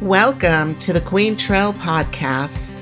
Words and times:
Welcome 0.00 0.76
to 0.78 0.92
the 0.92 1.00
Queen 1.00 1.36
Trail 1.36 1.72
Podcast. 1.72 2.80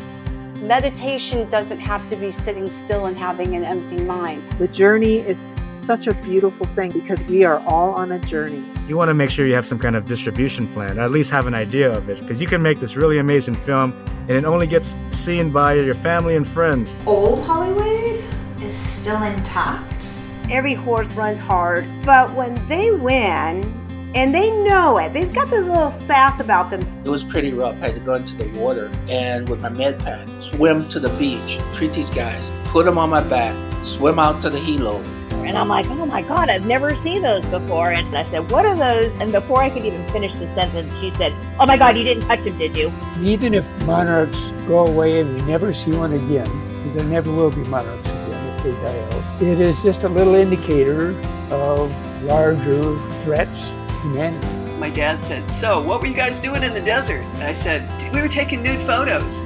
Meditation 0.61 1.49
doesn't 1.49 1.79
have 1.79 2.07
to 2.11 2.17
be 2.17 2.31
sitting 2.31 2.69
still 2.69 3.07
and 3.07 3.17
having 3.17 3.55
an 3.57 3.65
empty 3.65 3.97
mind. 4.03 4.43
The 4.59 4.69
journey 4.69 5.19
is 5.21 5.55
such 5.69 6.07
a 6.07 6.15
beautiful 6.15 6.67
thing 6.69 6.91
because 6.91 7.23
we 7.25 7.45
are 7.45 7.61
all 7.61 7.93
on 7.93 8.13
a 8.13 8.19
journey. 8.19 8.65
You 8.87 8.99
want 8.99 9.09
to 9.09 9.15
make 9.15 9.31
sure 9.31 9.47
you 9.47 9.55
have 9.55 9.67
some 9.67 9.79
kind 9.79 9.97
of 9.97 10.05
distribution 10.05 10.67
plan, 10.75 10.99
or 10.99 11.03
at 11.03 11.11
least 11.11 11.31
have 11.31 11.47
an 11.47 11.55
idea 11.55 11.91
of 11.91 12.11
it, 12.11 12.21
because 12.21 12.41
you 12.41 12.47
can 12.47 12.61
make 12.61 12.81
this 12.81 12.97
really 12.97 13.19
amazing 13.19 13.55
film 13.55 13.93
and 14.29 14.33
it 14.33 14.45
only 14.45 14.67
gets 14.67 14.97
seen 15.11 15.51
by 15.51 15.75
your 15.75 15.95
family 15.95 16.37
and 16.37 16.47
friends. 16.47 16.99
Old 17.07 17.41
Hollywood 17.45 18.23
is 18.61 18.75
still 18.75 19.23
intact. 19.23 20.29
Every 20.51 20.75
horse 20.75 21.13
runs 21.13 21.39
hard, 21.39 21.87
but 22.05 22.35
when 22.35 22.55
they 22.69 22.91
win, 22.91 23.80
and 24.15 24.35
they 24.35 24.51
know 24.65 24.99
it. 24.99 25.13
They've 25.13 25.33
got 25.33 25.51
this 25.51 25.65
little 25.65 25.91
sass 25.91 26.41
about 26.41 26.71
them. 26.71 26.81
It 27.05 27.09
was 27.09 27.23
pretty 27.23 27.53
rough. 27.53 27.77
I 27.83 27.87
had 27.87 27.95
to 27.95 28.01
go 28.01 28.15
into 28.15 28.37
the 28.37 28.49
water 28.59 28.91
and 29.09 29.49
with 29.49 29.61
my 29.61 29.69
med 29.69 29.99
pad, 30.01 30.29
swim 30.43 30.89
to 30.91 30.99
the 30.99 31.11
beach, 31.11 31.59
treat 31.75 31.93
these 31.93 32.11
guys, 32.11 32.51
put 32.65 32.87
them 32.87 32.99
on 32.99 33.11
my 33.11 33.23
back, 33.23 33.57
swim 33.85 34.19
out 34.19 34.43
to 34.43 34.51
the 34.51 34.59
helo. 34.59 35.05
And 35.47 35.57
I'm 35.57 35.69
like, 35.69 35.87
oh 35.87 36.07
my 36.07 36.23
God, 36.23 36.49
I've 36.49 36.67
never 36.67 36.95
seen 37.03 37.23
those 37.23 37.45
before. 37.47 37.91
And 37.93 38.17
I 38.17 38.29
said, 38.31 38.51
what 38.51 38.67
are 38.67 38.77
those? 38.77 39.13
And 39.21 39.33
before 39.33 39.63
I 39.63 39.71
could 39.71 39.85
even 39.85 40.07
finish 40.09 40.33
the 40.35 40.53
sentence, 40.55 40.93
she 41.01 41.13
said, 41.15 41.33
oh 41.59 41.67
my 41.67 41.77
God, 41.77 41.97
you 41.97 42.05
didn't 42.05 42.25
touch 42.25 42.45
them, 42.45 42.57
did 42.59 42.77
you? 42.77 42.93
Even 43.21 43.55
if 43.55 43.67
monarchs 43.85 44.39
go 44.67 44.87
away 44.87 45.21
and 45.21 45.35
we 45.35 45.43
never 45.43 45.73
see 45.73 45.93
one 45.93 46.13
again, 46.13 46.47
because 46.79 46.95
there 46.95 47.05
never 47.05 47.33
will 47.33 47.51
be 47.51 47.65
monarchs 47.65 48.09
again 48.09 48.55
if 48.55 48.63
they 48.63 48.73
die 48.73 49.01
out, 49.01 49.43
it 49.43 49.61
is 49.61 49.83
just 49.83 50.03
a 50.03 50.09
little 50.09 50.35
indicator 50.35 51.19
of 51.51 51.91
larger 52.23 52.97
threats 53.23 53.73
humanity. 54.03 54.47
My 54.79 54.91
dad 54.91 55.23
said, 55.23 55.51
So, 55.51 55.83
what 55.83 56.01
were 56.01 56.07
you 56.07 56.15
guys 56.15 56.41
doing 56.41 56.63
in 56.63 56.73
the 56.73 56.81
desert? 56.81 57.21
And 57.21 57.43
I 57.43 57.53
said, 57.53 57.89
We 58.13 58.21
were 58.21 58.29
taking 58.29 58.63
nude 58.63 58.81
photos. 58.87 59.41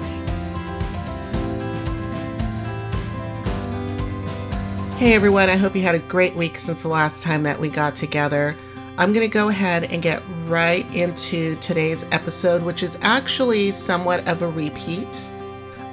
Hey 4.96 5.14
everyone, 5.14 5.50
I 5.50 5.56
hope 5.56 5.74
you 5.74 5.82
had 5.82 5.96
a 5.96 5.98
great 5.98 6.36
week 6.36 6.58
since 6.58 6.82
the 6.82 6.88
last 6.88 7.22
time 7.22 7.42
that 7.42 7.58
we 7.58 7.68
got 7.68 7.96
together. 7.96 8.56
I'm 8.96 9.12
going 9.12 9.28
to 9.28 9.32
go 9.32 9.48
ahead 9.48 9.84
and 9.84 10.00
get 10.00 10.22
right 10.46 10.88
into 10.94 11.56
today's 11.56 12.06
episode, 12.12 12.62
which 12.62 12.84
is 12.84 12.96
actually 13.02 13.72
somewhat 13.72 14.26
of 14.28 14.42
a 14.42 14.48
repeat. 14.48 15.30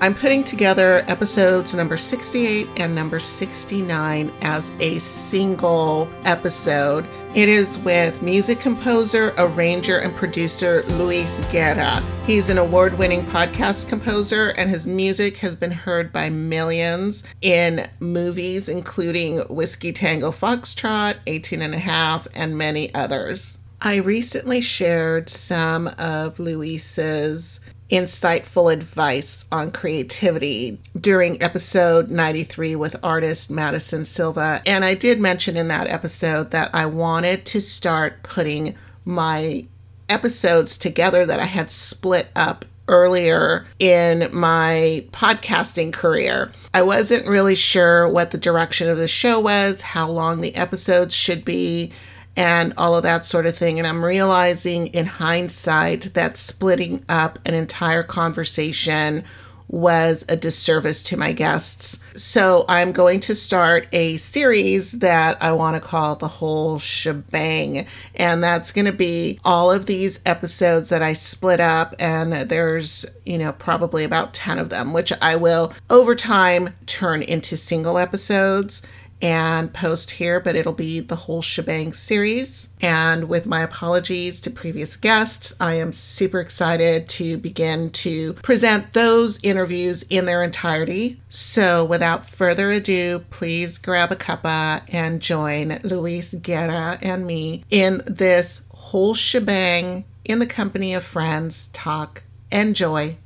I'm 0.01 0.15
putting 0.15 0.43
together 0.43 1.05
episodes 1.07 1.75
number 1.75 1.95
68 1.95 2.67
and 2.77 2.95
number 2.95 3.19
69 3.19 4.31
as 4.41 4.71
a 4.79 4.97
single 4.97 6.09
episode. 6.23 7.05
It 7.35 7.47
is 7.47 7.77
with 7.77 8.23
music 8.23 8.59
composer, 8.59 9.31
arranger, 9.37 9.99
and 9.99 10.15
producer 10.15 10.81
Luis 10.87 11.37
Guerra. 11.51 12.01
He's 12.25 12.49
an 12.49 12.57
award 12.57 12.97
winning 12.97 13.27
podcast 13.27 13.89
composer, 13.89 14.55
and 14.57 14.71
his 14.71 14.87
music 14.87 15.37
has 15.37 15.55
been 15.55 15.69
heard 15.69 16.11
by 16.11 16.31
millions 16.31 17.23
in 17.43 17.87
movies, 17.99 18.69
including 18.69 19.37
Whiskey 19.51 19.93
Tango 19.93 20.31
Foxtrot, 20.31 21.17
18 21.27 21.61
and 21.61 21.75
a 21.75 21.79
half, 21.79 22.27
and 22.33 22.57
many 22.57 22.91
others. 22.95 23.59
I 23.83 23.95
recently 23.95 24.61
shared 24.61 25.27
some 25.27 25.87
of 25.97 26.39
Luis's 26.39 27.60
insightful 27.91 28.71
advice 28.71 29.45
on 29.51 29.71
creativity 29.71 30.79
during 30.99 31.41
episode 31.43 32.09
93 32.09 32.75
with 32.75 33.03
artist 33.03 33.51
Madison 33.51 34.05
Silva. 34.05 34.61
And 34.65 34.85
I 34.85 34.93
did 34.93 35.19
mention 35.19 35.57
in 35.57 35.67
that 35.67 35.87
episode 35.87 36.51
that 36.51 36.73
I 36.73 36.85
wanted 36.85 37.45
to 37.47 37.61
start 37.61 38.23
putting 38.23 38.75
my 39.03 39.65
episodes 40.07 40.77
together 40.77 41.25
that 41.25 41.39
I 41.39 41.45
had 41.45 41.71
split 41.71 42.27
up 42.35 42.65
earlier 42.87 43.65
in 43.79 44.27
my 44.33 45.05
podcasting 45.11 45.93
career. 45.93 46.51
I 46.73 46.81
wasn't 46.81 47.27
really 47.27 47.55
sure 47.55 48.07
what 48.07 48.31
the 48.31 48.37
direction 48.37 48.89
of 48.89 48.97
the 48.97 49.07
show 49.07 49.39
was, 49.39 49.81
how 49.81 50.09
long 50.09 50.41
the 50.41 50.55
episodes 50.55 51.13
should 51.13 51.45
be 51.45 51.91
and 52.35 52.73
all 52.77 52.95
of 52.95 53.03
that 53.03 53.25
sort 53.25 53.45
of 53.45 53.57
thing. 53.57 53.77
And 53.77 53.87
I'm 53.87 54.03
realizing 54.03 54.87
in 54.87 55.05
hindsight 55.05 56.13
that 56.13 56.37
splitting 56.37 57.03
up 57.09 57.39
an 57.45 57.53
entire 57.53 58.03
conversation 58.03 59.23
was 59.71 60.25
a 60.27 60.35
disservice 60.35 61.01
to 61.01 61.15
my 61.15 61.31
guests. 61.31 62.03
So 62.13 62.65
I'm 62.67 62.91
going 62.91 63.21
to 63.21 63.33
start 63.33 63.87
a 63.93 64.17
series 64.17 64.91
that 64.99 65.41
I 65.41 65.53
want 65.53 65.81
to 65.81 65.87
call 65.87 66.17
the 66.17 66.27
whole 66.27 66.77
shebang. 66.77 67.87
And 68.13 68.43
that's 68.43 68.73
going 68.73 68.85
to 68.85 68.91
be 68.91 69.39
all 69.45 69.71
of 69.71 69.85
these 69.85 70.19
episodes 70.25 70.89
that 70.89 71.01
I 71.01 71.13
split 71.13 71.61
up. 71.61 71.95
And 71.99 72.33
there's, 72.33 73.05
you 73.25 73.37
know, 73.37 73.53
probably 73.53 74.03
about 74.03 74.33
10 74.33 74.59
of 74.59 74.69
them, 74.69 74.91
which 74.91 75.13
I 75.21 75.37
will 75.37 75.71
over 75.89 76.15
time 76.15 76.75
turn 76.85 77.21
into 77.21 77.55
single 77.55 77.97
episodes 77.97 78.85
and 79.21 79.73
post 79.73 80.11
here, 80.11 80.39
but 80.39 80.55
it'll 80.55 80.73
be 80.73 80.99
the 80.99 81.15
whole 81.15 81.41
shebang 81.41 81.93
series. 81.93 82.75
And 82.81 83.29
with 83.29 83.45
my 83.45 83.61
apologies 83.61 84.41
to 84.41 84.49
previous 84.49 84.95
guests, 84.95 85.55
I 85.59 85.75
am 85.75 85.93
super 85.93 86.39
excited 86.39 87.07
to 87.09 87.37
begin 87.37 87.91
to 87.91 88.33
present 88.35 88.93
those 88.93 89.39
interviews 89.43 90.03
in 90.09 90.25
their 90.25 90.43
entirety. 90.43 91.21
So 91.29 91.85
without 91.85 92.29
further 92.29 92.71
ado, 92.71 93.25
please 93.29 93.77
grab 93.77 94.11
a 94.11 94.15
cuppa 94.15 94.81
and 94.93 95.21
join 95.21 95.79
Luis 95.83 96.33
Guerra 96.33 96.97
and 97.01 97.25
me 97.25 97.63
in 97.69 98.01
this 98.05 98.67
whole 98.71 99.13
shebang 99.13 100.05
in 100.25 100.39
the 100.39 100.47
company 100.47 100.93
of 100.93 101.03
friends. 101.03 101.69
Talk. 101.69 102.23
Enjoy 102.51 103.17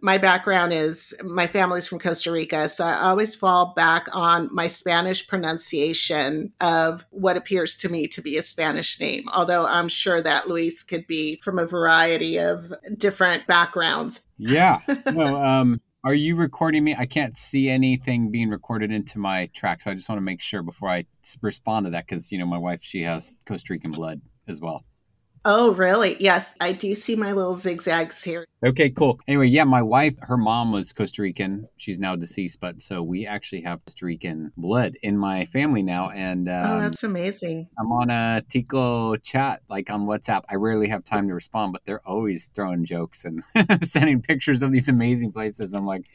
my 0.00 0.18
background 0.18 0.72
is 0.72 1.14
my 1.24 1.46
family's 1.46 1.88
from 1.88 1.98
Costa 1.98 2.30
Rica, 2.30 2.68
so 2.68 2.84
I 2.84 3.00
always 3.00 3.34
fall 3.34 3.72
back 3.74 4.14
on 4.14 4.48
my 4.54 4.66
Spanish 4.66 5.26
pronunciation 5.26 6.52
of 6.60 7.04
what 7.10 7.36
appears 7.36 7.76
to 7.78 7.88
me 7.88 8.06
to 8.08 8.22
be 8.22 8.36
a 8.36 8.42
Spanish 8.42 9.00
name, 9.00 9.24
although 9.34 9.66
I'm 9.66 9.88
sure 9.88 10.22
that 10.22 10.48
Luis 10.48 10.82
could 10.82 11.06
be 11.06 11.40
from 11.42 11.58
a 11.58 11.66
variety 11.66 12.38
of 12.38 12.72
different 12.96 13.46
backgrounds. 13.46 14.26
Yeah. 14.36 14.80
Well, 15.14 15.36
um, 15.36 15.80
are 16.04 16.14
you 16.14 16.36
recording 16.36 16.84
me? 16.84 16.94
I 16.96 17.06
can't 17.06 17.36
see 17.36 17.68
anything 17.68 18.30
being 18.30 18.50
recorded 18.50 18.92
into 18.92 19.18
my 19.18 19.46
track, 19.54 19.82
so 19.82 19.90
I 19.90 19.94
just 19.94 20.08
want 20.08 20.18
to 20.18 20.24
make 20.24 20.40
sure 20.40 20.62
before 20.62 20.90
I 20.90 21.06
respond 21.42 21.86
to 21.86 21.90
that 21.90 22.06
because, 22.06 22.30
you 22.30 22.38
know, 22.38 22.46
my 22.46 22.58
wife, 22.58 22.82
she 22.82 23.02
has 23.02 23.34
Costa 23.46 23.72
Rican 23.72 23.90
blood 23.90 24.20
as 24.46 24.60
well. 24.60 24.84
Oh, 25.44 25.72
really? 25.72 26.16
Yes, 26.20 26.54
I 26.60 26.72
do 26.72 26.94
see 26.94 27.16
my 27.16 27.32
little 27.32 27.54
zigzags 27.54 28.22
here. 28.22 28.44
Okay, 28.64 28.90
cool. 28.90 29.20
Anyway, 29.28 29.46
yeah, 29.46 29.64
my 29.64 29.82
wife, 29.82 30.14
her 30.22 30.36
mom 30.36 30.72
was 30.72 30.92
Costa 30.92 31.22
Rican. 31.22 31.68
She's 31.76 31.98
now 31.98 32.16
deceased, 32.16 32.60
but 32.60 32.82
so 32.82 33.02
we 33.02 33.26
actually 33.26 33.62
have 33.62 33.84
Costa 33.84 34.06
Rican 34.06 34.52
blood 34.56 34.96
in 35.02 35.16
my 35.16 35.44
family 35.46 35.82
now. 35.82 36.10
And 36.10 36.48
oh, 36.48 36.52
um, 36.52 36.70
oh, 36.70 36.80
that's 36.80 37.04
amazing. 37.04 37.68
I'm 37.78 37.92
on 37.92 38.10
a 38.10 38.42
Tico 38.48 39.16
chat, 39.16 39.62
like 39.68 39.90
on 39.90 40.06
WhatsApp. 40.06 40.42
I 40.48 40.56
rarely 40.56 40.88
have 40.88 41.04
time 41.04 41.28
to 41.28 41.34
respond, 41.34 41.72
but 41.72 41.84
they're 41.84 42.06
always 42.06 42.48
throwing 42.48 42.84
jokes 42.84 43.24
and 43.24 43.42
sending 43.86 44.22
pictures 44.22 44.62
of 44.62 44.72
these 44.72 44.88
amazing 44.88 45.32
places. 45.32 45.74
I'm 45.74 45.86
like, 45.86 46.06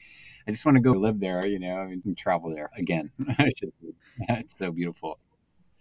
I 0.47 0.51
just 0.51 0.65
want 0.65 0.75
to 0.75 0.81
go 0.81 0.91
live 0.91 1.19
there, 1.19 1.45
you 1.45 1.59
know, 1.59 1.77
I 1.77 1.87
mean, 1.87 2.15
travel 2.15 2.53
there 2.53 2.69
again. 2.77 3.11
it's 3.39 4.57
so 4.57 4.71
beautiful. 4.71 5.19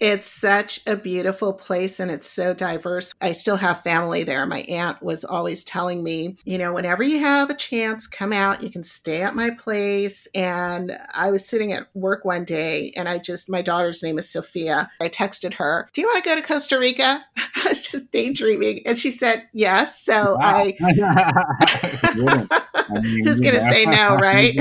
It's 0.02 0.26
such 0.26 0.80
a 0.84 0.96
beautiful 0.96 1.52
place 1.52 2.00
and 2.00 2.10
it's 2.10 2.28
so 2.28 2.54
diverse. 2.54 3.14
I 3.20 3.30
still 3.30 3.54
have 3.54 3.84
family 3.84 4.24
there. 4.24 4.44
My 4.46 4.62
aunt 4.62 5.00
was 5.00 5.24
always 5.24 5.62
telling 5.62 6.02
me, 6.02 6.34
you 6.44 6.58
know, 6.58 6.72
whenever 6.72 7.04
you 7.04 7.20
have 7.20 7.50
a 7.50 7.54
chance, 7.54 8.08
come 8.08 8.32
out. 8.32 8.64
You 8.64 8.68
can 8.68 8.82
stay 8.82 9.22
at 9.22 9.36
my 9.36 9.50
place. 9.50 10.26
And 10.34 10.90
I 11.14 11.30
was 11.30 11.46
sitting 11.46 11.70
at 11.70 11.86
work 11.94 12.24
one 12.24 12.44
day 12.44 12.90
and 12.96 13.08
I 13.08 13.18
just, 13.18 13.48
my 13.48 13.62
daughter's 13.62 14.02
name 14.02 14.18
is 14.18 14.28
Sophia. 14.28 14.90
I 15.00 15.08
texted 15.08 15.54
her, 15.54 15.88
Do 15.92 16.00
you 16.00 16.08
want 16.08 16.24
to 16.24 16.28
go 16.28 16.34
to 16.34 16.42
Costa 16.42 16.80
Rica? 16.80 17.24
I 17.36 17.68
was 17.68 17.88
just 17.88 18.10
daydreaming. 18.10 18.80
And 18.84 18.98
she 18.98 19.12
said, 19.12 19.48
Yes. 19.52 20.02
So 20.02 20.34
wow. 20.34 20.38
I. 20.40 20.76
Who's 23.24 23.40
going 23.40 23.54
to 23.54 23.60
say 23.60 23.84
no, 23.84 24.16
right? 24.16 24.56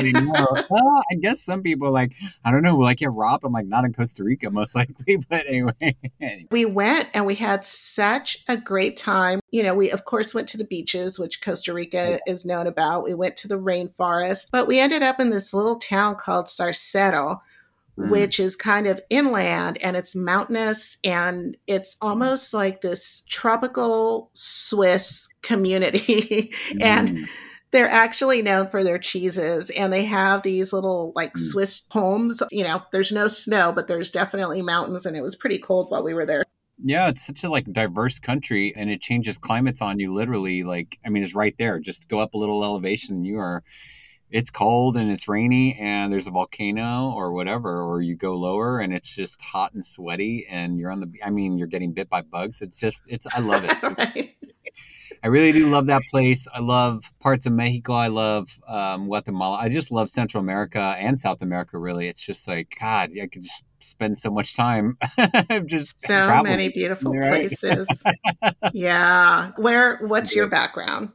well, 0.70 1.02
I 1.12 1.16
guess 1.20 1.42
some 1.42 1.64
people 1.64 1.92
like, 1.92 2.14
I 2.46 2.52
don't 2.52 2.62
know, 2.62 2.76
will 2.76 2.88
I 2.88 2.94
get 2.94 3.12
robbed? 3.12 3.44
I'm 3.44 3.52
like, 3.52 3.66
not 3.66 3.86
in 3.86 3.94
Costa 3.94 4.24
Rica, 4.24 4.52
most 4.52 4.76
likely 4.76 5.18
but 5.32 5.46
anyway. 5.48 5.98
we 6.52 6.66
went 6.66 7.10
and 7.16 7.26
we 7.26 7.36
had 7.36 7.66
such 7.66 8.44
a 8.48 8.58
great 8.58 8.98
time. 8.98 9.40
You 9.50 9.64
know, 9.64 9.74
we 9.74 9.90
of 9.90 10.06
course 10.06 10.36
went 10.36 10.50
to 10.50 10.58
the 10.58 10.66
beaches, 10.66 11.18
which 11.18 11.42
Costa 11.42 11.74
Rica 11.74 12.20
yeah. 12.28 12.32
is 12.32 12.46
known 12.46 12.68
about. 12.68 13.06
We 13.06 13.16
went 13.16 13.38
to 13.38 13.48
the 13.48 13.58
rainforest, 13.58 14.50
but 14.52 14.68
we 14.68 14.80
ended 14.80 15.02
up 15.02 15.20
in 15.20 15.32
this 15.32 15.54
little 15.54 15.78
town 15.78 16.16
called 16.16 16.46
Zarcero. 16.46 17.40
Mm. 18.00 18.10
Which 18.10 18.40
is 18.40 18.56
kind 18.56 18.88
of 18.88 19.02
inland 19.10 19.78
and 19.84 19.98
it's 19.98 20.16
mountainous 20.16 20.98
and 21.04 21.58
it's 21.68 21.98
almost 22.02 22.54
like 22.54 22.80
this 22.80 23.24
tropical 23.28 24.30
Swiss 24.32 25.28
community. 25.42 26.54
Mm. 26.72 26.82
and 26.82 27.30
they're 27.72 27.90
actually 27.90 28.42
known 28.42 28.68
for 28.68 28.84
their 28.84 29.00
cheeses 29.00 29.70
and 29.72 29.92
they 29.92 30.04
have 30.06 30.44
these 30.44 30.74
little 30.74 31.14
like 31.16 31.34
mm. 31.34 31.40
Swiss 31.40 31.88
homes. 31.90 32.44
You 32.52 32.64
know, 32.64 32.84
there's 32.92 33.12
no 33.12 33.28
snow, 33.28 33.72
but 33.72 33.88
there's 33.88 34.12
definitely 34.12 34.62
mountains 34.62 35.06
and 35.06 35.16
it 35.16 35.22
was 35.22 35.36
pretty 35.36 35.58
cold 35.58 35.90
while 35.90 36.04
we 36.04 36.14
were 36.14 36.26
there. 36.26 36.44
Yeah, 36.84 37.10
it's 37.10 37.26
such 37.26 37.44
a 37.44 37.50
like 37.50 37.72
diverse 37.72 38.20
country 38.20 38.74
and 38.76 38.90
it 38.90 39.02
changes 39.02 39.38
climates 39.38 39.82
on 39.82 40.00
you 40.00 40.14
literally 40.14 40.64
like 40.64 41.00
I 41.06 41.10
mean 41.10 41.24
it's 41.24 41.36
right 41.36 41.56
there. 41.58 41.80
Just 41.80 42.10
go 42.10 42.20
up 42.20 42.34
a 42.34 42.38
little 42.38 42.64
elevation 42.64 43.16
and 43.16 43.26
you 43.26 43.40
are 43.40 43.64
it's 44.30 44.50
cold 44.50 44.98
and 44.98 45.12
it's 45.12 45.28
rainy 45.28 45.76
and 45.76 46.12
there's 46.12 46.28
a 46.28 46.32
volcano 46.32 47.12
or 47.12 47.34
whatever 47.34 47.84
or 47.84 48.02
you 48.02 48.16
go 48.16 48.36
lower 48.36 48.80
and 48.80 48.94
it's 48.94 49.14
just 49.14 49.42
hot 49.42 49.74
and 49.74 49.86
sweaty 49.86 50.48
and 50.50 50.80
you're 50.80 50.90
on 50.90 51.02
the 51.02 51.12
I 51.24 51.30
mean 51.30 51.58
you're 51.58 51.68
getting 51.68 51.94
bit 51.94 52.10
by 52.10 52.22
bugs. 52.22 52.62
It's 52.62 52.80
just 52.80 53.06
it's 53.08 53.28
I 53.34 53.40
love 53.40 53.64
it. 53.64 53.82
right. 53.98 54.31
I 55.24 55.28
really 55.28 55.52
do 55.52 55.68
love 55.68 55.86
that 55.88 56.02
place. 56.10 56.48
I 56.54 56.60
love 56.60 57.04
parts 57.20 57.46
of 57.46 57.54
Mexico. 57.54 57.94
I 57.94 58.08
love 58.08 58.48
um, 58.68 59.06
Guatemala. 59.06 59.58
I 59.58 59.70
just 59.70 59.92
love 59.92 60.10
Central 60.10 60.42
America 60.44 60.96
and 60.98 61.20
South 61.20 61.42
America. 61.42 61.78
Really, 61.78 62.08
it's 62.08 62.24
just 62.26 62.48
like 62.48 62.76
God. 62.80 63.12
I 63.22 63.28
could 63.28 63.44
just 63.44 63.64
spend 63.80 64.18
so 64.20 64.32
much 64.32 64.56
time 64.56 64.98
just 65.66 66.02
So 66.06 66.24
traveling. 66.26 66.44
many 66.52 66.70
beautiful 66.70 67.14
Right? 67.16 67.30
places. 67.48 68.04
yeah. 68.74 69.52
Where 69.58 69.98
what's 69.98 70.36
your 70.36 70.48
background? 70.48 71.12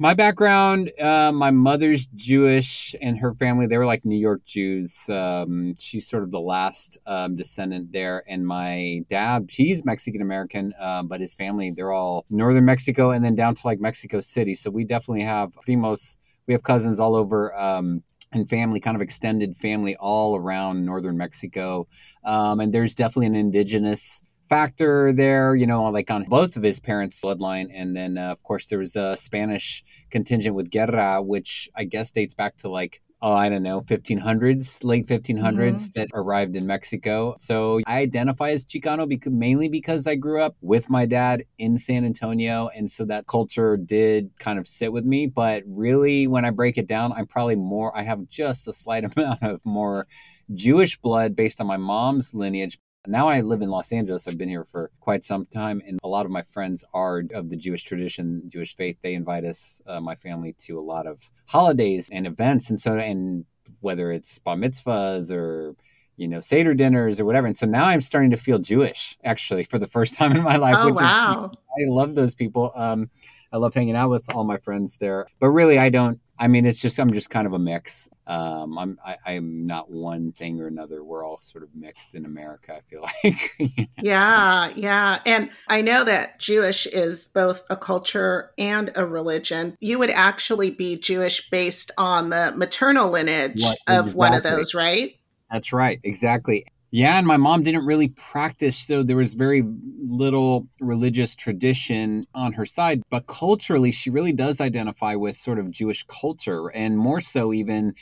My 0.00 0.14
background, 0.14 0.92
uh, 1.00 1.32
my 1.32 1.50
mother's 1.50 2.06
Jewish, 2.14 2.94
and 3.02 3.18
her 3.18 3.34
family, 3.34 3.66
they 3.66 3.78
were 3.78 3.84
like 3.84 4.04
New 4.04 4.16
York 4.16 4.44
Jews. 4.44 5.08
Um, 5.08 5.74
she's 5.76 6.08
sort 6.08 6.22
of 6.22 6.30
the 6.30 6.38
last 6.40 6.98
um, 7.04 7.34
descendant 7.34 7.90
there. 7.90 8.22
And 8.28 8.46
my 8.46 9.02
dad, 9.08 9.50
he's 9.50 9.84
Mexican 9.84 10.22
American, 10.22 10.72
uh, 10.78 11.02
but 11.02 11.20
his 11.20 11.34
family, 11.34 11.72
they're 11.72 11.90
all 11.90 12.24
northern 12.30 12.64
Mexico 12.64 13.10
and 13.10 13.24
then 13.24 13.34
down 13.34 13.56
to 13.56 13.66
like 13.66 13.80
Mexico 13.80 14.20
City. 14.20 14.54
So 14.54 14.70
we 14.70 14.84
definitely 14.84 15.24
have 15.24 15.52
primos, 15.66 16.16
we 16.46 16.54
have 16.54 16.62
cousins 16.62 17.00
all 17.00 17.16
over. 17.16 17.52
Um, 17.58 18.04
and 18.30 18.48
family, 18.48 18.78
kind 18.78 18.94
of 18.94 19.00
extended 19.00 19.56
family, 19.56 19.96
all 19.96 20.36
around 20.36 20.84
northern 20.84 21.16
Mexico, 21.16 21.88
um, 22.24 22.60
and 22.60 22.74
there's 22.74 22.94
definitely 22.94 23.26
an 23.26 23.34
indigenous 23.34 24.22
factor 24.48 25.12
there, 25.12 25.54
you 25.54 25.66
know, 25.66 25.84
like 25.84 26.10
on 26.10 26.24
both 26.24 26.56
of 26.56 26.62
his 26.62 26.80
parents' 26.80 27.20
bloodline. 27.22 27.68
And 27.72 27.94
then, 27.94 28.18
uh, 28.18 28.30
of 28.30 28.42
course, 28.42 28.66
there 28.66 28.78
was 28.78 28.96
a 28.96 29.16
Spanish 29.16 29.84
contingent 30.10 30.54
with 30.54 30.70
Guerra, 30.70 31.22
which 31.22 31.68
I 31.76 31.84
guess 31.84 32.10
dates 32.10 32.34
back 32.34 32.56
to 32.58 32.68
like, 32.68 33.02
oh, 33.20 33.32
I 33.32 33.48
don't 33.48 33.64
know, 33.64 33.80
1500s, 33.80 34.84
late 34.84 35.06
1500s 35.06 35.92
that 35.94 36.08
arrived 36.14 36.54
in 36.54 36.66
Mexico. 36.66 37.34
So 37.36 37.80
I 37.84 37.98
identify 37.98 38.50
as 38.50 38.64
Chicano 38.64 39.08
because, 39.08 39.32
mainly 39.32 39.68
because 39.68 40.06
I 40.06 40.14
grew 40.14 40.40
up 40.40 40.54
with 40.60 40.88
my 40.88 41.04
dad 41.04 41.44
in 41.58 41.78
San 41.78 42.04
Antonio. 42.04 42.70
And 42.74 42.90
so 42.90 43.04
that 43.06 43.26
culture 43.26 43.76
did 43.76 44.30
kind 44.38 44.58
of 44.58 44.68
sit 44.68 44.92
with 44.92 45.04
me. 45.04 45.26
But 45.26 45.64
really, 45.66 46.28
when 46.28 46.44
I 46.44 46.50
break 46.50 46.78
it 46.78 46.86
down, 46.86 47.12
I'm 47.12 47.26
probably 47.26 47.56
more, 47.56 47.96
I 47.96 48.02
have 48.02 48.28
just 48.28 48.68
a 48.68 48.72
slight 48.72 49.04
amount 49.16 49.42
of 49.42 49.66
more 49.66 50.06
Jewish 50.54 50.96
blood 50.98 51.34
based 51.34 51.60
on 51.60 51.66
my 51.66 51.76
mom's 51.76 52.34
lineage. 52.34 52.78
Now 53.06 53.28
I 53.28 53.40
live 53.40 53.62
in 53.62 53.70
Los 53.70 53.92
Angeles. 53.92 54.26
I've 54.26 54.38
been 54.38 54.48
here 54.48 54.64
for 54.64 54.90
quite 55.00 55.22
some 55.24 55.46
time, 55.46 55.80
and 55.86 55.98
a 56.02 56.08
lot 56.08 56.26
of 56.26 56.32
my 56.32 56.42
friends 56.42 56.84
are 56.92 57.22
of 57.32 57.48
the 57.48 57.56
Jewish 57.56 57.84
tradition, 57.84 58.42
Jewish 58.48 58.76
faith. 58.76 58.98
They 59.02 59.14
invite 59.14 59.44
us, 59.44 59.80
uh, 59.86 60.00
my 60.00 60.14
family, 60.14 60.54
to 60.60 60.78
a 60.78 60.82
lot 60.82 61.06
of 61.06 61.30
holidays 61.46 62.10
and 62.12 62.26
events, 62.26 62.70
and 62.70 62.78
so 62.78 62.98
and 62.98 63.44
whether 63.80 64.10
it's 64.10 64.38
bar 64.38 64.56
mitzvahs 64.56 65.34
or 65.34 65.74
you 66.16 66.28
know 66.28 66.40
seder 66.40 66.74
dinners 66.74 67.20
or 67.20 67.24
whatever. 67.24 67.46
And 67.46 67.56
so 67.56 67.66
now 67.66 67.84
I'm 67.84 68.00
starting 68.00 68.30
to 68.30 68.36
feel 68.36 68.58
Jewish 68.58 69.16
actually 69.24 69.64
for 69.64 69.78
the 69.78 69.86
first 69.86 70.14
time 70.18 70.32
in 70.32 70.42
my 70.42 70.56
life. 70.56 70.76
Oh 70.78 70.86
which 70.86 70.94
is 70.94 71.00
wow. 71.00 71.50
I 71.54 71.84
love 71.86 72.14
those 72.14 72.34
people. 72.34 72.72
Um, 72.74 73.10
I 73.52 73.56
love 73.56 73.74
hanging 73.74 73.96
out 73.96 74.10
with 74.10 74.34
all 74.34 74.44
my 74.44 74.58
friends 74.58 74.98
there. 74.98 75.26
But 75.38 75.48
really, 75.50 75.78
I 75.78 75.88
don't. 75.88 76.20
I 76.38 76.48
mean, 76.48 76.66
it's 76.66 76.80
just 76.80 76.98
I'm 76.98 77.12
just 77.12 77.30
kind 77.30 77.46
of 77.46 77.52
a 77.52 77.58
mix. 77.58 78.08
Um, 78.26 78.78
I'm 78.78 78.98
I, 79.04 79.16
I'm 79.26 79.66
not 79.66 79.90
one 79.90 80.32
thing 80.32 80.60
or 80.60 80.66
another. 80.66 81.02
We're 81.02 81.26
all 81.26 81.38
sort 81.38 81.64
of 81.64 81.70
mixed 81.74 82.14
in 82.14 82.24
America. 82.24 82.76
I 82.76 82.80
feel 82.88 83.02
like. 83.24 83.54
You 83.58 83.68
know? 83.78 83.84
Yeah, 84.00 84.70
yeah. 84.76 85.18
And 85.26 85.50
I 85.68 85.82
know 85.82 86.04
that 86.04 86.38
Jewish 86.38 86.86
is 86.86 87.26
both 87.26 87.62
a 87.70 87.76
culture 87.76 88.52
and 88.58 88.90
a 88.94 89.06
religion. 89.06 89.76
You 89.80 89.98
would 89.98 90.10
actually 90.10 90.70
be 90.70 90.96
Jewish 90.96 91.50
based 91.50 91.90
on 91.98 92.30
the 92.30 92.52
maternal 92.56 93.10
lineage 93.10 93.62
What- 93.62 93.78
of 93.88 94.14
one 94.14 94.34
of 94.34 94.42
those, 94.42 94.74
right? 94.74 95.14
That's 95.50 95.72
right, 95.72 95.98
exactly. 96.04 96.66
Yeah, 96.90 97.18
and 97.18 97.26
my 97.26 97.36
mom 97.36 97.62
didn't 97.62 97.84
really 97.84 98.08
practice, 98.08 98.76
so 98.78 99.02
there 99.02 99.16
was 99.16 99.34
very 99.34 99.62
little 100.06 100.68
religious 100.80 101.36
tradition 101.36 102.26
on 102.34 102.54
her 102.54 102.64
side. 102.64 103.02
But 103.10 103.26
culturally, 103.26 103.92
she 103.92 104.08
really 104.08 104.32
does 104.32 104.58
identify 104.60 105.14
with 105.14 105.36
sort 105.36 105.58
of 105.58 105.70
Jewish 105.70 106.04
culture, 106.06 106.68
and 106.68 106.96
more 106.96 107.20
so 107.20 107.52
even 107.52 107.92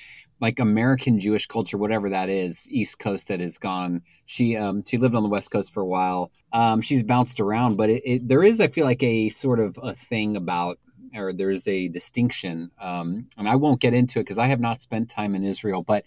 like 0.41 0.61
American 0.61 1.19
Jewish 1.19 1.47
culture, 1.47 1.79
whatever 1.79 2.11
that 2.11 2.29
is, 2.29 2.69
East 2.71 3.01
Coast 3.01 3.27
that 3.29 3.41
has 3.41 3.59
gone. 3.59 4.03
She 4.27 4.57
um 4.57 4.85
she 4.85 4.99
lived 4.99 5.17
on 5.17 5.25
the 5.25 5.29
West 5.29 5.51
Coast 5.51 5.75
for 5.75 5.83
a 5.83 5.87
while. 5.87 6.31
Um, 6.53 6.81
she's 6.81 7.03
bounced 7.03 7.41
around, 7.41 7.77
but 7.77 7.91
it, 7.91 8.03
it 8.05 8.29
there 8.29 8.45
is, 8.45 8.61
I 8.61 8.69
feel 8.69 8.85
like, 8.85 9.03
a 9.03 9.31
sort 9.31 9.59
of 9.59 9.77
a 9.83 9.95
thing 9.95 10.37
about 10.37 10.79
or 11.15 11.33
there's 11.33 11.67
a 11.67 11.89
distinction, 11.89 12.71
um, 12.81 13.27
and 13.39 13.49
I 13.49 13.57
won't 13.57 13.81
get 13.81 13.95
into 13.95 14.21
it 14.21 14.25
because 14.25 14.39
I 14.39 14.47
have 14.47 14.61
not 14.61 14.81
spent 14.81 15.09
time 15.09 15.35
in 15.35 15.45
Israel, 15.45 15.83
but 15.83 16.05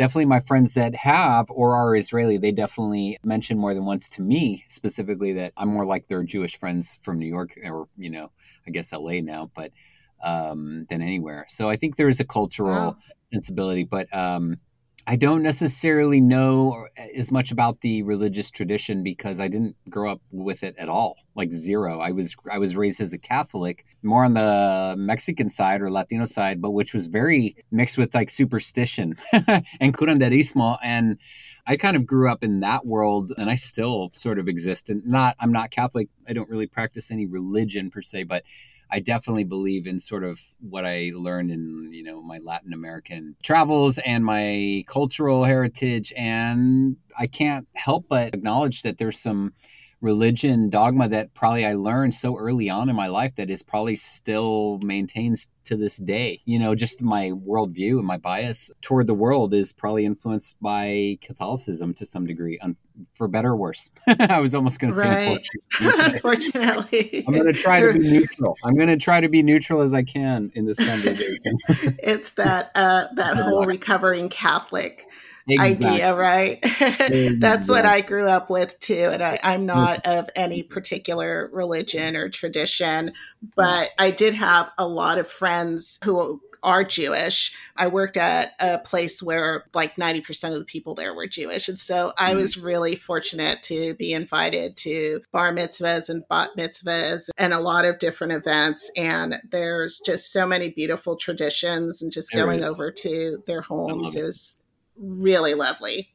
definitely 0.00 0.24
my 0.24 0.40
friends 0.40 0.72
that 0.72 0.94
have 0.96 1.50
or 1.50 1.76
are 1.76 1.94
Israeli, 1.94 2.38
they 2.38 2.52
definitely 2.52 3.18
mention 3.22 3.58
more 3.58 3.74
than 3.74 3.84
once 3.84 4.08
to 4.08 4.22
me 4.22 4.64
specifically 4.66 5.34
that 5.34 5.52
I'm 5.58 5.68
more 5.68 5.84
like 5.84 6.08
their 6.08 6.22
Jewish 6.22 6.58
friends 6.58 6.98
from 7.02 7.18
New 7.18 7.26
York 7.26 7.58
or, 7.62 7.86
you 7.98 8.08
know, 8.08 8.30
I 8.66 8.70
guess 8.70 8.94
LA 8.94 9.20
now, 9.20 9.50
but 9.54 9.72
um, 10.24 10.86
than 10.88 11.02
anywhere. 11.02 11.44
So 11.48 11.68
I 11.68 11.76
think 11.76 11.96
there 11.96 12.08
is 12.08 12.18
a 12.18 12.24
cultural 12.24 12.70
Wow. 12.70 12.96
sensibility, 13.24 13.84
but 13.84 14.06
um, 14.16 14.56
I 15.06 15.16
don't 15.16 15.42
necessarily 15.42 16.20
know 16.20 16.86
as 17.16 17.32
much 17.32 17.50
about 17.50 17.80
the 17.80 18.02
religious 18.02 18.50
tradition 18.50 19.02
because 19.02 19.40
I 19.40 19.48
didn't 19.48 19.76
grow 19.88 20.10
up 20.12 20.20
with 20.30 20.62
it 20.62 20.76
at 20.78 20.88
all, 20.88 21.16
like 21.34 21.52
zero. 21.52 22.00
I 22.00 22.12
was 22.12 22.36
I 22.50 22.58
was 22.58 22.76
raised 22.76 23.00
as 23.00 23.12
a 23.12 23.18
Catholic, 23.18 23.84
more 24.02 24.24
on 24.24 24.34
the 24.34 24.94
Mexican 24.98 25.48
side 25.48 25.80
or 25.80 25.90
Latino 25.90 26.26
side, 26.26 26.60
but 26.60 26.72
which 26.72 26.92
was 26.92 27.06
very 27.06 27.56
mixed 27.70 27.98
with 27.98 28.14
like 28.14 28.30
superstition 28.30 29.14
and 29.32 29.96
curanderismo 29.96 30.78
and 30.82 31.18
I 31.66 31.76
kind 31.76 31.96
of 31.96 32.06
grew 32.06 32.30
up 32.30 32.42
in 32.42 32.60
that 32.60 32.86
world 32.86 33.32
and 33.36 33.50
I 33.50 33.54
still 33.54 34.12
sort 34.14 34.38
of 34.38 34.48
exist 34.48 34.90
and 34.90 35.04
not 35.06 35.36
I'm 35.40 35.52
not 35.52 35.70
Catholic. 35.70 36.08
I 36.28 36.32
don't 36.32 36.48
really 36.48 36.66
practice 36.66 37.10
any 37.10 37.26
religion 37.26 37.90
per 37.90 38.02
se, 38.02 38.24
but 38.24 38.44
I 38.90 39.00
definitely 39.00 39.44
believe 39.44 39.86
in 39.86 40.00
sort 40.00 40.24
of 40.24 40.40
what 40.58 40.84
I 40.84 41.12
learned 41.14 41.50
in, 41.50 41.90
you 41.92 42.02
know, 42.02 42.20
my 42.22 42.38
Latin 42.38 42.72
American 42.72 43.36
travels 43.42 43.98
and 43.98 44.24
my 44.24 44.84
cultural 44.88 45.44
heritage 45.44 46.12
and 46.16 46.96
I 47.18 47.26
can't 47.26 47.68
help 47.74 48.06
but 48.08 48.34
acknowledge 48.34 48.82
that 48.82 48.98
there's 48.98 49.18
some 49.18 49.52
religion 50.00 50.70
dogma 50.70 51.08
that 51.08 51.34
probably 51.34 51.66
I 51.66 51.74
learned 51.74 52.14
so 52.14 52.36
early 52.36 52.70
on 52.70 52.88
in 52.88 52.96
my 52.96 53.08
life 53.08 53.34
that 53.36 53.50
is 53.50 53.62
probably 53.62 53.96
still 53.96 54.78
maintains 54.82 55.50
to 55.64 55.76
this 55.76 55.98
day. 55.98 56.40
You 56.46 56.58
know, 56.58 56.74
just 56.74 57.02
my 57.02 57.30
worldview 57.30 57.98
and 57.98 58.06
my 58.06 58.16
bias 58.16 58.70
toward 58.80 59.06
the 59.06 59.14
world 59.14 59.52
is 59.52 59.72
probably 59.72 60.06
influenced 60.06 60.60
by 60.60 61.18
Catholicism 61.20 61.92
to 61.94 62.06
some 62.06 62.26
degree, 62.26 62.58
un- 62.60 62.76
for 63.12 63.28
better 63.28 63.50
or 63.50 63.56
worse. 63.56 63.90
I 64.20 64.40
was 64.40 64.54
almost 64.54 64.80
going 64.80 64.92
to 64.92 64.96
say, 64.96 65.26
Right. 65.26 65.46
Unfortunately. 65.80 67.24
I'm 67.28 67.34
going 67.34 67.46
to 67.46 67.52
try 67.52 67.80
to 67.80 67.92
be 67.92 67.98
neutral. 67.98 68.56
I'm 68.64 68.74
going 68.74 68.88
to 68.88 68.96
try 68.96 69.20
to 69.20 69.28
be 69.28 69.42
neutral 69.42 69.82
as 69.82 69.92
I 69.92 70.02
can 70.02 70.50
in 70.54 70.64
this 70.64 70.78
conversation. 70.78 71.58
it's 72.02 72.32
that 72.32 72.70
uh 72.74 73.08
that 73.16 73.36
whole 73.36 73.66
recovering 73.66 74.28
Catholic 74.28 75.06
Exactly. 75.48 75.88
idea, 75.88 76.14
right? 76.14 76.58
That's 77.40 77.68
what 77.68 77.86
I 77.86 78.00
grew 78.02 78.26
up 78.26 78.50
with 78.50 78.78
too. 78.80 79.08
And 79.12 79.22
I, 79.22 79.38
I'm 79.42 79.66
not 79.66 80.06
of 80.06 80.28
any 80.36 80.62
particular 80.62 81.48
religion 81.52 82.16
or 82.16 82.28
tradition, 82.28 83.12
but 83.56 83.90
I 83.98 84.10
did 84.10 84.34
have 84.34 84.70
a 84.78 84.86
lot 84.86 85.18
of 85.18 85.28
friends 85.28 85.98
who 86.04 86.40
are 86.62 86.84
Jewish. 86.84 87.56
I 87.78 87.86
worked 87.86 88.18
at 88.18 88.52
a 88.60 88.78
place 88.78 89.22
where 89.22 89.64
like 89.72 89.96
90% 89.96 90.52
of 90.52 90.58
the 90.58 90.64
people 90.66 90.94
there 90.94 91.14
were 91.14 91.26
Jewish. 91.26 91.70
And 91.70 91.80
so 91.80 92.12
I 92.18 92.34
Mhm. 92.34 92.36
was 92.36 92.58
really 92.58 92.96
fortunate 92.96 93.62
to 93.62 93.94
be 93.94 94.12
invited 94.12 94.76
to 94.78 95.22
bar 95.32 95.54
mitzvahs 95.54 96.10
and 96.10 96.22
bat 96.28 96.50
mitzvahs 96.58 97.30
and 97.38 97.54
a 97.54 97.60
lot 97.60 97.86
of 97.86 97.98
different 97.98 98.34
events. 98.34 98.90
And 98.94 99.36
there's 99.50 100.00
just 100.04 100.32
so 100.34 100.46
many 100.46 100.68
beautiful 100.68 101.16
traditions 101.16 102.02
and 102.02 102.12
just 102.12 102.28
There 102.34 102.44
going 102.44 102.62
is. 102.62 102.70
over 102.74 102.90
to 102.90 103.42
their 103.46 103.62
homes. 103.62 104.14
it. 104.14 104.20
It 104.20 104.24
was 104.24 104.59
really 105.00 105.54
lovely. 105.54 106.10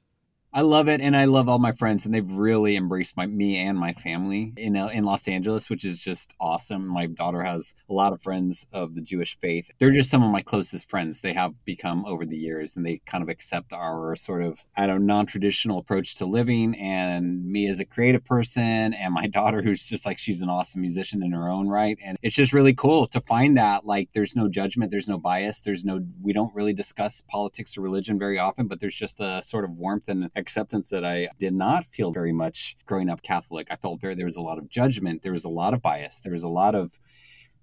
I 0.55 0.62
love 0.62 0.88
it, 0.88 1.01
and 1.01 1.17
I 1.17 1.25
love 1.25 1.50
all 1.50 1.59
my 1.59 1.74
friends, 1.74 2.05
and 2.05 2.15
they've 2.15 2.31
really 2.31 2.77
embraced 2.77 3.17
my 3.17 3.25
me 3.25 3.57
and 3.57 3.77
my 3.77 3.91
family 3.91 4.53
in 4.55 4.77
in 4.77 5.03
Los 5.03 5.27
Angeles, 5.27 5.69
which 5.69 5.83
is 5.83 6.01
just 6.01 6.33
awesome. 6.39 6.88
My 6.88 7.07
daughter 7.07 7.43
has 7.43 7.75
a 7.89 7.93
lot 7.93 8.13
of 8.13 8.21
friends 8.21 8.65
of 8.71 8.95
the 8.95 9.01
Jewish 9.01 9.38
faith. 9.41 9.69
They're 9.79 9.91
just 9.91 10.09
some 10.09 10.24
of 10.24 10.31
my 10.31 10.41
closest 10.41 10.89
friends. 10.89 11.19
They 11.19 11.33
have 11.33 11.53
become 11.65 12.05
over 12.05 12.25
the 12.25 12.38
years, 12.38 12.77
and 12.77 12.85
they 12.85 13.01
kind 13.05 13.21
of 13.21 13.27
accept 13.27 13.74
our 13.74 14.15
sort 14.15 14.43
of 14.43 14.63
I 14.77 14.88
don't 14.88 15.05
non 15.05 15.25
traditional 15.25 15.77
approach 15.77 16.15
to 16.15 16.25
living, 16.25 16.74
and 16.75 17.45
me 17.45 17.67
as 17.67 17.81
a 17.81 17.85
creative 17.85 18.24
person, 18.24 18.93
and 18.93 19.13
my 19.13 19.27
daughter 19.39 19.62
who's 19.62 19.83
just 19.83 20.05
like 20.05 20.19
she's 20.19 20.41
an 20.41 20.47
awesome 20.47 20.79
musician 20.79 21.21
in 21.21 21.33
her 21.33 21.50
own 21.50 21.67
right, 21.67 21.97
and 22.01 22.17
it's 22.21 22.35
just 22.38 22.53
really 22.53 22.74
cool 22.74 23.07
to 23.07 23.19
find 23.19 23.57
that 23.57 23.85
like 23.85 24.07
there's 24.13 24.38
no 24.38 24.47
judgment, 24.47 24.89
there's 24.89 25.09
no 25.09 25.17
bias, 25.17 25.59
there's 25.59 25.83
no 25.83 26.00
we 26.21 26.31
don't 26.31 26.55
really 26.55 26.74
discuss 26.74 27.21
politics 27.27 27.77
or 27.77 27.81
religion 27.81 28.17
very 28.17 28.39
often, 28.39 28.67
but 28.67 28.79
there's 28.79 28.95
just 28.95 29.19
a 29.19 29.41
sort 29.41 29.65
of 29.65 29.71
warmth 29.71 30.07
and 30.07 30.31
acceptance 30.46 30.90
that 30.92 31.04
I 31.04 31.30
did 31.40 31.54
not 31.54 31.86
feel 31.86 32.12
very 32.12 32.32
much 32.32 32.75
growing 32.86 33.10
up 33.10 33.24
Catholic. 33.24 33.68
I 33.72 33.75
felt 33.78 34.00
very 34.00 34.14
there 34.14 34.28
was 34.28 34.36
a 34.36 34.42
lot 34.42 34.60
of 34.60 34.70
judgment, 34.70 35.24
there 35.24 35.32
was 35.32 35.46
a 35.46 35.50
lot 35.50 35.74
of 35.74 35.82
bias, 35.82 36.20
there 36.20 36.34
was 36.34 36.44
a 36.44 36.50
lot 36.50 36.75
of 36.75 37.00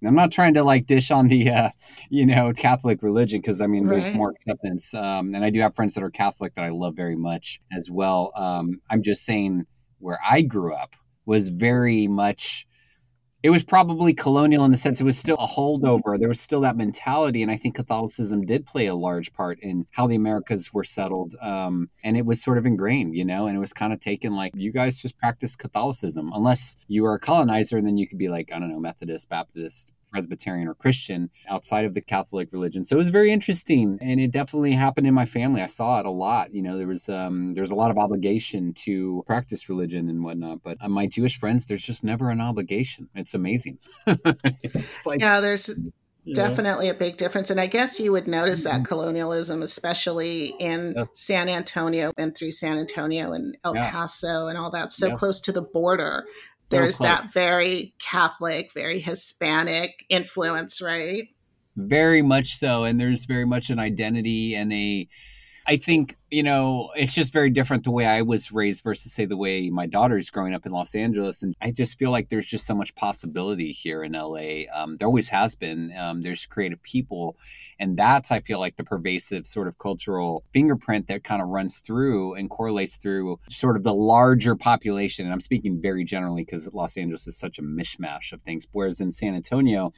I'm 0.04 0.16
not 0.16 0.32
trying 0.32 0.54
to 0.54 0.64
like 0.64 0.86
dish 0.86 1.12
on 1.12 1.28
the, 1.28 1.48
uh, 1.48 1.70
you 2.10 2.26
know, 2.26 2.52
Catholic 2.52 3.04
religion 3.04 3.40
because 3.40 3.60
I 3.60 3.68
mean, 3.68 3.86
right. 3.86 4.02
there's 4.02 4.16
more 4.16 4.30
acceptance. 4.30 4.94
Um, 4.94 5.32
and 5.32 5.44
I 5.44 5.50
do 5.50 5.60
have 5.60 5.76
friends 5.76 5.94
that 5.94 6.02
are 6.02 6.10
Catholic 6.10 6.54
that 6.54 6.64
I 6.64 6.70
love 6.70 6.96
very 6.96 7.14
much 7.14 7.60
as 7.70 7.88
well. 7.88 8.32
Um, 8.34 8.80
I'm 8.90 9.02
just 9.02 9.24
saying 9.24 9.66
where 10.00 10.18
I 10.28 10.42
grew 10.42 10.74
up 10.74 10.96
was 11.24 11.50
very 11.50 12.08
much 12.08 12.66
it 13.42 13.50
was 13.50 13.64
probably 13.64 14.14
colonial 14.14 14.64
in 14.64 14.70
the 14.70 14.76
sense 14.76 15.00
it 15.00 15.04
was 15.04 15.18
still 15.18 15.36
a 15.36 15.46
holdover. 15.46 16.16
There 16.18 16.28
was 16.28 16.40
still 16.40 16.60
that 16.60 16.76
mentality, 16.76 17.42
and 17.42 17.50
I 17.50 17.56
think 17.56 17.74
Catholicism 17.74 18.46
did 18.46 18.66
play 18.66 18.86
a 18.86 18.94
large 18.94 19.32
part 19.32 19.58
in 19.60 19.86
how 19.90 20.06
the 20.06 20.14
Americas 20.14 20.72
were 20.72 20.84
settled. 20.84 21.34
Um, 21.40 21.90
and 22.04 22.16
it 22.16 22.24
was 22.24 22.42
sort 22.42 22.58
of 22.58 22.66
ingrained, 22.66 23.16
you 23.16 23.24
know, 23.24 23.48
and 23.48 23.56
it 23.56 23.60
was 23.60 23.72
kind 23.72 23.92
of 23.92 23.98
taken 23.98 24.36
like 24.36 24.52
you 24.54 24.70
guys 24.70 25.02
just 25.02 25.18
practice 25.18 25.56
Catholicism, 25.56 26.30
unless 26.32 26.76
you 26.86 27.04
are 27.04 27.14
a 27.14 27.20
colonizer, 27.20 27.76
and 27.76 27.86
then 27.86 27.98
you 27.98 28.06
could 28.06 28.18
be 28.18 28.28
like 28.28 28.52
I 28.52 28.60
don't 28.60 28.70
know 28.70 28.78
Methodist, 28.80 29.28
Baptist, 29.28 29.92
Presbyterian 30.12 30.68
or 30.68 30.74
Christian 30.74 31.30
outside 31.48 31.84
of 31.84 31.94
the 31.94 32.00
Catholic 32.00 32.48
religion. 32.52 32.84
So 32.84 32.96
it 32.96 32.98
was 32.98 33.08
very 33.08 33.32
interesting, 33.32 33.98
and 34.00 34.20
it 34.20 34.30
definitely 34.30 34.72
happened 34.72 35.06
in 35.06 35.14
my 35.14 35.24
family. 35.24 35.62
I 35.62 35.66
saw 35.66 35.98
it 36.00 36.06
a 36.06 36.10
lot. 36.10 36.54
You 36.54 36.62
know, 36.62 36.76
there 36.76 36.86
was 36.86 37.08
um, 37.08 37.54
there 37.54 37.62
was 37.62 37.70
a 37.70 37.76
lot 37.76 37.90
of 37.90 37.98
obligation 37.98 38.72
to 38.84 39.24
practice 39.26 39.68
religion 39.68 40.08
and 40.08 40.22
whatnot. 40.22 40.62
But 40.62 40.76
uh, 40.80 40.88
my 40.88 41.06
Jewish 41.06 41.38
friends, 41.38 41.66
there's 41.66 41.82
just 41.82 42.04
never 42.04 42.30
an 42.30 42.40
obligation. 42.40 43.08
It's 43.14 43.34
amazing. 43.34 43.78
it's 44.06 45.06
like, 45.06 45.20
yeah, 45.20 45.40
there's 45.40 45.70
definitely 46.34 46.88
a 46.88 46.94
big 46.94 47.16
difference 47.16 47.50
and 47.50 47.60
i 47.60 47.66
guess 47.66 47.98
you 47.98 48.12
would 48.12 48.28
notice 48.28 48.62
that 48.62 48.74
mm-hmm. 48.74 48.84
colonialism 48.84 49.60
especially 49.60 50.54
in 50.60 50.94
yeah. 50.96 51.04
san 51.14 51.48
antonio 51.48 52.12
and 52.16 52.36
through 52.36 52.50
san 52.52 52.78
antonio 52.78 53.32
and 53.32 53.56
el 53.64 53.74
yeah. 53.74 53.90
paso 53.90 54.46
and 54.46 54.56
all 54.56 54.70
that 54.70 54.92
so 54.92 55.08
yeah. 55.08 55.16
close 55.16 55.40
to 55.40 55.50
the 55.50 55.62
border 55.62 56.24
so 56.60 56.76
there's 56.76 56.98
close. 56.98 57.08
that 57.08 57.32
very 57.32 57.92
catholic 57.98 58.72
very 58.72 59.00
hispanic 59.00 60.04
influence 60.08 60.80
right 60.80 61.28
very 61.76 62.22
much 62.22 62.54
so 62.54 62.84
and 62.84 63.00
there's 63.00 63.24
very 63.24 63.46
much 63.46 63.68
an 63.68 63.80
identity 63.80 64.54
and 64.54 64.72
a 64.72 65.08
I 65.64 65.76
think, 65.76 66.16
you 66.28 66.42
know, 66.42 66.90
it's 66.96 67.14
just 67.14 67.32
very 67.32 67.48
different 67.48 67.84
the 67.84 67.92
way 67.92 68.04
I 68.04 68.22
was 68.22 68.50
raised 68.50 68.82
versus, 68.82 69.12
say, 69.12 69.26
the 69.26 69.36
way 69.36 69.70
my 69.70 69.86
daughter's 69.86 70.28
growing 70.28 70.54
up 70.54 70.66
in 70.66 70.72
Los 70.72 70.94
Angeles. 70.94 71.42
And 71.42 71.54
I 71.62 71.70
just 71.70 71.98
feel 71.98 72.10
like 72.10 72.30
there's 72.30 72.46
just 72.48 72.66
so 72.66 72.74
much 72.74 72.96
possibility 72.96 73.70
here 73.70 74.02
in 74.02 74.12
LA. 74.12 74.64
Um, 74.74 74.96
there 74.96 75.06
always 75.06 75.28
has 75.28 75.54
been. 75.54 75.92
Um, 75.96 76.22
there's 76.22 76.46
creative 76.46 76.82
people. 76.82 77.36
And 77.78 77.96
that's, 77.96 78.32
I 78.32 78.40
feel 78.40 78.58
like, 78.58 78.76
the 78.76 78.82
pervasive 78.82 79.46
sort 79.46 79.68
of 79.68 79.78
cultural 79.78 80.42
fingerprint 80.52 81.06
that 81.06 81.22
kind 81.22 81.40
of 81.40 81.48
runs 81.48 81.78
through 81.78 82.34
and 82.34 82.50
correlates 82.50 82.96
through 82.96 83.38
sort 83.48 83.76
of 83.76 83.84
the 83.84 83.94
larger 83.94 84.56
population. 84.56 85.26
And 85.26 85.32
I'm 85.32 85.40
speaking 85.40 85.80
very 85.80 86.02
generally 86.02 86.42
because 86.42 86.72
Los 86.74 86.96
Angeles 86.96 87.28
is 87.28 87.36
such 87.36 87.60
a 87.60 87.62
mishmash 87.62 88.32
of 88.32 88.42
things. 88.42 88.66
Whereas 88.72 89.00
in 89.00 89.12
San 89.12 89.36
Antonio, 89.36 89.92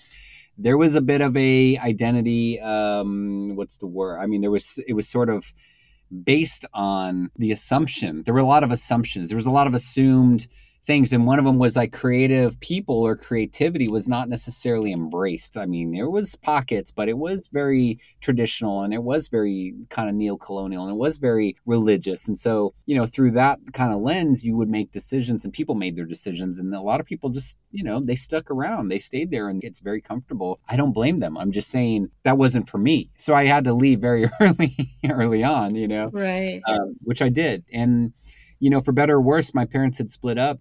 there 0.57 0.77
was 0.77 0.95
a 0.95 1.01
bit 1.01 1.21
of 1.21 1.37
a 1.37 1.77
identity 1.79 2.61
um 2.61 3.57
what's 3.57 3.79
the 3.79 3.87
word? 3.87 4.19
I 4.19 4.27
mean 4.27 4.41
there 4.41 4.51
was 4.51 4.79
it 4.87 4.95
was 4.95 5.09
sort 5.09 5.29
of 5.29 5.53
based 6.23 6.65
on 6.73 7.31
the 7.37 7.51
assumption. 7.53 8.23
There 8.25 8.35
were 8.35 8.41
a 8.41 8.45
lot 8.45 8.63
of 8.63 8.71
assumptions. 8.71 9.29
There 9.29 9.37
was 9.37 9.47
a 9.47 9.51
lot 9.51 9.67
of 9.67 9.75
assumed 9.75 10.47
things 10.85 11.13
and 11.13 11.27
one 11.27 11.39
of 11.39 11.45
them 11.45 11.59
was 11.59 11.77
like 11.77 11.93
creative 11.93 12.61
people 12.61 13.01
or 13.01 13.17
creativity 13.17 13.89
was 13.89 14.09
not 14.09 14.29
necessarily 14.29 14.93
embraced. 14.93 15.57
I 15.57 15.67
mean 15.67 15.93
there 15.93 16.11
was 16.11 16.37
pockets 16.37 16.91
but 16.91 17.09
it 17.09 17.17
was 17.17 17.49
very 17.49 17.99
traditional 18.21 18.83
and 18.83 18.93
it 18.93 19.03
was 19.03 19.29
very 19.29 19.75
kind 19.89 20.09
of 20.09 20.15
neo-colonial 20.15 20.85
and 20.85 20.93
it 20.93 20.99
was 20.99 21.19
very 21.19 21.57
religious. 21.65 22.29
And 22.29 22.39
so 22.39 22.75
you 22.85 22.95
know 22.95 23.07
through 23.07 23.33
that 23.33 23.61
kind 23.73 23.93
of 23.93 24.03
lens 24.03 24.45
you 24.45 24.57
would 24.57 24.69
make 24.69 24.93
decisions 24.93 25.45
and 25.45 25.55
people 25.55 25.75
made 25.75 25.97
their 25.97 26.05
decisions 26.05 26.59
and 26.59 26.75
a 26.75 26.81
lot 26.81 27.01
of 27.01 27.07
people 27.07 27.31
just 27.31 27.59
you 27.71 27.83
know 27.83 28.01
they 28.01 28.17
stuck 28.17 28.51
around. 28.51 28.89
They 28.89 28.99
stayed 28.99 29.31
there 29.31 29.49
and 29.49 29.65
it's 29.65 29.81
very 29.81 30.03
comfortable. 30.03 30.61
I 30.69 30.77
don't 30.77 30.93
blame 30.93 31.21
them. 31.21 31.39
I'm 31.39 31.53
just 31.53 31.71
saying 31.71 32.11
that 32.25 32.39
wasn't 32.39 32.69
for 32.69 32.79
me. 32.79 33.11
So 33.17 33.35
i 33.35 33.45
had 33.45 33.65
to 33.65 33.73
leave 33.73 34.01
very 34.01 34.27
early 34.41 34.95
early 35.09 35.45
on 35.45 35.75
you 35.75 35.89
know? 35.89 36.11
Right. 36.13 36.61
Um, 36.67 36.97
which 37.03 37.23
i 37.23 37.31
did. 37.31 37.65
And 37.73 38.13
you 38.61 38.71
know 38.71 38.81
for 38.81 38.93
better 38.93 39.17
or 39.17 39.21
worse 39.21 39.55
my 39.55 39.65
parents 39.65 39.99
had 39.99 40.11
split 40.11 40.39
up 40.39 40.61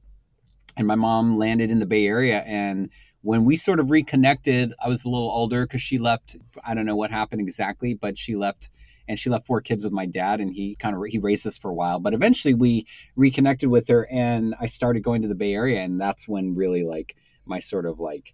and 0.77 0.87
my 0.87 0.95
mom 0.95 1.35
landed 1.35 1.69
in 1.69 1.79
the 1.79 1.85
Bay 1.85 2.05
Area. 2.05 2.39
And 2.41 2.89
when 3.21 3.45
we 3.45 3.55
sort 3.55 3.79
of 3.79 3.91
reconnected, 3.91 4.73
I 4.83 4.89
was 4.89 5.05
a 5.05 5.09
little 5.09 5.31
older 5.31 5.65
because 5.65 5.81
she 5.81 5.97
left. 5.97 6.37
I 6.65 6.73
don't 6.73 6.85
know 6.85 6.95
what 6.95 7.11
happened 7.11 7.41
exactly, 7.41 7.93
but 7.93 8.17
she 8.17 8.35
left 8.35 8.69
and 9.07 9.19
she 9.19 9.29
left 9.29 9.45
four 9.45 9.61
kids 9.61 9.83
with 9.83 9.93
my 9.93 10.05
dad 10.05 10.39
and 10.39 10.53
he 10.53 10.75
kind 10.75 10.95
of 10.95 11.03
he 11.07 11.19
raised 11.19 11.45
us 11.45 11.57
for 11.57 11.69
a 11.69 11.73
while 11.73 11.99
but 11.99 12.13
eventually 12.13 12.53
we 12.53 12.85
reconnected 13.15 13.69
with 13.69 13.87
her 13.87 14.07
and 14.09 14.55
i 14.59 14.65
started 14.65 15.03
going 15.03 15.21
to 15.21 15.27
the 15.27 15.35
bay 15.35 15.53
area 15.53 15.81
and 15.81 15.99
that's 15.99 16.27
when 16.27 16.55
really 16.55 16.83
like 16.83 17.15
my 17.45 17.59
sort 17.59 17.85
of 17.85 17.99
like 17.99 18.33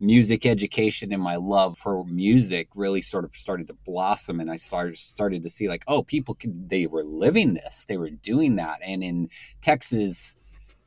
music 0.00 0.46
education 0.46 1.12
and 1.12 1.22
my 1.22 1.36
love 1.36 1.76
for 1.76 2.04
music 2.04 2.68
really 2.76 3.02
sort 3.02 3.24
of 3.24 3.34
started 3.34 3.66
to 3.66 3.74
blossom 3.84 4.38
and 4.38 4.50
i 4.50 4.56
started 4.56 4.96
started 4.96 5.42
to 5.42 5.50
see 5.50 5.68
like 5.68 5.84
oh 5.88 6.02
people 6.02 6.34
could 6.34 6.68
they 6.68 6.86
were 6.86 7.02
living 7.02 7.54
this 7.54 7.84
they 7.84 7.96
were 7.96 8.10
doing 8.10 8.56
that 8.56 8.80
and 8.84 9.02
in 9.02 9.28
texas 9.60 10.36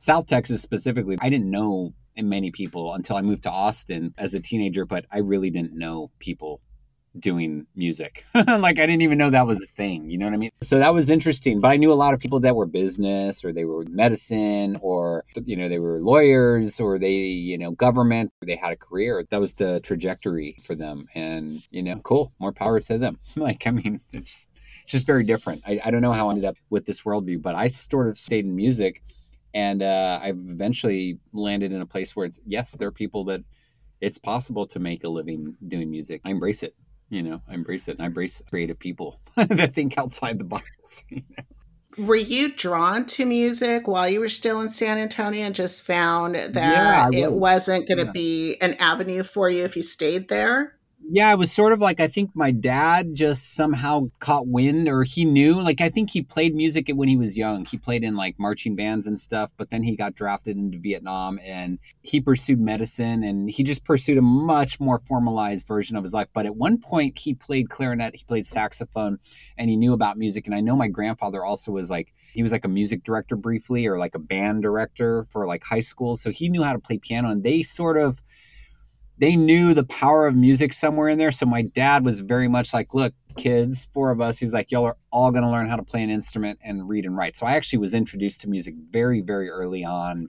South 0.02 0.26
Texas 0.26 0.60
specifically, 0.60 1.16
I 1.20 1.30
didn't 1.30 1.48
know 1.48 1.94
many 2.16 2.50
people 2.50 2.92
until 2.92 3.14
I 3.14 3.22
moved 3.22 3.44
to 3.44 3.52
Austin 3.52 4.12
as 4.18 4.34
a 4.34 4.40
teenager, 4.40 4.84
but 4.84 5.06
I 5.12 5.18
really 5.18 5.48
didn't 5.48 5.78
know 5.78 6.10
people 6.18 6.60
doing 7.16 7.68
music. 7.76 8.24
like 8.34 8.80
I 8.80 8.86
didn't 8.86 9.02
even 9.02 9.16
know 9.16 9.30
that 9.30 9.46
was 9.46 9.60
a 9.60 9.66
thing, 9.66 10.10
you 10.10 10.18
know 10.18 10.24
what 10.24 10.34
I 10.34 10.38
mean? 10.38 10.50
So 10.60 10.80
that 10.80 10.92
was 10.92 11.08
interesting, 11.08 11.60
but 11.60 11.68
I 11.68 11.76
knew 11.76 11.92
a 11.92 11.94
lot 11.94 12.14
of 12.14 12.18
people 12.18 12.40
that 12.40 12.56
were 12.56 12.66
business 12.66 13.44
or 13.44 13.52
they 13.52 13.64
were 13.64 13.84
medicine 13.84 14.76
or 14.82 15.24
you 15.44 15.54
know 15.54 15.68
they 15.68 15.78
were 15.78 16.00
lawyers 16.00 16.80
or 16.80 16.98
they, 16.98 17.12
you 17.12 17.56
know, 17.56 17.70
government, 17.70 18.32
they 18.44 18.56
had 18.56 18.72
a 18.72 18.76
career. 18.76 19.24
That 19.30 19.40
was 19.40 19.54
the 19.54 19.78
trajectory 19.82 20.56
for 20.64 20.74
them 20.74 21.06
and, 21.14 21.62
you 21.70 21.84
know, 21.84 22.00
cool, 22.02 22.32
more 22.40 22.50
power 22.50 22.80
to 22.80 22.98
them. 22.98 23.20
like 23.36 23.68
I 23.68 23.70
mean, 23.70 24.00
it's 24.12 24.48
it's 24.82 24.90
just 24.90 25.06
very 25.06 25.22
different. 25.22 25.62
I, 25.64 25.80
I 25.84 25.92
don't 25.92 26.02
know 26.02 26.12
how 26.12 26.26
I 26.26 26.30
ended 26.32 26.46
up 26.46 26.56
with 26.70 26.86
this 26.86 27.02
worldview, 27.02 27.40
but 27.40 27.54
I 27.54 27.68
sort 27.68 28.08
of 28.08 28.18
stayed 28.18 28.46
in 28.46 28.56
music 28.56 29.00
and 29.54 29.82
uh, 29.82 30.20
I've 30.22 30.38
eventually 30.38 31.18
landed 31.32 31.72
in 31.72 31.80
a 31.80 31.86
place 31.86 32.16
where 32.16 32.26
it's 32.26 32.40
yes, 32.46 32.72
there 32.72 32.88
are 32.88 32.92
people 32.92 33.24
that 33.24 33.42
it's 34.00 34.18
possible 34.18 34.66
to 34.66 34.80
make 34.80 35.04
a 35.04 35.08
living 35.08 35.56
doing 35.66 35.90
music. 35.90 36.22
I 36.24 36.30
embrace 36.30 36.62
it, 36.62 36.74
you 37.08 37.22
know, 37.22 37.42
I 37.48 37.54
embrace 37.54 37.88
it, 37.88 37.92
and 37.92 38.02
I 38.02 38.06
embrace 38.06 38.42
creative 38.48 38.78
people 38.78 39.20
that 39.36 39.74
think 39.74 39.98
outside 39.98 40.38
the 40.38 40.44
box. 40.44 41.04
You 41.10 41.22
know? 41.36 42.06
Were 42.06 42.16
you 42.16 42.54
drawn 42.54 43.04
to 43.04 43.26
music 43.26 43.86
while 43.86 44.08
you 44.08 44.20
were 44.20 44.30
still 44.30 44.62
in 44.62 44.70
San 44.70 44.96
Antonio 44.96 45.44
and 45.44 45.54
just 45.54 45.84
found 45.84 46.36
that 46.36 47.12
yeah, 47.12 47.20
it 47.20 47.32
wasn't 47.32 47.86
going 47.86 47.98
to 47.98 48.06
yeah. 48.06 48.12
be 48.12 48.56
an 48.62 48.74
avenue 48.74 49.22
for 49.22 49.50
you 49.50 49.64
if 49.64 49.76
you 49.76 49.82
stayed 49.82 50.28
there? 50.28 50.78
Yeah, 51.04 51.32
it 51.32 51.38
was 51.38 51.52
sort 51.52 51.72
of 51.72 51.80
like 51.80 52.00
I 52.00 52.06
think 52.06 52.30
my 52.34 52.52
dad 52.52 53.14
just 53.14 53.54
somehow 53.54 54.10
caught 54.18 54.46
wind 54.46 54.88
or 54.88 55.02
he 55.02 55.24
knew. 55.24 55.60
Like 55.60 55.80
I 55.80 55.88
think 55.88 56.10
he 56.10 56.22
played 56.22 56.54
music 56.54 56.88
when 56.94 57.08
he 57.08 57.16
was 57.16 57.36
young. 57.36 57.64
He 57.64 57.76
played 57.76 58.04
in 58.04 58.14
like 58.16 58.38
marching 58.38 58.76
bands 58.76 59.06
and 59.06 59.18
stuff, 59.18 59.50
but 59.56 59.68
then 59.70 59.82
he 59.82 59.96
got 59.96 60.14
drafted 60.14 60.56
into 60.56 60.78
Vietnam 60.78 61.38
and 61.44 61.80
he 62.02 62.20
pursued 62.20 62.60
medicine 62.60 63.24
and 63.24 63.50
he 63.50 63.62
just 63.62 63.84
pursued 63.84 64.16
a 64.16 64.22
much 64.22 64.80
more 64.80 64.98
formalized 64.98 65.66
version 65.66 65.96
of 65.96 66.04
his 66.04 66.14
life. 66.14 66.28
But 66.32 66.46
at 66.46 66.56
one 66.56 66.78
point 66.78 67.18
he 67.18 67.34
played 67.34 67.68
clarinet, 67.68 68.16
he 68.16 68.24
played 68.24 68.46
saxophone, 68.46 69.18
and 69.58 69.68
he 69.68 69.76
knew 69.76 69.92
about 69.92 70.16
music. 70.16 70.46
And 70.46 70.54
I 70.54 70.60
know 70.60 70.76
my 70.76 70.88
grandfather 70.88 71.44
also 71.44 71.72
was 71.72 71.90
like 71.90 72.14
he 72.32 72.42
was 72.42 72.52
like 72.52 72.64
a 72.64 72.68
music 72.68 73.02
director 73.02 73.36
briefly 73.36 73.86
or 73.86 73.98
like 73.98 74.14
a 74.14 74.20
band 74.20 74.62
director 74.62 75.24
for 75.30 75.46
like 75.46 75.64
high 75.64 75.80
school. 75.80 76.16
So 76.16 76.30
he 76.30 76.48
knew 76.48 76.62
how 76.62 76.72
to 76.72 76.78
play 76.78 76.98
piano 76.98 77.28
and 77.28 77.42
they 77.42 77.62
sort 77.62 77.98
of 77.98 78.22
they 79.22 79.36
knew 79.36 79.72
the 79.72 79.84
power 79.84 80.26
of 80.26 80.34
music 80.34 80.72
somewhere 80.72 81.08
in 81.08 81.16
there. 81.16 81.30
So 81.30 81.46
my 81.46 81.62
dad 81.62 82.04
was 82.04 82.18
very 82.18 82.48
much 82.48 82.74
like, 82.74 82.92
look, 82.92 83.14
kids, 83.36 83.88
four 83.94 84.10
of 84.10 84.20
us, 84.20 84.38
he's 84.38 84.52
like, 84.52 84.72
y'all 84.72 84.84
are 84.84 84.96
all 85.12 85.30
going 85.30 85.44
to 85.44 85.48
learn 85.48 85.68
how 85.68 85.76
to 85.76 85.84
play 85.84 86.02
an 86.02 86.10
instrument 86.10 86.58
and 86.60 86.88
read 86.88 87.06
and 87.06 87.16
write. 87.16 87.36
So 87.36 87.46
I 87.46 87.52
actually 87.52 87.78
was 87.78 87.94
introduced 87.94 88.40
to 88.40 88.48
music 88.48 88.74
very, 88.90 89.20
very 89.20 89.48
early 89.48 89.84
on. 89.84 90.26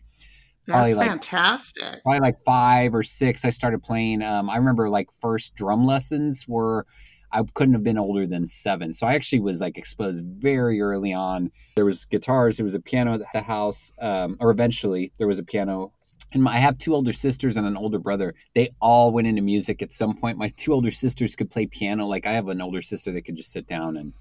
That's 0.67 0.95
like, 0.95 1.09
fantastic. 1.09 2.03
Probably 2.03 2.19
like 2.19 2.35
five 2.45 2.93
or 2.93 3.01
six, 3.01 3.43
I 3.43 3.49
started 3.49 3.81
playing. 3.81 4.21
Um, 4.21 4.47
I 4.47 4.57
remember 4.57 4.87
like 4.89 5.11
first 5.11 5.55
drum 5.55 5.87
lessons 5.87 6.47
were, 6.47 6.85
I 7.31 7.41
couldn't 7.55 7.73
have 7.73 7.81
been 7.81 7.97
older 7.97 8.27
than 8.27 8.45
seven. 8.45 8.93
So 8.93 9.07
I 9.07 9.15
actually 9.15 9.39
was 9.39 9.59
like 9.59 9.75
exposed 9.75 10.23
very 10.23 10.79
early 10.81 11.11
on. 11.11 11.49
There 11.77 11.85
was 11.85 12.05
guitars, 12.05 12.57
there 12.57 12.63
was 12.63 12.75
a 12.75 12.79
piano 12.79 13.13
at 13.15 13.23
the 13.33 13.41
house, 13.41 13.91
um, 13.99 14.37
or 14.39 14.51
eventually 14.51 15.13
there 15.17 15.27
was 15.27 15.39
a 15.39 15.43
piano 15.43 15.93
and 16.31 16.47
I 16.47 16.57
have 16.57 16.77
two 16.77 16.93
older 16.93 17.13
sisters 17.13 17.57
and 17.57 17.67
an 17.67 17.77
older 17.77 17.99
brother. 17.99 18.33
They 18.55 18.69
all 18.81 19.11
went 19.11 19.27
into 19.27 19.41
music 19.41 19.81
at 19.81 19.93
some 19.93 20.15
point. 20.15 20.37
My 20.37 20.47
two 20.47 20.73
older 20.73 20.91
sisters 20.91 21.35
could 21.35 21.49
play 21.49 21.65
piano. 21.65 22.05
Like 22.05 22.25
I 22.25 22.33
have 22.33 22.47
an 22.47 22.61
older 22.61 22.81
sister 22.81 23.11
that 23.11 23.23
could 23.23 23.35
just 23.35 23.51
sit 23.51 23.67
down 23.67 23.97
and, 23.97 24.13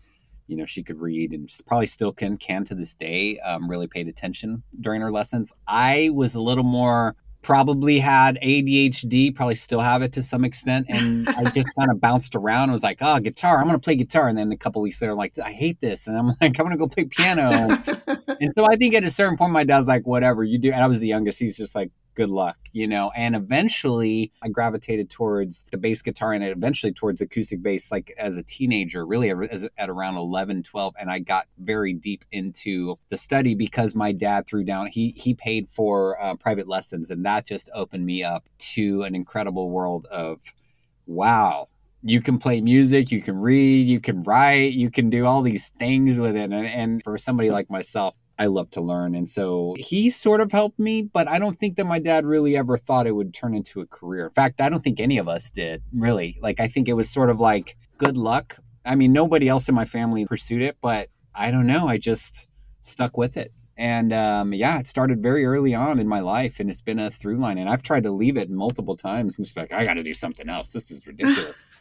you 0.47 0.57
know, 0.57 0.65
she 0.67 0.83
could 0.83 1.01
read 1.01 1.33
and 1.33 1.51
probably 1.67 1.87
still 1.87 2.13
can 2.13 2.37
can 2.37 2.65
to 2.65 2.75
this 2.75 2.95
day. 2.95 3.39
Um, 3.41 3.71
really 3.71 3.87
paid 3.87 4.09
attention 4.09 4.63
during 4.81 5.01
her 5.01 5.11
lessons. 5.11 5.53
I 5.67 6.11
was 6.13 6.35
a 6.35 6.41
little 6.41 6.65
more 6.65 7.17
probably 7.43 7.99
had 7.99 8.39
ADHD, 8.41 9.35
probably 9.35 9.57
still 9.57 9.81
have 9.81 10.03
it 10.03 10.13
to 10.15 10.23
some 10.23 10.45
extent. 10.45 10.87
And 10.89 11.29
I 11.29 11.51
just 11.51 11.75
kind 11.79 11.91
of 11.91 12.01
bounced 12.01 12.35
around. 12.35 12.71
I 12.71 12.73
was 12.73 12.83
like, 12.83 12.99
oh, 13.01 13.19
guitar, 13.21 13.59
I'm 13.59 13.67
going 13.67 13.79
to 13.79 13.85
play 13.85 13.97
guitar. 13.97 14.29
And 14.29 14.39
then 14.39 14.51
a 14.53 14.57
couple 14.57 14.81
weeks 14.81 15.03
later, 15.03 15.13
I'm 15.13 15.19
like, 15.19 15.39
I 15.39 15.51
hate 15.53 15.81
this. 15.81 16.07
And 16.07 16.17
I'm 16.17 16.27
like, 16.41 16.59
I'm 16.59 16.67
going 16.67 16.71
to 16.71 16.77
go 16.77 16.87
play 16.87 17.05
piano. 17.05 17.51
and 18.41 18.53
so 18.53 18.65
I 18.65 18.77
think 18.77 18.95
at 18.95 19.05
a 19.05 19.11
certain 19.11 19.37
point, 19.37 19.53
my 19.53 19.65
dad's 19.65 19.89
like, 19.89 20.07
whatever 20.07 20.45
you 20.45 20.59
do. 20.59 20.73
And 20.73 20.83
I 20.83 20.87
was 20.87 21.01
the 21.01 21.09
youngest. 21.09 21.41
He's 21.41 21.57
just 21.57 21.75
like, 21.75 21.91
good 22.15 22.29
luck, 22.29 22.59
you 22.73 22.87
know. 22.87 23.11
And 23.15 23.35
eventually 23.35 24.31
I 24.43 24.49
gravitated 24.49 25.11
towards 25.11 25.65
the 25.71 25.79
bass 25.79 26.03
guitar 26.03 26.33
and 26.33 26.45
eventually 26.45 26.93
towards 26.93 27.21
acoustic 27.21 27.63
bass 27.63 27.91
like 27.91 28.13
as 28.19 28.37
a 28.37 28.43
teenager, 28.43 29.05
really 29.07 29.31
at 29.31 29.91
around 29.91 30.17
11, 30.17 30.63
12 30.63 30.95
and 30.99 31.11
I 31.11 31.19
got 31.19 31.47
very 31.59 31.93
deep 31.93 32.25
into 32.31 32.99
the 33.09 33.17
study 33.17 33.55
because 33.55 33.95
my 33.95 34.13
dad 34.13 34.47
threw 34.47 34.65
down 34.65 34.89
he 34.89 35.15
he 35.17 35.35
paid 35.35 35.69
for 35.71 36.21
uh, 36.21 36.35
private 36.37 36.69
lessons 36.69 37.11
and 37.11 37.25
that 37.25 37.47
just 37.47 37.71
opened 37.75 38.07
me 38.07 38.23
up 38.23 38.49
to 38.59 39.03
an 39.03 39.15
incredible 39.15 39.71
world 39.71 40.07
of 40.11 40.41
wow, 41.07 41.69
you 42.03 42.21
can 42.21 42.39
play 42.39 42.61
music, 42.61 43.11
you 43.11 43.23
can 43.23 43.39
read, 43.39 43.87
you 43.87 44.01
can 44.01 44.23
write, 44.23 44.73
you 44.73 44.91
can 44.91 45.11
do 45.11 45.25
all 45.25 45.43
these 45.43 45.69
things 45.69 46.19
with 46.19 46.37
it. 46.37 46.53
And, 46.53 46.67
and, 46.67 47.03
for 47.03 47.17
somebody 47.17 47.51
like 47.51 47.71
myself, 47.71 48.17
I 48.39 48.47
love 48.47 48.71
to 48.73 48.81
learn. 48.81 49.15
And 49.15 49.29
so 49.29 49.75
he 49.79 50.11
sort 50.11 50.41
of 50.41 50.53
helped 50.53 50.79
me, 50.79 51.03
but 51.03 51.29
I 51.29 51.39
don't 51.39 51.57
think 51.57 51.77
that 51.77 51.87
my 51.87 51.99
dad 51.99 52.25
really 52.25 52.57
ever 52.57 52.77
thought 52.77 53.07
it 53.07 53.13
would 53.13 53.35
turn 53.35 53.55
into 53.55 53.81
a 53.81 53.87
career. 53.87 54.27
In 54.27 54.33
fact, 54.33 54.61
I 54.61 54.69
don't 54.69 54.83
think 54.83 55.01
any 55.01 55.19
of 55.19 55.29
us 55.29 55.51
did, 55.51 55.83
really. 55.93 56.39
Like, 56.41 56.61
I 56.61 56.69
think 56.69 56.89
it 56.89 56.95
was 56.95 57.11
sort 57.11 57.31
of 57.31 57.41
like 57.41 57.77
good 57.99 58.17
luck. 58.17 58.59
I 58.85 58.97
mean, 58.97 59.13
nobody 59.13 59.49
else 59.49 59.69
in 59.69 59.75
my 59.75 59.85
family 59.85 60.27
pursued 60.27 60.63
it, 60.63 60.77
but 60.81 61.09
I 61.35 61.51
don't 61.51 61.67
know. 61.67 61.87
I 61.87 61.99
just 61.99 62.49
stuck 62.81 63.17
with 63.17 63.37
it. 63.37 63.53
And 63.77 64.13
um, 64.13 64.53
yeah, 64.53 64.79
it 64.79 64.87
started 64.87 65.23
very 65.23 65.45
early 65.45 65.75
on 65.75 65.99
in 65.99 66.07
my 66.07 66.21
life, 66.21 66.61
and 66.61 66.69
it's 66.69 66.83
been 66.83 66.99
a 66.99 67.11
through 67.11 67.39
line. 67.39 67.59
And 67.59 67.69
I've 67.69 67.83
tried 67.83 68.03
to 68.03 68.11
leave 68.11 68.37
it 68.37 68.51
multiple 68.51 68.97
times. 68.97 69.39
I'm 69.39 69.45
just 69.45 69.57
like, 69.57 69.73
I 69.73 69.85
got 69.85 69.95
to 69.95 70.03
do 70.03 70.15
something 70.15 70.49
else. 70.49 70.73
This 70.73 70.91
is 70.91 71.07
ridiculous. 71.07 71.57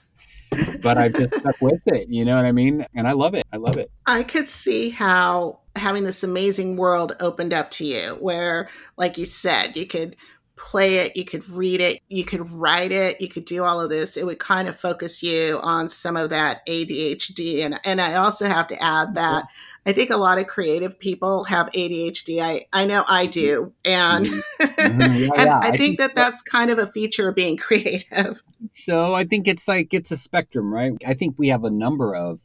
but 0.81 0.97
I've 0.97 1.13
just 1.13 1.35
stuck 1.35 1.61
with 1.61 1.81
it. 1.87 2.09
You 2.09 2.25
know 2.25 2.35
what 2.35 2.45
I 2.45 2.51
mean? 2.51 2.85
And 2.95 3.07
I 3.07 3.13
love 3.13 3.33
it. 3.33 3.45
I 3.51 3.57
love 3.57 3.77
it. 3.77 3.91
I 4.05 4.23
could 4.23 4.49
see 4.49 4.89
how 4.89 5.59
having 5.75 6.03
this 6.03 6.23
amazing 6.23 6.75
world 6.75 7.15
opened 7.19 7.53
up 7.53 7.71
to 7.71 7.85
you, 7.85 8.17
where, 8.19 8.67
like 8.97 9.17
you 9.17 9.25
said, 9.25 9.75
you 9.75 9.85
could 9.85 10.15
play 10.57 10.97
it, 10.97 11.15
you 11.15 11.25
could 11.25 11.47
read 11.49 11.81
it, 11.81 12.01
you 12.07 12.23
could 12.23 12.49
write 12.51 12.91
it, 12.91 13.19
you 13.19 13.27
could 13.27 13.45
do 13.45 13.63
all 13.63 13.81
of 13.81 13.89
this. 13.89 14.15
It 14.15 14.25
would 14.25 14.39
kind 14.39 14.67
of 14.67 14.75
focus 14.75 15.23
you 15.23 15.59
on 15.63 15.89
some 15.89 16.15
of 16.15 16.29
that 16.29 16.65
ADHD. 16.67 17.65
And 17.65 17.79
and 17.83 17.99
I 17.99 18.15
also 18.15 18.45
have 18.45 18.67
to 18.67 18.83
add 18.83 19.15
that 19.15 19.45
I 19.85 19.93
think 19.93 20.11
a 20.11 20.17
lot 20.17 20.37
of 20.37 20.47
creative 20.47 20.99
people 20.99 21.45
have 21.45 21.71
ADHD. 21.71 22.39
I, 22.39 22.65
I 22.71 22.85
know 22.85 23.03
I 23.07 23.25
do. 23.25 23.73
And, 23.83 24.27
mm-hmm. 24.27 24.63
mm-hmm. 24.63 25.01
Yeah, 25.01 25.29
and 25.35 25.47
yeah. 25.47 25.57
I, 25.57 25.59
I, 25.59 25.63
think, 25.71 25.77
think 25.77 25.97
that 25.99 26.15
that's 26.15 26.41
kind 26.41 26.69
of 26.69 26.77
a 26.77 26.87
feature 26.87 27.29
of 27.29 27.35
being 27.35 27.57
creative. 27.57 28.43
So 28.73 29.13
I 29.13 29.23
think 29.23 29.47
it's 29.47 29.67
like 29.67 29.93
it's 29.93 30.11
a 30.11 30.17
spectrum, 30.17 30.73
right? 30.73 30.93
I 31.05 31.13
think 31.13 31.39
we 31.39 31.49
have 31.49 31.63
a 31.63 31.71
number 31.71 32.15
of 32.15 32.41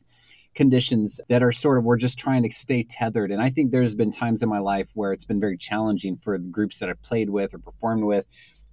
conditions 0.54 1.20
that 1.28 1.42
are 1.42 1.52
sort 1.52 1.76
of 1.76 1.84
we're 1.84 1.98
just 1.98 2.18
trying 2.18 2.42
to 2.42 2.50
stay 2.50 2.82
tethered 2.82 3.30
and 3.30 3.42
i 3.42 3.50
think 3.50 3.70
there's 3.70 3.94
been 3.94 4.10
times 4.10 4.42
in 4.42 4.48
my 4.48 4.58
life 4.58 4.88
where 4.94 5.12
it's 5.12 5.26
been 5.26 5.38
very 5.38 5.58
challenging 5.58 6.16
for 6.16 6.38
the 6.38 6.48
groups 6.48 6.78
that 6.78 6.88
i've 6.88 7.02
played 7.02 7.28
with 7.28 7.52
or 7.52 7.58
performed 7.58 8.04
with 8.04 8.26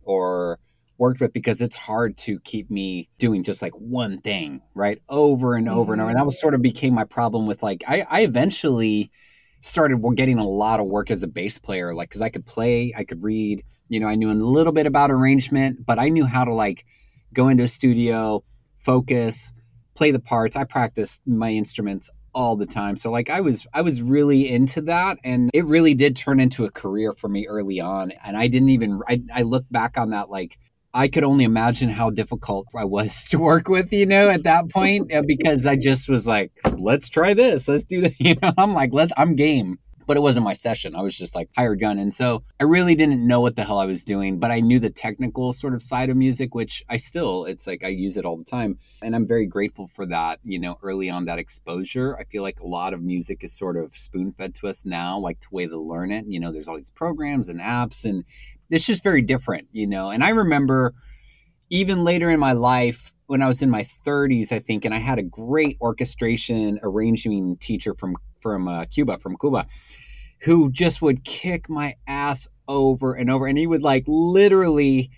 or 0.04 0.60
worked 0.98 1.20
with 1.20 1.34
because 1.34 1.62
it's 1.62 1.76
hard 1.76 2.18
to 2.18 2.40
keep 2.42 2.70
me 2.70 3.10
doing 3.18 3.44
just 3.44 3.62
like 3.62 3.74
one 3.74 4.20
thing 4.22 4.62
right 4.74 5.02
over 5.10 5.56
and 5.56 5.68
over 5.68 5.94
and 5.94 6.02
over 6.02 6.10
and 6.10 6.18
that 6.18 6.26
was 6.26 6.36
mm-hmm. 6.36 6.42
sort 6.42 6.54
of 6.54 6.62
became 6.62 6.94
my 6.94 7.04
problem 7.04 7.46
with 7.48 7.64
like 7.64 7.84
i, 7.88 8.06
I 8.10 8.22
eventually 8.22 9.12
started 9.60 10.04
getting 10.16 10.38
a 10.38 10.48
lot 10.48 10.80
of 10.80 10.86
work 10.88 11.10
as 11.10 11.24
a 11.24 11.28
bass 11.28 11.58
player 11.58 11.94
like 11.94 12.10
because 12.10 12.22
i 12.22 12.30
could 12.30 12.46
play 12.46 12.94
i 12.96 13.04
could 13.04 13.24
read 13.24 13.64
you 13.90 14.00
know 14.00 14.08
i 14.08 14.16
knew 14.16 14.30
a 14.30 14.34
little 14.34 14.74
bit 14.74 14.86
about 14.86 15.10
arrangement 15.12 15.86
but 15.86 16.00
i 16.00 16.10
knew 16.10 16.26
how 16.26 16.44
to 16.44 16.54
like 16.54 16.86
go 17.34 17.48
into 17.48 17.64
a 17.64 17.68
studio 17.68 18.44
focus 18.80 19.54
play 19.96 20.12
the 20.12 20.20
parts. 20.20 20.56
I 20.56 20.64
practiced 20.64 21.22
my 21.26 21.52
instruments 21.52 22.10
all 22.34 22.56
the 22.56 22.66
time. 22.66 22.98
So 22.98 23.12
like 23.12 23.30
I 23.30 23.42
was 23.42 23.68
I 23.74 23.82
was 23.82 24.02
really 24.02 24.50
into 24.50 24.82
that 24.82 25.20
and 25.24 25.52
it 25.54 25.66
really 25.66 25.94
did 25.94 26.16
turn 26.16 26.40
into 26.40 26.66
a 26.66 26.72
career 26.72 27.14
for 27.14 27.30
me 27.30 27.46
early 27.48 27.80
on 27.80 28.12
and 28.26 28.36
I 28.36 28.48
didn't 28.48 28.70
even 28.70 29.02
I, 29.08 29.22
I 29.34 29.44
look 29.44 29.66
back 29.70 29.98
on 29.98 30.10
that 30.10 30.32
like 30.32 30.58
I 30.94 31.08
could 31.08 31.24
only 31.24 31.44
imagine 31.44 31.90
how 31.90 32.10
difficult 32.10 32.68
I 32.76 32.86
was 32.86 33.24
to 33.30 33.40
work 33.40 33.68
with, 33.68 33.92
you 33.92 34.06
know, 34.06 34.30
at 34.30 34.44
that 34.44 34.70
point 34.70 35.14
uh, 35.14 35.24
because 35.26 35.66
I 35.66 35.76
just 35.76 36.08
was 36.08 36.28
like, 36.28 36.52
let's 36.78 37.10
try 37.10 37.34
this. 37.34 37.68
Let's 37.68 37.84
do 37.84 38.02
that. 38.02 38.14
You 38.24 38.36
know, 38.42 38.54
I'm 38.58 38.74
like, 38.74 38.94
let's 38.94 39.12
I'm 39.18 39.36
game 39.36 39.80
but 40.06 40.18
it 40.18 40.22
wasn't 40.22 40.44
my 40.44 40.54
session. 40.54 40.96
I 40.96 41.02
was 41.02 41.18
just 41.18 41.36
like 41.36 41.50
hired 41.56 41.80
gun. 41.80 41.98
And 41.98 42.14
so 42.14 42.44
I 42.60 42.64
really 42.64 42.96
didn't 42.96 43.26
know 43.26 43.42
what 43.42 43.56
the 43.56 43.64
hell 43.64 43.80
I 43.80 43.86
was 43.86 44.04
doing, 44.04 44.40
but 44.40 44.52
I 44.52 44.60
knew 44.60 44.80
the 44.80 44.90
technical 44.90 45.54
sort 45.54 45.74
of 45.74 45.82
side 45.82 46.10
of 46.10 46.18
music, 46.18 46.54
which 46.54 46.84
I 46.90 46.98
still, 46.98 47.46
it's 47.46 47.68
like 47.68 47.84
I 47.84 47.90
use 47.90 48.18
it 48.18 48.26
all 48.26 48.38
the 48.38 48.44
time. 48.44 48.78
And 49.02 49.16
I'm 49.16 49.28
very 49.28 49.46
grateful 49.46 49.88
for 49.88 50.06
that, 50.08 50.40
you 50.44 50.60
know, 50.60 50.78
early 50.84 51.10
on 51.10 51.26
that 51.26 51.40
exposure. 51.40 52.18
I 52.18 52.24
feel 52.26 52.44
like 52.44 52.60
a 52.60 52.68
lot 52.68 52.94
of 52.94 53.02
music 53.02 53.44
is 53.44 53.58
sort 53.58 53.78
of 53.78 53.96
spoon 53.96 54.34
fed 54.34 54.56
to 54.56 54.68
us 54.68 54.86
now, 54.86 55.18
like 55.18 55.40
the 55.42 55.48
way 55.52 55.68
to 55.68 55.78
learn 55.78 56.12
it. 56.12 56.26
You 56.26 56.40
know, 56.40 56.52
there's 56.52 56.68
all 56.68 56.78
these 56.78 56.92
programs 56.92 57.50
and 57.50 57.60
apps, 57.60 58.06
and 58.06 58.26
it's 58.74 58.86
just 58.86 59.04
very 59.04 59.22
different, 59.22 59.68
you 59.72 59.88
know. 59.88 60.10
And 60.10 60.24
I 60.24 60.30
remember 60.30 60.94
even 61.70 62.04
later 62.04 62.30
in 62.30 62.40
my 62.40 62.54
life, 62.54 63.14
when 63.28 63.42
I 63.42 63.48
was 63.48 63.62
in 63.62 63.70
my 63.70 63.84
30s, 63.84 64.52
I 64.52 64.60
think, 64.60 64.86
and 64.86 64.94
I 64.94 65.00
had 65.00 65.18
a 65.18 65.24
great 65.24 65.78
orchestration 65.82 66.80
arranging 66.84 67.58
teacher 67.58 67.96
from 67.96 68.16
from 68.42 68.68
uh, 68.68 68.86
Cuba, 68.86 69.18
from 69.20 69.38
Cuba, 69.38 69.66
who 70.42 70.70
just 70.70 71.02
would 71.02 71.24
kick 71.24 71.70
my 71.70 71.96
ass 72.08 72.48
over 72.68 73.14
and 73.14 73.32
over. 73.32 73.48
And 73.48 73.58
he 73.58 73.66
would 73.66 73.82
like 73.82 74.04
literally 74.06 75.10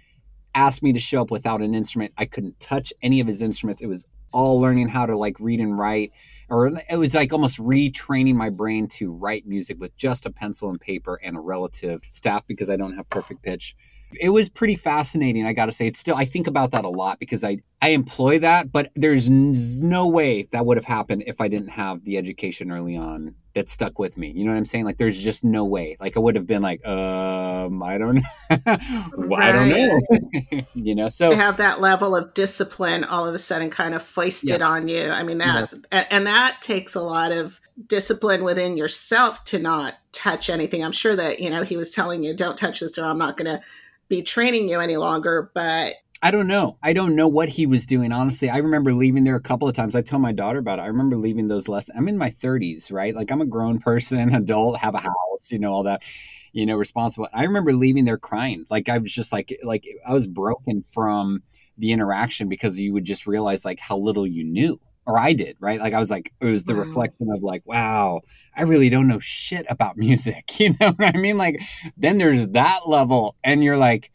ask 0.53 0.83
me 0.83 0.93
to 0.93 0.99
show 0.99 1.23
up 1.23 1.31
without 1.31 1.61
an 1.61 1.73
instrument. 1.73 2.13
I 2.17 2.25
couldn't 2.25 2.59
touch 2.59 2.93
any 3.01 3.19
of 3.19 3.27
his 3.27 3.41
instruments. 3.41 3.81
It 3.81 3.87
was 3.87 4.09
all 4.31 4.61
learning 4.61 4.89
how 4.89 5.05
to 5.07 5.17
like 5.17 5.39
read 5.39 5.59
and 5.59 5.77
write. 5.77 6.11
Or 6.49 6.67
it 6.67 6.97
was 6.97 7.15
like 7.15 7.33
almost 7.33 7.57
retraining 7.57 8.35
my 8.35 8.49
brain 8.49 8.87
to 8.89 9.11
write 9.11 9.47
music 9.47 9.79
with 9.79 9.95
just 9.97 10.25
a 10.25 10.31
pencil 10.31 10.69
and 10.69 10.79
paper 10.79 11.19
and 11.23 11.35
a 11.35 11.39
relative 11.39 12.03
staff 12.11 12.45
because 12.45 12.69
I 12.69 12.75
don't 12.75 12.95
have 12.95 13.09
perfect 13.09 13.41
pitch 13.41 13.75
it 14.19 14.29
was 14.29 14.49
pretty 14.49 14.75
fascinating. 14.75 15.45
I 15.45 15.53
got 15.53 15.67
to 15.67 15.71
say, 15.71 15.87
it's 15.87 15.99
still, 15.99 16.15
I 16.15 16.25
think 16.25 16.47
about 16.47 16.71
that 16.71 16.85
a 16.85 16.89
lot 16.89 17.19
because 17.19 17.43
I, 17.43 17.59
I 17.81 17.89
employ 17.89 18.39
that, 18.39 18.71
but 18.71 18.91
there's 18.95 19.29
no 19.29 20.07
way 20.07 20.47
that 20.51 20.65
would 20.65 20.77
have 20.77 20.85
happened 20.85 21.23
if 21.27 21.39
I 21.39 21.47
didn't 21.47 21.69
have 21.69 22.03
the 22.03 22.17
education 22.17 22.71
early 22.71 22.95
on 22.95 23.35
that 23.53 23.69
stuck 23.69 23.99
with 23.99 24.17
me. 24.17 24.31
You 24.31 24.43
know 24.43 24.51
what 24.51 24.57
I'm 24.57 24.65
saying? 24.65 24.85
Like, 24.85 24.97
there's 24.97 25.23
just 25.23 25.43
no 25.43 25.65
way. 25.65 25.95
Like, 25.99 26.17
I 26.17 26.19
would 26.19 26.35
have 26.35 26.47
been 26.47 26.61
like, 26.61 26.85
um, 26.85 27.81
I 27.83 27.97
don't 27.97 28.15
know. 28.15 28.21
well, 29.17 29.41
I 29.41 29.51
don't 29.51 29.69
know. 29.69 30.61
you 30.73 30.95
know, 30.95 31.09
so 31.09 31.29
to 31.29 31.35
have 31.35 31.57
that 31.57 31.81
level 31.81 32.15
of 32.15 32.33
discipline 32.33 33.03
all 33.03 33.27
of 33.27 33.33
a 33.33 33.39
sudden 33.39 33.69
kind 33.69 33.93
of 33.93 34.01
foisted 34.01 34.59
yeah. 34.59 34.67
on 34.67 34.87
you. 34.87 35.09
I 35.09 35.23
mean, 35.23 35.37
that, 35.39 35.73
yeah. 35.91 36.05
and 36.09 36.27
that 36.27 36.61
takes 36.61 36.95
a 36.95 37.01
lot 37.01 37.31
of 37.31 37.59
discipline 37.87 38.43
within 38.43 38.77
yourself 38.77 39.43
to 39.45 39.59
not 39.59 39.95
touch 40.11 40.49
anything. 40.49 40.83
I'm 40.83 40.91
sure 40.91 41.15
that, 41.15 41.39
you 41.39 41.49
know, 41.49 41.63
he 41.63 41.77
was 41.77 41.91
telling 41.91 42.23
you, 42.23 42.35
don't 42.35 42.57
touch 42.57 42.79
this 42.79 42.97
or 42.97 43.05
I'm 43.05 43.17
not 43.17 43.37
going 43.37 43.57
to 43.57 43.61
be 44.07 44.21
training 44.21 44.69
you 44.69 44.79
any 44.79 44.97
longer, 44.97 45.51
but 45.53 45.93
I 46.21 46.31
don't 46.31 46.47
know. 46.47 46.77
I 46.81 46.93
don't 46.93 47.15
know 47.15 47.27
what 47.27 47.49
he 47.49 47.65
was 47.65 47.85
doing. 47.85 48.11
Honestly, 48.11 48.49
I 48.49 48.57
remember 48.57 48.93
leaving 48.93 49.25
there 49.25 49.35
a 49.35 49.41
couple 49.41 49.67
of 49.67 49.75
times. 49.75 49.95
I 49.95 50.01
tell 50.01 50.19
my 50.19 50.31
daughter 50.31 50.59
about 50.59 50.79
it. 50.79 50.83
I 50.83 50.87
remember 50.87 51.17
leaving 51.17 51.47
those 51.47 51.67
lessons. 51.67 51.97
I'm 51.97 52.07
in 52.07 52.17
my 52.17 52.31
30s, 52.31 52.91
right? 52.91 53.13
Like 53.13 53.31
I'm 53.31 53.41
a 53.41 53.45
grown 53.45 53.79
person, 53.81 54.33
adult, 54.33 54.77
have 54.79 54.95
a 54.95 54.99
house, 54.99 55.51
you 55.51 55.59
know, 55.59 55.71
all 55.71 55.83
that, 55.83 56.03
you 56.51 56.65
know, 56.65 56.77
responsible. 56.77 57.27
I 57.33 57.43
remember 57.43 57.73
leaving 57.73 58.05
there 58.05 58.17
crying. 58.17 58.65
Like 58.69 58.89
I 58.89 58.97
was 58.97 59.13
just 59.13 59.31
like, 59.33 59.55
like 59.63 59.85
I 60.07 60.13
was 60.13 60.27
broken 60.27 60.83
from 60.83 61.43
the 61.77 61.91
interaction 61.91 62.47
because 62.47 62.79
you 62.79 62.93
would 62.93 63.05
just 63.05 63.27
realize 63.27 63.65
like 63.65 63.79
how 63.79 63.97
little 63.97 64.25
you 64.25 64.43
knew 64.43 64.79
or 65.05 65.19
I 65.19 65.33
did, 65.33 65.57
right? 65.59 65.79
Like 65.79 65.93
I 65.93 65.99
was 65.99 66.09
like, 66.09 66.33
it 66.39 66.45
was 66.45 66.63
the 66.63 66.73
wow. 66.73 66.81
reflection 66.81 67.29
of 67.31 67.43
like, 67.43 67.61
wow, 67.65 68.21
I 68.55 68.63
really 68.63 68.89
don't 68.89 69.07
know 69.07 69.19
shit 69.19 69.65
about 69.69 69.97
music. 69.97 70.43
You 70.59 70.73
know 70.79 70.93
what 70.93 71.15
I 71.15 71.17
mean? 71.17 71.37
Like 71.37 71.61
then 71.97 72.17
there's 72.17 72.49
that 72.49 72.81
level 72.87 73.35
and 73.43 73.63
you're 73.63 73.77
like, 73.77 74.11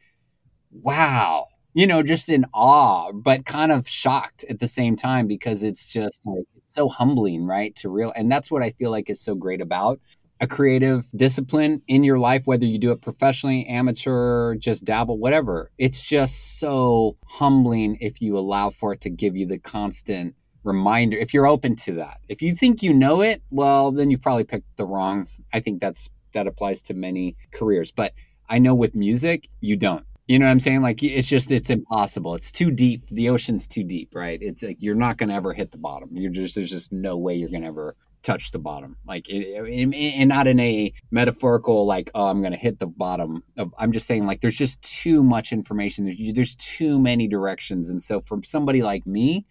wow, 0.72 1.46
you 1.74 1.86
know, 1.86 2.02
just 2.02 2.28
in 2.28 2.44
awe, 2.52 3.12
but 3.12 3.44
kind 3.44 3.70
of 3.70 3.86
shocked 3.86 4.44
at 4.48 4.58
the 4.58 4.66
same 4.66 4.96
time 4.96 5.28
because 5.28 5.62
it's 5.62 5.92
just 5.92 6.26
like 6.26 6.44
it's 6.56 6.74
so 6.74 6.88
humbling, 6.88 7.46
right? 7.46 7.76
To 7.76 7.88
real 7.88 8.12
and 8.16 8.30
that's 8.32 8.50
what 8.50 8.62
I 8.62 8.70
feel 8.70 8.90
like 8.90 9.10
is 9.10 9.20
so 9.20 9.34
great 9.34 9.60
about 9.60 10.00
a 10.40 10.46
creative 10.46 11.06
discipline 11.14 11.82
in 11.86 12.02
your 12.02 12.18
life, 12.18 12.46
whether 12.46 12.64
you 12.64 12.78
do 12.78 12.92
it 12.92 13.02
professionally, 13.02 13.66
amateur, 13.66 14.54
just 14.54 14.84
dabble, 14.84 15.18
whatever. 15.18 15.70
It's 15.76 16.02
just 16.02 16.58
so 16.58 17.18
humbling 17.26 17.98
if 18.00 18.22
you 18.22 18.38
allow 18.38 18.70
for 18.70 18.94
it 18.94 19.02
to 19.02 19.10
give 19.10 19.36
you 19.36 19.46
the 19.46 19.58
constant 19.58 20.34
reminder 20.64 21.16
if 21.16 21.32
you're 21.32 21.46
open 21.46 21.76
to 21.76 21.92
that. 21.94 22.18
If 22.28 22.42
you 22.42 22.54
think 22.54 22.82
you 22.82 22.92
know 22.92 23.20
it 23.22 23.42
well 23.50 23.92
then 23.92 24.10
you 24.10 24.18
probably 24.18 24.44
picked 24.44 24.76
the 24.76 24.84
wrong 24.84 25.26
i 25.52 25.60
think 25.60 25.80
that's 25.80 26.10
that 26.32 26.46
applies 26.46 26.82
to 26.82 26.94
many 26.94 27.36
careers 27.52 27.90
but 27.90 28.12
i 28.48 28.58
know 28.58 28.74
with 28.74 28.94
music 28.94 29.48
you 29.60 29.76
don't. 29.76 30.04
You 30.26 30.38
know 30.38 30.46
what 30.46 30.52
i'm 30.52 30.60
saying? 30.60 30.82
Like 30.82 31.02
it's 31.02 31.26
just 31.28 31.50
it's 31.50 31.70
impossible. 31.70 32.36
It's 32.36 32.52
too 32.52 32.70
deep. 32.70 33.08
The 33.08 33.28
ocean's 33.30 33.66
too 33.66 33.82
deep 33.82 34.12
right? 34.14 34.38
It's 34.40 34.62
like 34.62 34.80
you're 34.80 34.94
not 34.94 35.16
going 35.16 35.28
to 35.30 35.34
ever 35.34 35.52
hit 35.52 35.72
the 35.72 35.78
bottom. 35.78 36.10
You're 36.12 36.30
just 36.30 36.54
there's 36.54 36.70
just 36.70 36.92
no 36.92 37.16
way 37.16 37.34
you're 37.34 37.48
going 37.48 37.62
to 37.62 37.68
ever 37.68 37.96
touch 38.22 38.50
the 38.50 38.58
bottom. 38.58 38.96
Like 39.06 39.28
and 39.28 40.28
not 40.28 40.46
in 40.46 40.60
a 40.60 40.92
metaphorical 41.10 41.86
like 41.86 42.10
oh 42.14 42.26
i'm 42.26 42.42
gonna 42.42 42.56
hit 42.56 42.78
the 42.78 42.86
bottom 42.86 43.42
of, 43.56 43.74
i'm 43.78 43.92
just 43.92 44.06
saying 44.06 44.26
like 44.26 44.40
there's 44.40 44.56
just 44.56 44.82
too 44.82 45.22
much 45.22 45.52
information. 45.52 46.04
There's, 46.04 46.32
there's 46.34 46.56
too 46.56 46.98
many 46.98 47.26
directions. 47.26 47.90
And 47.90 48.02
so 48.02 48.20
from 48.20 48.42
somebody 48.42 48.82
like 48.82 49.06
me 49.06 49.46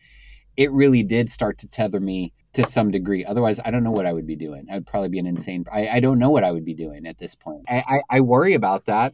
it 0.60 0.72
really 0.72 1.04
did 1.04 1.30
start 1.30 1.58
to 1.58 1.68
tether 1.68 2.00
me 2.00 2.34
to 2.54 2.66
some 2.66 2.92
degree 2.92 3.24
otherwise 3.26 3.60
i 3.64 3.72
don't 3.72 3.84
know 3.84 3.92
what 3.92 4.06
i 4.06 4.14
would 4.14 4.28
be 4.28 4.36
doing 4.36 4.68
i 4.72 4.76
would 4.76 4.88
probably 4.88 5.10
be 5.10 5.20
an 5.20 5.28
insane 5.28 5.66
i, 5.72 5.88
I 5.88 6.00
don't 6.00 6.20
know 6.20 6.32
what 6.32 6.44
i 6.44 6.52
would 6.52 6.66
be 6.66 6.74
doing 6.74 7.06
at 7.08 7.18
this 7.18 7.36
point 7.36 7.66
i, 7.70 7.84
I, 7.88 8.18
I 8.18 8.22
worry 8.22 8.54
about 8.54 8.86
that 8.86 9.14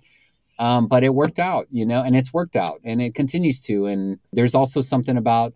um, 0.57 0.87
but 0.87 1.03
it 1.03 1.13
worked 1.13 1.39
out 1.39 1.67
you 1.71 1.85
know 1.85 2.01
and 2.01 2.15
it's 2.15 2.33
worked 2.33 2.55
out 2.55 2.79
and 2.83 3.01
it 3.01 3.13
continues 3.13 3.61
to 3.63 3.85
and 3.85 4.17
there's 4.33 4.55
also 4.55 4.81
something 4.81 5.17
about 5.17 5.53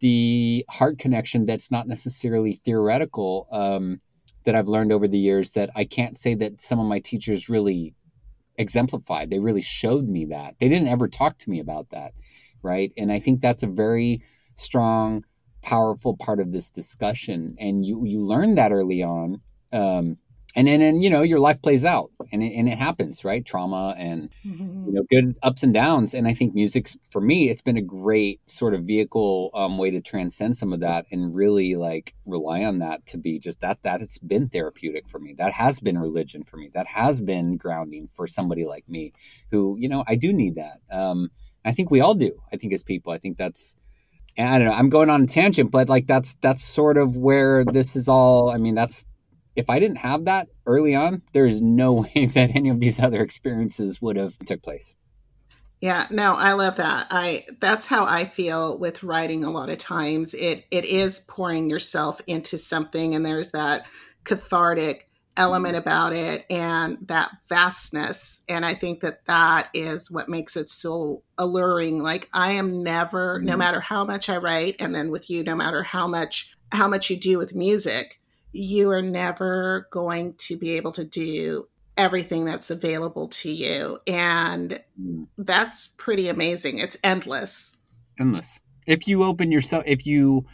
the 0.00 0.64
heart 0.70 0.98
connection 0.98 1.44
that's 1.44 1.70
not 1.70 1.86
necessarily 1.86 2.52
theoretical 2.52 3.46
um, 3.52 4.00
that 4.44 4.54
I've 4.54 4.68
learned 4.68 4.92
over 4.92 5.06
the 5.06 5.18
years 5.18 5.52
that 5.52 5.70
I 5.76 5.84
can't 5.84 6.16
say 6.16 6.34
that 6.36 6.60
some 6.60 6.80
of 6.80 6.86
my 6.86 6.98
teachers 6.98 7.48
really 7.48 7.94
exemplified. 8.56 9.30
They 9.30 9.38
really 9.38 9.62
showed 9.62 10.08
me 10.08 10.24
that. 10.26 10.58
They 10.58 10.68
didn't 10.68 10.88
ever 10.88 11.06
talk 11.06 11.38
to 11.38 11.50
me 11.50 11.60
about 11.60 11.90
that, 11.90 12.12
right? 12.62 12.92
And 12.96 13.12
I 13.12 13.18
think 13.18 13.40
that's 13.40 13.62
a 13.62 13.66
very 13.68 14.22
strong, 14.60 15.24
powerful 15.62 16.16
part 16.16 16.40
of 16.40 16.52
this 16.52 16.70
discussion. 16.70 17.56
And 17.58 17.84
you 17.84 18.04
you 18.04 18.18
learn 18.18 18.54
that 18.56 18.72
early 18.72 19.02
on. 19.02 19.40
Um, 19.72 20.18
and 20.56 20.66
then 20.66 20.82
and 20.82 21.02
you 21.02 21.10
know 21.10 21.22
your 21.22 21.38
life 21.38 21.62
plays 21.62 21.84
out 21.84 22.10
and 22.32 22.42
it, 22.42 22.52
and 22.54 22.68
it 22.68 22.78
happens 22.78 23.24
right 23.24 23.44
trauma 23.44 23.94
and 23.96 24.30
mm-hmm. 24.44 24.86
you 24.86 24.92
know 24.92 25.02
good 25.10 25.38
ups 25.42 25.62
and 25.62 25.72
downs 25.72 26.14
and 26.14 26.26
i 26.26 26.34
think 26.34 26.54
music 26.54 26.88
for 27.08 27.20
me 27.20 27.48
it's 27.48 27.62
been 27.62 27.76
a 27.76 27.82
great 27.82 28.40
sort 28.50 28.74
of 28.74 28.84
vehicle 28.84 29.50
um, 29.54 29.78
way 29.78 29.90
to 29.90 30.00
transcend 30.00 30.56
some 30.56 30.72
of 30.72 30.80
that 30.80 31.06
and 31.10 31.34
really 31.34 31.76
like 31.76 32.14
rely 32.26 32.64
on 32.64 32.78
that 32.78 33.04
to 33.06 33.16
be 33.16 33.38
just 33.38 33.60
that 33.60 33.82
that 33.82 34.02
it's 34.02 34.18
been 34.18 34.46
therapeutic 34.46 35.08
for 35.08 35.18
me 35.18 35.34
that 35.34 35.52
has 35.52 35.80
been 35.80 35.98
religion 35.98 36.42
for 36.42 36.56
me 36.56 36.68
that 36.74 36.86
has 36.86 37.20
been 37.20 37.56
grounding 37.56 38.08
for 38.12 38.26
somebody 38.26 38.64
like 38.64 38.88
me 38.88 39.12
who 39.50 39.76
you 39.78 39.88
know 39.88 40.04
i 40.06 40.14
do 40.14 40.32
need 40.32 40.56
that 40.56 40.80
um, 40.90 41.30
i 41.64 41.72
think 41.72 41.90
we 41.90 42.00
all 42.00 42.14
do 42.14 42.32
i 42.52 42.56
think 42.56 42.72
as 42.72 42.82
people 42.82 43.12
i 43.12 43.18
think 43.18 43.36
that's 43.36 43.76
I 44.38 44.58
don't 44.58 44.68
know. 44.68 44.74
I'm 44.74 44.90
going 44.90 45.10
on 45.10 45.22
a 45.22 45.26
tangent, 45.26 45.70
but 45.70 45.88
like 45.88 46.06
that's 46.06 46.34
that's 46.36 46.62
sort 46.62 46.96
of 46.96 47.16
where 47.16 47.64
this 47.64 47.96
is 47.96 48.08
all. 48.08 48.50
I 48.50 48.58
mean, 48.58 48.74
that's 48.74 49.06
if 49.56 49.68
I 49.68 49.78
didn't 49.78 49.98
have 49.98 50.24
that 50.24 50.48
early 50.66 50.94
on, 50.94 51.22
there 51.32 51.46
is 51.46 51.60
no 51.60 51.92
way 52.14 52.26
that 52.26 52.54
any 52.54 52.68
of 52.68 52.80
these 52.80 53.00
other 53.00 53.22
experiences 53.22 54.00
would 54.00 54.16
have 54.16 54.38
took 54.38 54.62
place. 54.62 54.94
Yeah, 55.80 56.06
no, 56.10 56.34
I 56.34 56.52
love 56.52 56.76
that. 56.76 57.06
I 57.10 57.44
that's 57.60 57.86
how 57.86 58.04
I 58.04 58.24
feel 58.24 58.78
with 58.78 59.02
writing 59.02 59.44
a 59.44 59.50
lot 59.50 59.70
of 59.70 59.78
times. 59.78 60.34
It 60.34 60.64
it 60.70 60.84
is 60.84 61.20
pouring 61.20 61.70
yourself 61.70 62.20
into 62.26 62.58
something 62.58 63.14
and 63.14 63.24
there's 63.24 63.52
that 63.52 63.86
cathartic 64.24 65.09
element 65.40 65.74
about 65.74 66.12
it 66.12 66.44
and 66.50 66.98
that 67.08 67.30
vastness 67.48 68.42
and 68.46 68.66
I 68.66 68.74
think 68.74 69.00
that 69.00 69.24
that 69.24 69.70
is 69.72 70.10
what 70.10 70.28
makes 70.28 70.54
it 70.54 70.68
so 70.68 71.22
alluring. 71.38 72.02
Like 72.02 72.28
I 72.34 72.52
am 72.52 72.82
never 72.82 73.38
mm-hmm. 73.38 73.46
no 73.46 73.56
matter 73.56 73.80
how 73.80 74.04
much 74.04 74.28
I 74.28 74.36
write 74.36 74.76
and 74.80 74.94
then 74.94 75.10
with 75.10 75.30
you 75.30 75.42
no 75.42 75.56
matter 75.56 75.82
how 75.82 76.06
much 76.06 76.52
how 76.72 76.88
much 76.88 77.08
you 77.08 77.16
do 77.16 77.38
with 77.38 77.54
music, 77.54 78.20
you 78.52 78.90
are 78.90 79.00
never 79.00 79.88
going 79.90 80.34
to 80.34 80.58
be 80.58 80.72
able 80.76 80.92
to 80.92 81.04
do 81.04 81.68
everything 81.96 82.44
that's 82.44 82.70
available 82.70 83.28
to 83.28 83.50
you. 83.50 83.98
And 84.06 84.78
mm. 85.00 85.26
that's 85.38 85.86
pretty 85.86 86.28
amazing. 86.28 86.78
It's 86.78 86.98
endless. 87.02 87.78
Endless. 88.20 88.60
If 88.86 89.08
you 89.08 89.24
open 89.24 89.50
yourself, 89.50 89.84
if 89.86 90.06
you 90.06 90.44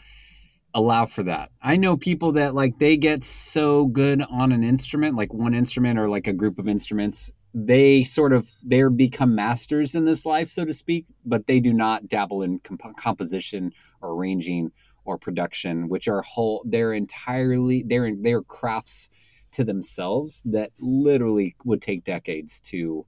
allow 0.73 1.05
for 1.05 1.23
that. 1.23 1.51
I 1.61 1.75
know 1.77 1.97
people 1.97 2.33
that 2.33 2.55
like 2.55 2.79
they 2.79 2.97
get 2.97 3.23
so 3.23 3.87
good 3.87 4.21
on 4.29 4.51
an 4.51 4.63
instrument, 4.63 5.15
like 5.15 5.33
one 5.33 5.53
instrument 5.53 5.99
or 5.99 6.07
like 6.07 6.27
a 6.27 6.33
group 6.33 6.59
of 6.59 6.67
instruments, 6.67 7.31
they 7.53 8.03
sort 8.03 8.33
of 8.33 8.49
they're 8.63 8.89
become 8.89 9.33
masters 9.33 9.95
in 9.95 10.05
this 10.05 10.25
life, 10.25 10.49
so 10.49 10.65
to 10.65 10.73
speak, 10.73 11.05
but 11.25 11.47
they 11.47 11.59
do 11.59 11.73
not 11.73 12.07
dabble 12.07 12.41
in 12.43 12.59
comp- 12.59 12.97
composition 12.97 13.71
or 14.01 14.13
arranging 14.13 14.71
or 15.05 15.17
production, 15.17 15.89
which 15.89 16.07
are 16.07 16.21
whole. 16.21 16.63
They're 16.65 16.93
entirely 16.93 17.83
they're 17.83 18.15
they're 18.15 18.43
crafts 18.43 19.09
to 19.51 19.63
themselves 19.63 20.43
that 20.45 20.71
literally 20.79 21.55
would 21.63 21.81
take 21.81 22.03
decades 22.03 22.59
to 22.59 23.05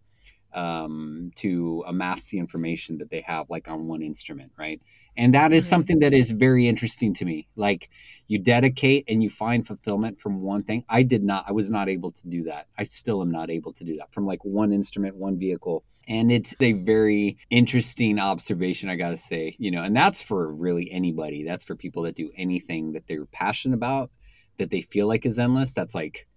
um, 0.54 1.32
to 1.36 1.84
amass 1.88 2.26
the 2.26 2.39
information 2.39 2.98
that 2.98 3.10
they 3.10 3.22
have 3.22 3.50
like 3.50 3.69
on 3.69 3.88
one 3.88 4.02
instrument, 4.02 4.52
right? 4.58 4.82
And 5.19 5.34
that 5.34 5.51
is 5.51 5.65
mm-hmm. 5.65 5.69
something 5.69 5.99
that 5.99 6.13
is 6.13 6.32
very 6.32 6.65
interesting 6.65 7.13
to 7.15 7.25
me. 7.25 7.49
Like 7.58 7.89
you 8.27 8.39
dedicate 8.39 9.03
and 9.10 9.21
you 9.21 9.29
find 9.29 9.67
fulfillment 9.67 10.17
from 10.17 10.41
one 10.41 10.63
thing. 10.63 10.86
I 10.88 11.03
did 11.03 11.23
not, 11.23 11.43
I 11.45 11.51
was 11.51 11.69
not 11.69 11.89
able 11.89 12.12
to 12.12 12.27
do 12.29 12.43
that. 12.43 12.67
I 12.77 12.84
still 12.84 13.21
am 13.21 13.29
not 13.29 13.49
able 13.49 13.73
to 13.73 13.84
do 13.84 13.95
that 13.95 14.13
from 14.13 14.25
like 14.25 14.45
one 14.45 14.71
instrument, 14.71 15.17
one 15.17 15.38
vehicle. 15.38 15.84
And 16.08 16.32
it's 16.32 16.55
a 16.62 16.71
very 16.71 17.38
interesting 17.49 18.17
observation, 18.17 18.89
I 18.89 18.95
got 18.95 19.10
to 19.10 19.17
say, 19.17 19.58
you 19.60 19.71
know, 19.71 19.84
and 19.84 19.93
that's 19.93 20.21
for 20.21 20.53
really 20.53 20.89
anybody. 20.89 21.43
That's 21.43 21.65
for 21.65 21.75
people 21.75 22.03
that 22.03 22.15
do 22.15 22.32
anything 22.38 22.93
that 22.93 23.08
they're 23.08 23.25
passionate 23.25 23.75
about, 23.75 24.12
that 24.55 24.69
they 24.69 24.79
feel 24.79 25.05
like 25.05 25.25
is 25.25 25.38
endless. 25.38 25.73
That's 25.73 25.93
like, 25.93 26.29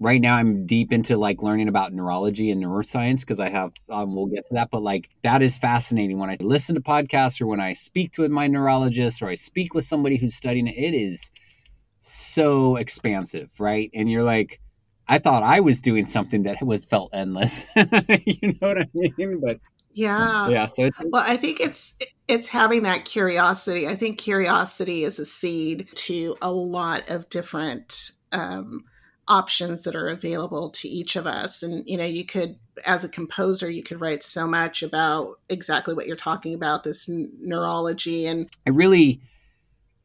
right 0.00 0.20
now 0.20 0.34
i'm 0.34 0.66
deep 0.66 0.92
into 0.92 1.16
like 1.16 1.42
learning 1.42 1.68
about 1.68 1.92
neurology 1.92 2.50
and 2.50 2.62
neuroscience 2.62 3.20
because 3.20 3.38
i 3.38 3.48
have 3.48 3.72
um, 3.90 4.14
we'll 4.16 4.26
get 4.26 4.46
to 4.46 4.54
that 4.54 4.70
but 4.70 4.82
like 4.82 5.08
that 5.22 5.42
is 5.42 5.58
fascinating. 5.58 6.18
When 6.18 6.30
i 6.30 6.36
listen 6.40 6.74
to 6.74 6.80
podcasts 6.80 7.40
or 7.40 7.46
when 7.46 7.60
i 7.60 7.72
speak 7.72 8.12
to 8.12 8.28
my 8.28 8.48
neurologist 8.48 9.22
or 9.22 9.28
i 9.28 9.34
speak 9.34 9.74
with 9.74 9.84
somebody 9.84 10.16
who's 10.16 10.34
studying 10.34 10.66
it 10.66 10.76
it 10.76 10.94
is 10.94 11.30
so 11.98 12.76
expansive 12.76 13.50
right? 13.60 13.90
And 13.94 14.10
you're 14.10 14.22
like 14.22 14.60
i 15.06 15.18
thought 15.18 15.42
i 15.42 15.60
was 15.60 15.80
doing 15.80 16.06
something 16.06 16.42
that 16.44 16.62
was 16.62 16.84
felt 16.84 17.10
endless. 17.14 17.66
You 17.76 18.54
know 18.60 18.68
what 18.68 18.78
i 18.78 18.86
mean? 18.94 19.40
But 19.40 19.60
yeah. 19.92 20.48
yeah 20.48 20.66
so 20.66 20.88
well 21.06 21.24
i 21.26 21.36
think 21.36 21.58
it's 21.58 21.96
it's 22.30 22.48
having 22.48 22.84
that 22.84 23.04
curiosity. 23.04 23.88
I 23.88 23.96
think 23.96 24.18
curiosity 24.18 25.02
is 25.02 25.18
a 25.18 25.24
seed 25.24 25.88
to 25.96 26.36
a 26.40 26.52
lot 26.52 27.10
of 27.10 27.28
different 27.28 28.12
um, 28.30 28.84
options 29.28 29.82
that 29.82 29.94
are 29.94 30.08
available 30.08 30.70
to 30.70 30.88
each 30.88 31.14
of 31.14 31.26
us 31.26 31.62
and 31.62 31.88
you 31.88 31.96
know 31.96 32.04
you 32.04 32.24
could 32.24 32.56
as 32.86 33.04
a 33.04 33.08
composer 33.08 33.70
you 33.70 33.82
could 33.82 34.00
write 34.00 34.22
so 34.22 34.46
much 34.46 34.82
about 34.82 35.38
exactly 35.48 35.94
what 35.94 36.06
you're 36.06 36.16
talking 36.16 36.54
about 36.54 36.82
this 36.82 37.08
n- 37.08 37.30
neurology 37.40 38.26
and 38.26 38.48
i 38.66 38.70
really 38.70 39.20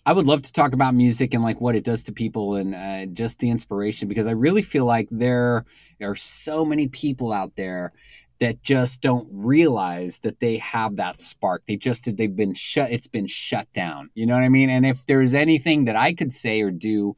i 0.05 0.13
would 0.13 0.27
love 0.27 0.41
to 0.41 0.53
talk 0.53 0.73
about 0.73 0.93
music 0.93 1.33
and 1.33 1.43
like 1.43 1.59
what 1.59 1.75
it 1.75 1.83
does 1.83 2.03
to 2.03 2.11
people 2.11 2.55
and 2.55 2.75
uh, 2.75 3.05
just 3.13 3.39
the 3.39 3.49
inspiration 3.49 4.07
because 4.07 4.27
i 4.27 4.31
really 4.31 4.61
feel 4.61 4.85
like 4.85 5.07
there 5.09 5.65
are 6.01 6.15
so 6.15 6.63
many 6.63 6.87
people 6.87 7.33
out 7.33 7.55
there 7.55 7.93
that 8.39 8.61
just 8.63 9.01
don't 9.01 9.27
realize 9.31 10.19
that 10.19 10.39
they 10.39 10.57
have 10.57 10.97
that 10.97 11.19
spark. 11.19 11.65
They 11.65 11.77
just 11.77 12.17
they've 12.17 12.35
been 12.35 12.53
shut 12.53 12.91
it's 12.91 13.07
been 13.07 13.27
shut 13.27 13.71
down. 13.71 14.09
You 14.13 14.25
know 14.25 14.33
what 14.33 14.43
I 14.43 14.49
mean? 14.49 14.69
And 14.69 14.85
if 14.85 15.05
there's 15.05 15.33
anything 15.33 15.85
that 15.85 15.95
I 15.95 16.13
could 16.13 16.33
say 16.33 16.61
or 16.61 16.71
do 16.71 17.15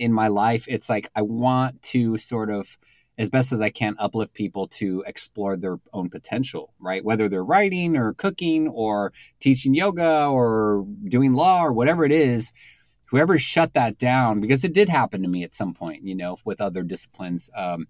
in 0.00 0.12
my 0.12 0.28
life, 0.28 0.66
it's 0.66 0.88
like 0.88 1.10
I 1.14 1.22
want 1.22 1.82
to 1.82 2.16
sort 2.16 2.50
of 2.50 2.78
as 3.18 3.28
best 3.28 3.52
as 3.52 3.60
I 3.60 3.68
can 3.68 3.96
uplift 3.98 4.32
people 4.32 4.66
to 4.68 5.04
explore 5.06 5.54
their 5.54 5.78
own 5.92 6.08
potential, 6.08 6.72
right? 6.80 7.04
Whether 7.04 7.28
they're 7.28 7.44
writing 7.44 7.96
or 7.96 8.14
cooking 8.14 8.66
or 8.66 9.12
teaching 9.40 9.74
yoga 9.74 10.26
or 10.26 10.86
doing 11.04 11.34
law 11.34 11.62
or 11.62 11.72
whatever 11.72 12.06
it 12.06 12.12
is, 12.12 12.52
whoever 13.10 13.36
shut 13.36 13.74
that 13.74 13.98
down, 13.98 14.40
because 14.40 14.64
it 14.64 14.72
did 14.72 14.88
happen 14.88 15.22
to 15.22 15.28
me 15.28 15.42
at 15.44 15.52
some 15.52 15.74
point, 15.74 16.02
you 16.02 16.14
know, 16.14 16.38
with 16.46 16.62
other 16.62 16.82
disciplines. 16.82 17.50
Um, 17.54 17.88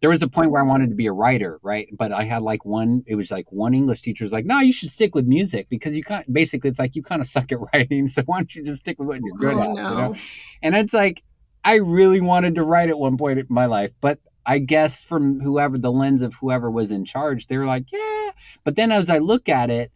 there 0.00 0.10
was 0.10 0.22
a 0.22 0.28
point 0.28 0.50
where 0.50 0.62
I 0.62 0.66
wanted 0.66 0.90
to 0.90 0.96
be 0.96 1.06
a 1.06 1.12
writer, 1.12 1.58
right? 1.62 1.88
But 1.96 2.12
I 2.12 2.24
had 2.24 2.42
like 2.42 2.64
one, 2.64 3.04
it 3.06 3.14
was 3.14 3.30
like 3.30 3.50
one 3.50 3.74
English 3.74 4.02
teacher 4.02 4.24
was 4.24 4.32
like, 4.32 4.44
no, 4.44 4.60
you 4.60 4.72
should 4.72 4.90
stick 4.90 5.14
with 5.14 5.26
music 5.26 5.68
because 5.68 5.96
you 5.96 6.02
can't, 6.02 6.30
basically, 6.32 6.70
it's 6.70 6.78
like 6.78 6.96
you 6.96 7.02
kind 7.02 7.20
of 7.20 7.26
suck 7.26 7.50
at 7.52 7.58
writing. 7.74 8.08
So 8.08 8.22
why 8.26 8.38
don't 8.38 8.54
you 8.54 8.64
just 8.64 8.80
stick 8.80 8.98
with 8.98 9.08
what 9.08 9.20
you're 9.22 9.36
good 9.36 9.54
oh, 9.54 9.62
at? 9.62 9.74
No. 9.74 9.88
You 9.88 9.94
know? 9.96 10.14
And 10.62 10.74
it's 10.74 10.94
like, 10.94 11.22
I 11.64 11.76
really 11.76 12.20
wanted 12.20 12.54
to 12.56 12.62
write 12.62 12.90
at 12.90 12.98
one 12.98 13.16
point 13.16 13.38
in 13.38 13.46
my 13.48 13.66
life, 13.66 13.92
but 14.00 14.18
I 14.46 14.58
guess 14.58 15.02
from 15.02 15.40
whoever 15.40 15.78
the 15.78 15.90
lens 15.90 16.20
of 16.20 16.34
whoever 16.34 16.70
was 16.70 16.92
in 16.92 17.04
charge, 17.04 17.46
they 17.46 17.56
were 17.56 17.64
like, 17.64 17.90
yeah. 17.90 18.30
But 18.62 18.76
then 18.76 18.92
as 18.92 19.08
I 19.08 19.18
look 19.18 19.48
at 19.48 19.70
it 19.70 19.90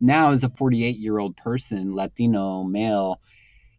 now 0.00 0.30
as 0.30 0.42
a 0.42 0.48
48 0.48 0.96
year 0.96 1.18
old 1.18 1.36
person, 1.36 1.94
Latino 1.94 2.64
male, 2.64 3.20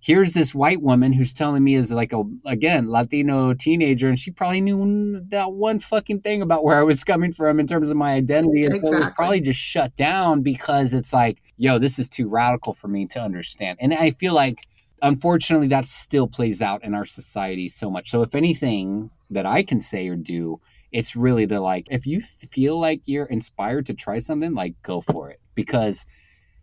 here's 0.04 0.34
this 0.34 0.54
white 0.54 0.82
woman 0.82 1.14
who's 1.14 1.34
telling 1.34 1.64
me 1.64 1.76
is 1.76 1.92
like 1.92 2.12
a 2.12 2.24
again 2.46 2.90
Latino 2.90 3.54
teenager, 3.54 4.10
and 4.10 4.20
she 4.20 4.32
probably 4.32 4.62
knew 4.62 5.22
that 5.30 5.54
one 5.54 5.80
fucking 5.80 6.22
thing 6.22 6.42
about 6.42 6.64
where 6.64 6.78
I 6.78 6.84
was 6.84 7.04
coming 7.04 7.32
from 7.32 7.60
in 7.60 7.68
terms 7.68 7.90
of 7.90 7.98
my 7.98 8.14
identity, 8.14 8.66
and 8.66 8.76
exactly. 8.76 9.12
probably 9.16 9.42
just 9.42 9.60
shut 9.60 9.96
down 9.96 10.42
because 10.42 10.94
it's 10.94 11.14
like, 11.14 11.42
yo, 11.58 11.80
this 11.80 11.98
is 12.00 12.10
too 12.10 12.28
radical 12.28 12.74
for 12.74 12.88
me 12.88 13.06
to 13.08 13.20
understand. 13.20 13.78
And 13.80 13.94
I 13.94 14.12
feel 14.12 14.34
like, 14.34 14.68
unfortunately, 15.02 15.68
that 15.68 15.86
still 15.86 16.28
plays 16.28 16.62
out 16.62 16.84
in 16.84 16.94
our 16.94 17.06
society 17.06 17.70
so 17.70 17.90
much. 17.90 18.10
So 18.10 18.22
if 18.22 18.36
anything 18.36 19.10
that 19.30 19.46
I 19.46 19.64
can 19.64 19.82
say 19.82 20.08
or 20.08 20.16
do. 20.16 20.60
It's 20.92 21.16
really 21.16 21.48
to 21.48 21.60
like, 21.60 21.88
if 21.90 22.06
you 22.06 22.22
feel 22.22 22.80
like 22.80 23.02
you're 23.06 23.26
inspired 23.26 23.88
to 23.88 23.96
try 23.96 24.20
something, 24.20 24.54
like 24.54 24.76
go 24.84 25.02
for 25.02 25.32
it. 25.32 25.40
Because 25.56 26.06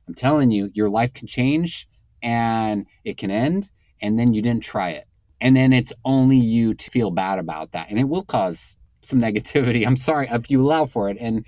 I'm 0.07 0.15
telling 0.15 0.53
you, 0.53 0.71
your 0.73 0.89
life 0.89 1.13
can 1.13 1.27
change 1.27 1.89
and 2.23 2.87
it 3.05 3.17
can 3.17 3.31
end 3.31 3.71
and 4.03 4.19
then 4.19 4.35
you 4.35 4.43
didn't 4.43 4.63
try 4.63 4.91
it. 4.91 5.05
And 5.41 5.57
then 5.57 5.73
it's 5.73 5.93
only 6.05 6.37
you 6.37 6.75
to 6.75 6.91
feel 6.91 7.11
bad 7.11 7.39
about 7.39 7.73
that 7.73 7.91
and 7.91 7.99
it 7.99 8.09
will 8.09 8.25
cause 8.25 8.77
some 9.01 9.21
negativity. 9.29 9.87
I'm 9.87 9.97
sorry 9.97 10.29
if 10.31 10.51
you 10.51 10.61
allow 10.63 10.87
for 10.87 11.09
it. 11.09 11.17
And 11.21 11.45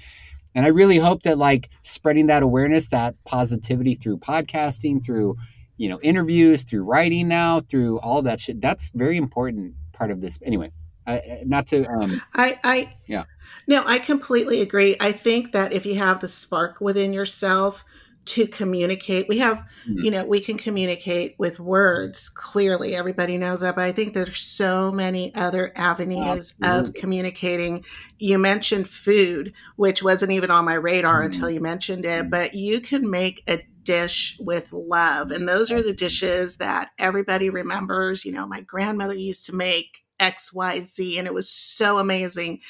and 0.54 0.66
i 0.66 0.68
really 0.68 0.98
hope 0.98 1.22
that 1.22 1.38
like 1.38 1.70
spreading 1.82 2.26
that 2.26 2.42
awareness 2.42 2.88
that 2.88 3.14
positivity 3.24 3.94
through 3.94 4.18
podcasting 4.18 5.02
through 5.02 5.34
you 5.78 5.88
know 5.88 5.98
interviews 6.02 6.62
through 6.64 6.82
writing 6.82 7.26
now 7.26 7.60
through 7.60 7.98
all 8.00 8.20
that 8.20 8.38
shit 8.38 8.60
that's 8.60 8.90
very 8.90 9.16
important 9.16 9.74
part 9.94 10.10
of 10.10 10.20
this. 10.20 10.38
Anyway 10.44 10.70
uh, 11.06 11.18
not 11.44 11.66
to 11.66 11.84
um 11.90 12.22
I, 12.34 12.58
I, 12.64 12.92
yeah. 13.06 13.24
no, 13.66 13.82
I 13.86 13.98
completely 13.98 14.60
agree. 14.60 14.96
I 15.00 15.12
think 15.12 15.52
that 15.52 15.72
if 15.72 15.84
you 15.84 15.96
have 15.96 16.20
the 16.20 16.28
spark 16.28 16.80
within 16.80 17.12
yourself 17.12 17.84
to 18.24 18.46
communicate, 18.46 19.28
we 19.28 19.38
have, 19.38 19.58
Mhm. 19.88 20.04
you 20.04 20.10
know, 20.10 20.24
we 20.24 20.40
can 20.40 20.56
communicate 20.56 21.34
with 21.38 21.58
words 21.58 22.28
clearly. 22.28 22.94
Everybody 22.94 23.36
knows 23.36 23.60
that, 23.60 23.74
but 23.74 23.84
I 23.84 23.92
think 23.92 24.14
there's 24.14 24.38
so 24.38 24.92
many 24.92 25.34
other 25.34 25.72
avenues 25.74 26.54
of 26.62 26.92
communicating. 26.94 27.84
You 28.18 28.38
mentioned 28.38 28.88
food, 28.88 29.52
which 29.76 30.02
wasn't 30.02 30.32
even 30.32 30.50
on 30.50 30.64
my 30.64 30.74
radar 30.74 31.22
Mhm. 31.22 31.26
until 31.26 31.50
you 31.50 31.60
mentioned 31.60 32.04
it, 32.04 32.30
but 32.30 32.54
you 32.54 32.80
can 32.80 33.10
make 33.10 33.42
a 33.48 33.60
dish 33.84 34.36
with 34.38 34.72
love. 34.72 35.32
And 35.32 35.48
those 35.48 35.72
are 35.72 35.82
the 35.82 35.92
dishes 35.92 36.58
that 36.58 36.90
everybody 36.98 37.50
remembers. 37.50 38.24
You 38.24 38.30
know, 38.30 38.46
my 38.46 38.60
grandmother 38.60 39.14
used 39.14 39.46
to 39.46 39.54
make 39.54 40.04
XYZ, 40.20 41.18
and 41.18 41.26
it 41.26 41.34
was 41.34 41.50
so 41.50 41.98
amazing. 41.98 42.60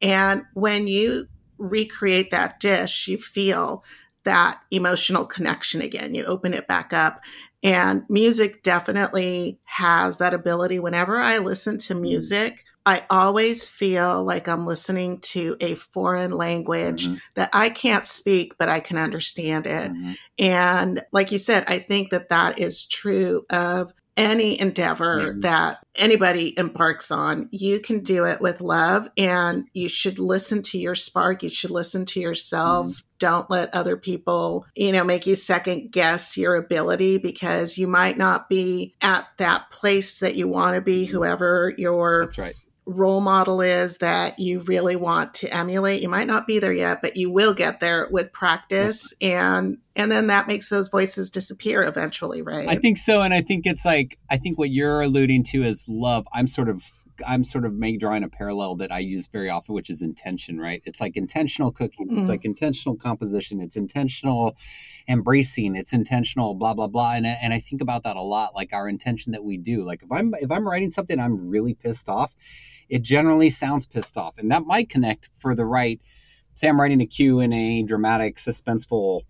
And 0.00 0.44
when 0.54 0.86
you 0.86 1.28
recreate 1.58 2.30
that 2.30 2.58
dish, 2.58 3.06
you 3.06 3.18
feel 3.18 3.84
that 4.24 4.60
emotional 4.70 5.24
connection 5.24 5.82
again. 5.82 6.14
You 6.14 6.24
open 6.24 6.54
it 6.54 6.66
back 6.66 6.92
up. 6.92 7.20
And 7.62 8.02
music 8.08 8.62
definitely 8.62 9.58
has 9.64 10.18
that 10.18 10.34
ability. 10.34 10.80
Whenever 10.80 11.16
I 11.16 11.38
listen 11.38 11.78
to 11.78 11.94
music, 11.94 12.64
I 12.84 13.04
always 13.10 13.68
feel 13.68 14.24
like 14.24 14.48
I'm 14.48 14.66
listening 14.66 15.20
to 15.20 15.56
a 15.60 15.74
foreign 15.76 16.32
language 16.32 17.06
Mhm. 17.06 17.20
that 17.36 17.50
I 17.52 17.70
can't 17.70 18.08
speak, 18.08 18.54
but 18.58 18.68
I 18.68 18.80
can 18.80 18.96
understand 18.96 19.66
it. 19.66 19.92
Mhm. 19.92 20.16
And 20.38 21.04
like 21.12 21.30
you 21.30 21.38
said, 21.38 21.64
I 21.68 21.78
think 21.78 22.10
that 22.10 22.28
that 22.30 22.58
is 22.58 22.84
true 22.86 23.44
of 23.50 23.92
any 24.16 24.60
endeavor 24.60 25.36
that 25.38 25.78
anybody 25.94 26.58
embarks 26.58 27.10
on. 27.10 27.48
You 27.50 27.80
can 27.80 28.00
do 28.00 28.24
it 28.24 28.40
with 28.40 28.60
love 28.60 29.08
and 29.16 29.66
you 29.72 29.88
should 29.88 30.18
listen 30.18 30.62
to 30.62 30.78
your 30.78 30.94
spark. 30.94 31.42
You 31.42 31.50
should 31.50 31.70
listen 31.70 32.04
to 32.06 32.20
yourself. 32.20 32.86
Mm-hmm. 32.86 33.06
Don't 33.18 33.50
let 33.50 33.72
other 33.74 33.96
people, 33.96 34.66
you 34.74 34.92
know, 34.92 35.04
make 35.04 35.26
you 35.26 35.36
second 35.36 35.92
guess 35.92 36.36
your 36.36 36.56
ability 36.56 37.18
because 37.18 37.78
you 37.78 37.86
might 37.86 38.16
not 38.16 38.48
be 38.48 38.94
at 39.00 39.28
that 39.38 39.70
place 39.70 40.18
that 40.20 40.34
you 40.34 40.48
want 40.48 40.74
to 40.74 40.80
be, 40.80 41.04
mm-hmm. 41.04 41.12
whoever 41.12 41.72
your 41.78 42.22
that's 42.22 42.38
right 42.38 42.54
role 42.84 43.20
model 43.20 43.60
is 43.60 43.98
that 43.98 44.38
you 44.38 44.60
really 44.60 44.96
want 44.96 45.34
to 45.34 45.54
emulate. 45.54 46.02
You 46.02 46.08
might 46.08 46.26
not 46.26 46.46
be 46.46 46.58
there 46.58 46.72
yet 46.72 47.00
but 47.02 47.16
you 47.16 47.30
will 47.30 47.54
get 47.54 47.80
there 47.80 48.08
with 48.10 48.32
practice 48.32 49.14
and 49.20 49.78
and 49.94 50.10
then 50.10 50.28
that 50.28 50.48
makes 50.48 50.68
those 50.68 50.88
voices 50.88 51.30
disappear 51.30 51.82
eventually 51.82 52.42
right? 52.42 52.68
I 52.68 52.76
think 52.76 52.98
so, 52.98 53.22
and 53.22 53.34
I 53.34 53.42
think 53.42 53.66
it's 53.66 53.84
like 53.84 54.18
I 54.30 54.36
think 54.36 54.58
what 54.58 54.70
you're 54.70 55.00
alluding 55.00 55.44
to 55.50 55.62
is 55.62 55.84
love. 55.88 56.26
I'm 56.32 56.46
sort 56.46 56.68
of 56.68 56.82
I'm 57.26 57.44
sort 57.44 57.64
of 57.64 57.74
make 57.74 58.00
drawing 58.00 58.22
a 58.22 58.28
parallel 58.28 58.76
that 58.76 58.92
I 58.92 58.98
use 59.00 59.26
very 59.28 59.48
often, 59.48 59.74
which 59.74 59.90
is 59.90 60.02
intention. 60.02 60.58
Right? 60.60 60.82
It's 60.84 61.00
like 61.00 61.16
intentional 61.16 61.72
cooking. 61.72 62.08
It's 62.10 62.26
Mhm. 62.26 62.28
like 62.28 62.44
intentional 62.44 62.96
composition. 62.96 63.60
It's 63.60 63.76
intentional 63.76 64.56
embracing. 65.08 65.74
It's 65.76 65.92
intentional 65.92 66.54
blah 66.54 66.74
blah 66.74 66.88
blah. 66.88 67.14
And 67.14 67.26
I- 67.26 67.38
and 67.42 67.52
I 67.52 67.58
think 67.60 67.80
about 67.82 68.02
that 68.04 68.16
a 68.16 68.22
lot. 68.22 68.54
Like 68.54 68.72
our 68.72 68.88
intention 68.88 69.32
that 69.32 69.44
we 69.44 69.56
do. 69.56 69.82
Like 69.82 70.02
if 70.02 70.10
I'm 70.12 70.34
if 70.40 70.50
I'm 70.50 70.66
writing 70.66 70.90
something, 70.90 71.18
I'm 71.18 71.48
really 71.48 71.74
pissed 71.74 72.08
off. 72.08 72.34
It 72.88 73.02
generally 73.02 73.50
sounds 73.50 73.86
pissed 73.86 74.16
off, 74.18 74.38
and 74.38 74.50
that 74.50 74.64
might 74.66 74.88
connect 74.90 75.30
for 75.38 75.54
the 75.54 75.64
right. 75.64 76.00
Say 76.54 76.68
I'm 76.68 76.80
writing 76.80 77.00
a 77.00 77.06
cue 77.06 77.40
in 77.40 77.52
a 77.52 77.82
dramatic, 77.82 78.36
suspenseful 78.36 79.22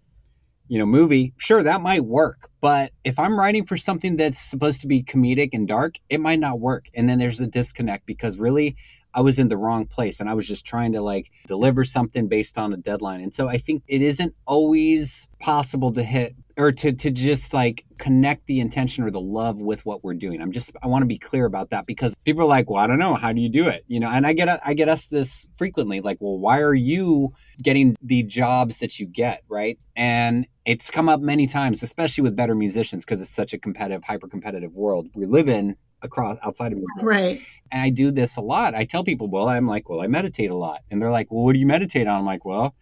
you 0.68 0.78
know 0.78 0.86
movie 0.86 1.34
sure 1.36 1.62
that 1.62 1.80
might 1.80 2.04
work. 2.04 2.48
But 2.60 2.92
if 3.04 3.18
i'm 3.18 3.38
writing 3.38 3.66
for 3.66 3.76
something 3.76 4.16
that's 4.16 4.38
supposed 4.38 4.80
to 4.82 4.86
be 4.86 5.02
comedic 5.02 5.50
and 5.52 5.66
dark 5.66 5.96
it 6.08 6.20
might 6.20 6.38
not 6.38 6.60
work. 6.60 6.86
And 6.94 7.08
then 7.08 7.18
there's 7.18 7.40
a 7.40 7.46
disconnect 7.46 8.06
because 8.06 8.38
really 8.38 8.76
i 9.14 9.20
was 9.20 9.38
in 9.38 9.48
the 9.48 9.56
wrong 9.56 9.86
place 9.86 10.20
and 10.20 10.28
i 10.28 10.34
was 10.34 10.48
just 10.48 10.64
trying 10.64 10.92
to 10.92 11.00
like 11.00 11.30
deliver 11.46 11.84
something 11.84 12.28
based 12.28 12.58
on 12.58 12.72
a 12.72 12.76
deadline. 12.76 13.20
And 13.20 13.34
so 13.34 13.48
i 13.48 13.58
think 13.58 13.82
it 13.88 14.02
isn't 14.02 14.34
always 14.46 15.28
possible 15.40 15.92
to 15.92 16.02
hit 16.02 16.34
or 16.56 16.72
to, 16.72 16.92
to 16.92 17.10
just 17.10 17.54
like 17.54 17.84
connect 17.98 18.46
the 18.46 18.60
intention 18.60 19.04
or 19.04 19.10
the 19.10 19.20
love 19.20 19.60
with 19.60 19.86
what 19.86 20.04
we're 20.04 20.14
doing. 20.14 20.40
I'm 20.40 20.52
just 20.52 20.76
i 20.82 20.86
want 20.86 21.02
to 21.02 21.06
be 21.06 21.18
clear 21.18 21.46
about 21.46 21.70
that 21.70 21.86
because 21.86 22.14
people 22.24 22.42
are 22.42 22.46
like 22.46 22.68
well 22.68 22.82
i 22.82 22.86
don't 22.86 22.98
know. 22.98 23.14
How 23.14 23.32
do 23.32 23.40
you 23.40 23.48
do 23.48 23.68
it? 23.68 23.84
You 23.86 24.00
know 24.00 24.08
and 24.08 24.26
i 24.26 24.32
get 24.32 24.48
i 24.64 24.74
get 24.74 24.88
asked 24.88 25.10
this 25.10 25.48
frequently 25.56 26.00
like 26.00 26.18
well 26.20 26.38
why 26.38 26.60
are 26.60 26.74
you 26.74 27.32
getting 27.62 27.96
the 28.02 28.22
jobs 28.22 28.78
that 28.80 28.98
you 28.98 29.06
get? 29.06 29.42
Right? 29.48 29.78
And 29.96 30.46
it's 30.64 30.90
come 30.90 31.08
up 31.08 31.20
many 31.20 31.46
times 31.46 31.82
especially 31.82 32.22
with 32.22 32.36
better 32.36 32.54
musicians 32.54 33.04
because 33.04 33.20
it's 33.20 33.34
such 33.34 33.52
a 33.52 33.58
competitive 33.58 34.04
hyper 34.04 34.28
competitive 34.28 34.74
world 34.74 35.08
we 35.14 35.26
live 35.26 35.48
in 35.48 35.76
across 36.02 36.38
outside 36.42 36.72
of 36.72 36.78
music 36.78 37.02
right 37.02 37.42
and 37.72 37.80
I 37.80 37.88
do 37.88 38.10
this 38.10 38.36
a 38.36 38.42
lot. 38.42 38.74
I 38.74 38.84
tell 38.84 39.02
people, 39.02 39.28
well, 39.28 39.48
I'm 39.48 39.66
like, 39.66 39.88
well, 39.88 40.02
I 40.02 40.06
meditate 40.06 40.50
a 40.50 40.54
lot. 40.54 40.82
And 40.90 41.00
they're 41.00 41.10
like, 41.10 41.32
well, 41.32 41.44
what 41.44 41.54
do 41.54 41.58
you 41.58 41.66
meditate 41.66 42.06
on? 42.06 42.20
I'm 42.20 42.26
like, 42.26 42.44
well, 42.44 42.74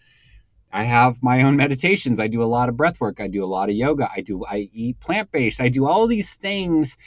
I 0.73 0.83
have 0.83 1.23
my 1.23 1.43
own 1.43 1.57
meditations. 1.65 2.19
I 2.19 2.27
do 2.27 2.43
a 2.43 2.45
lot 2.45 2.69
of 2.69 2.77
breath 2.77 3.01
work. 3.01 3.21
I 3.21 3.29
do 3.29 3.45
a 3.45 3.47
lot 3.47 3.71
of 3.71 3.77
yoga. 3.77 4.11
I 4.15 4.21
do, 4.21 4.45
I 4.45 4.69
eat 4.73 4.99
plant 4.99 5.31
based. 5.31 5.61
I 5.61 5.69
do 5.69 5.87
all 5.87 6.09
these 6.09 6.35
things 6.35 6.99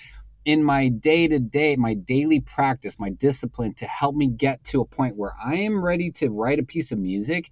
in 0.46 0.64
my 0.64 0.88
day 0.88 1.28
to 1.28 1.40
day, 1.40 1.76
my 1.76 1.94
daily 1.94 2.40
practice, 2.40 3.00
my 3.00 3.10
discipline 3.10 3.74
to 3.76 3.86
help 3.86 4.16
me 4.16 4.28
get 4.28 4.64
to 4.66 4.80
a 4.80 4.86
point 4.86 5.18
where 5.18 5.34
I 5.44 5.56
am 5.56 5.84
ready 5.84 6.10
to 6.12 6.30
write 6.30 6.60
a 6.60 6.64
piece 6.64 6.92
of 6.94 7.00
music. 7.00 7.50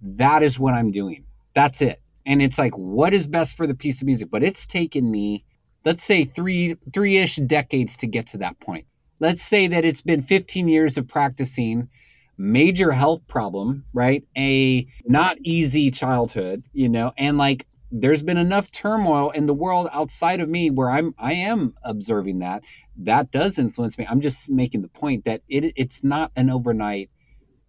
That 0.00 0.42
is 0.42 0.58
what 0.58 0.74
I'm 0.74 0.90
doing. 0.90 1.24
That's 1.54 1.80
it. 1.80 2.00
And 2.28 2.42
it's 2.42 2.58
like, 2.58 2.76
what 2.76 3.14
is 3.14 3.26
best 3.26 3.56
for 3.56 3.66
the 3.66 3.74
piece 3.74 4.02
of 4.02 4.06
music? 4.06 4.30
But 4.30 4.42
it's 4.42 4.66
taken 4.66 5.10
me, 5.10 5.46
let's 5.84 6.04
say 6.04 6.24
three, 6.24 6.76
three 6.92 7.16
ish 7.16 7.36
decades 7.36 7.96
to 7.96 8.06
get 8.06 8.26
to 8.28 8.38
that 8.38 8.60
point. 8.60 8.84
Let's 9.18 9.42
say 9.42 9.66
that 9.66 9.86
it's 9.86 10.02
been 10.02 10.20
15 10.20 10.68
years 10.68 10.98
of 10.98 11.08
practicing 11.08 11.88
major 12.36 12.92
health 12.92 13.26
problem 13.26 13.84
right? 13.92 14.24
A 14.36 14.86
not 15.06 15.38
easy 15.42 15.90
childhood 15.90 16.62
you 16.72 16.88
know 16.88 17.12
and 17.18 17.36
like 17.36 17.66
there's 17.90 18.22
been 18.22 18.36
enough 18.36 18.70
turmoil 18.70 19.30
in 19.30 19.46
the 19.46 19.54
world 19.54 19.88
outside 19.92 20.40
of 20.40 20.48
me 20.48 20.70
where 20.70 20.90
i'm 20.90 21.14
i 21.18 21.32
am 21.32 21.74
observing 21.82 22.38
that. 22.38 22.62
That 22.96 23.32
does 23.32 23.58
influence 23.58 23.98
me. 23.98 24.06
I'm 24.08 24.20
just 24.20 24.50
making 24.50 24.82
the 24.82 24.88
point 24.88 25.24
that 25.24 25.42
it 25.48 25.72
it's 25.74 26.04
not 26.04 26.30
an 26.36 26.48
overnight 26.48 27.10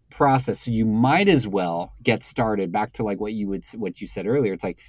process 0.09 0.61
so 0.61 0.71
you 0.71 0.85
might 0.85 1.27
as 1.27 1.47
well 1.47 1.93
get 2.03 2.23
started 2.23 2.71
back 2.71 2.91
to 2.91 3.03
like 3.03 3.19
what 3.19 3.33
you 3.33 3.47
would 3.47 3.65
what 3.75 4.01
you 4.01 4.07
said 4.07 4.25
earlier 4.27 4.53
it's 4.53 4.63
like 4.63 4.79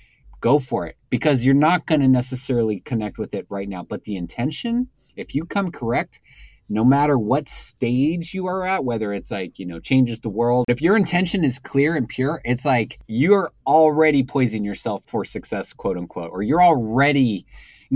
go 0.40 0.58
for 0.58 0.86
it 0.86 0.96
because 1.10 1.44
you're 1.44 1.54
not 1.54 1.86
going 1.86 2.00
to 2.00 2.08
necessarily 2.08 2.80
connect 2.80 3.18
with 3.18 3.34
it 3.34 3.46
right 3.48 3.68
now 3.68 3.82
but 3.82 4.04
the 4.04 4.16
intention 4.16 4.88
if 5.16 5.34
you 5.34 5.44
come 5.44 5.70
correct 5.70 6.20
no 6.70 6.84
matter 6.84 7.18
what 7.18 7.48
stage 7.48 8.32
you 8.32 8.46
are 8.46 8.64
at, 8.64 8.84
whether 8.84 9.12
it's 9.12 9.32
like, 9.32 9.58
you 9.58 9.66
know, 9.66 9.80
changes 9.80 10.20
the 10.20 10.30
world, 10.30 10.64
if 10.68 10.80
your 10.80 10.96
intention 10.96 11.42
is 11.42 11.58
clear 11.58 11.96
and 11.96 12.08
pure, 12.08 12.40
it's 12.44 12.64
like 12.64 13.00
you're 13.08 13.50
already 13.66 14.22
poisoning 14.22 14.64
yourself 14.64 15.04
for 15.06 15.24
success, 15.24 15.72
quote 15.72 15.96
unquote, 15.96 16.30
or 16.30 16.42
you're 16.42 16.62
already 16.62 17.44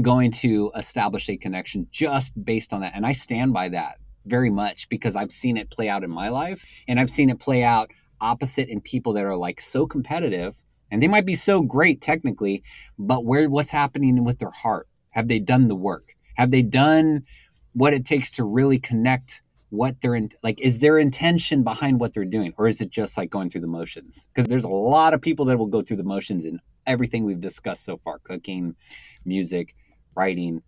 going 0.03 0.33
to 0.33 0.73
establish 0.75 1.29
a 1.29 1.37
connection 1.37 1.87
just 1.93 2.45
based 2.45 2.73
on 2.73 2.81
that. 2.81 2.97
And 2.97 3.07
I 3.07 3.13
stand 3.13 3.53
by 3.53 3.69
that 3.69 3.99
very 4.27 4.51
much 4.51 4.89
because 4.89 5.17
I've 5.17 5.33
seen 5.33 5.57
it 5.57 5.71
play 5.71 5.89
out 5.89 6.05
in 6.05 6.11
my 6.11 6.29
life 6.29 6.65
and 6.89 6.99
I've 6.99 7.11
seen 7.11 7.31
it 7.31 7.39
play 7.39 7.63
out 7.63 7.91
opposite 8.21 8.69
in 8.69 8.81
people 8.81 9.13
that 9.15 9.25
are 9.25 9.37
like 9.37 9.61
so 9.61 9.87
competitive 9.87 10.55
and 10.91 11.03
they 11.03 11.09
might 11.09 11.27
be 11.27 11.35
so 11.35 11.63
great 11.63 12.01
technically, 12.01 12.63
but 12.99 13.25
where 13.25 13.49
what's 13.51 13.71
happening 13.71 14.25
with 14.25 14.39
their 14.39 14.51
heart? 14.51 14.89
Have 15.11 15.29
they 15.29 15.39
done 15.39 15.69
the 15.69 15.77
work? 15.77 16.15
Have 16.37 16.51
they 16.51 16.63
done 16.63 17.25
what 17.73 17.93
it 17.93 18.05
takes 18.05 18.31
to 18.33 18.45
really 18.45 18.79
connect 18.79 19.43
what 19.71 20.01
they're 20.01 20.15
in 20.15 20.29
like 20.45 20.61
is 20.61 20.79
their 20.79 20.99
intention 20.99 21.65
behind 21.65 21.99
what 21.99 22.15
they're 22.15 22.25
doing 22.25 22.55
or 22.57 22.69
is 22.69 22.81
it 22.81 22.91
just 22.91 23.19
like 23.19 23.29
going 23.29 23.51
through 23.51 23.61
the 23.61 23.67
motions 23.67 24.29
because 24.33 24.47
there's 24.47 24.63
a 24.63 24.69
lot 24.69 25.13
of 25.13 25.21
people 25.21 25.45
that 25.45 25.59
will 25.59 25.67
go 25.67 25.83
through 25.83 25.97
the 25.97 26.05
motions 26.05 26.45
in 26.45 26.61
everything 26.87 27.25
we've 27.25 27.41
discussed 27.41 27.85
so 27.85 27.97
far 27.97 28.21
cooking 28.21 28.77
music 29.25 29.75
writing 30.15 30.63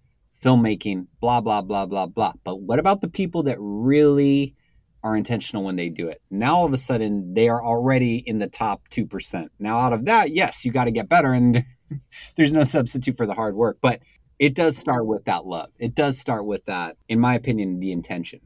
filmmaking 0.47 1.07
blah 1.21 1.41
blah 1.41 1.61
blah 1.61 1.87
blah 1.87 2.07
blah 2.07 2.33
but 2.45 2.61
what 2.61 2.79
about 2.79 3.01
the 3.01 3.09
people 3.09 3.43
that 3.43 3.57
really 3.59 4.55
are 5.03 5.17
intentional 5.17 5.65
when 5.65 5.77
they 5.77 5.89
do 5.89 6.09
it 6.09 6.23
now 6.31 6.57
all 6.57 6.67
of 6.67 6.73
a 6.73 6.79
sudden 6.79 7.35
they 7.35 7.49
are 7.49 7.63
already 7.63 8.17
in 8.17 8.39
the 8.39 8.47
top 8.49 8.89
2% 8.91 9.49
now 9.59 9.79
out 9.79 9.93
of 9.93 10.05
that 10.05 10.31
yes 10.31 10.65
you 10.65 10.71
got 10.71 10.85
to 10.85 10.91
get 10.91 11.09
better 11.09 11.33
and 11.33 11.65
there's 12.37 12.53
no 12.53 12.65
substitute 12.65 13.17
for 13.17 13.27
the 13.27 13.35
hard 13.35 13.57
work 13.57 13.79
but 13.81 14.01
it 14.39 14.55
does 14.55 14.77
start 14.77 15.07
with 15.07 15.25
that 15.25 15.47
love. 15.47 15.71
It 15.79 15.95
does 15.95 16.19
start 16.19 16.45
with 16.45 16.65
that, 16.67 16.97
in 17.09 17.21
my 17.21 17.35
opinion, 17.35 17.81
the 17.81 17.93
intention. 17.93 18.41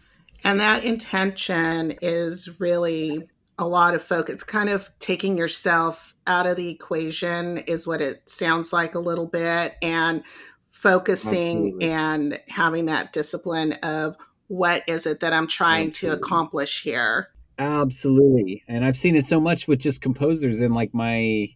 And 0.44 0.60
that 0.60 0.84
intention 0.84 1.94
is 2.00 2.60
really 2.60 3.28
a 3.58 3.66
lot 3.66 3.94
of 3.94 4.02
focus. 4.02 4.42
Kind 4.42 4.70
of 4.70 4.88
taking 5.00 5.36
yourself 5.36 6.14
out 6.26 6.46
of 6.46 6.56
the 6.56 6.68
equation 6.68 7.58
is 7.58 7.86
what 7.86 8.00
it 8.00 8.28
sounds 8.28 8.72
like 8.72 8.94
a 8.94 9.00
little 9.00 9.26
bit 9.26 9.74
and 9.82 10.22
focusing 10.80 11.58
Absolutely. 11.58 11.90
and 11.90 12.38
having 12.48 12.86
that 12.86 13.12
discipline 13.12 13.72
of 13.82 14.16
what 14.48 14.82
is 14.88 15.06
it 15.06 15.20
that 15.20 15.32
I'm 15.32 15.46
trying 15.46 15.88
Absolutely. 15.88 16.18
to 16.18 16.24
accomplish 16.24 16.82
here. 16.82 17.28
Absolutely. 17.58 18.64
And 18.66 18.84
I've 18.84 18.96
seen 18.96 19.14
it 19.14 19.26
so 19.26 19.40
much 19.40 19.68
with 19.68 19.78
just 19.78 20.00
composers 20.00 20.62
in 20.62 20.72
like 20.72 20.94
my 20.94 21.48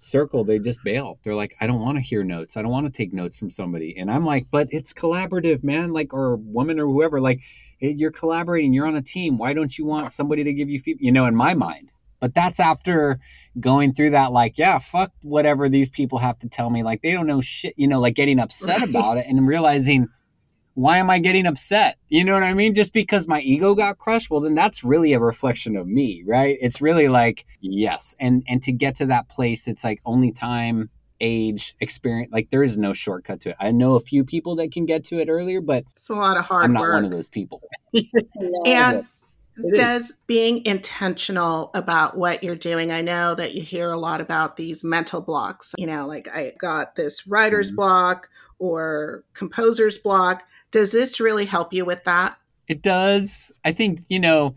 circle. 0.00 0.42
They 0.42 0.58
just 0.58 0.82
bail. 0.82 1.16
They're 1.22 1.36
like, 1.36 1.54
I 1.60 1.68
don't 1.68 1.80
want 1.80 1.96
to 1.98 2.02
hear 2.02 2.24
notes. 2.24 2.56
I 2.56 2.62
don't 2.62 2.72
want 2.72 2.86
to 2.86 2.92
take 2.92 3.12
notes 3.12 3.36
from 3.36 3.50
somebody. 3.50 3.96
And 3.96 4.10
I'm 4.10 4.24
like, 4.24 4.46
but 4.50 4.66
it's 4.70 4.92
collaborative, 4.92 5.62
man. 5.62 5.92
Like, 5.92 6.12
or 6.12 6.34
woman 6.34 6.80
or 6.80 6.86
whoever, 6.86 7.20
like 7.20 7.40
eh, 7.80 7.94
you're 7.96 8.10
collaborating, 8.10 8.72
you're 8.72 8.86
on 8.86 8.96
a 8.96 9.02
team. 9.02 9.38
Why 9.38 9.52
don't 9.52 9.78
you 9.78 9.86
want 9.86 10.10
somebody 10.10 10.42
to 10.42 10.52
give 10.52 10.68
you 10.68 10.80
feedback? 10.80 11.04
You 11.04 11.12
know, 11.12 11.26
in 11.26 11.36
my 11.36 11.54
mind. 11.54 11.92
But 12.22 12.34
that's 12.34 12.60
after 12.60 13.18
going 13.58 13.92
through 13.94 14.10
that, 14.10 14.30
like, 14.30 14.56
yeah, 14.56 14.78
fuck 14.78 15.10
whatever 15.24 15.68
these 15.68 15.90
people 15.90 16.18
have 16.18 16.38
to 16.38 16.48
tell 16.48 16.70
me. 16.70 16.84
Like, 16.84 17.02
they 17.02 17.12
don't 17.12 17.26
know 17.26 17.40
shit, 17.40 17.74
you 17.76 17.88
know, 17.88 17.98
like 17.98 18.14
getting 18.14 18.38
upset 18.38 18.78
Right. 18.80 18.88
about 18.90 19.18
it 19.18 19.26
and 19.28 19.44
realizing, 19.44 20.06
why 20.74 20.98
am 20.98 21.10
I 21.10 21.18
getting 21.18 21.46
upset? 21.46 21.98
You 22.08 22.22
know 22.24 22.34
what 22.34 22.44
I 22.44 22.54
mean? 22.54 22.74
Just 22.74 22.92
because 22.92 23.26
my 23.26 23.40
ego 23.40 23.74
got 23.74 23.98
crushed, 23.98 24.30
well 24.30 24.40
then 24.40 24.54
that's 24.54 24.84
really 24.84 25.12
a 25.14 25.18
reflection 25.18 25.76
of 25.76 25.88
me, 25.88 26.22
right? 26.24 26.56
It's 26.60 26.80
really 26.80 27.08
like 27.08 27.44
yes. 27.60 28.14
And 28.20 28.44
and 28.46 28.62
to 28.62 28.70
get 28.72 28.94
to 28.96 29.06
that 29.06 29.28
place, 29.28 29.66
it's 29.66 29.82
like 29.82 30.00
only 30.06 30.30
time, 30.30 30.90
age, 31.20 31.74
experience, 31.80 32.30
like 32.32 32.50
there 32.50 32.62
is 32.62 32.78
no 32.78 32.92
shortcut 32.92 33.40
to 33.40 33.50
it. 33.50 33.56
I 33.58 33.72
know 33.72 33.96
a 33.96 34.00
few 34.00 34.24
people 34.24 34.54
that 34.56 34.70
can 34.70 34.86
get 34.86 35.02
to 35.06 35.18
it 35.18 35.28
earlier, 35.28 35.60
but 35.60 35.84
It's 35.96 36.08
a 36.08 36.14
lot 36.14 36.38
of 36.38 36.44
hard 36.46 36.64
I'm 36.66 36.72
not 36.72 36.80
work. 36.82 36.94
one 36.94 37.04
of 37.04 37.10
those 37.10 37.28
people. 37.28 37.60
It's 37.92 38.36
of 38.38 38.44
And 38.64 38.96
it. 38.98 38.98
It 39.00 39.00
is. 39.00 39.06
Does 39.74 40.14
being 40.26 40.64
intentional 40.64 41.70
about 41.74 42.16
what 42.16 42.42
you're 42.42 42.56
doing, 42.56 42.90
I 42.90 43.02
know 43.02 43.34
that 43.34 43.54
you 43.54 43.62
hear 43.62 43.90
a 43.90 43.98
lot 43.98 44.20
about 44.20 44.56
these 44.56 44.84
mental 44.84 45.20
blocks. 45.20 45.74
You 45.78 45.86
know, 45.86 46.06
like 46.06 46.28
I 46.34 46.52
got 46.58 46.96
this 46.96 47.26
writer's 47.26 47.70
Mhm. 47.72 47.76
block 47.76 48.28
or 48.58 49.24
composer's 49.34 49.98
block. 49.98 50.44
Does 50.70 50.92
this 50.92 51.20
really 51.20 51.44
help 51.44 51.72
you 51.72 51.84
with 51.84 52.04
that? 52.04 52.36
It 52.68 52.80
does. 52.82 53.52
I 53.64 53.72
think, 53.72 54.00
you 54.08 54.20
know, 54.20 54.54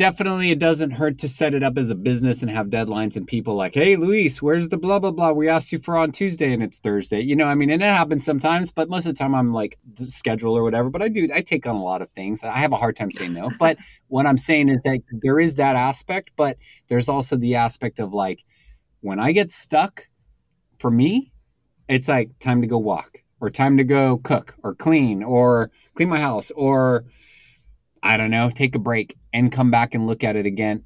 definitely 0.00 0.50
it 0.50 0.58
doesn't 0.58 0.92
hurt 0.92 1.18
to 1.18 1.28
set 1.28 1.52
it 1.52 1.62
up 1.62 1.76
as 1.76 1.90
a 1.90 1.94
business 1.94 2.40
and 2.40 2.50
have 2.50 2.68
deadlines 2.68 3.18
and 3.18 3.26
people 3.26 3.54
like, 3.54 3.74
hey, 3.74 3.96
Luis, 3.96 4.40
where's 4.40 4.70
the 4.70 4.78
blah, 4.78 4.98
blah, 4.98 5.10
blah? 5.10 5.30
We 5.30 5.46
asked 5.46 5.72
you 5.72 5.78
for 5.78 5.94
on 5.94 6.10
Tuesday 6.10 6.54
and 6.54 6.62
it's 6.62 6.78
Thursday. 6.78 7.20
You 7.20 7.36
know, 7.36 7.44
I 7.44 7.54
mean, 7.54 7.68
and 7.68 7.82
it 7.82 7.84
happens 7.84 8.24
sometimes, 8.24 8.72
but 8.72 8.88
most 8.88 9.04
of 9.04 9.12
the 9.12 9.18
time 9.18 9.34
I'm 9.34 9.52
like 9.52 9.76
schedule 10.08 10.56
or 10.56 10.62
whatever. 10.62 10.88
But 10.88 11.02
I 11.02 11.08
do, 11.08 11.28
I 11.34 11.42
take 11.42 11.66
on 11.66 11.76
a 11.76 11.84
lot 11.84 12.00
of 12.00 12.08
things. 12.08 12.42
I 12.42 12.60
have 12.60 12.72
a 12.72 12.76
hard 12.76 12.96
time 12.96 13.10
saying 13.10 13.34
no. 13.34 13.50
But 13.58 13.76
what 14.08 14.24
I'm 14.24 14.38
saying 14.38 14.70
is 14.70 14.78
that 14.84 15.00
there 15.12 15.38
is 15.38 15.56
that 15.56 15.76
aspect, 15.76 16.30
but 16.34 16.56
there's 16.88 17.10
also 17.10 17.36
the 17.36 17.56
aspect 17.56 17.98
of 17.98 18.14
like, 18.14 18.42
when 19.02 19.20
I 19.20 19.32
get 19.32 19.50
stuck, 19.50 20.08
for 20.78 20.90
me, 20.90 21.30
it's 21.88 22.08
like 22.08 22.38
time 22.38 22.62
to 22.62 22.66
go 22.66 22.78
walk 22.78 23.18
or 23.38 23.50
time 23.50 23.76
to 23.76 23.84
go 23.84 24.16
cook 24.16 24.56
or 24.62 24.74
clean 24.74 25.22
or 25.22 25.70
clean 25.94 26.08
my 26.08 26.20
house 26.20 26.50
or 26.52 27.04
I 28.02 28.16
don't 28.16 28.30
know, 28.30 28.50
take 28.50 28.74
a 28.74 28.78
break 28.78 29.16
and 29.32 29.52
come 29.52 29.70
back 29.70 29.94
and 29.94 30.06
look 30.06 30.24
at 30.24 30.36
it 30.36 30.46
again 30.46 30.84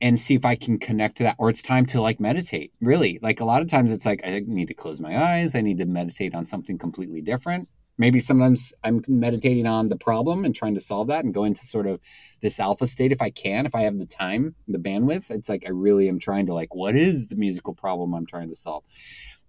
and 0.00 0.20
see 0.20 0.34
if 0.34 0.44
I 0.44 0.56
can 0.56 0.78
connect 0.78 1.16
to 1.18 1.22
that. 1.24 1.36
Or 1.38 1.48
it's 1.48 1.62
time 1.62 1.86
to 1.86 2.00
like 2.00 2.20
meditate. 2.20 2.72
Really. 2.80 3.18
Like 3.22 3.40
a 3.40 3.44
lot 3.44 3.62
of 3.62 3.68
times 3.68 3.90
it's 3.90 4.06
like 4.06 4.20
I 4.24 4.42
need 4.46 4.68
to 4.68 4.74
close 4.74 5.00
my 5.00 5.16
eyes. 5.16 5.54
I 5.54 5.62
need 5.62 5.78
to 5.78 5.86
meditate 5.86 6.34
on 6.34 6.44
something 6.44 6.78
completely 6.78 7.22
different. 7.22 7.68
Maybe 7.96 8.18
sometimes 8.18 8.72
I'm 8.82 9.02
meditating 9.08 9.66
on 9.66 9.90
the 9.90 9.96
problem 9.96 10.44
and 10.44 10.54
trying 10.54 10.74
to 10.74 10.80
solve 10.80 11.08
that 11.08 11.24
and 11.24 11.34
go 11.34 11.44
into 11.44 11.66
sort 11.66 11.86
of 11.86 12.00
this 12.40 12.58
alpha 12.58 12.86
state 12.86 13.12
if 13.12 13.20
I 13.20 13.28
can, 13.28 13.66
if 13.66 13.74
I 13.74 13.82
have 13.82 13.98
the 13.98 14.06
time, 14.06 14.54
the 14.66 14.78
bandwidth. 14.78 15.30
It's 15.30 15.50
like 15.50 15.64
I 15.66 15.70
really 15.70 16.08
am 16.08 16.18
trying 16.18 16.46
to 16.46 16.54
like, 16.54 16.74
what 16.74 16.96
is 16.96 17.26
the 17.26 17.36
musical 17.36 17.74
problem 17.74 18.14
I'm 18.14 18.24
trying 18.24 18.48
to 18.48 18.56
solve? 18.56 18.84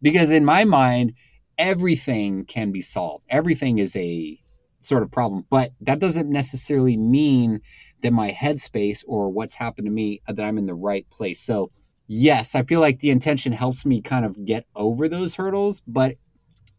Because 0.02 0.32
in 0.32 0.44
my 0.44 0.66
mind, 0.66 1.14
everything 1.58 2.44
can 2.44 2.72
be 2.74 2.82
solved. 2.82 3.26
Everything 3.30 3.80
is 3.80 3.96
a 3.96 4.38
sort 4.82 5.04
of 5.04 5.12
problem, 5.12 5.46
but 5.50 5.72
that 5.82 6.00
doesn't 6.00 6.30
necessarily 6.30 6.98
mean 6.98 7.62
that 8.02 8.12
my 8.14 8.32
headspace 8.32 9.04
or 9.08 9.30
what's 9.30 9.56
happened 9.56 9.86
to 9.86 9.92
me 9.92 10.22
that 10.28 10.40
I'm 10.42 10.58
in 10.58 10.66
the 10.66 10.74
right 10.74 11.08
place. 11.10 11.40
So, 11.42 11.72
yes, 12.08 12.56
I 12.56 12.64
feel 12.64 12.80
like 12.80 13.00
the 13.00 13.12
intention 13.12 13.54
helps 13.54 13.86
me 13.86 14.02
kind 14.02 14.26
of 14.26 14.44
get 14.46 14.66
over 14.76 15.08
those 15.08 15.36
hurdles, 15.36 15.82
but 15.88 16.16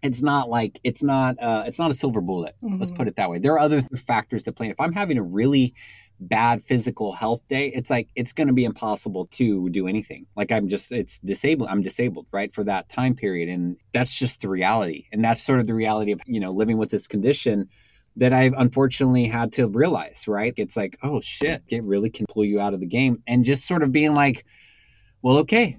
it's 0.03 0.23
not 0.23 0.51
like 0.51 0.81
it's 0.83 1.03
not 1.03 1.37
uh 1.41 1.63
it's 1.67 1.79
not 1.79 1.91
a 1.91 1.95
silver 1.95 2.21
bullet. 2.21 2.55
Let's 2.63 2.91
Mhm. 2.91 2.97
put 2.97 3.09
it 3.09 3.17
that 3.17 3.31
way. 3.31 3.39
There 3.39 3.53
are 3.53 3.59
other 3.61 3.83
factors 4.07 4.43
to 4.45 4.53
play. 4.53 4.69
If 4.69 4.81
I'm 4.81 4.93
having 4.93 5.19
a 5.19 5.23
really 5.23 5.75
bad 6.21 6.63
physical 6.63 7.13
health 7.13 7.43
day, 7.49 7.69
it's 7.69 7.91
like 7.91 8.09
it's 8.17 8.33
going 8.33 8.47
to 8.49 8.53
be 8.53 8.65
impossible 8.65 9.27
to 9.33 9.69
do 9.71 9.87
anything. 9.87 10.27
Like 10.37 10.51
I'm 10.53 10.69
just 10.69 10.91
it's 10.93 11.19
disabled. 11.21 11.69
I'm 11.71 11.83
disabled, 11.83 12.27
right, 12.33 12.53
for 12.53 12.65
that 12.65 12.89
time 12.89 13.15
period 13.15 13.49
and 13.49 13.77
that's 13.93 14.19
just 14.19 14.41
the 14.43 14.49
reality. 14.49 15.07
And 15.13 15.25
that's 15.25 15.43
sort 15.43 15.61
of 15.61 15.67
the 15.67 15.75
reality 15.75 16.13
of, 16.13 16.21
you 16.27 16.41
know, 16.41 16.51
living 16.51 16.79
with 16.79 16.91
this 16.91 17.07
condition 17.07 17.69
that 18.17 18.33
I've 18.33 18.55
unfortunately 18.57 19.27
had 19.27 19.53
to 19.55 19.69
realize, 19.69 20.29
right? 20.29 20.53
It's 20.57 20.77
like, 20.77 20.99
oh 21.03 21.21
shit, 21.21 21.63
it 21.69 21.85
really 21.85 22.11
can 22.11 22.27
pull 22.29 22.45
you 22.45 22.61
out 22.61 22.75
of 22.75 22.81
the 22.81 22.87
game 22.87 23.23
and 23.27 23.45
just 23.45 23.67
sort 23.67 23.83
of 23.83 23.93
being 23.93 24.15
like, 24.15 24.45
well, 25.23 25.39
okay, 25.39 25.79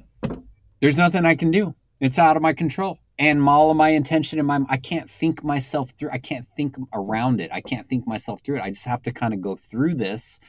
there's 0.80 0.98
nothing 0.98 1.26
I 1.26 1.36
can 1.36 1.52
do. 1.52 1.76
It's 2.00 2.20
out 2.20 2.36
of 2.36 2.42
my 2.42 2.54
control. 2.54 3.00
And 3.20 3.48
all 3.48 3.70
of 3.70 3.78
my 3.78 3.90
intention 3.90 4.40
in 4.40 4.46
my 4.48 4.62
I 4.70 4.78
can't 4.78 5.10
think 5.10 5.44
myself 5.44 5.92
through 5.92 6.10
I 6.12 6.18
can't 6.18 6.48
think 6.58 6.76
around 6.94 7.40
it. 7.40 7.52
I 7.54 7.62
can't 7.62 7.88
think 7.88 8.08
myself 8.08 8.42
through 8.44 8.58
it. 8.58 8.64
I 8.64 8.70
just 8.70 8.86
have 8.86 9.04
to 9.04 9.14
kind 9.14 9.34
of 9.34 9.42
go 9.42 9.56
through 9.56 9.96
this 9.96 10.40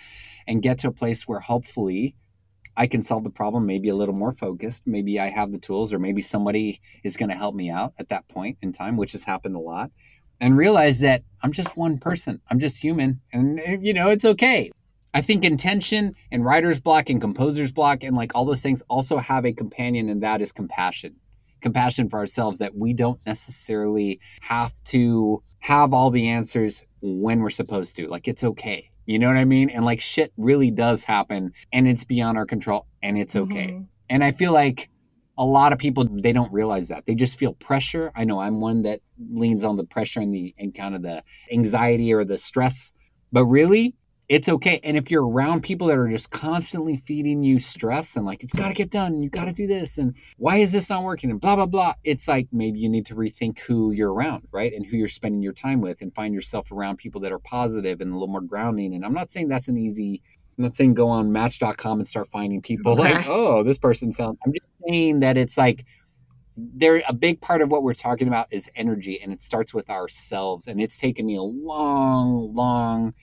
and 0.47 0.63
get 0.63 0.79
to 0.79 0.89
a 0.89 0.93
place 0.93 1.29
where 1.29 1.41
hopefully 1.41 2.17
I 2.77 2.87
can 2.87 3.03
solve 3.03 3.23
the 3.23 3.31
problem 3.31 3.67
maybe 3.67 3.89
a 3.89 3.95
little 3.95 4.15
more 4.15 4.33
focused. 4.33 4.87
Maybe 4.87 5.21
I 5.21 5.29
have 5.29 5.53
the 5.53 5.59
tools 5.59 5.93
or 5.93 5.99
maybe 5.99 6.23
somebody 6.23 6.81
is 7.05 7.17
going 7.17 7.29
to 7.29 7.37
help 7.37 7.55
me 7.55 7.71
out 7.71 7.93
at 7.99 8.09
that 8.09 8.29
point 8.29 8.59
in 8.63 8.73
time, 8.73 8.97
which 8.97 9.13
has 9.13 9.25
happened 9.25 9.55
a 9.55 9.61
lot. 9.61 9.91
And 10.45 10.59
realize 10.59 11.01
that 11.01 11.23
I'm 11.43 11.53
just 11.53 11.75
one 11.75 11.97
person. 11.97 12.43
I'm 12.51 12.59
just 12.59 12.83
human 12.83 13.23
and 13.33 13.59
you 13.81 13.95
know, 13.95 14.11
it's 14.11 14.27
okay. 14.27 14.71
I 15.15 15.23
think 15.23 15.43
intention 15.43 16.15
and 16.31 16.45
writer's 16.45 16.81
block 16.81 17.09
and 17.09 17.19
composer's 17.19 17.73
block 17.73 18.05
and 18.05 18.15
like 18.15 18.35
all 18.35 18.45
those 18.45 18.61
things 18.63 18.83
also 18.91 19.17
have 19.17 19.47
a 19.47 19.55
companion, 19.55 20.11
and 20.11 20.23
that 20.23 20.43
is 20.43 20.53
compassion. 20.53 21.17
Compassion 21.63 22.11
for 22.11 22.19
ourselves 22.19 22.59
that 22.59 22.75
we 22.75 22.93
don't 22.93 23.21
necessarily 23.25 24.21
have 24.43 24.75
to 24.93 25.43
have 25.61 25.95
all 25.95 26.11
the 26.11 26.29
answers 26.29 26.85
when 27.01 27.41
we're 27.41 27.49
supposed 27.49 27.97
to. 27.97 28.07
Like 28.07 28.29
it's 28.29 28.45
okay. 28.45 28.91
You 29.07 29.19
know 29.19 29.29
what 29.29 29.39
I 29.39 29.47
mean? 29.47 29.71
And 29.71 29.87
like 29.87 30.03
shit 30.03 30.31
really 30.37 30.71
does 30.71 31.05
happen 31.05 31.55
and 31.73 31.89
it's 31.89 32.05
beyond 32.05 32.37
our 32.37 32.45
control 32.45 32.87
and 33.03 33.17
it's 33.17 33.35
okay. 33.35 33.69
Mhm. 33.69 33.87
And 34.11 34.23
I 34.23 34.33
feel 34.33 34.53
like 34.53 34.91
a 35.37 35.45
lot 35.45 35.73
of 35.73 35.79
people 35.79 36.05
they 36.05 36.33
don't 36.33 36.53
realize 36.53 36.89
that. 36.89 37.07
They 37.07 37.15
just 37.15 37.39
feel 37.39 37.55
pressure. 37.55 38.13
I 38.15 38.25
know 38.25 38.39
I'm 38.41 38.61
one 38.61 38.83
that 38.83 39.01
leans 39.31 39.65
on 39.65 39.77
the 39.77 39.85
pressure 39.85 40.21
and 40.21 40.35
the 40.35 40.55
and 40.59 40.75
kind 40.75 40.95
of 40.95 41.03
the 41.03 41.23
anxiety 41.51 42.13
or 42.13 42.25
the 42.25 42.39
stress. 42.39 42.95
But 43.33 43.47
really, 43.47 43.97
it's 44.29 44.49
okay. 44.49 44.81
And 44.83 44.97
if 44.97 45.11
you're 45.11 45.27
around 45.27 45.63
people 45.63 45.89
that 45.89 45.99
are 45.99 46.09
just 46.09 46.31
constantly 46.31 46.97
feeding 46.97 47.43
you 47.43 47.59
stress 47.59 48.17
and 48.17 48.25
like 48.25 48.43
it's 48.43 48.55
got 48.55 48.69
to 48.69 48.75
get 48.75 48.91
done, 48.91 49.21
you 49.21 49.29
got 49.29 49.47
to 49.47 49.53
do 49.53 49.67
this 49.67 49.99
and 49.99 50.15
why 50.39 50.57
is 50.57 50.73
this 50.73 50.89
not 50.89 51.03
working 51.03 51.31
and 51.31 51.41
blah 51.41 51.57
blah 51.57 51.67
blah, 51.67 51.95
it's 52.05 52.27
like 52.29 52.49
maybe 52.53 52.79
you 52.79 52.89
need 52.89 53.07
to 53.07 53.15
rethink 53.15 53.59
who 53.61 53.91
you're 53.91 54.13
around, 54.13 54.49
right? 54.51 54.73
And 54.73 54.87
who 54.87 54.97
you're 54.97 55.09
spending 55.09 55.43
your 55.43 55.53
time 55.53 55.81
with 55.81 56.01
and 56.01 56.15
find 56.15 56.33
yourself 56.33 56.73
around 56.73 56.97
people 56.97 57.21
that 57.23 57.33
are 57.33 57.39
positive 57.39 58.01
and 58.01 58.11
a 58.11 58.15
little 58.15 58.29
more 58.29 58.41
grounding. 58.41 58.95
And 58.95 59.05
I'm 59.05 59.15
not 59.15 59.31
saying 59.31 59.49
that's 59.49 59.69
an 59.69 59.77
easy 59.77 60.23
I'm 60.57 60.65
not 60.65 60.77
saying 60.77 60.95
go 60.95 61.09
on 61.09 61.33
match.com 61.33 61.99
and 61.99 62.09
start 62.09 62.29
finding 62.29 62.63
people 62.63 62.97
like, 62.97 63.27
oh, 63.29 63.63
this 63.63 63.79
person 63.79 64.13
sounds. 64.13 64.39
I'm 64.45 64.53
just 64.53 64.71
saying 64.87 65.21
that 65.21 65.37
it's 65.37 65.59
like 65.59 65.85
there 66.57 67.03
a 67.09 67.13
big 67.13 67.41
part 67.41 67.63
of 67.63 67.71
what 67.71 67.83
we're 67.83 67.95
talking 67.95 68.29
about 68.29 68.53
is 68.53 68.71
energy 68.77 69.21
and 69.21 69.33
it 69.33 69.43
starts 69.43 69.75
with 69.75 69.91
ourselves. 69.91 70.69
And 70.69 70.81
it's 70.81 70.99
taken 70.99 71.27
me 71.27 71.37
a 71.37 71.43
long, 71.43 72.53
long 72.55 73.15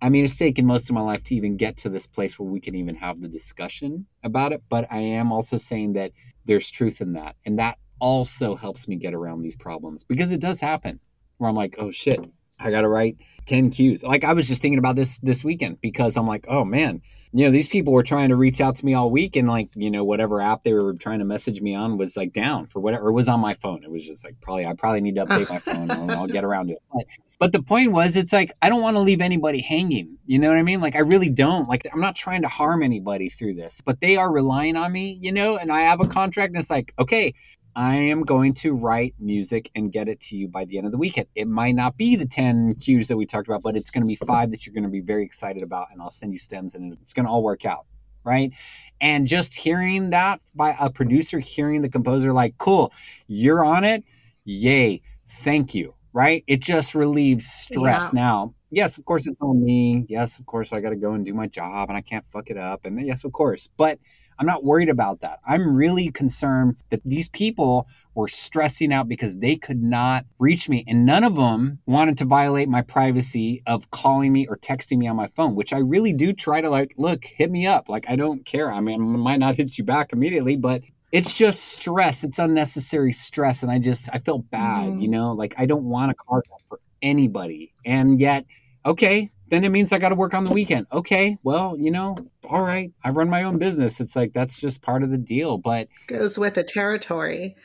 I 0.00 0.08
mean, 0.08 0.24
it's 0.24 0.36
taken 0.36 0.66
most 0.66 0.90
of 0.90 0.94
my 0.94 1.00
life 1.00 1.22
to 1.24 1.34
even 1.34 1.56
get 1.56 1.76
to 1.78 1.88
this 1.88 2.06
place 2.06 2.38
where 2.38 2.48
we 2.48 2.60
can 2.60 2.74
even 2.74 2.96
have 2.96 3.20
the 3.20 3.28
discussion 3.28 4.06
about 4.22 4.52
it. 4.52 4.62
But 4.68 4.86
I 4.90 4.98
am 4.98 5.32
also 5.32 5.56
saying 5.56 5.94
that 5.94 6.12
there's 6.44 6.70
truth 6.70 7.00
in 7.00 7.14
that. 7.14 7.36
And 7.44 7.58
that 7.58 7.78
also 7.98 8.54
helps 8.54 8.88
me 8.88 8.96
get 8.96 9.14
around 9.14 9.42
these 9.42 9.56
problems 9.56 10.04
because 10.04 10.32
it 10.32 10.40
does 10.40 10.60
happen 10.60 11.00
where 11.38 11.48
I'm 11.48 11.56
like, 11.56 11.76
oh 11.78 11.90
shit, 11.90 12.20
I 12.58 12.70
got 12.70 12.82
to 12.82 12.88
write 12.88 13.18
10 13.46 13.70
cues. 13.70 14.02
Like 14.02 14.24
I 14.24 14.32
was 14.32 14.48
just 14.48 14.62
thinking 14.62 14.78
about 14.78 14.96
this 14.96 15.18
this 15.18 15.44
weekend 15.44 15.80
because 15.80 16.16
I'm 16.16 16.26
like, 16.26 16.46
oh 16.48 16.64
man, 16.64 17.00
you 17.32 17.44
know, 17.44 17.50
these 17.50 17.68
people 17.68 17.92
were 17.92 18.02
trying 18.02 18.30
to 18.30 18.36
reach 18.36 18.62
out 18.62 18.76
to 18.76 18.86
me 18.86 18.94
all 18.94 19.10
week 19.10 19.36
and 19.36 19.46
like, 19.46 19.68
you 19.74 19.90
know, 19.90 20.04
whatever 20.04 20.40
app 20.40 20.62
they 20.62 20.72
were 20.72 20.94
trying 20.94 21.18
to 21.18 21.24
message 21.26 21.60
me 21.60 21.74
on 21.74 21.98
was 21.98 22.16
like 22.16 22.32
down 22.32 22.66
for 22.66 22.80
whatever, 22.80 23.08
it 23.08 23.12
was 23.12 23.28
on 23.28 23.40
my 23.40 23.52
phone. 23.52 23.84
It 23.84 23.90
was 23.90 24.06
just 24.06 24.24
like, 24.24 24.40
probably, 24.40 24.64
I 24.64 24.72
probably 24.72 25.02
need 25.02 25.16
to 25.16 25.24
update 25.26 25.50
my 25.50 25.58
phone 25.58 25.90
and 25.90 26.10
I'll 26.10 26.28
get 26.28 26.44
around 26.44 26.68
to 26.68 26.72
it. 26.74 26.82
But, 26.90 27.04
but 27.38 27.52
the 27.52 27.62
point 27.62 27.92
was, 27.92 28.16
it's 28.16 28.32
like, 28.32 28.52
I 28.62 28.70
don't 28.70 28.80
want 28.80 28.96
to 28.96 29.00
leave 29.00 29.20
anybody 29.20 29.60
hanging. 29.60 30.16
You 30.24 30.38
know 30.38 30.48
what 30.48 30.56
I 30.56 30.62
mean? 30.62 30.80
Like, 30.80 30.96
I 30.96 31.00
really 31.00 31.28
don't. 31.28 31.68
Like, 31.68 31.86
I'm 31.92 32.00
not 32.00 32.16
trying 32.16 32.40
to 32.40 32.48
harm 32.48 32.82
anybody 32.82 33.28
through 33.28 33.56
this, 33.56 33.82
but 33.82 34.00
they 34.00 34.16
are 34.16 34.32
relying 34.32 34.76
on 34.76 34.90
me, 34.92 35.18
you 35.20 35.32
know, 35.32 35.58
and 35.58 35.70
I 35.70 35.80
have 35.80 36.00
a 36.00 36.08
contract 36.08 36.52
and 36.52 36.58
it's 36.58 36.70
like, 36.70 36.94
okay, 36.98 37.34
I 37.76 37.96
am 37.96 38.22
going 38.22 38.54
to 38.54 38.72
write 38.72 39.14
music 39.20 39.70
and 39.74 39.92
get 39.92 40.08
it 40.08 40.18
to 40.20 40.36
you 40.36 40.48
by 40.48 40.64
the 40.64 40.78
end 40.78 40.86
of 40.86 40.92
the 40.92 40.98
weekend. 40.98 41.26
It 41.34 41.46
might 41.46 41.74
not 41.74 41.98
be 41.98 42.16
the 42.16 42.24
10 42.24 42.76
cues 42.76 43.08
that 43.08 43.18
we 43.18 43.26
talked 43.26 43.46
about, 43.46 43.62
but 43.62 43.76
it's 43.76 43.90
going 43.90 44.02
to 44.02 44.06
be 44.06 44.16
five 44.16 44.50
that 44.50 44.66
you're 44.66 44.72
going 44.72 44.84
to 44.84 44.90
be 44.90 45.02
very 45.02 45.22
excited 45.22 45.62
about. 45.62 45.88
And 45.92 46.00
I'll 46.00 46.10
send 46.10 46.32
you 46.32 46.38
stems 46.38 46.74
and 46.74 46.94
it's 47.02 47.12
going 47.12 47.26
to 47.26 47.30
all 47.30 47.42
work 47.42 47.66
out. 47.66 47.84
Right. 48.24 48.50
And 48.98 49.28
just 49.28 49.52
hearing 49.54 50.08
that 50.10 50.40
by 50.54 50.74
a 50.80 50.88
producer, 50.88 51.38
hearing 51.38 51.82
the 51.82 51.90
composer, 51.90 52.32
like, 52.32 52.56
cool, 52.56 52.94
you're 53.28 53.62
on 53.62 53.84
it. 53.84 54.04
yay, 54.46 55.02
thank 55.28 55.74
you, 55.74 55.92
right? 56.14 56.42
It 56.46 56.60
just 56.62 56.94
relieves 56.94 57.46
stress. 57.46 58.10
Yeah. 58.12 58.20
Now, 58.20 58.54
yes, 58.70 58.96
of 58.96 59.04
course, 59.04 59.26
it's 59.26 59.40
on 59.42 59.62
me. 59.62 60.06
Yes, 60.08 60.38
of 60.38 60.46
course, 60.46 60.72
I 60.72 60.80
got 60.80 60.90
to 60.90 60.96
go 60.96 61.12
and 61.12 61.26
do 61.26 61.34
my 61.34 61.46
job 61.46 61.90
and 61.90 61.96
I 61.96 62.00
can't 62.00 62.26
fuck 62.26 62.48
it 62.48 62.56
up. 62.56 62.86
And 62.86 63.06
yes, 63.06 63.22
of 63.22 63.32
course, 63.32 63.68
but 63.76 63.98
I'm 64.38 64.46
not 64.46 64.64
worried 64.64 64.88
about 64.88 65.20
that. 65.20 65.40
I'm 65.46 65.76
really 65.76 66.10
concerned 66.10 66.76
that 66.90 67.00
these 67.04 67.28
people 67.28 67.86
were 68.14 68.28
stressing 68.28 68.92
out 68.92 69.08
because 69.08 69.38
they 69.38 69.56
could 69.56 69.82
not 69.82 70.26
reach 70.38 70.68
me. 70.68 70.84
And 70.86 71.06
none 71.06 71.24
of 71.24 71.36
them 71.36 71.78
wanted 71.86 72.18
to 72.18 72.24
violate 72.24 72.68
my 72.68 72.82
privacy 72.82 73.62
of 73.66 73.90
calling 73.90 74.32
me 74.32 74.46
or 74.46 74.56
texting 74.56 74.98
me 74.98 75.06
on 75.06 75.16
my 75.16 75.28
phone, 75.28 75.54
which 75.54 75.72
I 75.72 75.78
really 75.78 76.12
do 76.12 76.32
try 76.32 76.60
to 76.60 76.68
like, 76.70 76.94
look, 76.96 77.24
hit 77.24 77.50
me 77.50 77.66
up. 77.66 77.88
Like, 77.88 78.08
I 78.10 78.16
don't 78.16 78.44
care. 78.44 78.70
I 78.70 78.80
mean, 78.80 79.00
I 79.00 79.16
might 79.16 79.38
not 79.40 79.56
hit 79.56 79.78
you 79.78 79.84
back 79.84 80.12
immediately, 80.12 80.56
but 80.56 80.82
it's 81.12 81.32
just 81.32 81.64
stress. 81.64 82.24
It's 82.24 82.38
unnecessary 82.38 83.12
stress. 83.12 83.62
And 83.62 83.70
I 83.72 83.78
just, 83.78 84.08
I 84.12 84.18
feel 84.18 84.38
bad, 84.38 84.92
Mhm. 84.92 85.02
you 85.02 85.08
know, 85.08 85.32
like 85.32 85.54
I 85.56 85.64
don't 85.66 85.84
want 85.84 86.10
to 86.10 86.14
cause 86.14 86.42
that 86.50 86.60
for 86.68 86.80
anybody. 87.00 87.72
And 87.84 88.20
yet, 88.20 88.44
okay, 88.84 89.30
then 89.48 89.64
it 89.64 89.70
means 89.70 89.92
I 89.92 89.98
got 89.98 90.08
to 90.10 90.14
work 90.14 90.34
on 90.34 90.44
the 90.44 90.52
weekend. 90.52 90.86
Okay, 90.92 91.38
well, 91.42 91.76
you 91.78 91.90
know, 91.90 92.16
all 92.48 92.62
right, 92.62 92.92
I 93.04 93.10
run 93.10 93.30
my 93.30 93.42
own 93.42 93.58
business. 93.58 94.00
It's 94.00 94.16
like 94.16 94.32
that's 94.32 94.60
just 94.60 94.82
part 94.82 95.02
of 95.02 95.10
the 95.10 95.18
deal. 95.18 95.58
But 95.58 95.88
goes 96.08 96.38
with 96.38 96.54
the 96.54 96.64
territory. 96.64 97.56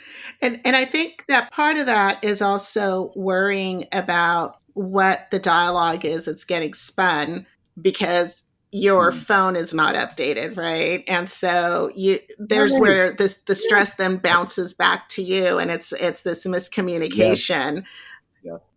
And 0.41 0.61
and 0.65 0.75
I 0.75 0.85
think 0.85 1.25
that 1.27 1.51
part 1.51 1.77
of 1.77 1.85
that 1.87 2.23
is 2.23 2.41
also 2.41 3.11
worrying 3.15 3.85
about 3.91 4.57
what 4.73 5.29
the 5.31 5.39
dialogue 5.39 6.05
is 6.05 6.25
that's 6.25 6.45
getting 6.45 6.73
spun 6.73 7.45
because 7.81 8.43
your 8.73 9.11
Mhm. 9.11 9.15
phone 9.15 9.55
is 9.57 9.73
not 9.73 9.95
updated, 9.95 10.55
right? 10.55 11.03
And 11.07 11.29
so 11.29 11.91
you 11.93 12.19
there's 12.39 12.71
Right. 12.73 12.81
where 12.81 13.11
this 13.11 13.37
the 13.45 13.55
stress 13.55 13.95
then 13.95 14.15
bounces 14.17 14.73
back 14.73 15.09
to 15.09 15.21
you 15.21 15.57
and 15.57 15.69
it's 15.69 15.91
it's 15.93 16.21
this 16.21 16.45
miscommunication. 16.45 17.83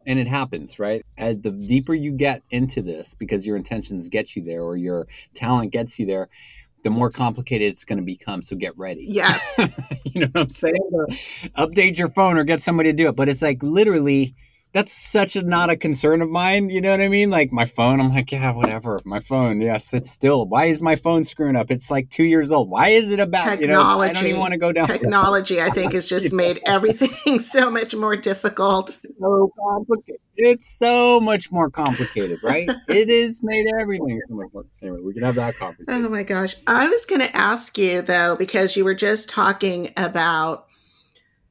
And 0.06 0.18
it 0.18 0.26
happens, 0.26 0.78
right? 0.78 1.04
As 1.16 1.40
the 1.40 1.50
deeper 1.50 1.94
you 1.94 2.12
get 2.12 2.42
into 2.50 2.82
this, 2.82 3.14
because 3.14 3.46
your 3.46 3.56
intentions 3.56 4.08
get 4.08 4.36
you 4.36 4.42
there 4.42 4.62
or 4.62 4.76
your 4.76 5.06
talent 5.34 5.72
gets 5.72 5.98
you 5.98 6.06
there, 6.06 6.28
the 6.82 6.90
more 6.90 7.10
complicated 7.10 7.68
it's 7.68 7.84
going 7.84 7.98
to 7.98 8.04
become. 8.04 8.42
So 8.42 8.56
get 8.56 8.76
ready. 8.76 9.06
Yes. 9.08 9.58
you 10.04 10.20
know 10.20 10.28
what 10.32 10.42
I'm 10.42 10.50
saying? 10.50 11.18
Update 11.56 11.98
your 11.98 12.10
phone 12.10 12.38
or 12.38 12.44
get 12.44 12.60
somebody 12.60 12.90
to 12.90 12.96
do 12.96 13.08
it. 13.08 13.16
But 13.16 13.28
it's 13.28 13.42
like 13.42 13.62
literally, 13.62 14.34
that's 14.74 14.92
such 14.92 15.36
a 15.36 15.42
not 15.42 15.70
a 15.70 15.76
concern 15.76 16.20
of 16.20 16.28
mine. 16.28 16.68
You 16.68 16.80
know 16.80 16.90
what 16.90 17.00
I 17.00 17.08
mean? 17.08 17.30
Like 17.30 17.52
my 17.52 17.64
phone, 17.64 18.00
I'm 18.00 18.12
like, 18.12 18.32
yeah, 18.32 18.52
whatever. 18.52 18.98
My 19.04 19.20
phone, 19.20 19.60
yes, 19.60 19.94
it's 19.94 20.10
still. 20.10 20.48
Why 20.48 20.64
is 20.66 20.82
my 20.82 20.96
phone 20.96 21.22
screwing 21.22 21.54
up? 21.54 21.70
It's 21.70 21.92
like 21.92 22.10
two 22.10 22.24
years 22.24 22.50
old. 22.50 22.68
Why 22.68 22.88
is 22.88 23.12
it 23.12 23.20
about? 23.20 23.60
You 23.60 23.68
know, 23.68 23.80
I 23.80 24.06
don't 24.06 24.16
Technology. 24.16 24.28
even 24.28 24.40
want 24.40 24.52
to 24.52 24.58
go 24.58 24.72
down. 24.72 24.88
Technology, 24.88 25.60
I 25.62 25.70
think, 25.70 25.92
has 25.92 26.08
just 26.08 26.32
made 26.32 26.60
everything 26.66 27.38
so 27.40 27.70
much 27.70 27.94
more 27.94 28.16
difficult. 28.16 28.98
so 29.20 29.52
complicated. 29.56 30.20
It's 30.36 30.76
so 30.76 31.20
much 31.20 31.52
more 31.52 31.70
complicated, 31.70 32.40
right? 32.42 32.68
it 32.88 33.08
is 33.08 33.44
made 33.44 33.66
everything 33.80 34.20
so 34.28 34.34
much 34.34 34.48
more. 34.52 34.64
Anyway, 34.82 34.98
we 35.04 35.14
can 35.14 35.22
have 35.22 35.36
that 35.36 35.54
oh 35.54 35.58
conversation. 35.66 36.04
Oh 36.04 36.08
my 36.08 36.24
gosh. 36.24 36.56
I 36.66 36.88
was 36.88 37.06
going 37.06 37.20
to 37.20 37.36
ask 37.36 37.78
you 37.78 38.02
though, 38.02 38.34
because 38.34 38.76
you 38.76 38.84
were 38.84 38.96
just 38.96 39.28
talking 39.28 39.90
about 39.96 40.66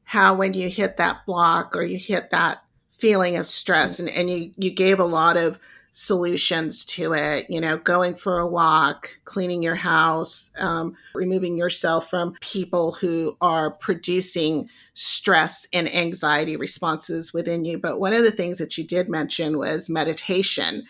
how 0.03 0.35
when 0.35 0.53
you 0.53 0.67
hit 0.67 0.97
that 0.97 1.25
block 1.25 1.73
or 1.73 1.83
you 1.83 1.97
hit 1.97 2.29
that 2.31 2.62
feeling 3.03 3.35
of 3.35 3.45
stress 3.45 3.99
and, 3.99 4.07
and 4.07 4.29
you, 4.29 4.53
you 4.55 4.71
gave 4.71 4.97
a 4.97 5.03
lot 5.03 5.35
of 5.35 5.59
solutions 5.91 6.85
to 6.85 7.11
it, 7.11 7.49
you 7.49 7.59
know, 7.59 7.77
going 7.77 8.15
for 8.15 8.39
a 8.39 8.47
walk, 8.47 9.17
cleaning 9.25 9.61
your 9.61 9.75
house, 9.75 10.53
um, 10.57 10.95
removing 11.13 11.57
yourself 11.57 12.09
from 12.09 12.33
people 12.39 12.93
who 12.93 13.35
are 13.41 13.71
producing 13.71 14.69
stress 14.93 15.67
and 15.73 15.93
anxiety 15.93 16.55
responses 16.55 17.33
within 17.33 17.65
you. 17.65 17.77
But 17.77 17.99
one 17.99 18.13
of 18.13 18.23
the 18.23 18.31
things 18.31 18.57
that 18.59 18.77
you 18.77 18.85
did 18.85 19.09
mention 19.09 19.57
was 19.57 19.89
meditation. 19.89 20.85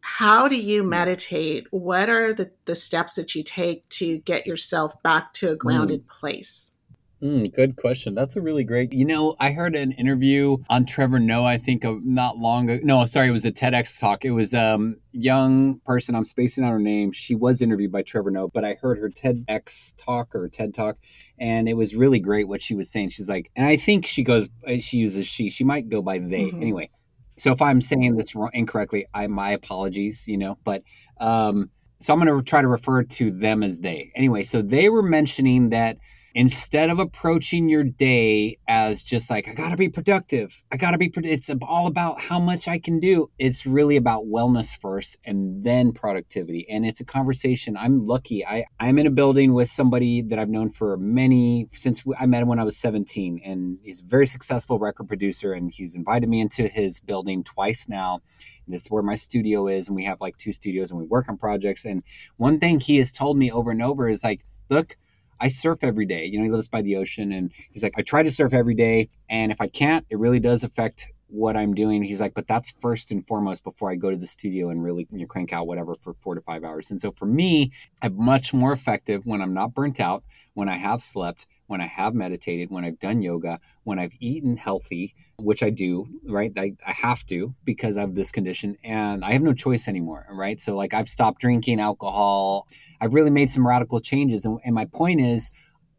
How 0.00 0.48
do 0.48 0.56
you 0.56 0.82
meditate? 0.82 1.66
What 1.72 2.08
are 2.08 2.32
the, 2.32 2.52
the 2.64 2.74
steps 2.74 3.16
that 3.16 3.34
you 3.34 3.42
take 3.42 3.86
to 3.90 4.16
get 4.20 4.46
yourself 4.46 4.94
back 5.02 5.34
to 5.34 5.50
a 5.50 5.56
grounded 5.56 6.08
place 6.08 6.73
Mm, 7.22 7.54
good 7.54 7.76
question. 7.76 8.14
That's 8.14 8.36
a 8.36 8.42
really 8.42 8.64
great. 8.64 8.92
You 8.92 9.04
know, 9.04 9.34
I 9.40 9.52
heard 9.52 9.74
an 9.74 9.92
interview 9.92 10.58
on 10.68 10.84
Trevor 10.84 11.18
Noah. 11.18 11.46
I 11.46 11.56
think 11.56 11.84
of 11.84 12.04
not 12.04 12.36
long 12.36 12.68
ago. 12.68 12.82
No, 12.84 13.04
sorry, 13.06 13.28
it 13.28 13.32
was 13.32 13.46
a 13.46 13.52
TEDx 13.52 13.98
talk. 13.98 14.24
It 14.24 14.32
was 14.32 14.52
um 14.52 14.96
young 15.12 15.80
person. 15.86 16.14
I'm 16.14 16.24
spacing 16.24 16.64
out 16.64 16.72
her 16.72 16.78
name. 16.78 17.12
She 17.12 17.34
was 17.34 17.62
interviewed 17.62 17.92
by 17.92 18.02
Trevor 18.02 18.30
Noah, 18.30 18.48
but 18.48 18.64
I 18.64 18.74
heard 18.74 18.98
her 18.98 19.08
TEDx 19.08 19.94
talk 19.96 20.34
or 20.34 20.48
TED 20.48 20.74
talk, 20.74 20.98
and 21.38 21.68
it 21.68 21.74
was 21.74 21.94
really 21.94 22.20
great 22.20 22.46
what 22.48 22.60
she 22.60 22.74
was 22.74 22.90
saying. 22.90 23.10
She's 23.10 23.28
like, 23.28 23.50
and 23.56 23.66
I 23.66 23.76
think 23.76 24.06
she 24.06 24.22
goes, 24.22 24.50
uh, 24.66 24.78
she 24.80 24.98
uses 24.98 25.26
she. 25.26 25.48
She 25.48 25.64
might 25.64 25.88
go 25.88 26.02
by 26.02 26.18
they. 26.18 26.50
Mhm. 26.50 26.60
Anyway, 26.60 26.90
so 27.38 27.52
if 27.52 27.62
I'm 27.62 27.80
saying 27.80 28.16
this 28.16 28.34
wrong, 28.34 28.50
incorrectly, 28.52 29.06
I 29.14 29.28
my 29.28 29.52
apologies. 29.52 30.26
You 30.26 30.36
know, 30.36 30.58
but 30.64 30.82
um, 31.20 31.70
so 32.00 32.12
I'm 32.12 32.22
going 32.22 32.36
to 32.36 32.44
try 32.44 32.60
to 32.60 32.68
refer 32.68 33.02
to 33.02 33.30
them 33.30 33.62
as 33.62 33.80
they. 33.80 34.12
Anyway, 34.14 34.42
so 34.42 34.60
they 34.60 34.90
were 34.90 35.02
mentioning 35.02 35.70
that 35.70 35.96
instead 36.34 36.90
of 36.90 36.98
approaching 36.98 37.68
your 37.68 37.84
day 37.84 38.58
as 38.66 39.04
just 39.04 39.30
like 39.30 39.48
i 39.48 39.54
gotta 39.54 39.76
be 39.76 39.88
productive. 39.88 40.62
I 40.70 40.76
gotta 40.76 40.98
be 40.98 41.08
pro-, 41.08 41.22
it's 41.24 41.48
all 41.62 41.86
about 41.86 42.22
how 42.22 42.40
much 42.40 42.66
i 42.66 42.78
can 42.78 42.98
do. 42.98 43.30
It's 43.38 43.64
really 43.64 43.96
about 43.96 44.24
wellness 44.24 44.76
first 44.78 45.18
and 45.24 45.62
then 45.62 45.92
productivity. 45.92 46.68
And 46.68 46.84
it's 46.84 47.00
a 47.00 47.04
conversation. 47.04 47.76
I'm 47.76 48.04
lucky. 48.04 48.44
I 48.44 48.64
i'm 48.80 48.98
in 48.98 49.06
a 49.06 49.10
building 49.10 49.54
with 49.54 49.68
somebody 49.68 50.22
that 50.22 50.38
i've 50.38 50.50
known 50.50 50.70
for 50.70 50.96
many 50.96 51.68
since 51.72 52.02
i 52.18 52.26
met 52.26 52.42
him 52.42 52.48
when 52.48 52.58
i 52.58 52.64
was 52.64 52.76
17 52.76 53.40
and 53.44 53.78
he's 53.82 54.02
a 54.02 54.06
very 54.06 54.26
successful 54.26 54.78
record 54.78 55.06
producer 55.06 55.52
and 55.52 55.70
he's 55.72 55.94
invited 55.94 56.28
me 56.28 56.40
into 56.40 56.66
his 56.66 57.00
building 57.00 57.44
twice 57.44 57.88
now. 57.88 58.20
This 58.66 58.82
is 58.82 58.90
where 58.90 59.02
my 59.02 59.14
studio 59.14 59.68
is 59.68 59.86
and 59.88 59.94
we 59.94 60.04
have 60.04 60.20
like 60.20 60.36
two 60.36 60.52
studios 60.52 60.90
and 60.90 60.98
we 60.98 61.06
work 61.06 61.28
on 61.28 61.36
projects. 61.36 61.84
And 61.84 62.02
one 62.36 62.58
thing 62.58 62.80
he 62.80 62.96
has 62.96 63.12
told 63.12 63.36
me 63.36 63.52
over 63.52 63.70
and 63.70 63.82
over 63.82 64.08
is 64.08 64.24
like 64.24 64.44
look 64.70 64.96
I 65.44 65.48
surf 65.48 65.80
every 65.82 66.06
day. 66.06 66.24
You 66.24 66.38
know, 66.38 66.44
he 66.44 66.50
lives 66.50 66.68
by 66.68 66.80
the 66.80 66.96
ocean 66.96 67.30
and 67.30 67.52
he's 67.70 67.82
like, 67.82 67.92
I 67.98 68.02
try 68.02 68.22
to 68.22 68.30
surf 68.30 68.54
every 68.54 68.74
day. 68.74 69.10
And 69.28 69.52
if 69.52 69.60
I 69.60 69.68
can't, 69.68 70.06
it 70.08 70.18
really 70.18 70.40
does 70.40 70.64
affect 70.64 71.12
what 71.26 71.54
I'm 71.54 71.74
doing. 71.74 72.02
He's 72.02 72.20
like, 72.20 72.32
but 72.32 72.46
that's 72.46 72.70
first 72.80 73.10
and 73.10 73.26
foremost 73.26 73.62
before 73.62 73.90
I 73.90 73.96
go 73.96 74.10
to 74.10 74.16
the 74.16 74.26
studio 74.26 74.70
and 74.70 74.82
really 74.82 75.06
you 75.12 75.18
know, 75.18 75.26
crank 75.26 75.52
out 75.52 75.66
whatever 75.66 75.96
for 75.96 76.14
four 76.22 76.34
to 76.34 76.40
five 76.40 76.64
hours. 76.64 76.90
And 76.90 76.98
so 76.98 77.12
for 77.12 77.26
me, 77.26 77.72
I'm 78.00 78.16
much 78.16 78.54
more 78.54 78.72
effective 78.72 79.26
when 79.26 79.42
I'm 79.42 79.52
not 79.52 79.74
burnt 79.74 80.00
out, 80.00 80.24
when 80.54 80.70
I 80.70 80.76
have 80.76 81.02
slept, 81.02 81.46
when 81.66 81.80
I 81.80 81.86
have 81.86 82.14
meditated, 82.14 82.70
when 82.70 82.84
I've 82.84 82.98
done 82.98 83.22
yoga, 83.22 83.60
when 83.84 83.98
I've 83.98 84.12
eaten 84.20 84.56
healthy, 84.56 85.14
which 85.38 85.62
I 85.62 85.70
do, 85.70 86.06
right? 86.26 86.52
I, 86.56 86.74
I 86.86 86.92
have 86.92 87.24
to 87.26 87.54
because 87.64 87.96
of 87.96 88.14
this 88.14 88.30
condition 88.30 88.76
and 88.84 89.24
I 89.24 89.32
have 89.32 89.42
no 89.42 89.54
choice 89.54 89.88
anymore, 89.88 90.26
right? 90.30 90.60
So 90.60 90.76
like 90.76 90.94
I've 90.94 91.08
stopped 91.08 91.40
drinking 91.40 91.80
alcohol. 91.80 92.68
I've 93.00 93.14
really 93.14 93.30
made 93.30 93.50
some 93.50 93.66
radical 93.66 94.00
changes. 94.00 94.44
And, 94.44 94.58
and 94.64 94.74
my 94.74 94.86
point 94.86 95.20
is, 95.20 95.50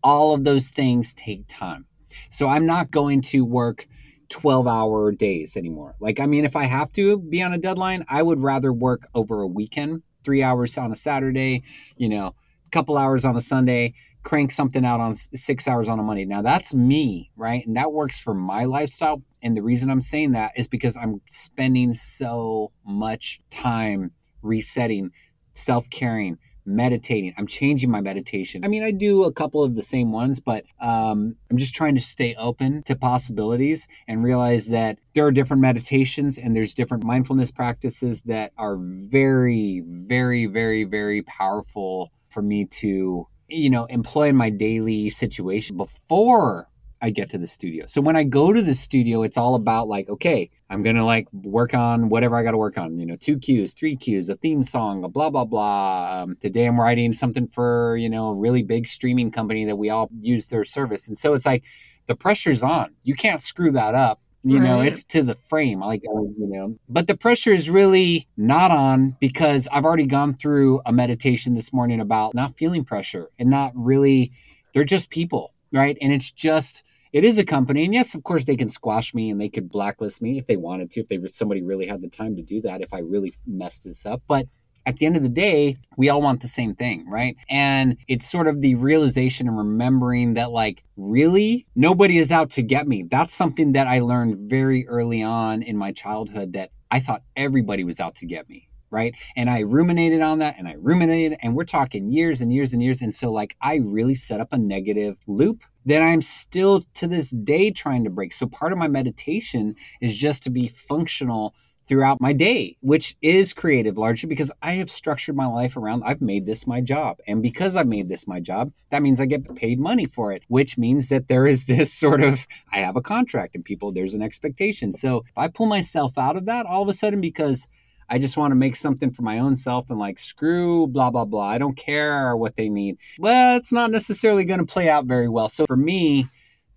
all 0.04 0.36
of 0.36 0.44
those 0.44 0.70
things 0.70 1.16
take 1.16 1.48
time. 1.48 1.88
So 2.30 2.48
I'm 2.48 2.68
not 2.68 2.92
going 2.92 3.22
to 3.22 3.44
work 3.44 3.88
12 4.30 4.68
hour 4.68 5.12
days 5.12 5.58
anymore. 5.58 5.96
Like, 6.00 6.20
I 6.20 6.28
mean, 6.28 6.46
if 6.46 6.56
I 6.56 6.66
have 6.66 6.92
to 6.94 7.18
be 7.18 7.42
on 7.42 7.54
a 7.54 7.58
deadline, 7.58 8.06
I 8.08 8.22
would 8.22 8.42
rather 8.42 8.72
work 8.72 9.08
over 9.16 9.42
a 9.42 9.48
weekend, 9.48 10.04
three 10.24 10.44
hours 10.44 10.78
on 10.78 10.92
a 10.92 10.96
Saturday, 10.96 11.64
you 11.98 12.08
know, 12.08 12.36
a 12.68 12.70
couple 12.70 12.98
hours 12.98 13.26
on 13.26 13.36
a 13.36 13.42
Sunday, 13.42 13.94
crank 14.26 14.52
something 14.52 14.84
out 14.84 15.00
on 15.00 15.14
six 15.16 15.68
hours 15.68 15.88
on 15.88 16.00
a 16.00 16.04
Monday. 16.04 16.26
Now 16.26 16.42
that's 16.42 16.74
me, 16.74 17.32
right? 17.38 17.66
And 17.66 17.78
that 17.78 17.94
works 17.94 18.20
for 18.20 18.34
my 18.34 18.66
lifestyle. 18.66 19.22
And 19.42 19.56
the 19.56 19.62
reason 19.62 19.90
I'm 19.90 20.02
saying 20.02 20.32
that 20.32 20.52
is 20.58 20.68
because 20.68 20.98
I'm 20.98 21.22
spending 21.30 21.94
so 21.94 22.72
much 22.86 23.40
time 23.52 24.12
resetting, 24.42 25.12
self 25.54 25.90
caring, 25.92 26.40
meditating. 26.66 27.36
I'm 27.38 27.46
changing 27.46 27.92
my 27.92 28.02
meditation. 28.02 28.66
I 28.66 28.68
mean, 28.68 28.84
I 28.84 28.90
do 28.90 29.24
a 29.24 29.32
couple 29.32 29.64
of 29.64 29.76
the 29.76 29.84
same 29.84 30.12
ones, 30.12 30.40
but 30.40 30.66
um, 30.82 31.36
I'm 31.52 31.58
just 31.58 31.76
trying 31.76 31.94
to 31.94 32.02
stay 32.02 32.34
open 32.36 32.82
to 32.84 32.96
possibilities 32.96 33.88
and 34.08 34.24
realize 34.24 34.70
that 34.70 34.98
there 35.14 35.28
are 35.28 35.32
different 35.32 35.62
meditations 35.62 36.40
and 36.40 36.56
there's 36.56 36.74
different 36.74 37.04
mindfulness 37.04 37.52
practices 37.52 38.24
that 38.24 38.54
are 38.58 38.78
very, 38.80 39.84
very, 39.86 40.48
very, 40.48 40.84
very 40.84 41.22
powerful 41.22 42.12
for 42.30 42.42
me 42.42 42.66
to, 42.66 43.28
you 43.48 43.70
know, 43.70 43.86
employ 43.86 44.30
in 44.30 44.36
my 44.36 44.50
daily 44.50 45.10
situation 45.10 45.78
before 45.78 46.70
I 47.02 47.12
get 47.12 47.30
to 47.32 47.38
the 47.38 47.48
studio. 47.48 47.86
So 47.88 48.02
when 48.02 48.16
I 48.16 48.24
go 48.24 48.54
to 48.54 48.62
the 48.62 48.74
studio, 48.74 49.22
it's 49.22 49.38
all 49.38 49.56
about 49.56 49.88
like, 49.88 50.10
okay, 50.10 50.50
I'm 50.70 50.84
to 50.84 51.04
like 51.04 51.28
work 51.32 51.74
on 51.74 52.10
whatever 52.10 52.36
I 52.36 52.44
got 52.44 52.52
to 52.52 52.58
work 52.58 52.78
on, 52.78 53.00
you 53.00 53.06
know, 53.06 53.16
two 53.16 53.38
cues, 53.38 53.74
three 53.74 53.96
cues, 53.96 54.30
a 54.30 54.36
theme 54.36 54.64
song, 54.64 55.04
a 55.04 55.10
blah, 55.10 55.30
blah, 55.30 55.46
blah. 55.46 56.24
Um, 56.24 56.38
today 56.40 56.66
I'm 56.66 56.80
writing 56.80 57.14
something 57.14 57.48
for, 57.48 57.96
you 57.98 58.10
know, 58.10 58.30
a 58.30 58.40
really 58.40 58.64
big 58.64 58.88
streaming 58.88 59.30
company 59.30 59.66
that 59.66 59.76
we 59.76 59.90
all 59.90 60.10
use 60.20 60.48
their 60.48 60.64
service. 60.64 61.08
And 61.08 61.20
so 61.20 61.34
it's 61.34 61.46
like 61.46 61.64
the 62.08 62.16
pressure's 62.16 62.64
on. 62.64 62.96
You 63.04 63.16
can't 63.16 63.42
screw 63.42 63.72
that 63.72 63.94
up. 63.94 64.22
You 64.48 64.60
know, 64.60 64.76
Right. 64.78 64.92
it's 64.92 65.04
to 65.06 65.24
the 65.24 65.34
frame. 65.34 65.80
Like, 65.80 66.04
uh, 66.08 66.22
you 66.22 66.48
know, 66.48 66.78
but 66.88 67.08
the 67.08 67.18
pressure 67.18 67.52
is 67.52 67.68
really 67.68 68.28
not 68.38 68.70
on 68.70 69.18
because 69.20 69.68
I've 69.72 69.86
already 69.86 70.06
gone 70.06 70.34
through 70.34 70.82
a 70.86 70.94
meditation 70.94 71.56
this 71.56 71.74
morning 71.74 72.00
about 72.00 72.36
not 72.36 72.56
feeling 72.56 72.84
pressure 72.86 73.30
and 73.40 73.50
not 73.50 73.72
really, 73.76 74.32
they're 74.74 74.84
just 74.84 75.10
people, 75.10 75.54
right? 75.72 75.98
And 76.00 76.14
it's 76.14 76.30
just, 76.32 76.84
it 77.12 77.24
is 77.24 77.40
a 77.40 77.44
company. 77.46 77.86
And 77.86 77.94
yes, 77.94 78.14
of 78.14 78.22
course, 78.24 78.46
they 78.46 78.56
can 78.56 78.70
squash 78.70 79.16
me 79.16 79.32
and 79.32 79.42
they 79.42 79.50
could 79.50 79.70
blacklist 79.70 80.22
me 80.22 80.38
if 80.38 80.46
they 80.46 80.58
wanted 80.58 80.92
to, 80.92 81.02
if 81.02 81.08
they 81.08 81.20
somebody 81.28 81.64
really 81.64 81.88
had 81.88 82.02
the 82.02 82.10
time 82.10 82.36
to 82.36 82.44
do 82.44 82.62
that, 82.62 82.82
if 82.82 82.94
I 82.94 83.00
really 83.00 83.34
messed 83.48 83.86
this 83.86 84.06
up. 84.06 84.22
But 84.28 84.48
at 84.86 84.98
the 84.98 85.06
end 85.06 85.16
of 85.18 85.24
the 85.24 85.30
day, 85.30 85.78
we 85.98 86.10
all 86.10 86.22
want 86.22 86.42
the 86.42 86.48
same 86.48 86.76
thing, 86.76 87.10
right? 87.10 87.36
And 87.50 87.98
it's 88.08 88.30
sort 88.30 88.48
of 88.48 88.62
the 88.62 88.76
realization 88.76 89.48
and 89.48 89.58
remembering 89.58 90.36
that, 90.36 90.52
like, 90.52 90.84
really, 90.96 91.66
nobody 91.76 92.18
is 92.18 92.32
out 92.32 92.52
to 92.52 92.62
get 92.62 92.88
me. 92.88 93.04
That's 93.04 93.34
something 93.34 93.72
that 93.72 93.88
I 93.88 94.00
learned 94.00 94.50
very 94.50 94.88
early 94.88 95.24
on 95.24 95.62
in 95.62 95.78
my 95.78 95.92
childhood 95.92 96.54
that 96.54 96.72
I 96.92 97.00
thought 97.00 97.24
everybody 97.36 97.84
was 97.84 98.00
out 98.00 98.16
to 98.16 98.26
get 98.26 98.50
me. 98.50 98.70
Right. 98.92 99.16
And 99.36 99.50
I 99.50 99.62
ruminated 99.62 100.22
on 100.22 100.40
that 100.40 100.58
and 100.58 100.70
I 100.70 100.76
ruminated, 100.78 101.38
and 101.42 101.54
we're 101.56 101.66
talking 101.66 102.12
years 102.12 102.40
and 102.40 102.54
years 102.54 102.72
and 102.72 102.82
years. 102.82 103.02
And 103.02 103.14
so, 103.14 103.32
like, 103.32 103.58
I 103.60 103.76
really 103.76 104.16
set 104.16 104.40
up 104.40 104.50
a 104.52 104.58
negative 104.58 105.18
loop 105.28 105.64
that 105.86 106.02
I'm 106.02 106.22
still 106.22 106.84
to 106.94 107.08
this 107.08 107.32
day 107.32 107.72
trying 107.72 108.04
to 108.06 108.10
break. 108.10 108.32
So, 108.32 108.48
part 108.48 108.72
of 108.72 108.78
my 108.78 108.88
meditation 108.88 109.76
is 110.00 110.16
just 110.16 110.44
to 110.44 110.50
be 110.50 110.68
functional 110.68 111.54
throughout 111.88 112.22
my 112.22 112.34
day, 112.34 112.76
which 112.82 113.16
is 113.22 113.54
creative 113.54 113.98
largely 113.98 114.28
because 114.28 114.52
I 114.62 114.74
have 114.74 114.90
structured 114.90 115.36
my 115.36 115.46
life 115.46 115.78
around 115.78 116.04
I've 116.04 116.22
made 116.22 116.46
this 116.46 116.66
my 116.66 116.82
job. 116.82 117.20
And 117.28 117.42
because 117.42 117.76
I've 117.76 117.88
made 117.88 118.10
this 118.10 118.28
my 118.28 118.40
job, 118.40 118.72
that 118.90 119.02
means 119.02 119.22
I 119.22 119.26
get 119.26 119.56
paid 119.56 119.80
money 119.80 120.06
for 120.06 120.32
it, 120.32 120.44
which 120.48 120.78
means 120.78 121.10
that 121.10 121.28
there 121.28 121.46
is 121.46 121.66
this 121.68 121.94
sort 121.94 122.22
of 122.22 122.48
I 122.72 122.78
have 122.78 122.96
a 122.96 123.02
contract 123.02 123.56
and 123.56 123.64
people 123.64 123.92
there's 123.92 124.14
an 124.14 124.22
expectation. 124.22 124.94
So 124.94 125.24
if 125.28 125.38
I 125.38 125.48
pull 125.48 125.68
myself 125.68 126.18
out 126.18 126.36
of 126.36 126.46
that 126.46 126.66
all 126.66 126.84
of 126.84 126.90
a 126.90 126.94
sudden 126.94 127.22
because 127.22 127.70
I 128.08 128.20
just 128.20 128.38
want 128.38 128.52
to 128.52 128.56
make 128.56 128.76
something 128.76 129.12
for 129.12 129.24
my 129.24 129.40
own 129.40 129.56
self 129.56 129.90
and 129.90 130.00
like 130.00 130.20
screw 130.20 130.88
blah 130.88 131.10
blah 131.12 131.26
blah. 131.26 131.48
I 131.48 131.58
don't 131.58 131.78
care 131.78 132.36
what 132.36 132.56
they 132.56 132.70
need. 132.70 132.98
Well, 133.20 133.58
it's 133.58 133.72
not 133.72 133.92
necessarily 133.92 134.46
going 134.46 134.60
to 134.60 134.66
play 134.66 134.90
out 134.90 135.06
very 135.06 135.28
well. 135.28 135.50
So 135.50 135.66
for 135.66 135.78
me, 135.78 136.28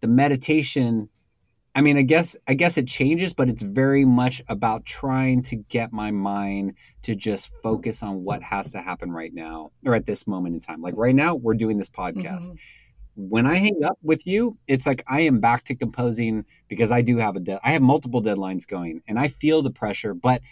the 0.00 0.08
meditation 0.08 1.08
I 1.78 1.80
mean, 1.80 1.96
I 1.96 2.02
guess 2.02 2.36
I 2.48 2.54
guess 2.54 2.76
it 2.76 2.88
changes, 2.88 3.34
but 3.34 3.48
it's 3.48 3.62
very 3.62 4.04
much 4.04 4.42
about 4.48 4.84
trying 4.84 5.42
to 5.42 5.54
get 5.54 5.92
my 5.92 6.10
mind 6.10 6.74
to 7.02 7.14
just 7.14 7.52
focus 7.62 8.02
on 8.02 8.24
what 8.24 8.42
has 8.42 8.72
to 8.72 8.80
happen 8.80 9.12
right 9.12 9.32
now 9.32 9.70
or 9.86 9.94
at 9.94 10.04
this 10.04 10.26
moment 10.26 10.56
in 10.56 10.60
time. 10.60 10.82
Like 10.82 10.94
right 10.96 11.14
now, 11.14 11.36
we're 11.36 11.54
doing 11.54 11.78
this 11.78 11.88
podcast. 11.88 12.50
Mm-hmm. 12.50 13.28
When 13.28 13.46
I 13.46 13.58
hang 13.58 13.78
up 13.84 13.96
with 14.02 14.26
you, 14.26 14.58
it's 14.66 14.88
like 14.88 15.04
I 15.06 15.20
am 15.20 15.38
back 15.38 15.62
to 15.66 15.76
composing 15.76 16.46
because 16.66 16.90
I 16.90 17.00
do 17.00 17.18
have 17.18 17.36
a 17.36 17.40
de- 17.40 17.60
I 17.62 17.70
have 17.70 17.82
multiple 17.82 18.20
deadlines 18.20 18.66
going 18.66 19.00
and 19.06 19.16
I 19.16 19.28
feel 19.28 19.62
the 19.62 19.70
pressure, 19.70 20.14
but 20.14 20.42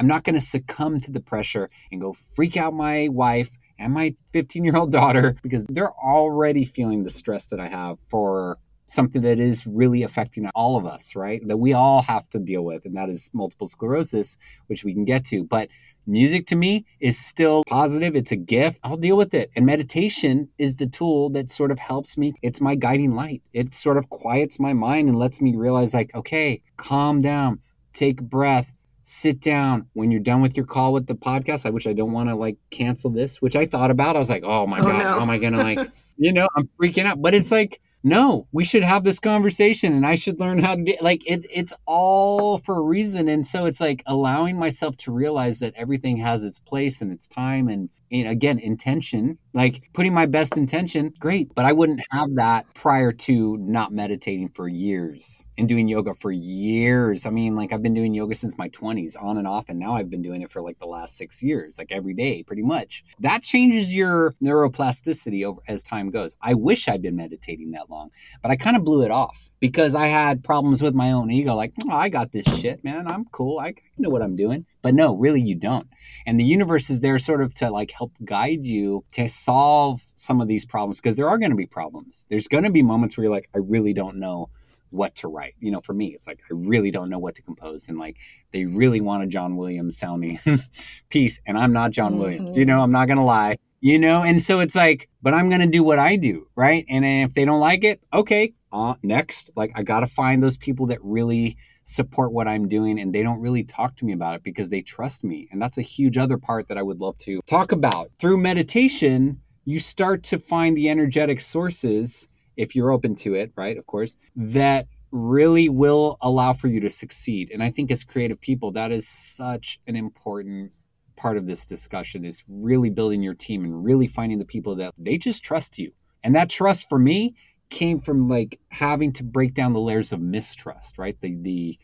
I'm 0.00 0.08
not 0.08 0.24
going 0.24 0.34
to 0.34 0.40
succumb 0.40 0.98
to 0.98 1.12
the 1.12 1.20
pressure 1.20 1.70
and 1.92 2.00
go 2.00 2.12
freak 2.12 2.56
out 2.56 2.74
my 2.74 3.06
wife 3.06 3.56
and 3.78 3.94
my 3.94 4.16
15 4.32 4.64
year 4.64 4.76
old 4.76 4.90
daughter 4.90 5.36
because 5.44 5.64
they're 5.68 5.94
already 5.94 6.64
feeling 6.64 7.04
the 7.04 7.10
stress 7.10 7.46
that 7.50 7.60
I 7.60 7.68
have 7.68 7.98
for 8.08 8.58
something 8.86 9.22
that 9.22 9.38
is 9.38 9.66
really 9.66 10.02
affecting 10.02 10.48
all 10.54 10.76
of 10.76 10.84
us, 10.84 11.14
right? 11.16 11.46
That 11.46 11.56
we 11.56 11.72
all 11.72 12.02
have 12.02 12.28
to 12.30 12.38
deal 12.38 12.64
with, 12.64 12.84
and 12.84 12.96
that 12.96 13.08
is 13.08 13.30
multiple 13.32 13.68
sclerosis, 13.68 14.36
which 14.66 14.84
we 14.84 14.92
can 14.92 15.04
get 15.04 15.24
to. 15.26 15.44
But 15.44 15.68
music 16.06 16.46
to 16.48 16.56
me 16.56 16.84
is 17.00 17.18
still 17.18 17.64
positive. 17.66 18.16
It's 18.16 18.32
a 18.32 18.36
gift. 18.36 18.80
I'll 18.82 18.96
deal 18.96 19.16
with 19.16 19.34
it. 19.34 19.50
And 19.56 19.66
meditation 19.66 20.48
is 20.58 20.76
the 20.76 20.86
tool 20.86 21.30
that 21.30 21.50
sort 21.50 21.70
of 21.70 21.78
helps 21.78 22.18
me. 22.18 22.32
It's 22.42 22.60
my 22.60 22.74
guiding 22.74 23.14
light. 23.14 23.42
It 23.52 23.74
sort 23.74 23.96
of 23.96 24.10
quiets 24.10 24.58
my 24.58 24.72
mind 24.72 25.08
and 25.08 25.18
lets 25.18 25.40
me 25.40 25.54
realize, 25.56 25.94
like, 25.94 26.14
okay, 26.14 26.62
calm 26.76 27.20
down, 27.20 27.60
take 27.92 28.20
a 28.20 28.24
breath. 28.24 28.72
Sit 29.04 29.40
down 29.40 29.88
when 29.94 30.12
you're 30.12 30.20
done 30.20 30.42
with 30.42 30.56
your 30.56 30.64
call 30.64 30.92
with 30.92 31.08
the 31.08 31.16
podcast. 31.16 31.66
I 31.66 31.70
wish 31.70 31.88
I 31.88 31.92
don't 31.92 32.12
want 32.12 32.28
to 32.28 32.36
like 32.36 32.56
cancel 32.70 33.10
this, 33.10 33.42
which 33.42 33.56
I 33.56 33.66
thought 33.66 33.90
about. 33.90 34.14
I 34.14 34.20
was 34.20 34.30
like, 34.30 34.44
oh 34.44 34.64
my 34.64 34.78
oh, 34.78 34.84
God, 34.84 34.98
no. 34.98 35.12
how 35.14 35.22
am 35.22 35.28
I 35.28 35.38
going 35.38 35.54
to 35.54 35.58
like, 35.58 35.90
you 36.18 36.32
know, 36.32 36.46
I'm 36.56 36.68
freaking 36.80 37.06
out. 37.06 37.20
But 37.20 37.34
it's 37.34 37.50
like, 37.50 37.80
no, 38.02 38.48
we 38.50 38.64
should 38.64 38.82
have 38.82 39.04
this 39.04 39.20
conversation 39.20 39.92
and 39.92 40.04
I 40.04 40.16
should 40.16 40.40
learn 40.40 40.58
how 40.58 40.74
to 40.74 40.82
do 40.82 40.94
like 41.00 41.28
it 41.28 41.46
it's 41.50 41.72
all 41.86 42.58
for 42.58 42.76
a 42.76 42.82
reason. 42.82 43.28
And 43.28 43.46
so 43.46 43.66
it's 43.66 43.80
like 43.80 44.02
allowing 44.06 44.58
myself 44.58 44.96
to 44.98 45.12
realize 45.12 45.60
that 45.60 45.74
everything 45.76 46.16
has 46.16 46.42
its 46.42 46.58
place 46.58 47.00
and 47.00 47.12
its 47.12 47.28
time 47.28 47.68
and, 47.68 47.90
and 48.10 48.26
again, 48.26 48.58
intention, 48.58 49.38
like 49.54 49.90
putting 49.92 50.14
my 50.14 50.26
best 50.26 50.56
intention, 50.56 51.12
great. 51.18 51.54
But 51.54 51.64
I 51.64 51.72
wouldn't 51.72 52.02
have 52.10 52.34
that 52.36 52.72
prior 52.74 53.12
to 53.12 53.56
not 53.58 53.92
meditating 53.92 54.48
for 54.50 54.68
years 54.68 55.48
and 55.58 55.68
doing 55.68 55.88
yoga 55.88 56.14
for 56.14 56.30
years. 56.30 57.26
I 57.26 57.30
mean, 57.30 57.54
like 57.54 57.72
I've 57.72 57.82
been 57.82 57.94
doing 57.94 58.14
yoga 58.14 58.34
since 58.34 58.56
my 58.56 58.68
20s 58.70 59.16
on 59.20 59.38
and 59.38 59.46
off, 59.46 59.68
and 59.68 59.78
now 59.78 59.94
I've 59.94 60.10
been 60.10 60.22
doing 60.22 60.42
it 60.42 60.50
for 60.50 60.62
like 60.62 60.78
the 60.78 60.86
last 60.86 61.16
six 61.16 61.42
years, 61.42 61.78
like 61.78 61.92
every 61.92 62.14
day, 62.14 62.42
pretty 62.42 62.62
much. 62.62 63.04
That 63.20 63.42
changes 63.42 63.94
your 63.94 64.34
neuroplasticity 64.42 65.44
over 65.44 65.60
as 65.68 65.82
time 65.82 66.10
goes. 66.10 66.36
I 66.40 66.54
wish 66.54 66.88
I'd 66.88 67.02
been 67.02 67.16
meditating 67.16 67.72
that 67.72 67.90
long, 67.90 68.10
but 68.40 68.50
I 68.50 68.56
kind 68.56 68.76
of 68.76 68.84
blew 68.84 69.02
it 69.02 69.10
off 69.10 69.50
because 69.60 69.94
I 69.94 70.06
had 70.06 70.42
problems 70.42 70.82
with 70.82 70.94
my 70.94 71.12
own 71.12 71.30
ego. 71.30 71.54
Like, 71.54 71.72
oh, 71.88 71.94
I 71.94 72.08
got 72.08 72.32
this 72.32 72.44
shit, 72.58 72.82
man. 72.82 73.06
I'm 73.06 73.26
cool. 73.26 73.60
I 73.60 73.74
know 73.96 74.10
what 74.10 74.22
I'm 74.22 74.36
doing. 74.36 74.66
But 74.82 74.94
no, 74.94 75.16
really, 75.16 75.40
you 75.40 75.54
don't. 75.54 75.88
And 76.26 76.38
the 76.38 76.44
universe 76.44 76.90
is 76.90 77.00
there 77.00 77.18
sort 77.18 77.40
of 77.40 77.54
to 77.54 77.70
like 77.70 77.92
help 77.92 78.12
guide 78.24 78.66
you 78.66 79.04
to 79.12 79.28
solve 79.44 80.02
some 80.14 80.40
of 80.40 80.48
these 80.48 80.64
problems 80.64 81.00
because 81.00 81.16
there 81.16 81.28
are 81.28 81.38
going 81.38 81.50
to 81.50 81.56
be 81.56 81.66
problems. 81.66 82.26
There's 82.30 82.48
going 82.48 82.64
to 82.64 82.70
be 82.70 82.82
moments 82.82 83.16
where 83.16 83.24
you're 83.24 83.34
like, 83.34 83.48
I 83.54 83.58
really 83.58 83.92
don't 83.92 84.16
know 84.16 84.50
what 84.90 85.14
to 85.16 85.28
write. 85.28 85.54
You 85.58 85.70
know, 85.70 85.80
for 85.80 85.94
me, 85.94 86.08
it's 86.08 86.26
like 86.26 86.40
I 86.50 86.54
really 86.54 86.90
don't 86.90 87.08
know 87.08 87.18
what 87.18 87.34
to 87.36 87.42
compose, 87.42 87.88
and 87.88 87.98
like 87.98 88.16
they 88.52 88.64
really 88.66 89.00
want 89.00 89.24
a 89.24 89.26
John 89.26 89.56
Williams 89.56 89.98
sounding 89.98 90.38
piece, 91.08 91.40
and 91.46 91.56
I'm 91.58 91.72
not 91.72 91.90
John 91.92 92.12
mm-hmm. 92.12 92.20
Williams. 92.20 92.56
You 92.56 92.64
know, 92.64 92.80
I'm 92.80 92.92
not 92.92 93.08
gonna 93.08 93.24
lie 93.24 93.56
you 93.82 93.98
know? 93.98 94.22
And 94.22 94.40
so 94.40 94.60
it's 94.60 94.76
like, 94.76 95.10
but 95.20 95.34
I'm 95.34 95.50
going 95.50 95.60
to 95.60 95.66
do 95.66 95.82
what 95.82 95.98
I 95.98 96.16
do, 96.16 96.46
right? 96.56 96.86
And 96.88 97.04
if 97.04 97.34
they 97.34 97.44
don't 97.44 97.60
like 97.60 97.84
it, 97.84 98.00
okay, 98.14 98.54
uh, 98.72 98.94
next. 99.02 99.50
Like, 99.54 99.72
I 99.74 99.82
got 99.82 100.00
to 100.00 100.06
find 100.06 100.42
those 100.42 100.56
people 100.56 100.86
that 100.86 101.00
really 101.02 101.58
support 101.84 102.32
what 102.32 102.48
I'm 102.48 102.68
doing 102.68 103.00
and 103.00 103.14
they 103.14 103.22
don't 103.22 103.40
really 103.40 103.64
talk 103.64 103.96
to 103.96 104.04
me 104.04 104.12
about 104.12 104.36
it 104.36 104.42
because 104.42 104.70
they 104.70 104.82
trust 104.82 105.24
me. 105.24 105.48
And 105.50 105.60
that's 105.60 105.78
a 105.78 105.82
huge 105.82 106.16
other 106.16 106.38
part 106.38 106.68
that 106.68 106.78
I 106.78 106.82
would 106.82 107.00
love 107.00 107.18
to 107.18 107.40
talk 107.46 107.72
about. 107.72 108.10
Through 108.18 108.38
meditation, 108.38 109.40
you 109.64 109.78
start 109.78 110.22
to 110.24 110.38
find 110.38 110.76
the 110.76 110.88
energetic 110.88 111.40
sources, 111.40 112.28
if 112.56 112.74
you're 112.76 112.90
open 112.90 113.14
to 113.16 113.34
it, 113.34 113.52
right? 113.56 113.76
Of 113.76 113.86
course, 113.86 114.16
that 114.36 114.86
really 115.10 115.68
will 115.68 116.16
allow 116.20 116.52
for 116.52 116.68
you 116.68 116.80
to 116.80 116.90
succeed. 116.90 117.50
And 117.52 117.62
I 117.62 117.70
think 117.70 117.90
as 117.90 118.02
creative 118.02 118.40
people, 118.40 118.72
that 118.72 118.92
is 118.92 119.06
such 119.06 119.78
an 119.86 119.94
important 119.94 120.72
part 121.16 121.36
of 121.36 121.46
this 121.46 121.66
discussion 121.66 122.24
is 122.24 122.42
really 122.48 122.90
building 122.90 123.22
your 123.22 123.34
team 123.34 123.64
and 123.64 123.84
really 123.84 124.06
finding 124.06 124.38
the 124.38 124.44
people 124.44 124.74
that 124.76 124.94
they 124.98 125.18
just 125.18 125.44
trust 125.44 125.78
you. 125.78 125.92
And 126.24 126.34
that 126.34 126.48
trust 126.48 126.88
for 126.88 126.98
me 126.98 127.34
came 127.72 128.00
from 128.00 128.28
like 128.28 128.60
having 128.68 129.12
to 129.14 129.24
break 129.24 129.54
down 129.54 129.72
the 129.72 129.80
layers 129.80 130.12
of 130.12 130.20
mistrust, 130.20 130.98
right? 130.98 131.20
The 131.20 131.34
the 131.34 131.78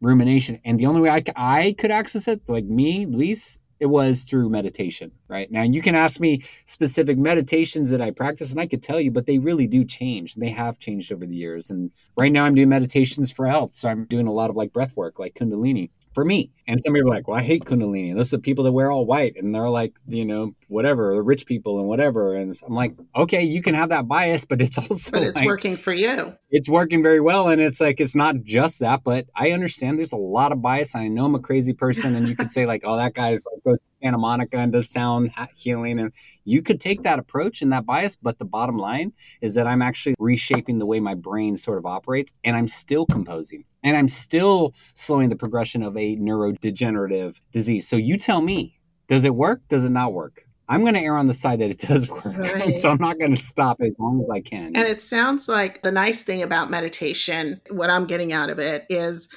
rumination. 0.00 0.60
And 0.64 0.78
the 0.78 0.86
only 0.86 1.00
way 1.00 1.10
I, 1.10 1.22
I 1.34 1.74
could 1.78 1.90
access 1.90 2.28
it, 2.28 2.42
like 2.46 2.66
me, 2.66 3.06
Luis, 3.06 3.58
it 3.80 3.86
was 3.86 4.22
through 4.22 4.50
meditation, 4.50 5.12
right? 5.26 5.50
Now 5.50 5.62
you 5.62 5.82
can 5.82 5.94
ask 5.94 6.20
me 6.20 6.42
specific 6.64 7.18
meditations 7.18 7.90
that 7.90 8.02
I 8.02 8.10
practice 8.10 8.52
and 8.52 8.60
I 8.60 8.66
could 8.66 8.82
tell 8.82 9.00
you, 9.00 9.10
but 9.10 9.26
they 9.26 9.38
really 9.38 9.66
do 9.66 9.84
change. 9.84 10.34
They 10.34 10.50
have 10.50 10.78
changed 10.78 11.10
over 11.12 11.26
the 11.26 11.34
years. 11.34 11.70
And 11.70 11.90
right 12.16 12.30
now 12.30 12.44
I'm 12.44 12.54
doing 12.54 12.68
meditations 12.68 13.32
for 13.32 13.46
health. 13.46 13.74
So 13.74 13.88
I'm 13.88 14.04
doing 14.04 14.26
a 14.26 14.32
lot 14.32 14.50
of 14.50 14.56
like 14.56 14.72
breath 14.72 14.96
work, 14.96 15.18
like 15.18 15.34
Kundalini 15.34 15.90
for 16.14 16.24
me. 16.24 16.50
And 16.66 16.80
some 16.82 16.94
people 16.94 17.10
are 17.10 17.14
like, 17.14 17.28
well, 17.28 17.38
I 17.38 17.42
hate 17.42 17.64
Kundalini. 17.64 18.10
And 18.10 18.18
those 18.18 18.32
are 18.32 18.38
the 18.38 18.42
people 18.42 18.64
that 18.64 18.72
wear 18.72 18.90
all 18.90 19.04
white 19.04 19.36
and 19.36 19.54
they're 19.54 19.68
like, 19.68 19.92
you 20.06 20.24
know, 20.24 20.54
whatever, 20.68 21.14
the 21.14 21.22
rich 21.22 21.44
people 21.44 21.78
and 21.78 21.88
whatever. 21.88 22.34
And 22.34 22.56
I'm 22.66 22.74
like, 22.74 22.92
okay, 23.14 23.42
you 23.42 23.60
can 23.60 23.74
have 23.74 23.90
that 23.90 24.08
bias, 24.08 24.44
but 24.44 24.62
it's 24.62 24.78
also 24.90 25.10
But 25.10 25.24
it's 25.24 25.36
like, 25.36 25.46
working 25.46 25.76
for 25.76 25.92
you. 25.92 26.36
It's 26.50 26.68
working 26.68 27.02
very 27.02 27.20
well. 27.20 27.48
And 27.48 27.60
it's 27.60 27.80
like, 27.80 28.00
it's 28.00 28.14
not 28.14 28.42
just 28.42 28.80
that, 28.80 29.02
but 29.04 29.26
I 29.34 29.50
understand 29.50 29.98
there's 29.98 30.12
a 30.12 30.16
lot 30.16 30.52
of 30.52 30.62
bias. 30.62 30.94
I 30.94 31.08
know 31.08 31.26
I'm 31.26 31.34
a 31.34 31.40
crazy 31.40 31.74
person. 31.74 32.14
And 32.14 32.28
you 32.28 32.36
could 32.36 32.50
say, 32.50 32.64
like, 32.64 32.82
oh, 32.84 32.96
that 32.96 33.12
guy's 33.14 33.44
like 33.44 33.62
goes 33.64 33.80
to 33.80 33.90
Santa 33.96 34.18
Monica 34.18 34.56
and 34.56 34.72
does 34.72 34.88
sound 34.88 35.32
healing. 35.56 35.98
And 35.98 36.12
you 36.44 36.62
could 36.62 36.80
take 36.80 37.02
that 37.02 37.18
approach 37.18 37.60
and 37.60 37.72
that 37.72 37.84
bias. 37.84 38.16
But 38.16 38.38
the 38.38 38.44
bottom 38.44 38.78
line 38.78 39.12
is 39.42 39.54
that 39.54 39.66
I'm 39.66 39.82
actually 39.82 40.14
reshaping 40.18 40.78
the 40.78 40.86
way 40.86 41.00
my 41.00 41.14
brain 41.14 41.56
sort 41.56 41.78
of 41.78 41.84
operates 41.84 42.32
and 42.42 42.56
I'm 42.56 42.68
still 42.68 43.04
composing 43.04 43.64
and 43.84 43.96
I'm 43.96 44.08
still 44.08 44.74
slowing 44.94 45.28
the 45.28 45.36
progression 45.36 45.82
of 45.82 45.96
a 45.96 46.16
neurodegenerative 46.16 47.40
disease. 47.52 47.86
So 47.86 47.96
you 47.96 48.16
tell 48.16 48.40
me, 48.40 48.80
does 49.06 49.24
it 49.24 49.34
work? 49.34 49.60
Does 49.68 49.84
it 49.84 49.90
not 49.90 50.14
work? 50.14 50.46
I'm 50.66 50.80
going 50.80 50.94
to 50.94 51.00
err 51.00 51.18
on 51.18 51.26
the 51.26 51.34
side 51.34 51.60
that 51.60 51.70
it 51.70 51.78
does 51.78 52.10
work. 52.10 52.24
Right. 52.24 52.78
so 52.78 52.88
I'm 52.88 53.00
not 53.00 53.18
going 53.18 53.34
to 53.34 53.40
stop 53.40 53.82
as 53.82 53.94
long 53.98 54.22
as 54.22 54.30
I 54.30 54.40
can. 54.40 54.72
And 54.74 54.88
it 54.88 55.02
sounds 55.02 55.46
like 55.46 55.82
the 55.82 55.92
nice 55.92 56.24
thing 56.24 56.42
about 56.42 56.70
meditation, 56.70 57.60
what 57.68 57.90
I'm 57.90 58.06
getting 58.06 58.32
out 58.32 58.48
of 58.48 58.58
it 58.58 58.86
is, 58.88 59.28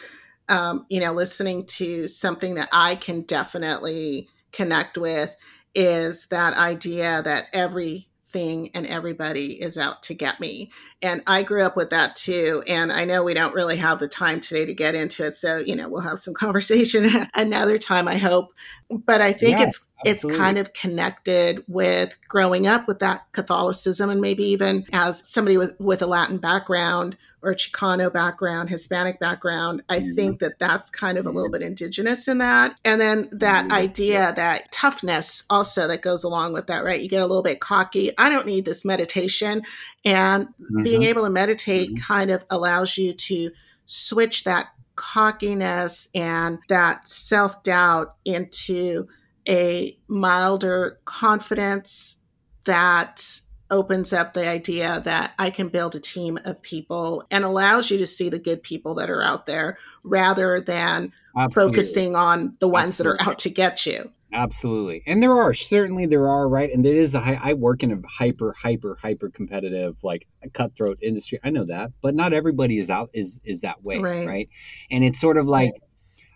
um, 0.48 0.86
you 0.90 1.02
know, 1.02 1.12
listening 1.12 1.66
to 1.66 2.08
something 2.08 2.56
that 2.56 2.70
I 2.72 2.96
can 2.96 3.24
definitely 3.24 4.30
connect 4.54 4.98
with 4.98 5.36
is 5.76 6.28
that 6.28 6.56
idea 6.56 7.22
that 7.24 7.48
every 7.52 8.07
thing 8.30 8.70
and 8.74 8.86
everybody 8.86 9.62
is 9.62 9.78
out 9.78 10.04
to 10.04 10.14
get 10.14 10.40
me. 10.40 10.72
And 11.02 11.22
I 11.28 11.44
grew 11.44 11.64
up 11.64 11.76
with 11.76 11.90
that 11.92 12.16
too. 12.16 12.64
And 12.68 12.92
I 12.92 13.06
know 13.06 13.24
we 13.24 13.34
don't 13.34 13.56
really 13.56 13.78
have 13.78 14.00
the 14.00 14.08
time 14.08 14.40
today 14.40 14.66
to 14.66 14.74
get 14.74 14.96
into 14.96 15.26
it. 15.26 15.36
So, 15.36 15.58
you 15.58 15.76
know, 15.76 15.88
we'll 15.88 16.02
have 16.02 16.20
some 16.20 16.34
conversation 16.34 17.10
another 17.34 17.78
time, 17.78 18.08
I 18.08 18.18
hope. 18.18 18.54
But 18.90 19.22
I 19.22 19.34
think 19.34 19.60
Yeah, 19.60 19.68
it's 19.68 19.88
it's 20.06 20.24
kind 20.24 20.58
of 20.58 20.74
connected 20.74 21.64
with 21.68 22.18
growing 22.28 22.68
up 22.68 22.88
with 22.88 23.00
that 23.00 23.24
Catholicism 23.32 24.10
and 24.10 24.22
maybe 24.22 24.44
even 24.44 24.86
as 24.94 25.28
somebody 25.28 25.58
with 25.58 25.76
with 25.80 26.02
a 26.02 26.06
Latin 26.08 26.38
background 26.38 27.18
or 27.42 27.54
Chicano 27.54 28.12
background, 28.12 28.70
Hispanic 28.70 29.20
background, 29.20 29.84
I 29.90 30.00
Mhm. 30.00 30.16
think 30.16 30.40
that 30.40 30.60
that's 30.60 30.90
kind 30.90 31.18
of 31.18 31.26
a 31.26 31.32
little 31.32 31.52
bit 31.52 31.62
indigenous 31.62 32.28
in 32.28 32.38
that. 32.38 32.78
And 32.86 33.02
then 33.02 33.30
that 33.32 33.68
Mhm. 33.68 33.72
idea 33.72 34.34
that 34.36 34.72
toughness 34.72 35.44
also 35.50 35.88
that 35.88 36.02
goes 36.02 36.24
along 36.24 36.54
with 36.54 36.68
that, 36.68 36.84
right? 36.84 37.02
You 37.02 37.10
get 37.10 37.22
a 37.22 37.28
little 37.28 37.44
bit 37.44 37.60
cocky. 37.60 38.12
I 38.18 38.30
don't 38.30 38.46
need 38.46 38.66
this 38.66 38.86
meditation 38.86 39.64
and 40.06 40.48
being 40.84 41.02
Mhm. 41.02 41.08
able 41.08 41.24
to 41.24 41.30
meditate 41.30 42.00
kind 42.00 42.32
of 42.32 42.46
allows 42.50 42.98
you 42.98 43.14
to 43.14 43.52
switch 43.86 44.44
that 44.44 44.68
cockiness 44.98 46.10
and 46.14 46.60
that 46.68 47.08
self 47.08 47.64
doubt 47.64 48.16
into 48.26 49.08
a 49.48 49.98
milder 50.10 51.00
confidence 51.06 52.22
that 52.66 53.24
opens 53.70 54.14
up 54.14 54.34
the 54.34 54.48
idea 54.48 55.02
that 55.06 55.34
I 55.38 55.50
can 55.50 55.70
build 55.70 55.96
a 55.96 56.00
team 56.00 56.38
of 56.46 56.62
people 56.62 57.24
and 57.32 57.44
allows 57.44 57.92
you 57.92 57.98
to 57.98 58.08
see 58.08 58.30
the 58.30 58.40
good 58.40 58.64
people 58.64 58.96
that 58.96 59.10
are 59.10 59.22
out 59.22 59.46
there 59.46 59.78
rather 60.04 60.60
than 60.60 61.14
Absolutely. 61.38 61.74
focusing 61.74 62.16
on 62.16 62.56
the 62.60 62.68
ones 62.68 62.98
that 62.98 63.08
are 63.08 63.22
out 63.22 63.40
to 63.40 63.50
get 63.50 63.86
you. 63.86 64.12
Absolutely. 64.34 65.04
And 65.08 65.24
there 65.24 65.32
are 65.34 65.54
certainly 65.54 66.06
there 66.06 66.28
are, 66.28 66.48
right? 66.50 66.70
And 66.72 66.84
there 66.84 66.94
is 66.96 67.16
a 67.16 67.22
high, 67.22 67.40
I 67.42 67.54
work 67.54 67.82
in 67.82 67.92
a 67.92 68.02
hyper 68.08 68.54
hyper 68.62 68.98
hyper 69.02 69.30
competitive 69.30 70.04
like 70.04 70.28
cutthroat 70.54 71.00
industry. 71.02 71.40
I 71.44 71.50
know 71.50 71.64
that, 71.66 71.92
but 72.02 72.14
not 72.14 72.34
everybody 72.34 72.78
is 72.78 72.90
out 72.90 73.10
is 73.14 73.40
is 73.46 73.62
that 73.62 73.84
way, 73.84 74.00
Right. 74.00 74.28
right? 74.28 74.50
And 74.92 75.04
it's 75.04 75.20
sort 75.20 75.38
of 75.38 75.46
like 75.48 75.72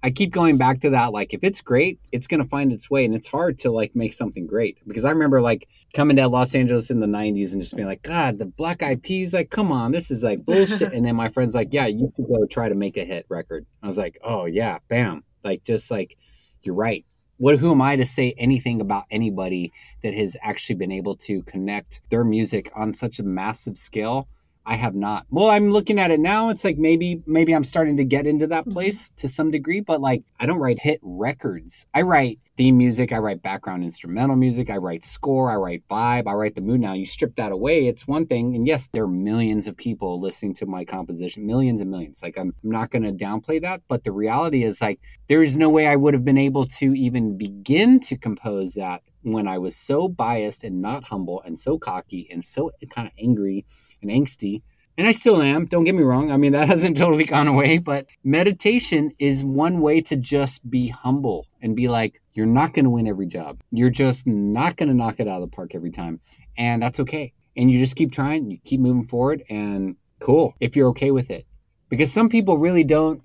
I 0.04 0.10
keep 0.10 0.32
going 0.32 0.58
back 0.58 0.80
to 0.80 0.90
that 0.92 1.12
like 1.12 1.34
if 1.34 1.44
it's 1.44 1.62
great, 1.62 2.00
it's 2.12 2.28
going 2.28 2.42
to 2.42 2.48
find 2.50 2.72
its 2.72 2.90
way 2.90 3.04
and 3.06 3.14
it's 3.14 3.28
hard 3.28 3.58
to 3.60 3.72
like 3.72 3.96
make 3.96 4.14
something 4.14 4.48
great 4.48 4.80
because 4.88 5.06
I 5.06 5.12
remember 5.12 5.42
like 5.42 5.68
coming 5.94 6.16
to 6.16 6.28
Los 6.30 6.56
Angeles 6.56 6.90
in 6.90 7.02
the 7.02 7.08
90s 7.08 7.52
and 7.52 7.62
just 7.62 7.76
being 7.76 7.88
like 7.88 8.04
god, 8.04 8.40
the 8.40 8.46
Black 8.46 8.82
Eyed 8.82 9.04
Peas 9.04 9.34
like 9.34 9.50
come 9.50 9.72
on, 9.72 9.92
this 9.92 10.10
is 10.10 10.24
like 10.24 10.46
bullshit. 10.46 10.82
and 10.94 11.06
then 11.06 11.16
my 11.18 11.28
friends 11.28 11.54
like, 11.54 11.74
"Yeah, 11.74 11.88
you 11.88 12.12
should 12.16 12.26
go 12.28 12.46
try 12.46 12.70
to 12.70 12.76
make 12.76 12.96
a 12.98 13.04
hit 13.04 13.26
record." 13.30 13.66
I 13.84 13.88
was 13.88 13.98
like, 13.98 14.18
"Oh 14.24 14.46
yeah, 14.46 14.80
bam." 14.88 15.24
Like 15.44 15.64
just 15.64 15.92
like 15.92 16.18
you're 16.64 16.76
right 16.76 17.06
what 17.42 17.58
who 17.58 17.72
am 17.72 17.82
I 17.82 17.96
to 17.96 18.06
say 18.06 18.36
anything 18.38 18.82
about 18.82 19.06
anybody 19.10 19.74
that 20.04 20.14
has 20.14 20.38
actually 20.44 20.76
been 20.76 20.92
able 20.92 21.16
to 21.16 21.42
connect 21.42 22.00
their 22.12 22.24
music 22.24 22.72
on 22.76 22.94
such 22.94 23.18
a 23.18 23.24
massive 23.24 23.78
scale? 23.78 24.28
I 24.66 24.76
have 24.76 24.94
not. 24.94 25.26
Well, 25.30 25.50
I'm 25.50 25.72
looking 25.72 26.00
at 26.00 26.12
it 26.12 26.20
now. 26.20 26.50
It's 26.50 26.64
like 26.64 26.78
maybe 26.78 27.22
maybe 27.26 27.54
I'm 27.54 27.64
starting 27.64 27.98
to 27.98 28.06
get 28.06 28.28
into 28.28 28.48
that 28.48 28.64
mm-hmm. 28.64 28.74
place 28.74 29.10
to 29.18 29.28
some 29.28 29.50
degree, 29.50 29.80
but 29.80 30.02
like 30.02 30.24
I 30.40 30.46
don't 30.46 30.60
write 30.60 30.80
hit 30.80 31.00
records. 31.02 31.88
I 31.94 32.04
write 32.04 32.40
theme 32.58 32.78
music, 32.78 33.12
I 33.12 33.18
write 33.18 33.42
background 33.42 33.84
instrumental 33.84 34.36
music, 34.36 34.70
I 34.70 34.78
write 34.78 35.04
score, 35.04 35.50
I 35.50 35.56
write 35.56 35.88
vibe, 35.90 36.28
I 36.28 36.34
write 36.34 36.54
the 36.54 36.62
mood. 36.62 36.80
Now 36.80 36.94
you 36.94 37.06
strip 37.06 37.36
that 37.36 37.52
away, 37.52 37.88
it's 37.88 38.08
one 38.08 38.28
thing. 38.28 38.56
And 38.56 38.68
yes, 38.68 38.88
there 38.94 39.06
are 39.06 39.08
millions 39.08 39.68
of 39.68 39.76
people 39.76 40.20
listening 40.20 40.54
to 40.56 40.66
my 40.68 40.86
composition, 40.86 41.48
millions 41.48 41.82
and 41.82 41.90
millions. 41.90 42.22
Like 42.22 42.38
I'm, 42.38 42.54
I'm 42.64 42.72
not 42.72 42.92
going 42.92 43.04
to 43.04 43.12
downplay 43.12 43.62
that, 43.62 43.82
but 43.88 44.04
the 44.04 44.12
reality 44.12 44.64
is 44.64 44.82
like 44.82 45.00
there 45.28 45.42
is 45.42 45.58
no 45.58 45.70
way 45.70 45.88
I 45.88 45.96
would 45.96 46.14
have 46.14 46.26
been 46.26 46.38
able 46.38 46.66
to 46.66 46.94
even 46.94 47.38
begin 47.38 48.00
to 48.02 48.18
compose 48.18 48.76
that 48.76 49.02
when 49.24 49.48
I 49.48 49.58
was 49.58 49.76
so 49.76 50.08
biased 50.08 50.64
and 50.64 50.82
not 50.82 51.06
humble 51.06 51.42
and 51.42 51.60
so 51.60 51.78
cocky 51.78 52.28
and 52.32 52.44
so 52.44 52.72
kind 52.90 53.08
of 53.08 53.14
angry 53.22 53.66
and 54.02 54.12
angsty. 54.12 54.62
And 54.98 55.08
I 55.08 55.14
still 55.14 55.42
am, 55.42 55.66
don't 55.66 55.86
get 55.86 55.96
me 55.96 56.04
wrong. 56.04 56.32
I 56.32 56.38
mean, 56.38 56.52
that 56.52 56.68
hasn't 56.68 56.98
totally 56.98 57.24
gone 57.24 57.48
away, 57.48 57.78
but 57.78 58.06
meditation 58.24 59.14
is 59.20 59.44
one 59.44 59.80
way 59.80 60.02
to 60.02 60.16
just 60.16 60.70
be 60.70 60.90
humble 60.90 61.48
and 61.62 61.76
be 61.76 61.88
like, 61.88 62.22
you're 62.34 62.46
not 62.46 62.74
going 62.74 62.86
to 62.86 62.92
win 62.92 63.08
every 63.08 63.28
job. 63.28 63.62
You're 63.72 63.90
just 63.90 64.28
not 64.28 64.78
going 64.78 64.90
to 64.90 64.96
knock 64.96 65.20
it 65.20 65.28
out 65.28 65.42
of 65.42 65.50
the 65.50 65.56
park 65.56 65.76
every 65.76 65.92
time. 65.92 66.20
And 66.58 66.82
that's 66.82 67.00
okay. 67.00 67.34
And 67.56 67.72
you 67.72 67.80
just 67.80 67.96
keep 67.96 68.12
trying, 68.12 68.52
you 68.52 68.58
keep 68.64 68.80
moving 68.80 69.04
forward, 69.04 69.44
and 69.50 69.98
cool 70.20 70.56
if 70.60 70.76
you're 70.76 70.90
okay 70.90 71.12
with 71.12 71.30
it. 71.30 71.46
Because 71.90 72.12
some 72.12 72.30
people 72.30 72.58
really 72.58 72.84
don't 72.84 73.22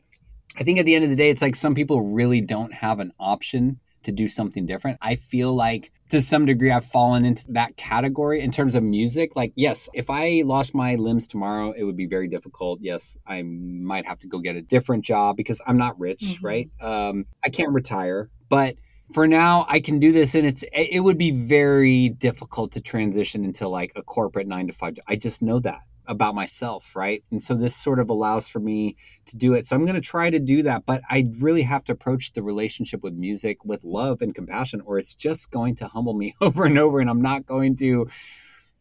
I 0.59 0.63
think 0.63 0.79
at 0.79 0.87
the 0.87 0.95
end 0.95 1.05
of 1.05 1.11
the 1.11 1.17
day, 1.17 1.31
it's 1.31 1.43
like 1.43 1.55
some 1.55 1.75
people 1.75 2.13
really 2.13 2.41
don't 2.41 2.73
have 2.73 2.99
an 3.01 3.13
option 3.19 3.79
to 4.07 4.13
do 4.13 4.27
something 4.27 4.67
different. 4.67 4.99
I 5.01 5.15
feel 5.15 5.55
like 5.55 5.93
to 6.09 6.21
some 6.21 6.47
degree 6.47 6.71
I've 6.71 6.85
fallen 6.85 7.25
into 7.25 7.45
that 7.53 7.77
category 7.77 8.41
in 8.41 8.51
terms 8.51 8.75
of 8.75 8.83
music. 8.83 9.37
Like, 9.37 9.53
yes, 9.55 9.89
if 9.95 10.09
I 10.11 10.43
lost 10.45 10.75
my 10.75 10.95
limbs 10.97 11.27
tomorrow, 11.29 11.73
it 11.73 11.85
would 11.85 11.97
be 11.97 12.07
very 12.07 12.27
difficult. 12.29 12.81
Yes, 12.81 13.19
I 13.27 13.43
might 13.43 14.07
have 14.07 14.19
to 14.21 14.27
go 14.27 14.39
get 14.39 14.57
a 14.57 14.63
different 14.63 15.05
job 15.05 15.37
because 15.37 15.61
I'm 15.67 15.77
not 15.77 15.99
rich, 16.01 16.23
Mhm. 16.23 16.39
right? 16.43 16.71
Um, 16.81 17.27
I 17.45 17.51
can't 17.51 17.73
retire, 17.73 18.31
but 18.49 18.77
for 19.13 19.29
now 19.29 19.65
I 19.69 19.79
can 19.79 20.01
do 20.01 20.11
this 20.11 20.35
and 20.35 20.45
it's 20.45 20.65
it 20.73 21.01
would 21.05 21.17
be 21.19 21.31
very 21.31 22.09
difficult 22.09 22.73
to 22.73 22.81
transition 22.81 23.45
into 23.45 23.69
like 23.69 23.93
a 23.95 24.03
corporate 24.03 24.49
9 24.49 24.67
to 24.67 24.73
5. 24.73 24.99
I 25.07 25.15
just 25.15 25.43
know 25.43 25.61
that 25.61 25.83
about 26.09 26.35
myself, 26.35 26.95
right? 26.95 27.23
And 27.31 27.43
so 27.43 27.55
this 27.55 27.77
sort 27.77 27.99
of 27.99 28.09
allows 28.09 28.49
for 28.49 28.61
me 28.61 28.97
to 29.27 29.37
do 29.37 29.53
it. 29.53 29.67
So 29.67 29.77
I'm 29.77 29.85
going 29.85 30.01
to 30.01 30.01
try 30.01 30.31
to 30.31 30.39
do 30.39 30.63
that, 30.63 30.87
but 30.87 31.03
I 31.11 31.27
really 31.41 31.63
have 31.63 31.85
to 31.85 31.93
approach 31.93 32.33
the 32.33 32.43
relationship 32.43 33.03
with 33.03 33.15
music 33.15 33.65
with 33.65 33.85
love 33.85 34.23
and 34.23 34.35
compassion, 34.35 34.81
or 34.81 34.99
it's 34.99 35.15
just 35.15 35.51
going 35.51 35.75
to 35.77 35.89
humble 35.89 36.15
me 36.15 36.35
over 36.41 36.65
and 36.65 36.79
over. 36.79 37.01
And 37.01 37.11
I'm 37.11 37.23
not 37.23 37.47
going 37.47 37.77
to, 37.77 38.09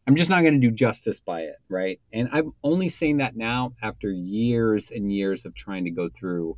I'm 0.06 0.16
just 0.16 0.30
not 0.30 0.42
going 0.42 0.60
to 0.60 0.68
do 0.68 0.74
justice 0.74 1.20
by 1.20 1.42
it, 1.42 1.56
right? 1.68 2.00
And 2.12 2.28
I'm 2.32 2.52
only 2.62 2.88
saying 2.88 3.18
that 3.18 3.36
now 3.36 3.74
after 3.82 4.10
years 4.10 4.90
and 4.90 5.12
years 5.12 5.44
of 5.44 5.54
trying 5.54 5.84
to 5.84 5.90
go 5.90 6.08
through, 6.08 6.56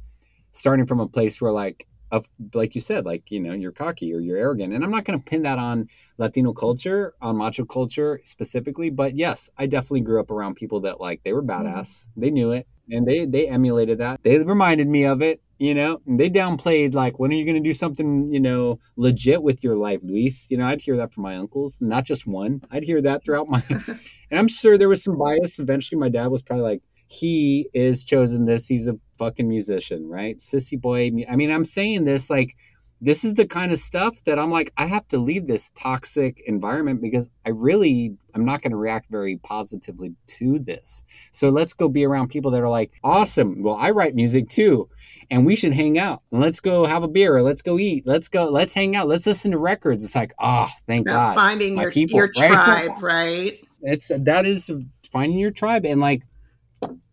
starting 0.51 0.87
from 0.87 1.01
a 1.01 1.09
place 1.09 1.41
where, 1.41 1.53
like, 1.53 1.88
of 2.11 2.29
like 2.55 2.75
you 2.75 2.81
said, 2.81 3.05
like 3.05 3.31
you 3.31 3.41
know, 3.41 3.53
you're 3.53 3.73
cocky 3.73 4.15
or 4.15 4.21
you're 4.21 4.39
arrogant, 4.39 4.73
and 4.73 4.85
I'm 4.85 4.91
not 4.91 5.05
going 5.05 5.19
to 5.19 5.25
pin 5.25 5.43
that 5.43 5.59
on 5.59 5.89
Latino 6.17 6.53
culture, 6.53 7.15
on 7.21 7.37
macho 7.37 7.65
culture 7.65 8.21
specifically, 8.25 8.91
but 8.91 9.17
yes, 9.17 9.51
I 9.59 9.67
definitely 9.67 10.01
grew 10.03 10.21
up 10.21 10.31
around 10.31 10.57
people 10.57 10.81
that 10.81 11.01
like 11.01 11.23
they 11.25 11.33
were 11.33 11.43
mm-hmm. 11.43 11.67
badass, 11.67 12.09
they 12.17 12.31
knew 12.31 12.51
it, 12.51 12.67
and 12.91 13.07
they 13.07 13.25
they 13.25 13.49
emulated 13.49 13.99
that. 13.99 14.23
They 14.23 14.39
reminded 14.39 14.89
me 14.89 15.05
of 15.05 15.23
it, 15.23 15.43
you 15.59 15.75
know. 15.75 16.01
And 16.07 16.19
they 16.19 16.31
downplayed 16.31 16.95
like, 16.95 17.19
when 17.19 17.31
are 17.31 17.35
you 17.35 17.45
going 17.45 17.63
to 17.63 17.69
do 17.69 17.73
something, 17.73 18.33
you 18.33 18.41
know, 18.41 18.79
legit 18.97 19.43
with 19.43 19.63
your 19.63 19.75
life, 19.75 20.01
Luis? 20.03 20.51
You 20.51 20.59
know, 20.59 20.67
I'd 20.67 20.81
hear 20.81 20.97
that 20.97 21.13
from 21.13 21.25
my 21.25 21.37
uncles, 21.37 21.81
not 21.81 22.05
just 22.05 22.27
one. 22.27 22.63
I'd 22.71 22.85
hear 22.85 23.03
that 23.03 23.25
throughout 23.25 23.49
my, 23.49 23.63
and 24.31 24.39
I'm 24.39 24.49
sure 24.49 24.79
there 24.79 24.89
was 24.89 25.03
some 25.03 25.19
bias. 25.19 25.59
Eventually, 25.59 25.99
my 25.99 26.09
dad 26.09 26.29
was 26.29 26.43
probably 26.43 26.65
like, 26.65 26.83
he 27.09 27.71
is 27.73 28.05
chosen 28.05 28.45
this. 28.45 28.69
He's 28.69 28.87
a 28.87 28.99
fucking 29.19 29.49
musician, 29.49 30.09
right? 30.09 30.39
Sissy 30.39 30.81
boy. 30.81 31.11
I 31.29 31.37
mean, 31.37 31.51
I'm 31.51 31.65
saying 31.65 32.05
this 32.05 32.31
like 32.31 32.55
this 33.01 33.25
is 33.25 33.35
the 33.35 33.47
kind 33.47 33.73
of 33.73 33.79
stuff 33.79 34.23
that 34.25 34.39
I'm 34.39 34.51
like, 34.51 34.73
I 34.77 34.87
have 34.87 35.07
to 35.09 35.19
leave 35.19 35.47
this 35.47 35.71
toxic 35.71 36.41
environment 36.47 37.01
because 37.01 37.31
I 37.47 37.51
really 37.51 38.17
I'm 38.35 38.45
not 38.45 38.61
going 38.61 38.73
to 38.73 38.77
react 38.77 39.09
very 39.11 39.39
positively 39.39 40.15
to 40.27 40.59
this. 40.59 41.05
So 41.31 41.49
let's 41.49 41.73
go 41.73 41.89
be 41.89 42.05
around 42.05 42.29
people 42.29 42.51
that 42.51 42.61
are 42.61 42.69
like, 42.69 42.93
awesome. 43.03 43.63
Well, 43.63 43.77
I 43.77 43.91
write 43.91 44.15
music 44.15 44.49
too. 44.51 44.91
And 45.31 45.47
we 45.47 45.57
should 45.57 45.75
hang 45.75 45.99
out. 45.99 46.23
And 46.31 46.41
let's 46.43 46.61
go 46.61 46.85
have 46.85 47.03
a 47.03 47.09
beer 47.09 47.37
or 47.37 47.43
let's 47.43 47.63
go 47.63 47.79
eat. 47.79 48.07
Let's 48.07 48.29
go, 48.29 48.51
let's 48.51 48.75
hang 48.75 48.97
out. 48.97 49.09
Let's 49.09 49.27
listen 49.27 49.53
to 49.53 49.59
records. 49.59 50.05
It's 50.05 50.15
like, 50.15 50.35
oh, 50.39 50.69
thank 50.87 51.07
God. 51.07 51.35
finding 51.35 51.75
my 51.75 51.83
your 51.83 51.91
people, 51.91 52.19
your 52.19 52.31
right? 52.39 52.85
tribe, 52.85 53.03
right? 53.03 53.65
it's 53.83 54.11
that 54.15 54.47
is 54.47 54.71
finding 55.11 55.39
your 55.39 55.51
tribe 55.51 55.85
and 55.85 56.01
like 56.01 56.23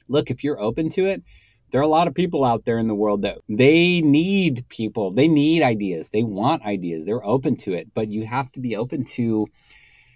look 0.07 0.29
if 0.29 0.43
you're 0.43 0.59
open 0.59 0.89
to 0.89 1.05
it 1.05 1.23
there 1.71 1.81
are 1.81 1.83
a 1.83 1.87
lot 1.87 2.07
of 2.07 2.13
people 2.13 2.45
out 2.45 2.65
there 2.65 2.77
in 2.77 2.87
the 2.87 2.95
world 2.95 3.23
that 3.23 3.39
they 3.49 3.99
need 3.99 4.65
people. 4.69 5.11
They 5.11 5.27
need 5.27 5.61
ideas. 5.61 6.11
They 6.11 6.23
want 6.23 6.63
ideas. 6.63 7.05
They're 7.05 7.25
open 7.25 7.57
to 7.57 7.73
it. 7.73 7.93
But 7.93 8.07
you 8.07 8.25
have 8.25 8.51
to 8.53 8.61
be 8.61 8.77
open 8.77 9.03
to 9.15 9.47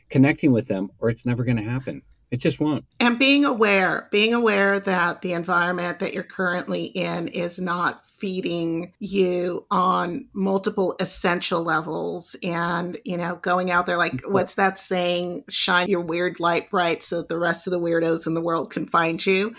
connecting 0.09 0.51
with 0.51 0.67
them 0.67 0.89
or 0.99 1.09
it's 1.09 1.25
never 1.25 1.43
going 1.43 1.57
to 1.57 1.63
happen 1.63 2.01
it 2.31 2.37
just 2.37 2.59
won't 2.59 2.85
And 2.99 3.17
being 3.17 3.45
aware, 3.45 4.07
being 4.11 4.33
aware 4.33 4.79
that 4.79 5.21
the 5.21 5.33
environment 5.33 5.99
that 5.99 6.13
you're 6.13 6.23
currently 6.23 6.85
in 6.85 7.27
is 7.27 7.59
not 7.59 8.05
feeding 8.05 8.93
you 8.99 9.65
on 9.71 10.27
multiple 10.33 10.95
essential 10.99 11.63
levels 11.63 12.35
and, 12.43 12.97
you 13.05 13.15
know, 13.15 13.37
going 13.37 13.71
out 13.71 13.85
there 13.85 13.97
like 13.97 14.21
what's 14.27 14.55
that 14.55 14.77
saying, 14.77 15.43
shine 15.49 15.87
your 15.87 16.01
weird 16.01 16.39
light 16.39 16.69
bright 16.69 17.01
so 17.01 17.21
the 17.21 17.39
rest 17.39 17.65
of 17.65 17.71
the 17.71 17.79
weirdos 17.79 18.27
in 18.27 18.33
the 18.33 18.41
world 18.41 18.71
can 18.71 18.85
find 18.85 19.25
you. 19.25 19.55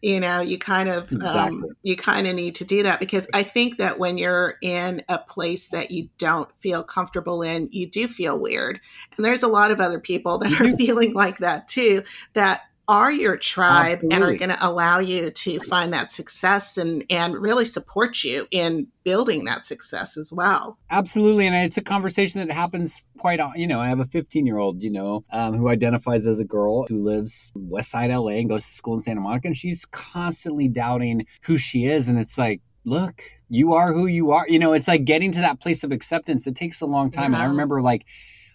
You 0.00 0.20
know, 0.20 0.40
you 0.40 0.58
kind 0.58 0.88
of 0.88 1.12
um, 1.22 1.64
you 1.82 1.96
kind 1.96 2.26
of 2.26 2.36
need 2.36 2.54
to 2.56 2.64
do 2.64 2.84
that 2.84 3.00
because 3.00 3.28
I 3.34 3.42
think 3.42 3.78
that 3.78 3.98
when 3.98 4.16
you're 4.16 4.56
in 4.62 5.02
a 5.08 5.18
place 5.18 5.68
that 5.70 5.90
you 5.90 6.08
don't 6.18 6.48
feel 6.60 6.84
comfortable 6.84 7.42
in, 7.42 7.68
you 7.72 7.86
do 7.86 8.06
feel 8.06 8.38
weird. 8.38 8.80
And 9.16 9.24
there's 9.24 9.42
a 9.42 9.48
lot 9.48 9.72
of 9.72 9.80
other 9.80 9.98
people 9.98 10.38
that 10.38 10.60
are 10.60 10.76
feeling 10.76 11.14
like 11.14 11.38
that 11.38 11.66
too 11.66 12.04
that 12.34 12.67
are 12.88 13.12
your 13.12 13.36
tribe 13.36 14.00
and 14.10 14.24
are 14.24 14.34
going 14.34 14.48
to 14.48 14.66
allow 14.66 14.98
you 14.98 15.30
to 15.30 15.60
find 15.60 15.92
that 15.92 16.10
success 16.10 16.78
and 16.78 17.04
and 17.10 17.34
really 17.34 17.66
support 17.66 18.24
you 18.24 18.46
in 18.50 18.88
building 19.04 19.44
that 19.44 19.64
success 19.64 20.16
as 20.16 20.32
well. 20.32 20.78
Absolutely, 20.90 21.46
and 21.46 21.54
it's 21.54 21.76
a 21.76 21.82
conversation 21.82 22.44
that 22.44 22.52
happens 22.52 23.02
quite. 23.18 23.40
Often. 23.40 23.60
You 23.60 23.66
know, 23.66 23.78
I 23.78 23.88
have 23.88 24.00
a 24.00 24.06
15 24.06 24.46
year 24.46 24.58
old, 24.58 24.82
you 24.82 24.90
know, 24.90 25.22
um, 25.30 25.54
who 25.54 25.68
identifies 25.68 26.26
as 26.26 26.40
a 26.40 26.44
girl 26.44 26.84
who 26.84 26.96
lives 26.96 27.52
West 27.54 27.90
Side 27.90 28.10
LA 28.10 28.32
and 28.32 28.48
goes 28.48 28.66
to 28.66 28.72
school 28.72 28.94
in 28.94 29.00
Santa 29.00 29.20
Monica, 29.20 29.48
and 29.48 29.56
she's 29.56 29.84
constantly 29.84 30.68
doubting 30.68 31.26
who 31.42 31.58
she 31.58 31.84
is, 31.84 32.08
and 32.08 32.18
it's 32.18 32.38
like. 32.38 32.62
look, 32.84 33.22
you 33.50 33.74
are 33.74 33.92
who 33.92 34.06
you 34.06 34.30
are. 34.30 34.48
You 34.48 34.58
know, 34.58 34.72
it's 34.72 34.88
like 34.88 35.04
getting 35.04 35.30
to 35.32 35.40
that 35.40 35.60
place 35.60 35.84
of 35.84 35.92
acceptance. 35.92 36.46
It 36.46 36.54
takes 36.54 36.80
a 36.80 36.86
long 36.86 37.10
time. 37.10 37.34
And 37.34 37.42
I 37.42 37.46
remember 37.46 37.82
like 37.82 38.06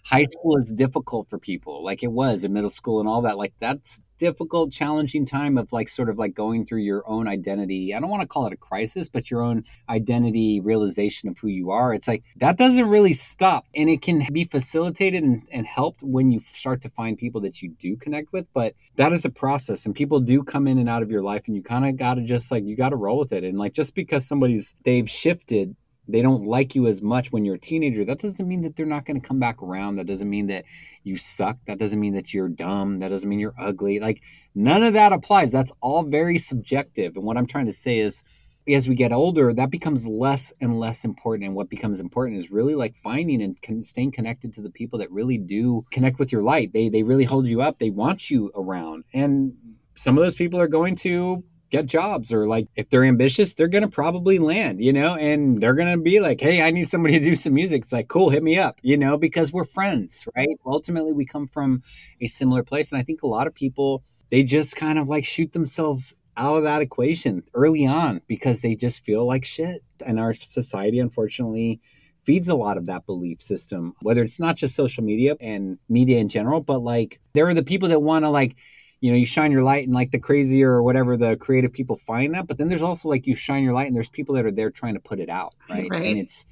high 0.04 0.24
school 0.24 0.56
is 0.56 0.70
difficult 0.70 1.28
for 1.28 1.38
people, 1.38 1.82
like 1.82 2.02
it 2.02 2.12
was 2.12 2.44
in 2.44 2.52
middle 2.52 2.70
school 2.70 3.00
and 3.00 3.08
all 3.08 3.22
that. 3.22 3.38
Like 3.38 3.54
that's 3.58 4.02
difficult, 4.18 4.70
challenging 4.70 5.24
time 5.24 5.58
of 5.58 5.72
like 5.72 5.88
sort 5.88 6.08
of 6.08 6.18
like 6.18 6.34
going 6.34 6.64
through 6.64 6.80
your 6.80 7.02
own 7.08 7.26
identity. 7.26 7.94
I 7.94 8.00
don't 8.00 8.10
want 8.10 8.20
to 8.20 8.28
call 8.28 8.46
it 8.46 8.52
a 8.52 8.56
crisis, 8.56 9.08
but 9.08 9.30
your 9.30 9.42
own 9.42 9.64
identity 9.88 10.60
realization 10.60 11.28
of 11.28 11.38
who 11.38 11.48
you 11.48 11.70
are. 11.70 11.94
It's 11.94 12.06
like 12.06 12.22
that 12.36 12.58
doesn't 12.58 12.88
really 12.88 13.14
stop 13.14 13.66
and 13.74 13.88
it 13.88 14.02
can 14.02 14.26
be 14.32 14.44
facilitated 14.44 15.22
and, 15.22 15.42
and 15.50 15.66
helped 15.66 16.02
when 16.02 16.30
you 16.30 16.40
start 16.40 16.82
to 16.82 16.90
find 16.90 17.16
people 17.16 17.40
that 17.40 17.62
you 17.62 17.70
do 17.70 17.96
connect 17.96 18.32
with. 18.32 18.52
But 18.52 18.74
that 18.96 19.12
is 19.12 19.24
a 19.24 19.30
process 19.30 19.86
and 19.86 19.94
people 19.94 20.20
do 20.20 20.42
come 20.42 20.68
in 20.68 20.78
and 20.78 20.88
out 20.88 21.02
of 21.02 21.10
your 21.10 21.22
life 21.22 21.44
and 21.46 21.56
you 21.56 21.62
kind 21.62 21.86
of 21.86 21.96
got 21.96 22.14
to 22.14 22.22
just 22.22 22.52
like, 22.52 22.64
you 22.64 22.76
got 22.76 22.90
to 22.90 22.96
roll 22.96 23.18
with 23.18 23.32
it. 23.32 23.42
And 23.42 23.58
like, 23.58 23.72
just 23.72 23.94
because 23.94 24.26
somebody's, 24.26 24.76
they've 24.84 25.08
shifted 25.08 25.76
they 26.06 26.22
don't 26.22 26.44
like 26.44 26.74
you 26.74 26.86
as 26.86 27.00
much 27.00 27.32
when 27.32 27.44
you're 27.44 27.54
a 27.54 27.58
teenager 27.58 28.04
that 28.04 28.18
doesn't 28.18 28.48
mean 28.48 28.62
that 28.62 28.76
they're 28.76 28.86
not 28.86 29.04
going 29.04 29.20
to 29.20 29.26
come 29.26 29.38
back 29.38 29.62
around. 29.62 29.94
That 29.94 30.06
doesn't 30.06 30.28
mean 30.28 30.46
that 30.48 30.64
you 31.02 31.16
suck. 31.16 31.58
That 31.66 31.78
doesn't 31.78 32.00
mean 32.00 32.14
that 32.14 32.34
you're 32.34 32.48
dumb. 32.48 32.98
That 32.98 33.08
doesn't 33.08 33.28
mean 33.28 33.40
you're 33.40 33.54
ugly. 33.58 34.00
Like 34.00 34.22
none 34.54 34.82
of 34.82 34.94
that 34.94 35.12
applies. 35.12 35.52
That's 35.52 35.72
all 35.80 36.02
very 36.02 36.38
subjective. 36.38 37.16
And 37.16 37.24
what 37.24 37.36
i'm 37.36 37.46
trying 37.46 37.66
to 37.66 37.72
say 37.72 37.98
is 37.98 38.22
as 38.66 38.88
we 38.88 38.94
get 38.94 39.12
older 39.12 39.52
that 39.52 39.70
becomes 39.70 40.06
less 40.06 40.52
and 40.60 40.78
less 40.78 41.04
important. 41.04 41.46
And 41.46 41.54
what 41.54 41.68
becomes 41.68 42.00
important 42.00 42.38
is 42.38 42.50
really 42.50 42.74
like 42.74 42.96
finding 42.96 43.42
and 43.42 43.60
con- 43.60 43.84
staying 43.84 44.12
connected 44.12 44.52
to 44.54 44.62
the 44.62 44.70
people 44.70 44.98
that 45.00 45.10
really 45.10 45.38
do 45.38 45.84
connect 45.90 46.18
with 46.18 46.32
your 46.32 46.42
light. 46.42 46.72
They 46.72 46.88
they 46.88 47.02
really 47.02 47.24
hold 47.24 47.46
you 47.46 47.60
up. 47.62 47.78
They 47.78 47.90
want 47.90 48.30
you 48.30 48.50
around. 48.54 49.04
And 49.12 49.54
some 49.94 50.16
of 50.16 50.24
those 50.24 50.34
people 50.34 50.60
are 50.60 50.68
going 50.68 50.96
to 50.96 51.44
get 51.70 51.86
jobs 51.86 52.32
or 52.32 52.46
like 52.46 52.68
if 52.76 52.88
they're 52.88 53.04
ambitious 53.04 53.54
they're 53.54 53.68
gonna 53.68 53.88
probably 53.88 54.38
land 54.38 54.80
you 54.80 54.92
know 54.92 55.16
and 55.16 55.60
they're 55.60 55.74
gonna 55.74 55.98
be 55.98 56.20
like 56.20 56.40
hey 56.40 56.62
i 56.62 56.70
need 56.70 56.88
somebody 56.88 57.18
to 57.18 57.24
do 57.24 57.34
some 57.34 57.54
music. 57.54 57.82
It's 57.82 57.92
like 57.92 58.08
cool 58.08 58.30
hit 58.30 58.42
me 58.42 58.58
up 58.58 58.78
you 58.82 58.96
know 58.96 59.18
because 59.18 59.52
we're 59.52 59.64
friends 59.64 60.26
right? 60.36 60.48
Ultimately 60.64 61.12
we 61.12 61.24
come 61.24 61.46
from 61.46 61.82
a 62.20 62.26
similar 62.26 62.62
place 62.62 62.92
and 62.92 63.00
i 63.00 63.02
think 63.02 63.22
a 63.22 63.26
lot 63.26 63.46
of 63.46 63.54
people 63.54 64.02
they 64.30 64.42
just 64.42 64.76
kind 64.76 64.98
of 64.98 65.08
like 65.08 65.24
shoot 65.24 65.52
themselves 65.52 66.14
out 66.36 66.56
of 66.56 66.64
that 66.64 66.82
equation 66.82 67.42
early 67.54 67.86
on 67.86 68.20
because 68.26 68.62
they 68.62 68.74
just 68.74 69.04
feel 69.04 69.26
like 69.26 69.44
shit 69.44 69.82
and 70.04 70.18
our 70.18 70.34
society 70.34 70.98
unfortunately 70.98 71.80
feeds 72.24 72.48
a 72.48 72.54
lot 72.54 72.76
of 72.76 72.86
that 72.86 73.06
belief 73.06 73.40
system 73.40 73.94
whether 74.02 74.22
it's 74.22 74.40
not 74.40 74.56
just 74.56 74.74
social 74.74 75.04
media 75.04 75.36
and 75.40 75.78
media 75.88 76.18
in 76.18 76.28
general 76.28 76.60
but 76.60 76.78
like 76.78 77.20
there 77.34 77.46
are 77.46 77.54
the 77.54 77.62
people 77.62 77.88
that 77.88 78.00
want 78.00 78.24
to 78.24 78.28
like 78.28 78.56
you 79.04 79.10
know 79.10 79.18
you 79.18 79.26
shine 79.26 79.52
your 79.52 79.62
light 79.62 79.84
and 79.86 79.94
like 79.94 80.12
the 80.12 80.18
crazier 80.18 80.70
or 80.70 80.82
whatever 80.82 81.14
the 81.14 81.36
creative 81.36 81.70
people 81.78 81.96
find 82.06 82.34
that 82.34 82.46
but 82.46 82.56
then 82.56 82.70
there's 82.70 82.82
also 82.82 83.06
like 83.10 83.26
you 83.26 83.34
shine 83.34 83.62
your 83.62 83.74
light 83.74 83.86
and 83.86 83.94
there's 83.94 84.08
people 84.08 84.34
that 84.34 84.46
are 84.46 84.50
there 84.50 84.70
trying 84.70 84.94
to 84.94 85.00
put 85.00 85.20
it 85.20 85.28
out 85.28 85.54
right, 85.68 85.88
Right. 85.90 86.06
and 86.06 86.18
it's 86.18 86.46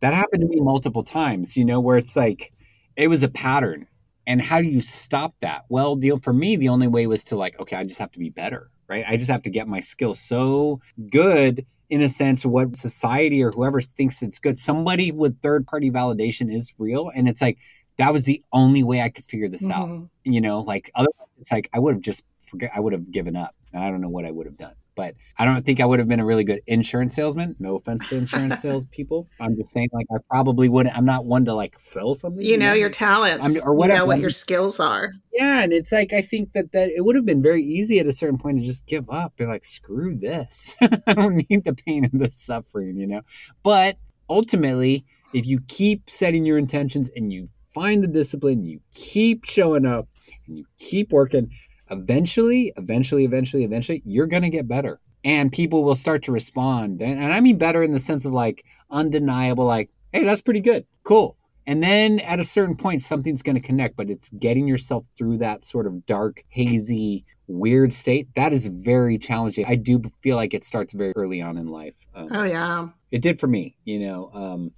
that 0.00 0.14
happened 0.14 0.40
to 0.40 0.48
me 0.48 0.56
multiple 0.60 1.04
times 1.04 1.54
you 1.54 1.66
know 1.66 1.80
where 1.80 1.98
it's 1.98 2.16
like 2.16 2.50
it 2.96 3.08
was 3.08 3.22
a 3.22 3.28
pattern. 3.28 3.86
And 4.26 4.42
how 4.42 4.60
do 4.60 4.66
you 4.66 4.80
stop 4.80 5.34
that? 5.40 5.64
Well 5.68 5.96
deal 5.96 6.18
for 6.18 6.32
me 6.32 6.56
the 6.56 6.70
only 6.70 6.88
way 6.88 7.06
was 7.06 7.24
to 7.24 7.36
like 7.36 7.60
okay 7.60 7.76
i 7.76 7.84
just 7.84 8.00
have 8.00 8.12
to 8.12 8.18
be 8.18 8.30
better 8.30 8.70
right? 8.88 9.04
I 9.06 9.18
just 9.18 9.30
have 9.30 9.42
to 9.42 9.50
get 9.50 9.68
my 9.68 9.80
skills 9.80 10.18
so 10.18 10.80
good 11.10 11.66
in 11.90 12.00
a 12.02 12.08
sense 12.08 12.44
what 12.44 12.76
society 12.76 13.42
or 13.42 13.50
whoever 13.50 13.80
thinks 13.82 14.22
it's 14.22 14.38
good. 14.38 14.58
Somebody 14.58 15.12
with 15.12 15.40
third 15.42 15.66
party 15.66 15.90
validation 15.90 16.52
is 16.52 16.72
real 16.78 17.10
and 17.14 17.28
it's 17.28 17.42
like 17.42 17.58
that 17.98 18.12
was 18.12 18.24
the 18.24 18.42
only 18.52 18.82
way 18.82 19.00
i 19.00 19.08
could 19.08 19.24
figure 19.24 19.48
this 19.48 19.68
out. 19.70 19.88
Mhm. 19.88 20.08
you 20.24 20.40
know 20.40 20.60
like 20.60 20.90
otherwise 20.94 21.28
it's 21.40 21.52
like 21.52 21.68
i 21.72 21.78
would 21.78 21.94
have 21.94 22.02
just 22.02 22.24
forget 22.48 22.70
i 22.74 22.80
would 22.80 22.92
have 22.92 23.10
given 23.10 23.36
up 23.36 23.54
and 23.72 23.82
i 23.84 23.90
don't 23.90 24.00
know 24.00 24.08
what 24.08 24.24
i 24.24 24.30
would 24.30 24.46
have 24.46 24.56
done. 24.56 24.74
But 24.96 25.14
i 25.38 25.44
don't 25.44 25.64
think 25.64 25.78
i 25.80 25.84
would 25.86 26.00
have 26.00 26.08
been 26.08 26.18
a 26.18 26.24
really 26.24 26.42
good 26.42 26.60
insurance 26.66 27.14
salesman. 27.14 27.54
No 27.60 27.76
offense 27.76 28.08
to 28.08 28.16
insurance 28.16 28.60
sales 28.64 28.84
people 28.86 29.28
i'm 29.38 29.54
just 29.56 29.70
saying 29.70 29.90
like 29.92 30.06
i 30.12 30.16
probably 30.28 30.68
wouldn't 30.68 30.96
i'm 30.98 31.04
not 31.04 31.24
one 31.24 31.44
to 31.44 31.54
like 31.54 31.78
sell 31.78 32.14
something. 32.16 32.42
You 32.44 32.56
know 32.58 32.72
your 32.72 32.90
talents. 32.90 33.40
I'm- 33.44 33.52
or 33.64 33.78
You 33.86 33.94
know 33.94 34.06
what 34.06 34.18
your 34.18 34.30
skills 34.30 34.80
are. 34.80 35.12
yeah 35.32 35.62
and 35.62 35.72
it's 35.72 35.92
like 35.92 36.12
i 36.12 36.20
think 36.20 36.52
that 36.52 36.72
that 36.72 36.88
it 36.90 37.04
would 37.04 37.14
have 37.14 37.24
been 37.26 37.42
very 37.42 37.62
easy 37.62 38.00
at 38.00 38.06
a 38.06 38.12
certain 38.12 38.38
point 38.38 38.58
to 38.58 38.64
just 38.64 38.86
give 38.86 39.08
up 39.08 39.36
be 39.36 39.46
like 39.46 39.64
screw 39.64 40.16
this. 40.16 40.74
I 41.06 41.14
don't 41.14 41.44
need 41.48 41.62
the 41.64 41.74
pain 41.74 42.04
and 42.04 42.20
the 42.20 42.30
suffering 42.30 42.96
you 42.96 43.06
know? 43.06 43.20
But 43.62 43.98
ultimately 44.28 45.04
if 45.32 45.46
you 45.46 45.60
keep 45.68 46.08
setting 46.10 46.44
your 46.44 46.58
intentions 46.58 47.08
and 47.14 47.32
you 47.32 47.46
find 47.78 48.02
the 48.02 48.08
discipline 48.08 48.64
you 48.64 48.80
keep 48.92 49.44
showing 49.44 49.86
up 49.86 50.08
and 50.46 50.58
you 50.58 50.64
keep 50.78 51.12
working 51.12 51.50
eventually 51.90 52.72
eventually 52.76 53.24
eventually 53.24 53.64
eventually 53.64 54.02
you're 54.04 54.26
going 54.26 54.42
to 54.42 54.50
get 54.50 54.66
better 54.66 55.00
and 55.24 55.52
people 55.52 55.84
will 55.84 55.94
start 55.94 56.22
to 56.22 56.32
respond 56.32 57.00
and, 57.00 57.20
and 57.22 57.32
i 57.32 57.40
mean 57.40 57.56
better 57.56 57.82
in 57.82 57.92
the 57.92 58.00
sense 58.00 58.24
of 58.24 58.32
like 58.32 58.64
undeniable 58.90 59.64
like 59.64 59.90
hey 60.12 60.24
that's 60.24 60.42
pretty 60.42 60.60
good 60.60 60.84
cool 61.04 61.36
and 61.68 61.82
then 61.82 62.20
at 62.20 62.40
a 62.40 62.44
certain 62.44 62.76
point, 62.76 63.02
something's 63.02 63.42
going 63.42 63.56
to 63.56 63.60
connect, 63.60 63.94
but 63.94 64.08
it's 64.08 64.30
getting 64.30 64.66
yourself 64.66 65.04
through 65.18 65.36
that 65.38 65.66
sort 65.66 65.86
of 65.86 66.06
dark, 66.06 66.42
hazy, 66.48 67.26
weird 67.46 67.92
state. 67.92 68.26
That 68.36 68.54
is 68.54 68.68
very 68.68 69.18
challenging. 69.18 69.66
I 69.68 69.74
do 69.74 70.00
feel 70.22 70.36
like 70.36 70.54
it 70.54 70.64
starts 70.64 70.94
very 70.94 71.12
early 71.14 71.42
on 71.42 71.58
in 71.58 71.66
life. 71.66 71.94
Um, 72.14 72.28
Oh 72.30 72.44
yeah. 72.44 72.88
it 73.10 73.20
did 73.20 73.38
for 73.38 73.48
me, 73.48 73.76
you 73.84 73.98
know. 73.98 74.30
Um, 74.32 74.72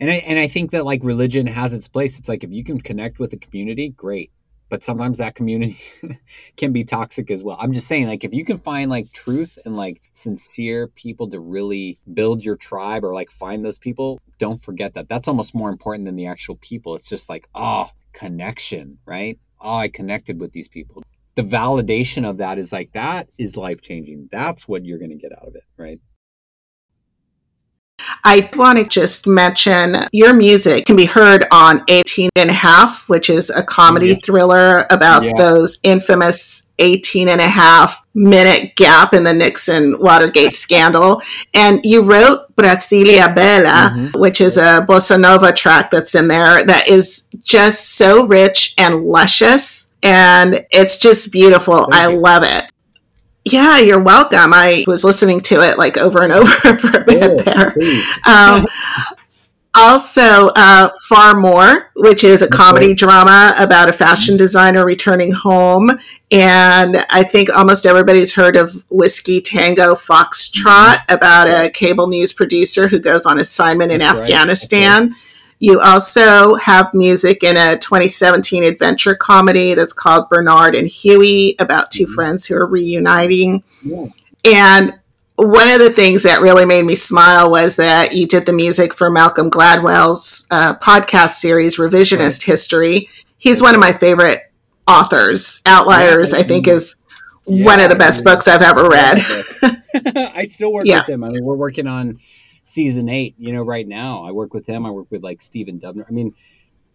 and 0.00 0.10
I 0.10 0.14
and 0.14 0.38
I 0.38 0.48
think 0.48 0.70
that 0.70 0.86
like 0.86 1.04
religion 1.04 1.46
has 1.46 1.74
its 1.74 1.86
place. 1.86 2.18
It's 2.18 2.28
like 2.28 2.42
if 2.42 2.50
you 2.50 2.64
can 2.64 2.80
connect 2.80 3.18
with 3.18 3.32
a 3.34 3.36
community, 3.36 3.90
great. 3.90 4.32
But 4.70 4.84
sometimes 4.84 5.18
that 5.18 5.34
community 5.34 5.78
can 6.56 6.72
be 6.72 6.84
toxic 6.84 7.28
as 7.30 7.42
well. 7.42 7.56
I'm 7.60 7.72
just 7.72 7.88
saying, 7.88 8.06
like, 8.06 8.22
if 8.22 8.32
you 8.32 8.44
can 8.44 8.56
find 8.56 8.88
like 8.88 9.12
truth 9.12 9.58
and 9.64 9.76
like 9.76 10.00
sincere 10.12 10.86
people 10.86 11.28
to 11.30 11.40
really 11.40 11.98
build 12.14 12.44
your 12.44 12.54
tribe 12.54 13.04
or 13.04 13.12
like 13.12 13.32
find 13.32 13.64
those 13.64 13.78
people, 13.78 14.20
don't 14.38 14.62
forget 14.62 14.94
that. 14.94 15.08
That's 15.08 15.26
almost 15.26 15.56
more 15.56 15.70
important 15.70 16.06
than 16.06 16.14
the 16.14 16.26
actual 16.26 16.54
people. 16.54 16.94
It's 16.94 17.08
just 17.08 17.28
like, 17.28 17.48
oh, 17.52 17.88
connection, 18.12 18.98
right? 19.04 19.40
Oh, 19.60 19.74
I 19.74 19.88
connected 19.88 20.40
with 20.40 20.52
these 20.52 20.68
people. 20.68 21.02
The 21.34 21.42
validation 21.42 22.28
of 22.28 22.36
that 22.38 22.56
is 22.56 22.72
like, 22.72 22.92
that 22.92 23.28
is 23.38 23.56
life 23.56 23.80
changing. 23.82 24.28
That's 24.30 24.68
what 24.68 24.86
you're 24.86 24.98
going 24.98 25.10
to 25.10 25.16
get 25.16 25.32
out 25.32 25.48
of 25.48 25.56
it, 25.56 25.64
right? 25.76 25.98
I 28.24 28.48
want 28.56 28.78
to 28.78 28.84
just 28.84 29.26
mention 29.26 29.96
your 30.12 30.32
music 30.34 30.86
can 30.86 30.96
be 30.96 31.06
heard 31.06 31.46
on 31.50 31.82
18 31.88 32.28
and 32.36 32.50
a 32.50 32.54
half, 32.54 33.08
which 33.08 33.30
is 33.30 33.50
a 33.50 33.62
comedy 33.62 34.08
Yeah. 34.10 34.16
thriller 34.24 34.86
about 34.90 35.22
Yeah. 35.24 35.32
those 35.36 35.78
infamous 35.82 36.64
18 36.78 37.28
and 37.28 37.40
a 37.40 37.48
half 37.48 38.00
minute 38.14 38.74
gap 38.76 39.12
in 39.14 39.22
the 39.24 39.34
Nixon 39.34 39.96
Watergate 40.00 40.54
scandal. 40.54 41.20
And 41.54 41.80
you 41.84 42.02
wrote 42.02 42.40
Brasilia 42.56 43.34
Bella, 43.34 43.92
Mhm. 43.94 44.16
which 44.18 44.40
is 44.40 44.56
a 44.56 44.84
bossa 44.88 45.20
nova 45.20 45.52
track 45.52 45.90
that's 45.90 46.14
in 46.14 46.28
there 46.28 46.64
that 46.64 46.88
is 46.88 47.24
just 47.44 47.96
so 47.96 48.24
rich 48.26 48.74
and 48.78 49.04
luscious. 49.04 49.88
And 50.02 50.64
it's 50.70 50.96
just 50.98 51.30
beautiful. 51.30 51.86
Thank 51.90 51.94
I 51.94 52.10
you. 52.12 52.18
love 52.20 52.42
it. 52.42 52.64
Yeah, 53.44 53.78
you're 53.78 54.02
welcome. 54.02 54.52
I 54.52 54.84
was 54.86 55.02
listening 55.02 55.40
to 55.42 55.62
it 55.62 55.78
like 55.78 55.96
over 55.96 56.22
and 56.22 56.32
over 56.32 56.50
for 56.78 56.98
a 56.98 57.04
bit 57.04 57.20
Cool. 57.20 57.36
there. 57.38 57.74
Um, 58.28 58.66
also, 59.72 60.48
uh, 60.56 60.90
Far 61.08 61.34
More, 61.34 61.90
which 61.94 62.24
is 62.24 62.42
a 62.42 62.48
comedy 62.48 62.92
drama 62.92 63.54
about 63.58 63.88
a 63.88 63.92
fashion 63.92 64.36
designer 64.36 64.84
returning 64.84 65.32
home. 65.32 65.90
And 66.32 67.04
I 67.10 67.22
think 67.22 67.56
almost 67.56 67.86
everybody's 67.86 68.34
heard 68.34 68.56
of 68.56 68.84
Whiskey 68.90 69.40
Tango 69.40 69.94
Foxtrot 69.94 70.98
about 71.08 71.46
a 71.46 71.70
cable 71.70 72.08
news 72.08 72.32
producer 72.32 72.88
who 72.88 72.98
goes 72.98 73.26
on 73.26 73.38
assignment 73.38 73.92
in 73.92 74.00
That's 74.00 74.14
right. 74.18 74.22
Afghanistan. 74.28 75.14
You 75.60 75.78
also 75.80 76.54
have 76.56 76.92
music 76.94 77.44
in 77.44 77.56
a 77.56 77.76
2017 77.78 78.64
adventure 78.64 79.14
comedy 79.14 79.74
that's 79.74 79.92
called 79.92 80.28
Bernard 80.30 80.74
and 80.74 80.88
Huey 80.88 81.54
about 81.58 81.90
2 81.90 82.06
Mhm. 82.06 82.14
friends 82.14 82.46
who 82.46 82.56
are 82.56 82.66
reuniting. 82.66 83.62
Yeah. 83.84 84.06
And 84.44 84.94
one 85.36 85.68
of 85.70 85.78
the 85.78 85.90
things 85.90 86.22
that 86.22 86.40
really 86.40 86.64
made 86.64 86.84
me 86.84 86.94
smile 86.94 87.50
was 87.50 87.76
that 87.76 88.14
you 88.14 88.26
did 88.26 88.46
the 88.46 88.52
music 88.54 88.92
for 88.94 89.10
Malcolm 89.10 89.50
Gladwell's 89.50 90.46
uh, 90.50 90.74
podcast 90.76 91.32
series, 91.34 91.76
Revisionist 91.76 92.42
History. 92.44 93.08
He's 93.38 93.62
one 93.62 93.74
of 93.74 93.80
my 93.80 93.92
favorite 93.92 94.40
authors. 94.88 95.60
Outliers, 95.66 96.32
Yeah, 96.32 96.38
I 96.38 96.42
think, 96.42 96.66
mhm. 96.66 96.72
is 96.74 96.96
one 97.44 97.80
of 97.80 97.88
the 97.90 97.96
best 97.96 98.26
I- 98.26 98.30
books 98.32 98.48
I've 98.48 98.62
ever 98.62 98.88
read. 98.88 99.24
I 100.34 100.44
still 100.44 100.72
work 100.72 100.86
Yeah. 100.86 101.00
with 101.00 101.08
him. 101.10 101.22
I 101.24 101.28
mean, 101.28 101.44
we're 101.44 101.54
working 101.56 101.86
on 101.86 102.18
season 102.62 103.08
eight, 103.08 103.34
you 103.38 103.52
know, 103.52 103.62
right 103.62 103.86
now. 103.86 104.24
I 104.24 104.32
work 104.32 104.54
with 104.54 104.66
him. 104.66 104.86
I 104.86 104.90
work 104.90 105.06
with 105.10 105.22
like 105.22 105.42
Stephen 105.42 105.78
Dubner. 105.78 106.04
I 106.08 106.12
mean, 106.12 106.34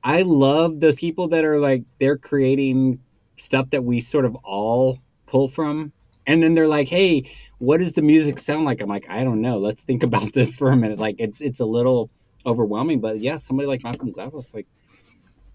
I 0.03 0.22
love 0.22 0.80
those 0.80 0.97
people 0.97 1.28
that 1.30 1.43
are 1.45 1.57
like, 1.57 1.84
they're 1.99 2.18
creating 2.18 2.99
stuff 3.38 3.72
that 3.72 3.84
we 3.84 4.01
sort 4.01 4.26
of 4.26 4.36
all 4.43 4.99
pull 5.26 5.47
from. 5.47 5.91
And 6.28 6.41
then 6.41 6.53
they're 6.55 6.68
like, 6.68 6.89
hey, 6.89 7.30
what 7.59 7.80
does 7.80 7.93
the 7.93 8.01
music 8.01 8.39
sound 8.39 8.66
like? 8.66 8.82
I'm 8.82 8.89
like, 8.89 9.09
I 9.09 9.24
don't 9.24 9.41
know. 9.41 9.57
Let's 9.57 9.84
think 9.84 10.03
about 10.03 10.34
this 10.34 10.57
for 10.57 10.72
a 10.72 10.76
minute. 10.76 10.99
Like, 10.99 11.16
it's 11.20 11.41
it's 11.41 11.59
a 11.59 11.66
little 11.66 12.09
overwhelming, 12.45 12.99
but 12.99 13.20
yeah, 13.20 13.38
somebody 13.38 13.68
like 13.68 13.84
Malcolm 13.84 14.13
Gladwell, 14.13 14.39
it's 14.39 14.53
like, 14.53 14.68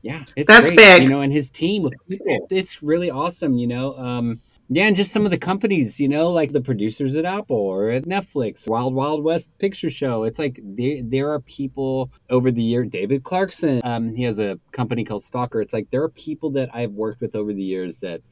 Yeah, 0.02 0.24
it's 0.36 0.48
That's 0.48 0.68
great, 0.68 0.76
big. 0.78 1.02
You 1.04 1.08
know, 1.08 1.20
and 1.20 1.32
his 1.32 1.50
team 1.50 1.86
of 1.86 1.92
people, 2.08 2.46
it's 2.50 2.82
really 2.82 3.10
awesome. 3.10 3.56
You 3.56 3.66
know, 3.66 3.94
um, 3.94 4.40
yeah, 4.72 4.86
and 4.86 4.94
just 4.94 5.10
some 5.12 5.24
of 5.24 5.32
the 5.32 5.38
companies, 5.38 5.98
you 5.98 6.08
know, 6.08 6.30
like 6.30 6.52
the 6.52 6.60
producers 6.60 7.16
at 7.16 7.24
Apple 7.24 7.56
or 7.56 7.90
at 7.90 8.04
Netflix, 8.04 8.68
Wild 8.68 8.94
Wild 8.94 9.24
West 9.24 9.50
Picture 9.58 9.90
Show. 9.90 10.22
It's 10.22 10.38
like 10.38 10.60
there 10.62 11.02
there 11.02 11.30
are 11.32 11.40
people 11.40 12.10
over 12.30 12.50
the 12.52 12.62
year. 12.62 12.84
David 12.84 13.24
Clarkson, 13.24 13.80
um, 13.84 14.14
he 14.14 14.22
has 14.22 14.38
a 14.38 14.60
company 14.70 15.04
called 15.04 15.24
Stalker. 15.24 15.60
It's 15.60 15.72
like 15.72 15.90
there 15.90 16.02
are 16.04 16.08
people 16.08 16.50
that 16.52 16.70
I've 16.72 16.92
worked 16.92 17.20
with 17.20 17.34
over 17.34 17.52
the 17.52 17.64
years 17.64 17.98
that 18.00 18.22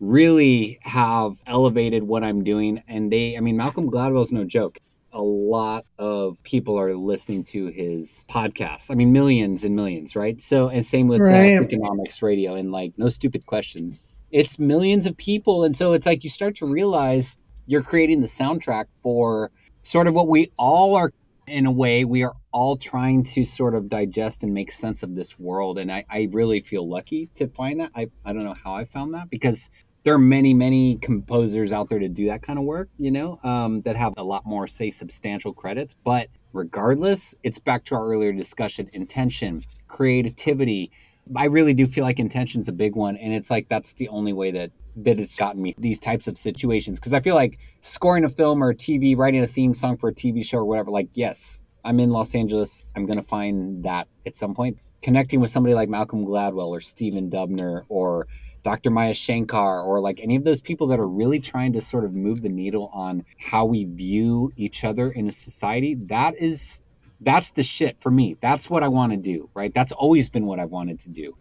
really 0.00 0.78
have 0.82 1.36
elevated 1.46 2.02
what 2.02 2.22
I'm 2.24 2.42
doing. 2.44 2.82
And 2.88 3.10
they, 3.10 3.36
I 3.36 3.40
mean, 3.40 3.56
Malcolm 3.56 3.90
Gladwell's 3.90 4.32
no 4.32 4.44
joke. 4.44 4.78
A 5.12 5.22
lot 5.22 5.86
of 5.98 6.42
people 6.42 6.78
are 6.78 6.94
listening 6.94 7.44
to 7.44 7.68
his 7.68 8.26
podcast. 8.28 8.90
I 8.90 8.94
mean, 8.94 9.12
millions 9.12 9.64
and 9.64 9.74
millions, 9.74 10.14
right? 10.14 10.38
So, 10.40 10.68
and 10.68 10.84
same 10.84 11.08
with 11.08 11.20
Right. 11.20 11.56
uh, 11.56 11.62
Freakonomics 11.62 12.22
Radio 12.22 12.54
and 12.54 12.70
like 12.70 12.92
No 12.98 13.08
Stupid 13.08 13.46
Questions. 13.46 14.02
It's 14.30 14.58
millions 14.58 15.06
of 15.06 15.16
people. 15.16 15.64
And 15.64 15.76
so 15.76 15.92
it's 15.92 16.06
like 16.06 16.24
you 16.24 16.30
start 16.30 16.56
to 16.56 16.66
realize 16.66 17.38
you're 17.66 17.82
creating 17.82 18.20
the 18.20 18.26
soundtrack 18.26 18.86
for 19.00 19.50
sort 19.82 20.06
of 20.06 20.14
what 20.14 20.28
we 20.28 20.48
all 20.56 20.96
are, 20.96 21.12
in 21.46 21.64
a 21.64 21.72
way, 21.72 22.04
we 22.04 22.24
are 22.24 22.34
all 22.50 22.76
trying 22.76 23.22
to 23.22 23.44
sort 23.44 23.74
of 23.74 23.88
digest 23.88 24.42
and 24.42 24.52
make 24.52 24.72
sense 24.72 25.02
of 25.02 25.14
this 25.14 25.38
world. 25.38 25.78
And 25.78 25.92
I, 25.92 26.04
I 26.10 26.28
really 26.32 26.60
feel 26.60 26.88
lucky 26.88 27.30
to 27.36 27.46
find 27.48 27.80
that. 27.80 27.92
I, 27.94 28.10
I 28.24 28.32
don't 28.32 28.42
know 28.42 28.54
how 28.64 28.74
I 28.74 28.84
found 28.84 29.14
that 29.14 29.30
because 29.30 29.70
there 30.02 30.14
are 30.14 30.18
many, 30.18 30.54
many 30.54 30.96
composers 30.96 31.72
out 31.72 31.88
there 31.88 31.98
to 31.98 32.08
do 32.08 32.26
that 32.26 32.42
kind 32.42 32.58
of 32.58 32.64
work, 32.64 32.88
you 32.98 33.10
know, 33.10 33.38
um, 33.42 33.82
that 33.82 33.96
have 33.96 34.14
a 34.16 34.24
lot 34.24 34.46
more, 34.46 34.66
say, 34.66 34.90
substantial 34.90 35.52
credits. 35.52 35.94
But 35.94 36.28
regardless, 36.52 37.34
it's 37.42 37.58
back 37.58 37.84
to 37.86 37.94
our 37.94 38.08
earlier 38.08 38.32
discussion 38.32 38.88
intention, 38.92 39.62
creativity. 39.88 40.90
I 41.34 41.46
really 41.46 41.74
do 41.74 41.86
feel 41.86 42.04
like 42.04 42.20
intention's 42.20 42.68
a 42.68 42.72
big 42.72 42.94
one. 42.94 43.16
And 43.16 43.34
it's 43.34 43.50
like 43.50 43.68
that's 43.68 43.94
the 43.94 44.08
only 44.08 44.32
way 44.32 44.50
that 44.52 44.70
that 44.96 45.20
it's 45.20 45.36
gotten 45.36 45.60
me 45.60 45.74
these 45.76 45.98
types 45.98 46.26
of 46.26 46.38
situations 46.38 46.98
because 46.98 47.12
I 47.12 47.20
feel 47.20 47.34
like 47.34 47.58
scoring 47.80 48.24
a 48.24 48.28
film 48.28 48.62
or 48.62 48.72
TV, 48.72 49.16
writing 49.16 49.42
a 49.42 49.46
theme 49.46 49.74
song 49.74 49.96
for 49.96 50.08
a 50.08 50.14
TV 50.14 50.44
show 50.44 50.58
or 50.58 50.64
whatever. 50.64 50.90
Like, 50.90 51.08
yes, 51.12 51.62
I'm 51.84 52.00
in 52.00 52.10
Los 52.10 52.34
Angeles. 52.34 52.84
I'm 52.94 53.06
gonna 53.06 53.22
find 53.22 53.84
that 53.84 54.08
at 54.24 54.36
some 54.36 54.54
point. 54.54 54.78
Connecting 55.02 55.40
with 55.40 55.50
somebody 55.50 55.74
like 55.74 55.88
Malcolm 55.88 56.24
Gladwell 56.24 56.68
or 56.68 56.80
Stephen 56.80 57.28
Dubner 57.28 57.82
or 57.88 58.26
Dr. 58.62 58.90
Maya 58.90 59.14
Shankar 59.14 59.82
or 59.82 60.00
like 60.00 60.18
any 60.20 60.34
of 60.34 60.42
those 60.42 60.60
people 60.60 60.88
that 60.88 60.98
are 60.98 61.06
really 61.06 61.38
trying 61.38 61.72
to 61.74 61.80
sort 61.80 62.04
of 62.04 62.14
move 62.14 62.42
the 62.42 62.48
needle 62.48 62.90
on 62.92 63.24
how 63.38 63.64
we 63.64 63.84
view 63.84 64.52
each 64.56 64.82
other 64.84 65.10
in 65.10 65.28
a 65.28 65.32
society. 65.32 65.94
That 65.94 66.34
is 66.36 66.82
that's 67.20 67.52
the 67.52 67.62
shit 67.62 68.00
for 68.00 68.10
me. 68.10 68.36
That's 68.40 68.70
what 68.70 68.82
I 68.82 68.88
want 68.88 69.12
to 69.12 69.18
do, 69.18 69.50
right? 69.54 69.72
That's 69.72 69.92
always 69.92 70.30
been 70.30 70.46
what 70.46 70.60
I've 70.60 70.70
wanted 70.70 70.98
to 71.00 71.10
do. 71.10 71.36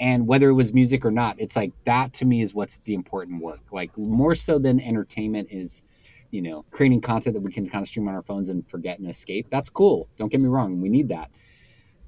And 0.00 0.26
whether 0.26 0.48
it 0.50 0.54
was 0.54 0.72
music 0.74 1.04
or 1.04 1.10
not 1.10 1.40
it's 1.40 1.56
like 1.56 1.72
that 1.84 2.12
to 2.14 2.24
me 2.24 2.40
is 2.40 2.54
what's 2.54 2.80
the 2.80 2.94
important 2.94 3.42
work. 3.42 3.60
Like 3.72 3.96
more 3.98 4.34
so 4.34 4.58
than 4.58 4.80
entertainment 4.80 5.48
is 5.50 5.84
you 6.30 6.42
know 6.42 6.64
creating 6.70 7.00
content 7.02 7.34
that 7.34 7.42
we 7.42 7.52
can 7.52 7.68
kind 7.68 7.82
of 7.82 7.88
stream 7.88 8.08
on 8.08 8.14
our 8.14 8.22
phones 8.22 8.48
and 8.48 8.68
forget 8.68 8.98
and 8.98 9.08
escape. 9.08 9.48
That's 9.50 9.70
cool. 9.70 10.08
Don't 10.16 10.30
get 10.32 10.40
me 10.40 10.48
wrong. 10.48 10.80
We 10.80 10.88
need 10.88 11.08
that. 11.10 11.30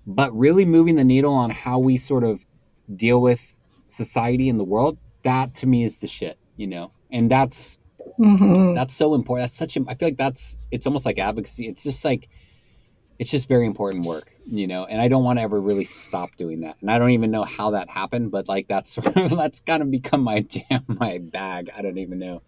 But 0.06 0.36
really 0.36 0.64
moving 0.64 0.96
the 0.96 1.04
needle 1.04 1.34
on 1.34 1.50
how 1.50 1.78
we 1.78 1.96
sort 1.96 2.24
of 2.24 2.46
deal 2.94 3.20
with 3.20 3.54
society 3.88 4.48
and 4.48 4.58
the 4.60 4.64
world 4.64 4.98
that 5.22 5.54
to 5.56 5.66
me 5.66 5.84
is 5.84 6.00
the 6.00 6.08
shit 6.08 6.38
you 6.56 6.66
know? 6.66 6.92
And 7.10 7.30
that's 7.30 7.78
Mhm. 8.18 8.74
that's 8.74 8.94
so 8.94 9.14
important 9.14 9.44
that's 9.44 9.56
such 9.56 9.76
a 9.76 9.80
i 9.88 9.94
feel 9.94 10.08
like 10.08 10.16
that's 10.16 10.58
it's 10.70 10.86
almost 10.86 11.06
like 11.06 11.18
advocacy. 11.18 11.66
It's 11.68 11.82
just 11.82 12.04
like 12.04 12.28
it's 13.23 13.31
just 13.31 13.49
very 13.49 13.66
important 13.66 14.05
work 14.05 14.35
you 14.49 14.66
know 14.66 14.85
and 14.85 15.01
i 15.01 15.07
don't 15.07 15.23
want 15.23 15.39
to 15.39 15.43
ever 15.45 15.61
really 15.61 15.85
stop 15.85 16.35
doing 16.35 16.62
that 16.62 16.77
and 16.81 16.91
i 16.91 16.99
don't 16.99 17.11
even 17.11 17.31
know 17.31 17.45
how 17.45 17.70
that 17.70 17.89
happened 17.89 18.33
but 18.33 18.49
like 18.49 18.66
that's 18.66 18.91
sort 18.95 19.16
of 19.16 19.31
that's 19.31 19.61
kind 19.61 19.81
of 19.81 19.93
become 19.93 20.23
my 20.23 20.41
jam 20.49 20.83
my 20.89 21.18
bag 21.18 21.70
i 21.79 21.81
don't 21.81 21.99
even 21.99 22.18
know 22.18 22.43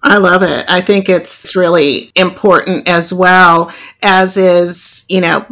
I 0.00 0.18
love 0.18 0.44
it. 0.44 0.64
I 0.68 0.80
think 0.80 1.08
it's 1.08 1.56
really 1.56 2.12
important 2.14 2.88
as 2.88 3.12
well 3.12 3.72
as 4.00 4.36
is, 4.36 5.04
you 5.08 5.20
know, 5.20 5.44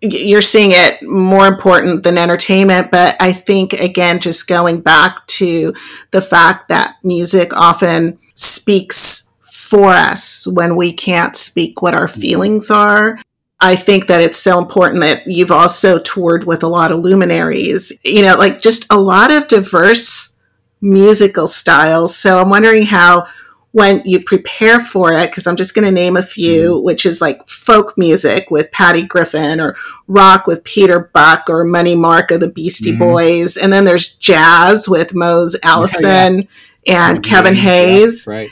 you're 0.00 0.42
seeing 0.42 0.70
it 0.70 1.02
more 1.02 1.48
important 1.48 2.04
than 2.04 2.16
entertainment, 2.16 2.92
but 2.92 3.16
I 3.18 3.32
think 3.32 3.72
again 3.72 4.20
just 4.20 4.46
going 4.46 4.80
back 4.80 5.26
to 5.26 5.74
the 6.12 6.22
fact 6.22 6.68
that 6.68 6.98
music 7.02 7.52
often 7.56 8.20
speaks 8.36 9.29
for 9.70 9.90
us 9.90 10.48
when 10.48 10.74
we 10.74 10.92
can't 10.92 11.36
speak 11.36 11.80
what 11.80 11.94
our 11.94 12.08
feelings 12.08 12.72
are. 12.72 13.18
I 13.60 13.76
think 13.76 14.08
that 14.08 14.20
it's 14.20 14.38
so 14.38 14.58
important 14.58 15.00
that 15.02 15.26
you've 15.26 15.52
also 15.52 15.98
toured 16.00 16.44
with 16.44 16.64
a 16.64 16.68
lot 16.68 16.90
of 16.90 16.98
luminaries, 16.98 17.92
you 18.02 18.22
know, 18.22 18.34
like 18.36 18.60
just 18.60 18.84
a 18.90 18.98
lot 18.98 19.30
of 19.30 19.46
diverse 19.46 20.38
musical 20.80 21.46
styles. 21.46 22.16
So 22.16 22.40
I'm 22.40 22.50
wondering 22.50 22.84
how 22.86 23.26
when 23.72 24.02
you 24.04 24.24
prepare 24.24 24.80
for 24.80 25.12
it, 25.12 25.30
because 25.30 25.46
I'm 25.46 25.54
just 25.54 25.74
going 25.74 25.84
to 25.84 25.92
name 25.92 26.16
a 26.16 26.22
few, 26.22 26.80
which 26.80 27.06
is 27.06 27.20
like 27.20 27.46
folk 27.46 27.94
music 27.96 28.50
with 28.50 28.72
Patty 28.72 29.02
Griffin 29.02 29.60
or 29.60 29.76
rock 30.08 30.48
with 30.48 30.64
Peter 30.64 31.08
Buck 31.12 31.44
or 31.48 31.62
Money 31.62 31.94
Mark 31.94 32.32
of 32.32 32.40
the 32.40 32.50
Beastie 32.50 32.94
Mhm. 32.96 32.98
Boys. 32.98 33.56
And 33.56 33.72
then 33.72 33.84
there's 33.84 34.14
jazz 34.14 34.88
with 34.88 35.14
Mose 35.14 35.56
Allison 35.62 36.48
and 36.88 37.22
Kevin 37.22 37.54
Yeah, 37.54 37.60
Hayes. 37.60 38.24
right 38.26 38.50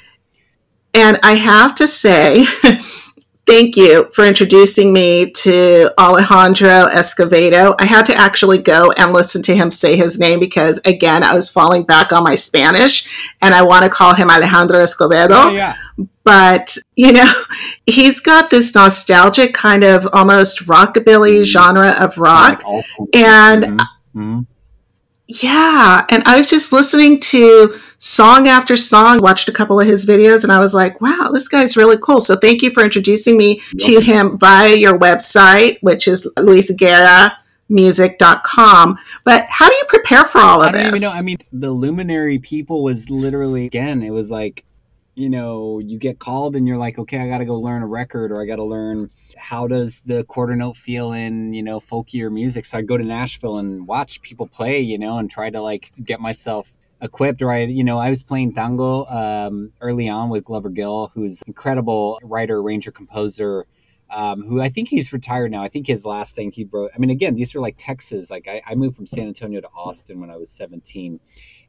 And 0.94 1.18
I 1.22 1.34
have 1.34 1.74
to 1.76 1.86
say, 1.86 2.44
thank 3.46 3.76
you 3.76 4.10
for 4.12 4.24
introducing 4.24 4.92
me 4.92 5.30
to 5.30 5.90
Alejandro 5.98 6.86
Escovedo. 6.88 7.74
I 7.78 7.84
had 7.84 8.04
to 8.06 8.14
actually 8.14 8.58
go 8.58 8.90
and 8.98 9.12
listen 9.12 9.42
to 9.42 9.54
him 9.54 9.70
say 9.70 9.96
his 9.96 10.18
name 10.18 10.40
because, 10.40 10.80
again, 10.84 11.22
I 11.22 11.34
was 11.34 11.48
falling 11.48 11.84
back 11.84 12.12
on 12.12 12.24
my 12.24 12.34
Spanish 12.34 13.06
and 13.40 13.54
I 13.54 13.62
want 13.62 13.84
to 13.84 13.90
call 13.90 14.14
him 14.14 14.30
Alejandro 14.30 14.78
Escovedo. 14.78 15.30
Oh 15.32 15.50
yeah. 15.50 15.76
But 16.24 16.76
you 16.94 17.12
know 17.12 17.32
he's 17.86 18.20
got 18.20 18.50
this 18.50 18.74
nostalgic 18.74 19.54
kind 19.54 19.82
of 19.82 20.06
almost 20.12 20.66
rockabilly 20.66 21.44
genre 21.44 21.94
of 21.98 22.18
rock. 22.18 22.62
Like 22.64 22.84
and 23.14 23.64
Mhm, 23.64 23.80
mhm. 24.14 24.46
Yeah 25.28 26.06
and 26.10 26.22
i 26.24 26.36
was 26.36 26.48
just 26.48 26.72
listening 26.72 27.20
to 27.20 27.78
song 27.98 28.48
after 28.48 28.76
song 28.76 29.20
watched 29.20 29.48
a 29.48 29.52
couple 29.52 29.78
of 29.78 29.86
his 29.86 30.06
videos 30.06 30.42
and 30.42 30.50
i 30.50 30.58
was 30.58 30.72
like 30.72 30.98
wow 31.02 31.28
this 31.32 31.48
guy's 31.48 31.76
really 31.76 31.98
cool 32.02 32.18
so 32.18 32.34
thank 32.34 32.62
you 32.62 32.70
for 32.70 32.82
introducing 32.82 33.36
me 33.36 33.60
to 33.78 34.00
him 34.00 34.38
via 34.38 34.74
your 34.74 34.98
website 34.98 35.76
which 35.82 36.08
is 36.08 36.26
luisguerramusic.com 36.38 38.98
but 39.24 39.44
how 39.50 39.68
do 39.68 39.74
you 39.74 39.84
prepare 39.88 40.24
for 40.24 40.38
all 40.38 40.62
of 40.62 40.74
I 40.74 40.90
this 40.90 41.02
know. 41.02 41.12
I 41.12 41.22
mean, 41.22 41.38
the 41.52 41.70
luminary 41.70 42.38
people 42.38 42.82
was 42.82 43.10
literally 43.10 43.66
again. 43.66 44.02
It 44.02 44.10
was 44.10 44.30
like, 44.30 44.64
you 45.18 45.28
know, 45.28 45.80
you 45.80 45.98
get 45.98 46.18
called 46.18 46.54
and 46.54 46.68
you're 46.68 46.76
like, 46.76 46.98
okay, 46.98 47.18
I 47.18 47.28
got 47.28 47.38
to 47.38 47.44
go 47.44 47.56
learn 47.56 47.82
a 47.82 47.86
record, 47.86 48.30
or 48.30 48.40
I 48.40 48.46
got 48.46 48.56
to 48.56 48.64
learn 48.64 49.08
how 49.36 49.66
does 49.66 50.00
the 50.00 50.24
quarter 50.24 50.54
note 50.54 50.76
feel 50.76 51.12
in 51.12 51.52
you 51.52 51.62
know 51.62 51.80
folkier 51.80 52.32
music. 52.32 52.64
So 52.64 52.78
I 52.78 52.82
go 52.82 52.96
to 52.96 53.04
Nashville 53.04 53.58
and 53.58 53.86
watch 53.86 54.22
people 54.22 54.46
play, 54.46 54.80
you 54.80 54.98
know, 54.98 55.18
and 55.18 55.30
try 55.30 55.50
to 55.50 55.60
like 55.60 55.92
get 56.02 56.20
myself 56.20 56.74
equipped. 57.00 57.42
Or 57.42 57.50
I, 57.50 57.64
you 57.64 57.84
know, 57.84 57.98
I 57.98 58.10
was 58.10 58.22
playing 58.22 58.54
tango 58.54 59.06
um, 59.06 59.72
early 59.80 60.08
on 60.08 60.28
with 60.28 60.44
Glover 60.44 60.70
Gill, 60.70 61.10
who's 61.14 61.42
incredible 61.46 62.20
writer, 62.22 62.58
arranger, 62.58 62.92
composer 62.92 63.66
um, 64.10 64.42
who 64.42 64.60
I 64.60 64.68
think 64.68 64.88
he's 64.88 65.12
retired 65.12 65.50
now. 65.50 65.62
I 65.62 65.68
think 65.68 65.86
his 65.86 66.06
last 66.06 66.34
thing 66.34 66.50
he 66.50 66.64
wrote. 66.64 66.90
I 66.94 66.98
mean, 66.98 67.10
again, 67.10 67.34
these 67.34 67.54
are 67.54 67.60
like 67.60 67.74
Texas. 67.76 68.30
Like 68.30 68.48
I, 68.48 68.62
I 68.66 68.74
moved 68.74 68.96
from 68.96 69.06
San 69.06 69.26
Antonio 69.26 69.60
to 69.60 69.68
Austin 69.76 70.20
when 70.20 70.30
I 70.30 70.36
was 70.36 70.50
17, 70.50 71.20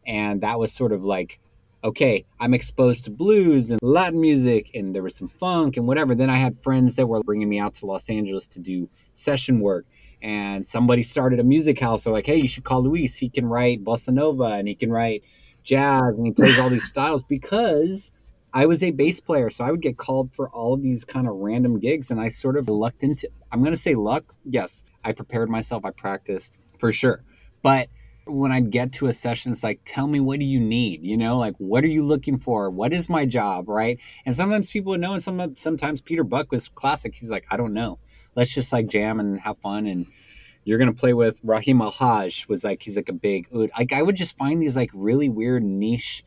and 0.07 0.41
that 0.41 0.59
was 0.59 0.71
sort 0.71 0.91
of 0.91 1.03
like, 1.03 1.39
okay, 1.83 2.25
I'm 2.39 2.53
exposed 2.53 3.05
to 3.05 3.11
blues 3.11 3.71
and 3.71 3.79
Latin 3.81 4.19
music, 4.19 4.71
and 4.73 4.93
there 4.93 5.03
was 5.03 5.15
some 5.15 5.27
funk 5.27 5.77
and 5.77 5.87
whatever. 5.87 6.15
Then 6.15 6.29
I 6.29 6.37
had 6.37 6.57
friends 6.57 6.95
that 6.95 7.07
were 7.07 7.23
bringing 7.23 7.49
me 7.49 7.59
out 7.59 7.75
to 7.75 7.85
Los 7.85 8.09
Angeles 8.09 8.47
to 8.49 8.59
do 8.59 8.89
session 9.13 9.59
work. 9.59 9.85
And 10.21 10.67
somebody 10.67 11.03
started 11.03 11.39
a 11.39 11.43
music 11.43 11.79
house. 11.79 12.03
So 12.03 12.11
like, 12.11 12.25
hey, 12.25 12.35
you 12.35 12.47
should 12.47 12.65
call 12.65 12.83
Luis. 12.83 13.15
He 13.15 13.29
can 13.29 13.45
write 13.45 13.83
bossa 13.83 14.13
nova 14.13 14.55
and 14.55 14.67
he 14.67 14.75
can 14.75 14.91
write 14.91 15.23
jazz 15.63 16.15
and 16.17 16.25
he 16.25 16.33
plays 16.33 16.59
all 16.59 16.69
these 16.69 16.87
styles 16.87 17.23
because 17.23 18.11
I 18.53 18.65
was 18.65 18.81
a 18.81 18.91
bass 18.91 19.19
player, 19.21 19.49
so 19.49 19.63
I 19.63 19.71
would 19.71 19.81
get 19.81 19.97
called 19.97 20.33
for 20.33 20.49
all 20.49 20.73
of 20.73 20.81
these 20.81 21.05
kind 21.05 21.27
of 21.27 21.35
random 21.35 21.79
gigs, 21.79 22.09
and 22.09 22.19
I 22.19 22.29
sort 22.29 22.57
of 22.57 22.67
lucked 22.67 23.03
into. 23.03 23.29
I'm 23.51 23.61
going 23.61 23.73
to 23.73 23.77
say 23.77 23.93
luck. 23.93 24.33
Yes, 24.43 24.83
I 25.03 25.11
prepared 25.11 25.49
myself. 25.49 25.85
I 25.85 25.91
practiced 25.91 26.59
for 26.79 26.91
sure, 26.91 27.23
but 27.61 27.89
when 28.29 28.51
I 28.51 28.59
get 28.61 28.91
to 28.93 29.07
a 29.07 29.13
session, 29.13 29.51
it's 29.51 29.63
like, 29.63 29.81
tell 29.85 30.07
me 30.07 30.19
what 30.19 30.39
do 30.39 30.45
you 30.45 30.59
need? 30.59 31.03
You 31.03 31.17
know, 31.17 31.37
like 31.37 31.55
what 31.57 31.83
are 31.83 31.87
you 31.87 32.03
looking 32.03 32.37
for? 32.39 32.69
What 32.69 32.93
is 32.93 33.09
my 33.09 33.25
job, 33.25 33.67
right? 33.67 33.99
And 34.25 34.35
sometimes 34.35 34.69
people 34.69 34.91
would 34.91 35.01
know, 35.01 35.13
and 35.13 35.23
some 35.23 35.55
sometimes 35.55 36.01
Peter 36.01 36.23
Buck 36.23 36.51
was 36.51 36.67
classic. 36.67 37.15
He's 37.15 37.31
like, 37.31 37.45
I 37.51 37.57
don't 37.57 37.73
know. 37.73 37.99
Let's 38.35 38.53
just 38.53 38.71
like 38.71 38.87
jam 38.87 39.19
and 39.19 39.39
have 39.41 39.57
fun 39.57 39.85
and 39.87 40.05
you're 40.65 40.77
gonna 40.77 40.93
play 40.93 41.13
with 41.13 41.39
Rahim 41.43 41.79
AlHaj 41.79 42.47
was 42.47 42.63
like 42.63 42.83
he's 42.83 42.95
like 42.95 43.09
a 43.09 43.13
big. 43.13 43.47
Like 43.51 43.91
I 43.93 44.01
would 44.01 44.15
just 44.15 44.37
find 44.37 44.61
these 44.61 44.77
like 44.77 44.91
really 44.93 45.27
weird 45.29 45.63
niche 45.63 46.23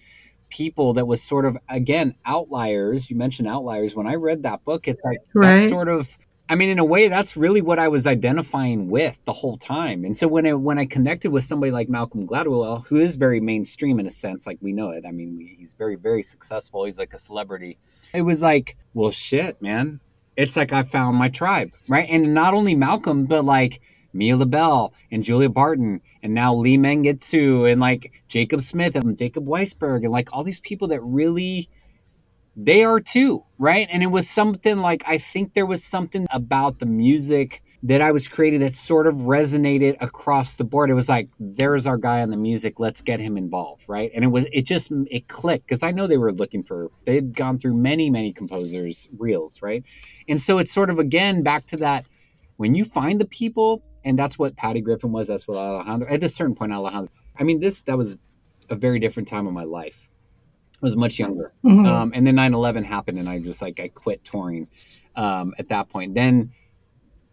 people 0.48 0.92
that 0.94 1.06
was 1.06 1.22
sort 1.22 1.44
of 1.44 1.56
again 1.68 2.14
outliers. 2.24 3.08
You 3.10 3.16
mentioned 3.16 3.48
outliers. 3.48 3.94
When 3.94 4.06
I 4.06 4.14
read 4.16 4.42
that 4.42 4.64
book, 4.64 4.88
it's 4.88 5.02
like 5.04 5.18
Right. 5.34 5.56
that's 5.56 5.68
sort 5.68 5.88
of 5.88 6.16
I 6.52 6.54
mean, 6.54 6.68
in 6.68 6.78
a 6.78 6.84
way, 6.84 7.08
that's 7.08 7.34
really 7.34 7.62
what 7.62 7.78
I 7.78 7.88
was 7.88 8.06
identifying 8.06 8.90
with 8.90 9.18
the 9.24 9.32
whole 9.32 9.56
time. 9.56 10.04
And 10.04 10.18
so 10.18 10.28
when 10.28 10.46
I 10.46 10.52
when 10.52 10.78
I 10.78 10.84
connected 10.84 11.30
with 11.30 11.44
somebody 11.44 11.72
like 11.72 11.88
Malcolm 11.88 12.26
Gladwell, 12.26 12.86
who 12.88 12.96
is 12.96 13.16
very 13.16 13.40
mainstream 13.40 13.98
in 13.98 14.06
a 14.06 14.10
sense, 14.10 14.46
like 14.46 14.58
we 14.60 14.74
know 14.74 14.90
it. 14.90 15.06
I 15.08 15.12
mean, 15.12 15.56
he's 15.58 15.72
very 15.72 15.96
very 15.96 16.22
successful. 16.22 16.84
He's 16.84 16.98
like 16.98 17.14
a 17.14 17.18
celebrity. 17.18 17.78
It 18.12 18.20
was 18.20 18.42
like, 18.42 18.76
well, 18.92 19.10
shit, 19.10 19.62
man. 19.62 20.00
It's 20.36 20.54
like 20.54 20.74
I 20.74 20.82
found 20.82 21.16
my 21.16 21.30
tribe, 21.30 21.72
right? 21.88 22.06
And 22.10 22.34
not 22.34 22.52
only 22.52 22.74
Malcolm, 22.74 23.24
but 23.24 23.46
like 23.46 23.80
Mia 24.12 24.36
Lobel 24.36 24.92
and 25.10 25.24
Julia 25.24 25.48
Barton 25.48 26.02
and 26.22 26.34
now 26.34 26.54
Lee 26.54 26.76
Mangetsu 26.76 27.72
and 27.72 27.80
like 27.80 28.12
Jacob 28.28 28.60
Smith 28.60 28.94
and 28.94 29.16
Jacob 29.16 29.46
Weisberg 29.46 30.02
and 30.02 30.12
like 30.12 30.34
all 30.34 30.44
these 30.44 30.60
people 30.60 30.88
that 30.88 31.00
really 31.00 31.70
they 32.56 32.84
are 32.84 33.00
too, 33.00 33.44
right? 33.58 33.88
And 33.90 34.02
it 34.02 34.08
was 34.08 34.28
something 34.28 34.78
like 34.78 35.02
I 35.06 35.18
think 35.18 35.54
there 35.54 35.66
was 35.66 35.82
something 35.82 36.26
about 36.30 36.78
the 36.78 36.86
music 36.86 37.62
that 37.84 38.00
I 38.00 38.12
was 38.12 38.28
creating 38.28 38.60
that 38.60 38.74
sort 38.74 39.08
of 39.08 39.16
resonated 39.16 39.96
across 40.00 40.54
the 40.54 40.62
board. 40.62 40.88
It 40.88 40.94
was 40.94 41.08
like, 41.08 41.28
there's 41.40 41.86
our 41.86 41.96
guy 41.96 42.22
on 42.22 42.30
the 42.30 42.36
music, 42.36 42.78
let's 42.78 43.00
get 43.00 43.18
him 43.18 43.36
involved, 43.36 43.84
right? 43.88 44.10
And 44.14 44.24
it 44.24 44.28
was 44.28 44.46
it 44.52 44.62
just 44.62 44.92
it 45.10 45.28
clicked 45.28 45.66
because 45.66 45.82
I 45.82 45.90
know 45.90 46.06
they 46.06 46.18
were 46.18 46.32
looking 46.32 46.62
for 46.62 46.90
they'd 47.04 47.34
gone 47.34 47.58
through 47.58 47.74
many, 47.74 48.10
many 48.10 48.32
composers' 48.32 49.08
reels, 49.18 49.62
right? 49.62 49.82
And 50.28 50.40
so 50.40 50.58
it's 50.58 50.72
sort 50.72 50.90
of 50.90 50.98
again 50.98 51.42
back 51.42 51.66
to 51.68 51.76
that 51.78 52.04
when 52.56 52.74
you 52.74 52.84
find 52.84 53.20
the 53.20 53.26
people, 53.26 53.82
and 54.04 54.18
that's 54.18 54.38
what 54.38 54.56
Patty 54.56 54.80
Griffin 54.80 55.10
was, 55.10 55.26
that's 55.26 55.48
what 55.48 55.56
Alejandro 55.56 56.08
at 56.08 56.22
a 56.22 56.28
certain 56.28 56.54
point, 56.54 56.72
Alejandro. 56.72 57.12
I 57.36 57.44
mean, 57.44 57.60
this 57.60 57.82
that 57.82 57.98
was 57.98 58.18
a 58.70 58.76
very 58.76 59.00
different 59.00 59.28
time 59.28 59.46
of 59.48 59.52
my 59.52 59.64
life 59.64 60.08
was 60.82 60.96
much 60.96 61.18
younger. 61.18 61.52
Mm-hmm. 61.64 61.86
Um, 61.86 62.12
and 62.14 62.26
then 62.26 62.36
9-11 62.36 62.84
happened 62.84 63.18
and 63.18 63.28
I 63.28 63.38
just 63.38 63.62
like, 63.62 63.80
I 63.80 63.88
quit 63.88 64.24
touring 64.24 64.68
um, 65.16 65.54
at 65.58 65.68
that 65.68 65.88
point. 65.88 66.14
Then 66.14 66.52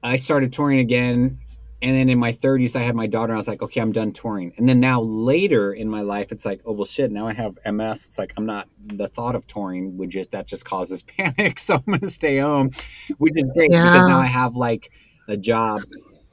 I 0.02 0.16
started 0.16 0.54
touring 0.54 0.80
again. 0.80 1.40
And 1.82 1.96
then 1.96 2.10
in 2.10 2.20
my 2.20 2.34
30s, 2.34 2.76
I 2.76 2.82
had 2.82 2.94
my 2.94 3.08
daughter. 3.08 3.32
And 3.32 3.38
I 3.38 3.38
was 3.38 3.48
like, 3.48 3.62
okay, 3.62 3.82
I'm 3.82 3.94
done 3.94 4.12
touring. 4.12 4.54
And 4.58 4.68
then 4.68 4.80
now 4.80 5.02
later 5.02 5.74
in 5.74 5.90
my 5.90 6.02
life, 6.02 6.32
it's 6.32 6.46
like, 6.46 6.62
oh, 6.66 6.74
well, 6.74 6.86
shit, 6.86 7.12
now 7.12 7.26
I 7.26 7.34
have 7.34 7.58
MS. 7.66 8.06
It's 8.06 8.20
like, 8.20 8.34
I'm 8.38 8.46
not, 8.46 8.68
the 8.86 9.08
thought 9.08 9.34
of 9.34 9.48
touring 9.48 9.98
would 9.98 10.10
just, 10.10 10.32
that 10.32 10.46
just 10.46 10.66
causes 10.66 11.02
panic. 11.18 11.58
So 11.58 11.76
I'm 11.76 11.84
going 11.86 12.02
to 12.02 12.10
stay 12.10 12.40
home, 12.40 12.72
which 13.18 13.34
is 13.36 13.46
great 13.56 13.72
yeah. 13.72 13.84
because 13.84 14.08
now 14.10 14.20
I 14.20 14.26
have 14.26 14.56
like 14.56 14.92
a 15.28 15.38
job 15.38 15.82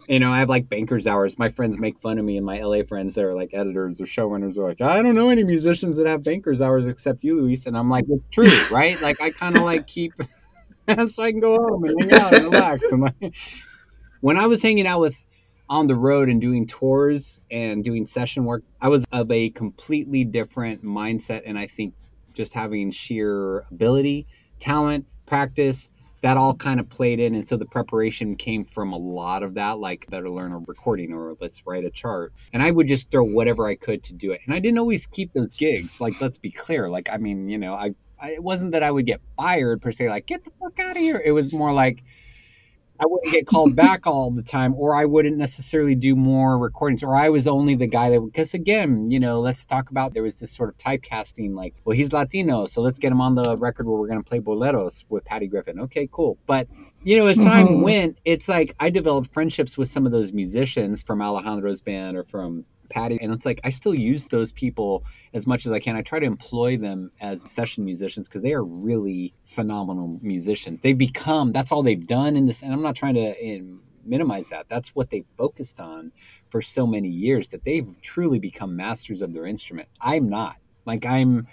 you 0.08 0.20
know, 0.20 0.30
I 0.30 0.38
have 0.38 0.48
like 0.48 0.68
banker's 0.68 1.06
hours. 1.06 1.38
My 1.38 1.48
friends 1.48 1.78
make 1.78 1.98
fun 1.98 2.18
of 2.18 2.24
me, 2.24 2.36
and 2.36 2.46
my 2.46 2.60
LA 2.62 2.82
friends 2.82 3.14
that 3.14 3.24
are 3.24 3.34
like 3.34 3.54
editors 3.54 4.00
or 4.00 4.04
showrunners 4.04 4.56
are 4.58 4.68
like, 4.68 4.80
I 4.80 5.02
don't 5.02 5.14
know 5.14 5.30
any 5.30 5.44
musicians 5.44 5.96
that 5.96 6.06
have 6.06 6.22
banker's 6.22 6.62
hours 6.62 6.86
except 6.86 7.24
you, 7.24 7.40
Luis. 7.40 7.66
And 7.66 7.76
I'm 7.76 7.90
like, 7.90 8.04
it's 8.08 8.28
true, 8.28 8.48
right? 8.70 9.00
Like, 9.00 9.20
I 9.20 9.30
kind 9.30 9.56
of 9.56 9.64
like 9.64 9.86
keep 9.86 10.12
so 11.08 11.22
I 11.22 11.32
can 11.32 11.40
go 11.40 11.56
home 11.56 11.84
and 11.84 12.02
hang 12.02 12.20
out 12.20 12.34
and 12.34 12.44
relax. 12.44 12.92
And 12.92 13.02
like, 13.02 13.34
when 14.20 14.36
I 14.36 14.46
was 14.46 14.62
hanging 14.62 14.86
out 14.86 15.00
with 15.00 15.24
on 15.68 15.88
the 15.88 15.96
road 15.96 16.28
and 16.28 16.40
doing 16.40 16.66
tours 16.66 17.42
and 17.50 17.82
doing 17.82 18.06
session 18.06 18.44
work, 18.44 18.62
I 18.80 18.88
was 18.88 19.04
of 19.10 19.30
a 19.32 19.50
completely 19.50 20.24
different 20.24 20.84
mindset. 20.84 21.42
And 21.44 21.58
I 21.58 21.66
think 21.66 21.94
just 22.34 22.54
having 22.54 22.92
sheer 22.92 23.64
ability, 23.70 24.26
talent, 24.60 25.06
practice, 25.26 25.90
that 26.26 26.36
all 26.36 26.54
kind 26.54 26.80
of 26.80 26.88
played 26.88 27.20
in 27.20 27.36
and 27.36 27.46
so 27.46 27.56
the 27.56 27.64
preparation 27.64 28.34
came 28.34 28.64
from 28.64 28.92
a 28.92 28.96
lot 28.96 29.44
of 29.44 29.54
that 29.54 29.78
like 29.78 30.10
better 30.10 30.28
learn 30.28 30.50
a 30.50 30.58
recording 30.58 31.12
or 31.12 31.36
let's 31.40 31.64
write 31.64 31.84
a 31.84 31.90
chart. 31.90 32.32
And 32.52 32.64
i 32.64 32.72
would 32.72 32.88
just 32.88 33.12
throw 33.12 33.22
whatever 33.22 33.68
i 33.68 33.76
could 33.76 34.02
to 34.02 34.12
do 34.12 34.32
it. 34.32 34.40
And 34.44 34.52
i 34.52 34.58
didn't 34.58 34.80
always 34.80 35.06
keep 35.06 35.32
those 35.34 35.54
gigs 35.54 36.00
like 36.00 36.20
let's 36.20 36.38
be 36.38 36.50
clear. 36.50 36.88
Like 36.88 37.08
i 37.12 37.16
mean 37.16 37.48
you 37.48 37.58
know 37.58 37.74
i, 37.74 37.94
I 38.20 38.32
it 38.32 38.42
wasn't 38.42 38.72
that 38.72 38.82
i 38.82 38.90
would 38.90 39.06
get 39.06 39.20
fired 39.36 39.80
per 39.80 39.92
se 39.92 40.08
like 40.08 40.26
get 40.26 40.42
the 40.42 40.50
fuck 40.58 40.80
out 40.80 40.96
of 40.96 41.02
here. 41.02 41.22
It 41.24 41.30
was 41.30 41.52
more 41.52 41.72
like 41.72 42.02
I 43.00 43.06
wouldn't 43.06 43.32
get 43.32 43.46
called 43.46 43.76
back 43.86 44.06
all 44.06 44.30
the 44.30 44.42
time, 44.42 44.74
or 44.74 44.94
I 44.94 45.04
wouldn't 45.04 45.36
necessarily 45.36 45.94
do 45.94 46.16
more 46.16 46.58
recordings, 46.58 47.02
or 47.02 47.14
I 47.16 47.28
was 47.28 47.46
only 47.46 47.74
the 47.74 47.86
guy 47.86 48.10
that, 48.10 48.20
because 48.20 48.54
again, 48.54 49.10
you 49.10 49.20
know, 49.20 49.40
let's 49.40 49.64
talk 49.64 49.90
about 49.90 50.14
there 50.14 50.22
was 50.22 50.40
this 50.40 50.50
sort 50.50 50.68
of 50.68 50.76
typecasting 50.76 51.54
like, 51.54 51.74
well, 51.84 51.96
he's 51.96 52.12
Latino, 52.12 52.66
so 52.66 52.80
let's 52.80 52.98
get 52.98 53.12
him 53.12 53.20
on 53.20 53.34
the 53.34 53.56
record 53.56 53.86
where 53.86 53.96
we're 53.98 54.08
going 54.08 54.22
to 54.22 54.28
play 54.28 54.40
boleros 54.40 55.04
with 55.08 55.24
Patty 55.24 55.46
Griffin. 55.46 55.80
Okay, 55.80 56.08
cool. 56.10 56.38
But, 56.46 56.68
you 57.04 57.16
know, 57.16 57.26
as 57.26 57.42
time 57.42 57.66
mm-hmm. 57.66 57.82
went, 57.82 58.18
it's 58.24 58.48
like 58.48 58.74
I 58.80 58.90
developed 58.90 59.32
friendships 59.32 59.76
with 59.76 59.88
some 59.88 60.06
of 60.06 60.12
those 60.12 60.32
musicians 60.32 61.02
from 61.02 61.20
Alejandro's 61.20 61.80
band 61.80 62.16
or 62.16 62.24
from 62.24 62.64
Patty. 62.88 63.18
And 63.20 63.32
it's 63.32 63.46
like 63.46 63.60
I 63.64 63.70
still 63.70 63.94
use 63.94 64.28
those 64.28 64.52
people 64.52 65.04
as 65.32 65.46
much 65.46 65.66
as 65.66 65.72
I 65.72 65.78
can. 65.78 65.96
I 65.96 66.02
try 66.02 66.18
to 66.18 66.26
employ 66.26 66.76
them 66.76 67.10
as 67.20 67.48
session 67.50 67.84
musicians 67.84 68.28
because 68.28 68.42
they 68.42 68.52
are 68.54 68.64
really 68.64 69.34
phenomenal 69.46 70.18
musicians. 70.22 70.80
They've 70.80 70.96
become 70.96 71.52
that's 71.52 71.72
all 71.72 71.82
they've 71.82 72.06
done 72.06 72.36
in 72.36 72.46
this. 72.46 72.62
And 72.62 72.72
I'm 72.72 72.82
not 72.82 72.96
trying 72.96 73.14
to 73.14 73.44
in, 73.44 73.80
minimize 74.04 74.48
that. 74.50 74.68
That's 74.68 74.94
what 74.94 75.10
they've 75.10 75.26
focused 75.36 75.80
on 75.80 76.12
for 76.48 76.62
so 76.62 76.86
many 76.86 77.08
years 77.08 77.48
that 77.48 77.64
they've 77.64 78.00
truly 78.00 78.38
become 78.38 78.76
masters 78.76 79.22
of 79.22 79.32
their 79.32 79.46
instrument. 79.46 79.88
I'm 80.00 80.28
not. 80.28 80.56
Like 80.84 81.04
I'm 81.04 81.46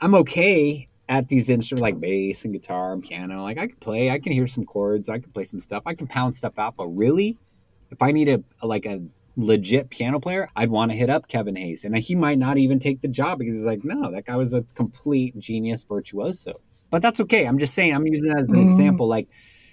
I'm 0.00 0.14
okay 0.14 0.88
at 1.08 1.28
these 1.28 1.48
instruments 1.48 1.82
like 1.82 2.00
bass 2.00 2.44
and 2.44 2.52
guitar 2.52 2.92
and 2.92 3.02
piano. 3.02 3.42
Like 3.42 3.58
I 3.58 3.66
can 3.68 3.76
play, 3.76 4.10
I 4.10 4.18
can 4.18 4.32
hear 4.32 4.46
some 4.46 4.64
chords, 4.64 5.08
I 5.08 5.18
can 5.18 5.32
play 5.32 5.44
some 5.44 5.60
stuff, 5.60 5.82
I 5.86 5.94
can 5.94 6.06
pound 6.06 6.34
stuff 6.34 6.58
out, 6.58 6.76
but 6.76 6.86
really 6.88 7.38
if 7.90 8.02
I 8.02 8.12
need 8.12 8.28
a, 8.28 8.44
a 8.60 8.66
like 8.66 8.86
a 8.86 9.00
legit 9.38 9.88
piano 9.88 10.18
player, 10.18 10.50
I'd 10.56 10.68
want 10.68 10.90
to 10.90 10.96
hit 10.96 11.08
up 11.08 11.28
Kevin 11.28 11.56
Hayes. 11.56 11.84
And 11.84 11.96
he 11.96 12.14
might 12.14 12.38
not 12.38 12.58
even 12.58 12.78
take 12.80 13.00
the 13.00 13.08
job 13.08 13.38
because 13.38 13.54
he's 13.54 13.64
like, 13.64 13.84
no, 13.84 14.10
that 14.10 14.26
guy 14.26 14.36
was 14.36 14.52
a 14.52 14.64
complete 14.74 15.38
genius 15.38 15.84
virtuoso. 15.84 16.60
But 16.90 17.02
that's 17.02 17.20
okay. 17.20 17.46
I'm 17.46 17.58
just 17.58 17.72
saying, 17.72 17.94
I'm 17.94 18.06
using 18.06 18.28
that 18.28 18.42
as 18.42 18.50
an 18.50 18.56
mm-hmm. 18.56 18.70
example. 18.70 19.06
Like, 19.06 19.28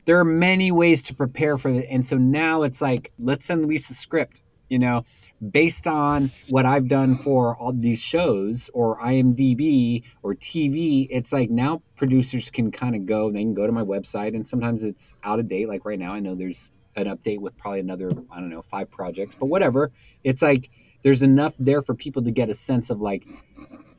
there 0.05 0.19
are 0.19 0.25
many 0.25 0.71
ways 0.71 1.01
to 1.03 1.15
prepare 1.15 1.57
for 1.57 1.69
it. 1.69 1.87
And 1.89 2.05
so 2.05 2.17
now 2.17 2.61
it's 2.61 2.79
like, 2.79 3.11
let's 3.17 3.45
send 3.45 3.65
Luis 3.65 3.89
a 3.89 3.95
script, 3.95 4.43
you 4.69 4.77
know, 4.77 5.03
based 5.51 5.87
on 5.87 6.29
what 6.49 6.65
I've 6.65 6.87
done 6.87 7.15
for 7.15 7.55
all 7.55 7.73
these 7.73 8.03
shows 8.03 8.69
or 8.73 8.99
IMDb 8.99 10.03
or 10.21 10.35
TV. 10.35 11.07
It's 11.09 11.33
like 11.33 11.49
now 11.49 11.81
producers 11.95 12.51
can 12.51 12.69
kind 12.69 12.95
of 12.95 13.07
go, 13.07 13.31
they 13.31 13.41
can 13.41 13.55
go 13.55 13.65
to 13.65 13.73
my 13.73 13.83
website 13.83 14.35
and 14.35 14.47
sometimes 14.47 14.83
it's 14.83 15.17
out 15.23 15.39
of 15.39 15.47
date. 15.47 15.67
Like 15.67 15.85
right 15.85 15.97
now, 15.97 16.13
I 16.13 16.19
know 16.19 16.35
there's 16.35 16.69
an 16.95 17.05
update 17.05 17.39
with 17.39 17.57
probably 17.57 17.79
another 17.79 18.11
I 18.31 18.39
don't 18.39 18.49
know 18.49 18.61
five 18.61 18.89
projects, 18.89 19.35
but 19.35 19.47
whatever. 19.47 19.91
It's 20.23 20.41
like 20.41 20.69
there's 21.03 21.23
enough 21.23 21.53
there 21.59 21.81
for 21.81 21.93
people 21.93 22.23
to 22.23 22.31
get 22.31 22.49
a 22.49 22.53
sense 22.53 22.89
of 22.89 22.99
like, 22.99 23.25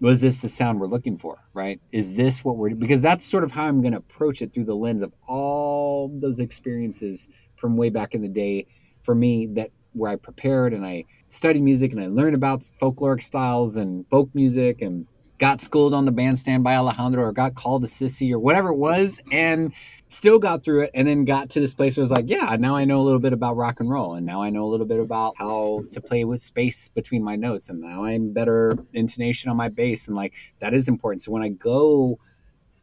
was 0.00 0.20
this 0.20 0.42
the 0.42 0.48
sound 0.48 0.80
we're 0.80 0.86
looking 0.86 1.18
for? 1.18 1.38
Right? 1.54 1.80
Is 1.92 2.16
this 2.16 2.44
what 2.44 2.56
we're 2.56 2.74
because 2.74 3.02
that's 3.02 3.24
sort 3.24 3.44
of 3.44 3.52
how 3.52 3.66
I'm 3.66 3.80
going 3.80 3.92
to 3.92 3.98
approach 3.98 4.42
it 4.42 4.52
through 4.52 4.64
the 4.64 4.74
lens 4.74 5.02
of 5.02 5.12
all 5.28 6.10
those 6.20 6.40
experiences 6.40 7.28
from 7.56 7.76
way 7.76 7.90
back 7.90 8.14
in 8.14 8.22
the 8.22 8.28
day 8.28 8.66
for 9.02 9.14
me 9.14 9.46
that 9.46 9.70
where 9.92 10.10
I 10.10 10.16
prepared 10.16 10.74
and 10.74 10.84
I 10.84 11.04
studied 11.28 11.62
music 11.62 11.92
and 11.92 12.00
I 12.00 12.06
learned 12.06 12.36
about 12.36 12.60
folkloric 12.80 13.22
styles 13.22 13.78
and 13.78 14.06
folk 14.10 14.28
music 14.34 14.82
and 14.82 15.06
got 15.38 15.60
schooled 15.60 15.94
on 15.94 16.06
the 16.06 16.12
bandstand 16.12 16.64
by 16.64 16.74
Alejandro 16.74 17.24
or 17.24 17.32
got 17.32 17.54
called 17.54 17.84
a 17.84 17.86
Sissy 17.86 18.32
or 18.32 18.38
whatever 18.38 18.70
it 18.70 18.78
was 18.78 19.22
and 19.30 19.72
still 20.08 20.38
got 20.38 20.64
through 20.64 20.82
it 20.82 20.90
and 20.94 21.06
then 21.06 21.24
got 21.24 21.50
to 21.50 21.60
this 21.60 21.74
place 21.74 21.96
where 21.96 22.02
it 22.02 22.04
was 22.04 22.10
like, 22.10 22.28
yeah, 22.28 22.56
now 22.58 22.76
I 22.76 22.84
know 22.84 23.00
a 23.00 23.04
little 23.04 23.20
bit 23.20 23.32
about 23.32 23.56
rock 23.56 23.80
and 23.80 23.90
roll 23.90 24.14
and 24.14 24.24
now 24.24 24.42
I 24.42 24.50
know 24.50 24.64
a 24.64 24.70
little 24.70 24.86
bit 24.86 25.00
about 25.00 25.34
how 25.36 25.84
to 25.90 26.00
play 26.00 26.24
with 26.24 26.40
space 26.40 26.88
between 26.88 27.22
my 27.22 27.36
notes 27.36 27.68
and 27.68 27.80
now 27.80 28.04
I'm 28.04 28.32
better 28.32 28.78
intonation 28.92 29.50
on 29.50 29.56
my 29.56 29.68
bass 29.68 30.06
and 30.08 30.16
like 30.16 30.32
that 30.60 30.72
is 30.72 30.88
important. 30.88 31.22
So 31.22 31.32
when 31.32 31.42
I 31.42 31.48
go 31.48 32.18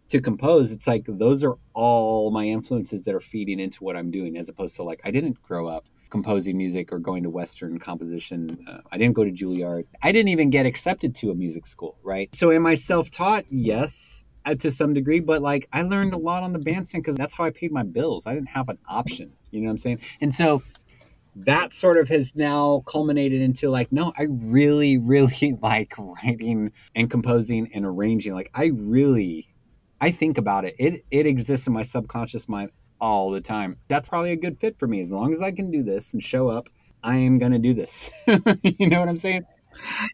to 0.10 0.22
compose, 0.22 0.72
it's 0.72 0.86
like 0.86 1.06
those 1.08 1.44
are 1.44 1.58
all 1.74 2.30
my 2.30 2.46
influences 2.46 3.06
that 3.06 3.16
are 3.16 3.22
feeding 3.22 3.60
into 3.60 3.84
what 3.84 3.96
I'm 3.96 4.12
doing 4.12 4.38
as 4.38 4.50
opposed 4.50 4.76
to 4.76 4.84
like 4.84 5.02
I 5.04 5.12
didn't 5.12 5.42
grow 5.42 5.68
up 5.68 5.88
composing 6.14 6.56
music 6.56 6.94
or 6.94 7.00
going 7.00 7.24
to 7.24 7.30
Western 7.32 7.80
composition. 7.80 8.64
Uh, 8.70 8.82
I 8.92 9.00
didn't 9.00 9.16
go 9.16 9.24
to 9.24 9.32
Juilliard. 9.32 9.88
I 10.04 10.12
didn't 10.12 10.30
even 10.30 10.52
get 10.52 10.68
accepted 10.68 11.16
to 11.16 11.32
a 11.32 11.36
music 11.36 11.66
school, 11.66 11.98
right? 12.04 12.34
So 12.36 12.52
am 12.52 12.68
I 12.68 12.76
self 12.76 13.10
taught? 13.10 13.46
Yes, 13.50 14.26
uh, 14.46 14.54
to 14.54 14.70
some 14.70 14.94
degree, 14.94 15.20
but 15.20 15.42
like 15.42 15.68
I 15.74 15.82
learned 15.82 16.14
a 16.14 16.18
lot 16.18 16.44
on 16.44 16.54
the 16.54 16.60
bandstand 16.60 17.04
because 17.04 17.18
that's 17.18 17.34
how 17.34 17.46
I 17.46 17.50
paid 17.50 17.72
my 17.72 17.82
bills. 17.82 18.28
I 18.28 18.36
didn't 18.36 18.50
have 18.50 18.70
an 18.70 18.78
option. 18.88 19.34
You 19.50 19.62
know 19.62 19.66
what 19.66 19.72
I'm 19.72 19.78
saying? 19.80 20.02
And 20.22 20.36
so 20.36 20.62
that 21.36 21.74
sort 21.74 21.98
of 21.98 22.10
has 22.10 22.36
now 22.36 22.84
culminated 22.86 23.42
into 23.42 23.72
like, 23.72 23.92
no, 23.92 24.14
I 24.16 24.28
really, 24.30 25.00
really 25.00 25.58
like 25.64 25.96
writing 25.98 26.74
and 26.94 27.10
composing 27.10 27.72
and 27.74 27.88
arranging. 27.88 28.36
Like 28.36 28.52
I 28.54 28.66
really 28.66 29.50
I 30.00 30.12
think 30.12 30.38
about 30.38 30.64
it. 30.66 30.76
It 30.78 31.06
it 31.10 31.26
exists 31.26 31.66
in 31.66 31.74
my 31.74 31.82
subconscious 31.82 32.48
mind 32.48 32.70
all 33.04 33.32
the 33.32 33.42
time. 33.42 33.76
That's 33.90 34.08
probably 34.08 34.32
a 34.32 34.38
good 34.38 34.62
fit 34.62 34.80
for 34.80 34.88
me. 34.88 35.02
As 35.02 35.12
long 35.12 35.34
as 35.34 35.42
I 35.42 35.52
can 35.52 35.70
do 35.70 35.84
this 35.84 36.14
and 36.14 36.24
show 36.24 36.48
up, 36.48 36.70
I 37.04 37.18
am 37.18 37.38
going 37.38 37.52
to 37.52 37.60
do 37.60 37.74
this. 37.74 38.10
you 38.26 38.88
know 38.88 39.02
what 39.02 39.10
I'm 39.10 39.18
saying? 39.18 39.46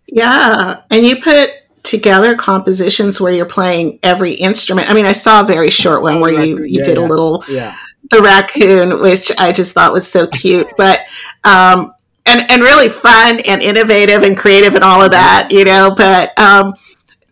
Yeah. 0.07 0.81
And 0.89 1.05
you 1.05 1.21
put 1.21 1.51
together 1.83 2.35
compositions 2.35 3.21
where 3.21 3.31
you're 3.31 3.45
playing 3.45 3.99
every 4.01 4.33
instrument. 4.33 4.89
I 4.89 4.95
mean, 4.95 5.05
I 5.05 5.11
saw 5.11 5.41
a 5.41 5.45
very 5.45 5.69
short 5.69 6.01
one 6.01 6.15
oh, 6.15 6.21
where 6.21 6.31
you, 6.31 6.63
you 6.63 6.79
yeah, 6.79 6.83
did 6.83 6.97
yeah. 6.97 7.05
a 7.05 7.07
little, 7.07 7.43
yeah. 7.47 7.75
the 8.09 8.23
raccoon, 8.23 8.99
which 9.01 9.31
I 9.37 9.51
just 9.51 9.73
thought 9.73 9.93
was 9.93 10.11
so 10.11 10.25
cute. 10.25 10.73
but, 10.75 11.01
um, 11.43 11.93
and, 12.25 12.49
and 12.49 12.63
really 12.63 12.89
fun 12.89 13.39
and 13.41 13.61
innovative 13.61 14.23
and 14.23 14.35
creative 14.35 14.73
and 14.73 14.83
all 14.83 15.03
of 15.03 15.11
that, 15.11 15.49
you 15.51 15.63
know, 15.63 15.93
but, 15.95 16.37
um, 16.39 16.73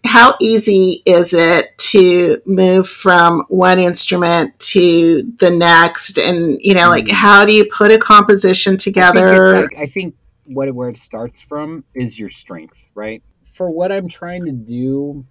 how 0.08 0.36
easy 0.40 1.04
is 1.06 1.34
it 1.34 1.78
to 1.78 2.42
move 2.46 2.88
from 2.88 3.44
one 3.50 3.80
instrument 3.80 4.58
to 4.60 5.24
the 5.38 5.52
next? 5.52 6.18
And, 6.18 6.58
you 6.62 6.74
know, 6.74 6.90
like, 6.90 7.06
mm-hmm. 7.06 7.16
how 7.16 7.46
do 7.46 7.54
you 7.54 7.66
put 7.66 7.92
a 7.92 7.98
composition 7.98 8.78
together? 8.78 9.28
I 9.28 9.60
think, 9.60 9.72
like, 9.72 9.82
I 9.82 9.86
think 9.86 10.16
what 10.46 10.74
where 10.74 10.90
it 10.90 10.98
starts 10.98 11.42
from 11.42 11.84
is 11.94 12.20
your 12.20 12.30
strength, 12.30 12.90
right? 12.96 13.22
For 13.54 13.70
what 13.70 13.92
I'm 13.92 14.08
trying 14.08 14.46
to 14.46 14.52
do, 14.52 15.26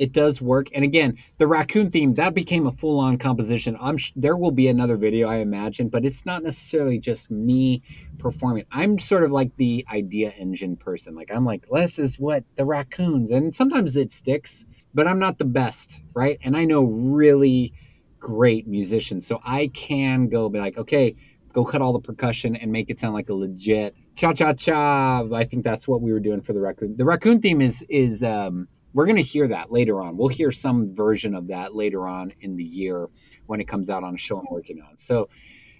it 0.00 0.12
does 0.12 0.40
work. 0.40 0.68
And 0.74 0.82
again, 0.82 1.18
the 1.36 1.46
raccoon 1.46 1.90
theme 1.90 2.14
that 2.14 2.34
became 2.34 2.66
a 2.66 2.72
full 2.72 2.98
on 2.98 3.18
composition. 3.18 3.76
I'm 3.78 3.98
sh- 3.98 4.12
there 4.16 4.34
will 4.34 4.50
be 4.50 4.66
another 4.66 4.96
video, 4.96 5.28
I 5.28 5.36
imagine, 5.36 5.90
but 5.90 6.06
it's 6.06 6.24
not 6.24 6.42
necessarily 6.42 6.98
just 6.98 7.30
me 7.30 7.82
performing. 8.18 8.64
I'm 8.72 8.98
sort 8.98 9.24
of 9.24 9.30
like 9.30 9.54
the 9.56 9.84
idea 9.92 10.30
engine 10.30 10.76
person. 10.76 11.14
Like 11.14 11.30
I'm 11.30 11.44
like, 11.44 11.66
this 11.70 11.98
is 11.98 12.18
what 12.18 12.44
the 12.56 12.64
raccoons, 12.64 13.30
and 13.30 13.54
sometimes 13.54 13.94
it 13.94 14.10
sticks, 14.10 14.64
but 14.94 15.06
I'm 15.06 15.18
not 15.18 15.36
the 15.36 15.44
best, 15.44 16.00
right? 16.14 16.38
And 16.42 16.56
I 16.56 16.64
know 16.64 16.84
really 16.84 17.74
great 18.18 18.66
musicians, 18.66 19.26
so 19.26 19.38
I 19.44 19.66
can 19.66 20.28
go 20.28 20.48
be 20.48 20.60
like, 20.60 20.78
okay, 20.78 21.14
go 21.52 21.62
cut 21.62 21.82
all 21.82 21.92
the 21.92 22.00
percussion 22.00 22.56
and 22.56 22.72
make 22.72 22.88
it 22.88 22.98
sound 22.98 23.12
like 23.12 23.28
a 23.28 23.34
legit 23.34 23.94
cha 24.14 24.32
cha 24.32 24.54
cha. 24.54 25.26
I 25.30 25.44
think 25.44 25.62
that's 25.62 25.86
what 25.86 26.00
we 26.00 26.10
were 26.10 26.20
doing 26.20 26.40
for 26.40 26.54
the 26.54 26.60
raccoon. 26.60 26.96
The 26.96 27.04
raccoon 27.04 27.42
theme 27.42 27.60
is 27.60 27.84
is 27.90 28.24
um 28.24 28.66
we're 28.92 29.06
going 29.06 29.16
to 29.16 29.22
hear 29.22 29.46
that 29.48 29.70
later 29.70 30.00
on. 30.00 30.16
We'll 30.16 30.28
hear 30.28 30.50
some 30.50 30.94
version 30.94 31.34
of 31.34 31.48
that 31.48 31.74
later 31.74 32.06
on 32.06 32.32
in 32.40 32.56
the 32.56 32.64
year 32.64 33.08
when 33.46 33.60
it 33.60 33.68
comes 33.68 33.88
out 33.90 34.04
on 34.04 34.14
a 34.14 34.18
show 34.18 34.38
I'm 34.38 34.46
working 34.50 34.80
on. 34.82 34.98
So 34.98 35.28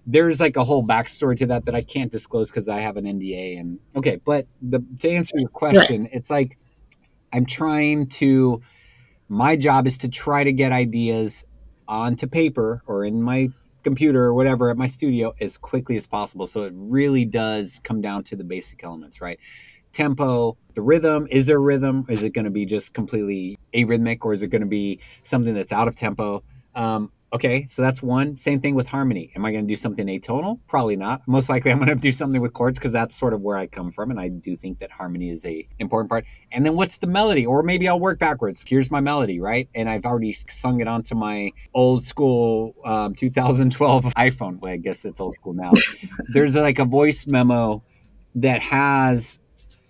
there's 0.07 0.41
like 0.41 0.57
a 0.57 0.65
whole 0.65 0.87
backstory 0.87 1.37
to 1.37 1.47
that 1.47 1.65
that 1.67 1.75
I 1.75 1.83
can't 1.83 2.11
disclose 2.11 2.51
because 2.51 2.69
I 2.69 2.81
have 2.81 2.97
an 2.97 3.05
NDA. 3.05 3.59
And 3.59 3.79
okay, 3.97 4.21
but 4.25 4.47
the, 4.63 4.85
to 5.01 5.11
answer 5.11 5.39
your 5.39 5.49
question, 5.49 6.09
it's 6.13 6.31
like 6.31 6.59
I'm 7.33 7.47
trying 7.47 8.07
to. 8.09 8.61
My 9.33 9.55
job 9.55 9.87
is 9.87 9.99
to 9.99 10.09
try 10.09 10.43
to 10.43 10.53
get 10.53 10.73
ideas 10.73 11.47
onto 11.87 12.27
paper 12.27 12.83
or 12.87 13.05
in 13.05 13.23
my 13.23 13.51
computer 13.83 14.25
or 14.25 14.35
whatever 14.35 14.71
at 14.71 14.77
my 14.77 14.87
studio 14.87 15.33
as 15.41 15.57
quickly 15.57 15.97
as 15.97 16.07
possible. 16.07 16.47
So 16.47 16.65
it 16.65 16.73
really 16.77 17.25
does 17.25 17.81
come 17.83 18.01
down 18.01 18.25
to 18.25 18.37
the 18.37 18.45
basic 18.45 18.83
elements, 18.85 19.21
right? 19.21 19.39
Tempo, 19.93 20.57
the 20.75 20.83
rhythm. 20.83 21.27
Is 21.31 21.47
there 21.47 21.61
rhythm? 21.61 22.07
Is 22.09 22.23
it 22.23 22.31
going 22.31 22.45
to 22.45 22.51
be 22.51 22.65
just 22.65 22.95
completely 22.95 23.59
arrhythmic 23.75 24.19
or 24.23 24.33
is 24.33 24.43
it 24.43 24.49
going 24.49 24.63
to 24.63 24.69
be 24.69 25.01
something 25.23 25.55
that's 25.55 25.73
out 25.73 25.89
of 25.89 25.97
tempo? 25.97 26.43
Um, 26.75 27.13
okay, 27.33 27.67
so 27.67 27.83
that's 27.83 28.03
one. 28.03 28.37
Same 28.37 28.61
thing 28.61 28.75
with 28.75 28.89
harmony. 28.89 29.31
Am 29.37 29.45
I 29.45 29.53
going 29.53 29.65
to 29.65 29.69
do 29.69 29.77
something 29.77 30.07
atonal? 30.07 30.61
Probably 30.67 30.97
not. 30.97 31.27
Most 31.27 31.49
likely 31.49 31.71
I'm 31.71 31.79
going 31.79 31.89
to 31.89 31.95
do 31.95 32.13
something 32.13 32.41
with 32.41 32.53
chords 32.53 32.79
because 32.79 32.93
that's 32.93 33.15
sort 33.15 33.35
of 33.35 33.41
where 33.41 33.57
I 33.57 33.67
come 33.67 33.91
from. 33.91 34.11
And 34.11 34.21
I 34.21 34.29
do 34.29 34.57
think 34.57 34.81
that 34.81 34.91
harmony 34.91 35.31
is 35.31 35.45
a 35.45 35.67
important 35.79 36.11
part. 36.11 36.25
And 36.53 36.65
then 36.65 36.75
what's 36.77 36.99
the 36.99 37.07
melody? 37.07 37.47
Or 37.47 37.63
maybe 37.63 37.89
I'll 37.89 38.01
work 38.01 38.19
backwards. 38.19 38.65
Here's 38.67 38.91
my 38.91 39.01
melody, 39.01 39.41
right? 39.41 39.69
And 39.75 39.89
I've 39.89 40.05
already 40.05 40.33
sung 40.33 40.81
it 40.81 40.89
onto 40.89 41.15
my 41.15 41.53
old 41.75 42.05
school 42.05 42.75
um, 42.85 43.15
2012 43.15 44.05
iPhone. 44.17 44.61
Well, 44.61 44.73
I 44.73 44.77
guess 44.77 45.05
it's 45.05 45.21
old 45.21 45.35
school 45.35 45.55
now. 45.55 45.73
There's 46.33 46.57
like 46.57 46.79
a 46.79 46.85
voice 46.85 47.27
memo 47.27 47.83
that 48.37 48.63
has 48.63 49.41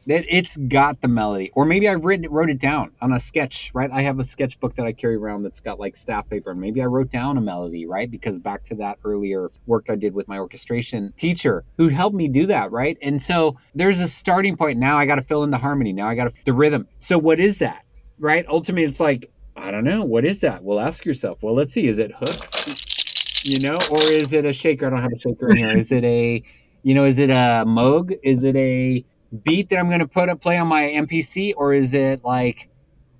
that 0.06 0.24
it's 0.28 0.56
got 0.56 1.00
the 1.00 1.08
melody. 1.08 1.50
Or 1.54 1.64
maybe 1.64 1.88
i 1.88 1.92
written 1.92 2.28
wrote 2.30 2.50
it 2.50 2.58
down 2.58 2.92
on 3.00 3.12
a 3.12 3.20
sketch 3.20 3.70
right? 3.74 3.90
I 3.90 4.02
have 4.02 4.18
a 4.18 4.24
sketchbook 4.24 4.74
that 4.74 4.86
i 4.86 4.92
carry 4.92 5.16
around 5.16 5.42
that's 5.42 5.60
got 5.60 5.78
like 5.78 5.96
staff 5.96 6.28
paper 6.28 6.50
and 6.50 6.60
maybe 6.60 6.82
i 6.82 6.86
wrote 6.86 7.10
down 7.10 7.36
a 7.36 7.40
melody 7.40 7.86
right? 7.86 8.10
Because 8.10 8.38
back 8.38 8.64
to 8.64 8.74
that 8.76 8.98
earlier 9.04 9.50
work 9.66 9.86
i 9.90 9.96
did 9.96 10.14
with 10.14 10.28
my 10.28 10.38
orchestration 10.38 11.12
teacher 11.16 11.64
who 11.76 11.88
helped 11.88 12.16
me 12.16 12.28
do 12.28 12.46
that 12.46 12.70
right? 12.70 12.96
And 13.02 13.20
so 13.20 13.56
there's 13.74 14.00
a 14.00 14.08
starting 14.08 14.56
point. 14.56 14.78
Now 14.78 14.96
i 14.96 15.06
got 15.06 15.16
to 15.16 15.22
fill 15.22 15.44
in 15.44 15.50
the 15.50 15.58
harmony. 15.58 15.92
Now 15.92 16.08
i 16.08 16.14
got 16.14 16.28
to 16.28 16.34
the 16.44 16.52
rhythm. 16.52 16.88
So 16.98 17.18
what 17.18 17.40
is 17.40 17.58
that 17.58 17.84
right? 18.18 18.46
Ultimately 18.48 18.84
it's 18.84 19.00
like 19.00 19.30
i 19.56 19.70
don't 19.70 19.84
know. 19.84 20.02
What 20.02 20.24
is 20.24 20.40
that? 20.40 20.64
Well 20.64 20.80
ask 20.80 21.04
yourself. 21.04 21.42
Well 21.42 21.54
let's 21.54 21.72
see. 21.72 21.86
Is 21.86 21.98
it 21.98 22.12
hooks? 22.12 23.44
You 23.44 23.60
know? 23.60 23.78
Or 23.90 24.02
is 24.02 24.32
it 24.32 24.44
a 24.44 24.52
shaker? 24.52 24.86
I 24.86 24.90
don't 24.90 25.00
have 25.00 25.12
a 25.12 25.18
shaker 25.18 25.50
in 25.50 25.56
here. 25.56 25.70
Is 25.76 25.92
it 25.92 26.04
a 26.04 26.42
you 26.82 26.94
know 26.94 27.04
is 27.04 27.18
it 27.18 27.30
a 27.30 27.64
moog? 27.66 28.18
Is 28.22 28.44
it 28.44 28.56
a 28.56 29.04
beat 29.42 29.68
that 29.68 29.78
I'm 29.78 29.88
going 29.88 30.00
to 30.00 30.08
put 30.08 30.28
up 30.28 30.40
play 30.40 30.58
on 30.58 30.68
my 30.68 30.82
MPC, 30.82 31.54
or 31.56 31.72
is 31.72 31.94
it 31.94 32.24
like 32.24 32.70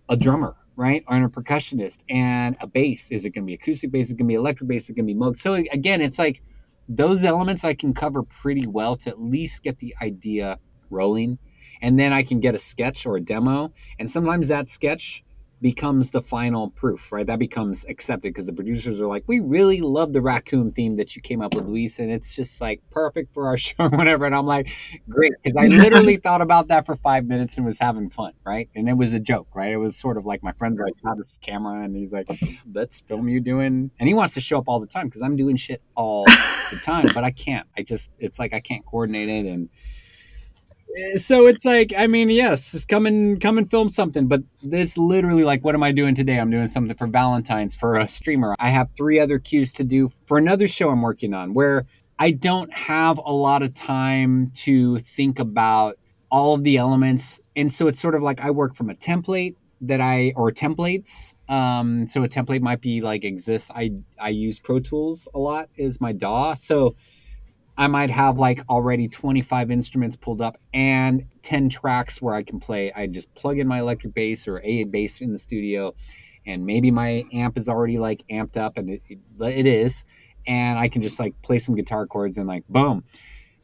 a 0.09 0.17
drummer, 0.17 0.57
right, 0.77 1.05
or 1.07 1.17
a 1.17 1.29
percussionist 1.29 2.05
and 2.09 2.57
a 2.61 2.67
bass? 2.67 3.11
Is 3.11 3.25
it 3.25 3.31
going 3.31 3.45
to 3.45 3.47
be 3.47 3.55
acoustic 3.55 3.91
bass? 3.91 4.07
Is 4.07 4.13
it 4.13 4.17
going 4.17 4.27
to 4.27 4.33
be 4.33 4.35
electric 4.35 4.69
bass? 4.69 4.85
Is 4.85 4.91
it 4.91 4.97
going 4.97 5.07
to 5.07 5.15
be 5.15 5.19
Moog? 5.19 5.39
So 5.39 5.55
again, 5.55 6.01
it's 6.01 6.19
like 6.19 6.43
those 6.89 7.25
elements 7.25 7.65
I 7.65 7.75
can 7.75 7.95
cover 7.95 8.23
pretty 8.23 8.67
well 8.67 8.97
to 8.97 9.11
at 9.11 9.21
least 9.21 9.63
get 9.63 9.79
the 9.79 9.95
idea 10.03 10.59
rolling, 10.91 11.39
and 11.81 11.99
then 11.99 12.13
I 12.13 12.23
can 12.23 12.41
get 12.41 12.55
a 12.55 12.59
sketch 12.59 13.07
or 13.07 13.17
a 13.17 13.21
demo, 13.21 13.73
and 13.99 14.11
sometimes 14.11 14.49
that 14.49 14.69
sketch 14.69 15.23
becomes 15.61 16.11
the 16.11 16.23
final 16.23 16.71
proof, 16.71 17.13
right? 17.13 17.27
That 17.27 17.39
becomes 17.39 17.85
accepted 17.85 18.33
because 18.33 18.47
the 18.47 18.53
producers 18.53 19.01
are 19.01 19.07
like, 19.07 19.25
we 19.27 19.41
really 19.41 19.81
love 19.81 20.13
the 20.13 20.23
raccoon 20.23 20.73
theme 20.73 20.97
that 20.97 21.15
you 21.15 21.23
came 21.23 21.43
up 21.43 21.55
with, 21.55 21.67
Luis, 21.67 21.99
and 21.99 22.11
it's 22.11 22.35
just 22.35 22.61
like 22.61 22.81
perfect 22.91 23.35
for 23.35 23.47
our 23.47 23.57
show 23.59 23.75
or 23.79 23.89
whatever. 23.91 24.25
And 24.25 24.35
I'm 24.35 24.47
like, 24.47 24.71
great, 25.09 25.33
because 25.43 25.63
I 25.63 25.69
literally 25.69 26.17
thought 26.23 26.41
about 26.41 26.69
that 26.69 26.87
for 26.87 26.97
five 26.97 27.27
minutes 27.27 27.57
and 27.57 27.67
was 27.67 27.79
having 27.79 28.09
fun, 28.09 28.33
right? 28.45 28.71
And 28.75 28.89
it 28.89 28.97
was 28.97 29.13
a 29.13 29.21
joke, 29.21 29.49
right? 29.55 29.73
It 29.73 29.77
was 29.77 29.97
sort 29.97 30.17
of 30.17 30.25
like 30.25 30.43
my 30.43 30.53
friend's 30.53 30.81
like, 30.81 30.95
have 31.05 31.19
this 31.19 31.37
camera, 31.43 31.83
and 31.83 31.95
he's 31.95 32.13
like, 32.13 32.29
let's 32.73 33.03
film 33.03 33.29
you 33.29 33.41
doing, 33.41 33.91
and 33.99 34.09
he 34.09 34.15
wants 34.15 34.35
to 34.35 34.41
show 34.41 34.59
up 34.59 34.65
all 34.69 34.81
the 34.81 34.87
time 34.87 35.07
because 35.07 35.23
I'm 35.23 35.37
doing 35.37 35.57
shit 35.57 35.83
all 35.95 36.25
the 36.25 36.81
time, 36.83 37.09
but 37.15 37.25
I 37.25 37.31
can't. 37.31 37.67
I 37.77 37.83
just, 37.83 38.13
it's 38.19 38.39
like 38.39 38.55
I 38.55 38.61
can't 38.61 38.85
coordinate 38.85 39.29
it 39.29 39.47
and 39.47 39.69
so 41.17 41.47
it's 41.47 41.65
like 41.65 41.93
i 41.97 42.07
mean 42.07 42.31
yes 42.31 42.85
come 42.87 43.07
and 43.07 43.41
come 43.41 43.59
and 43.59 43.71
film 43.71 43.89
something 43.89 44.27
but 44.27 44.43
it's 44.63 44.99
literally 44.99 45.45
like 45.45 45.65
what 45.65 45.75
am 45.75 45.83
i 45.83 45.93
doing 45.93 46.15
today? 46.15 46.39
I'm 46.39 46.51
doing 46.51 46.69
something 46.69 46.97
for 46.97 47.07
valentine's 47.07 47.75
for 47.75 47.97
a 47.97 48.09
streamer. 48.09 48.55
I 48.59 48.69
have 48.71 48.89
three 48.97 49.19
other 49.19 49.39
cues 49.39 49.73
to 49.75 49.85
do 49.85 50.11
for 50.27 50.39
another 50.39 50.67
show 50.69 50.91
i'm 50.91 51.03
working 51.03 51.35
on 51.35 51.55
where 51.55 51.87
i 52.19 52.31
don't 52.31 52.73
have 52.73 53.19
a 53.19 53.33
lot 53.33 53.63
of 53.63 53.75
time 53.75 54.51
to 54.57 54.99
think 54.99 55.39
about 55.39 55.97
all 56.31 56.55
of 56.55 56.63
the 56.63 56.77
elements. 56.77 57.41
And 57.57 57.73
so 57.73 57.89
it's 57.89 58.01
sort 58.01 58.15
of 58.15 58.23
like 58.23 58.41
i 58.41 58.51
work 58.51 58.75
from 58.75 58.91
a 58.91 58.95
template 58.95 59.57
that 59.83 60.01
i 60.01 60.33
or 60.37 60.51
templates. 60.51 61.35
Um 61.49 62.07
so 62.07 62.23
a 62.23 62.29
template 62.29 62.61
might 62.63 62.81
be 62.81 63.01
like 63.01 63.25
exists. 63.25 63.71
I 63.75 63.93
i 64.19 64.29
use 64.29 64.59
pro 64.59 64.81
tools 64.81 65.29
a 65.35 65.39
lot 65.39 65.69
is 65.77 66.01
my 66.01 66.13
daw 66.13 66.55
so 66.55 66.95
I 67.81 67.87
might 67.87 68.11
have 68.11 68.39
like 68.39 68.61
already 68.69 69.09
25 69.09 69.71
instruments 69.71 70.15
pulled 70.15 70.43
up 70.43 70.59
and 70.75 71.25
10 71.41 71.71
tracks 71.71 72.21
where 72.21 72.35
I 72.35 72.43
can 72.43 72.61
play. 72.61 72.93
I 72.93 73.07
just 73.07 73.35
plug 73.35 73.59
in 73.59 73.67
my 73.67 73.79
electric 73.79 74.13
bass 74.13 74.47
or 74.47 74.61
a 74.63 74.85
bass 74.85 75.23
in 75.23 75.33
the 75.33 75.39
studio, 75.39 75.95
and 76.45 76.67
maybe 76.67 76.91
my 76.91 77.25
amp 77.33 77.57
is 77.57 77.71
already 77.71 77.97
like 77.97 78.23
amped 78.31 78.59
up, 78.59 78.77
and 78.77 78.91
it, 78.91 79.01
it 79.09 79.67
is, 79.67 80.05
and 80.47 80.79
I 80.79 80.89
can 80.89 81.01
just 81.01 81.19
like 81.19 81.41
play 81.41 81.59
some 81.59 81.75
guitar 81.75 82.07
chords 82.07 82.37
and 82.37 82.47
like 82.47 82.69
boom. 82.69 83.03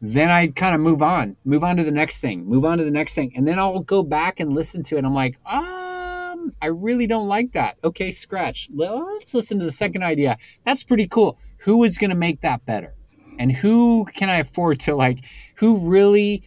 Then 0.00 0.30
I 0.30 0.46
kind 0.46 0.74
of 0.74 0.80
move 0.80 1.02
on, 1.02 1.36
move 1.44 1.62
on 1.62 1.76
to 1.76 1.84
the 1.84 1.90
next 1.90 2.22
thing, 2.22 2.46
move 2.46 2.64
on 2.64 2.78
to 2.78 2.84
the 2.84 2.90
next 2.90 3.14
thing, 3.14 3.32
and 3.36 3.46
then 3.46 3.58
I'll 3.58 3.80
go 3.80 4.02
back 4.02 4.40
and 4.40 4.54
listen 4.54 4.82
to 4.84 4.96
it. 4.96 5.04
I'm 5.04 5.12
like, 5.12 5.38
um, 5.44 6.54
I 6.62 6.68
really 6.68 7.06
don't 7.06 7.28
like 7.28 7.52
that. 7.52 7.76
Okay, 7.84 8.10
scratch. 8.10 8.70
Let's 8.72 9.34
listen 9.34 9.58
to 9.58 9.66
the 9.66 9.72
second 9.72 10.04
idea. 10.04 10.38
That's 10.64 10.84
pretty 10.84 11.06
cool. 11.06 11.38
Who 11.64 11.84
is 11.84 11.98
going 11.98 12.08
to 12.08 12.16
make 12.16 12.40
that 12.40 12.64
better? 12.64 12.95
And 13.38 13.52
who 13.52 14.04
can 14.06 14.28
I 14.28 14.36
afford 14.36 14.80
to 14.80 14.94
like 14.94 15.18
who 15.56 15.78
really 15.78 16.42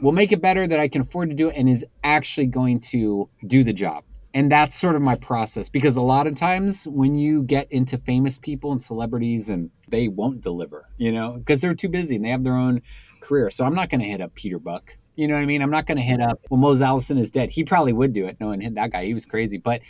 will 0.00 0.12
make 0.12 0.32
it 0.32 0.40
better 0.40 0.66
that 0.66 0.80
I 0.80 0.88
can 0.88 1.02
afford 1.02 1.30
to 1.30 1.36
do 1.36 1.48
it 1.48 1.56
and 1.56 1.68
is 1.68 1.84
actually 2.02 2.46
going 2.46 2.80
to 2.80 3.28
do 3.46 3.62
the 3.62 3.72
job. 3.72 4.04
And 4.32 4.50
that's 4.50 4.76
sort 4.76 4.94
of 4.94 5.02
my 5.02 5.16
process 5.16 5.68
because 5.68 5.96
a 5.96 6.02
lot 6.02 6.26
of 6.26 6.36
times 6.36 6.86
when 6.86 7.16
you 7.16 7.42
get 7.42 7.70
into 7.72 7.98
famous 7.98 8.38
people 8.38 8.70
and 8.70 8.80
celebrities 8.80 9.48
and 9.48 9.70
they 9.88 10.06
won't 10.06 10.40
deliver, 10.40 10.88
you 10.98 11.10
know, 11.10 11.32
because 11.32 11.60
they're 11.60 11.74
too 11.74 11.88
busy 11.88 12.16
and 12.16 12.24
they 12.24 12.28
have 12.30 12.44
their 12.44 12.54
own 12.54 12.80
career. 13.20 13.50
So 13.50 13.64
I'm 13.64 13.74
not 13.74 13.90
going 13.90 14.00
to 14.00 14.06
hit 14.06 14.20
up 14.20 14.34
Peter 14.34 14.60
Buck. 14.60 14.96
You 15.16 15.26
know 15.26 15.34
what 15.34 15.42
I 15.42 15.46
mean? 15.46 15.62
I'm 15.62 15.70
not 15.70 15.86
going 15.86 15.98
to 15.98 16.02
hit 16.02 16.20
up, 16.20 16.40
well, 16.48 16.60
Mose 16.60 16.80
Allison 16.80 17.18
is 17.18 17.32
dead. 17.32 17.50
He 17.50 17.64
probably 17.64 17.92
would 17.92 18.12
do 18.12 18.26
it 18.26 18.36
knowing 18.40 18.60
that 18.74 18.92
guy. 18.92 19.04
He 19.04 19.14
was 19.14 19.26
crazy. 19.26 19.58
But 19.58 19.82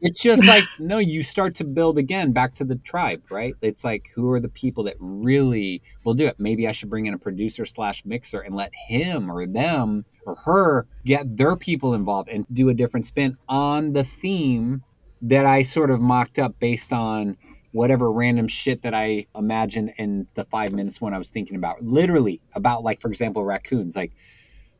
it's 0.00 0.22
just 0.22 0.46
like 0.46 0.64
no 0.78 0.98
you 0.98 1.22
start 1.22 1.54
to 1.54 1.64
build 1.64 1.98
again 1.98 2.32
back 2.32 2.54
to 2.54 2.64
the 2.64 2.76
tribe 2.76 3.22
right? 3.30 3.54
It's 3.60 3.84
like 3.84 4.08
who 4.14 4.30
are 4.30 4.40
the 4.40 4.48
people 4.48 4.84
that 4.84 4.96
really 4.98 5.82
will 6.04 6.14
do 6.14 6.26
it? 6.26 6.36
Maybe 6.38 6.66
i 6.68 6.72
should 6.72 6.90
bring 6.90 7.06
in 7.06 7.14
a 7.14 7.18
producer 7.18 7.66
slash 7.66 8.04
mixer 8.04 8.40
and 8.40 8.54
let 8.54 8.72
him 8.88 9.30
or 9.30 9.46
them 9.46 10.04
or 10.24 10.36
her 10.44 10.86
get 11.04 11.36
their 11.36 11.56
people 11.56 11.94
involved 11.94 12.28
and 12.28 12.46
do 12.52 12.68
a 12.68 12.74
different 12.74 13.06
spin 13.06 13.36
on 13.48 13.92
the 13.92 14.04
theme 14.04 14.82
that 15.20 15.46
i 15.46 15.62
sort 15.62 15.90
of 15.90 16.00
mocked 16.00 16.38
up 16.38 16.58
based 16.60 16.92
on 16.92 17.36
whatever 17.72 18.10
random 18.10 18.46
shit 18.48 18.82
that 18.82 18.94
i 18.94 19.26
imagined 19.36 19.92
in 19.98 20.26
the 20.34 20.44
five 20.44 20.72
minutes 20.72 21.00
when 21.00 21.12
i 21.12 21.18
was 21.18 21.30
thinking 21.30 21.56
about 21.56 21.82
literally 21.82 22.40
about 22.54 22.84
like 22.84 23.00
for 23.00 23.08
example 23.08 23.44
raccoons. 23.44 23.96
Like 23.96 24.12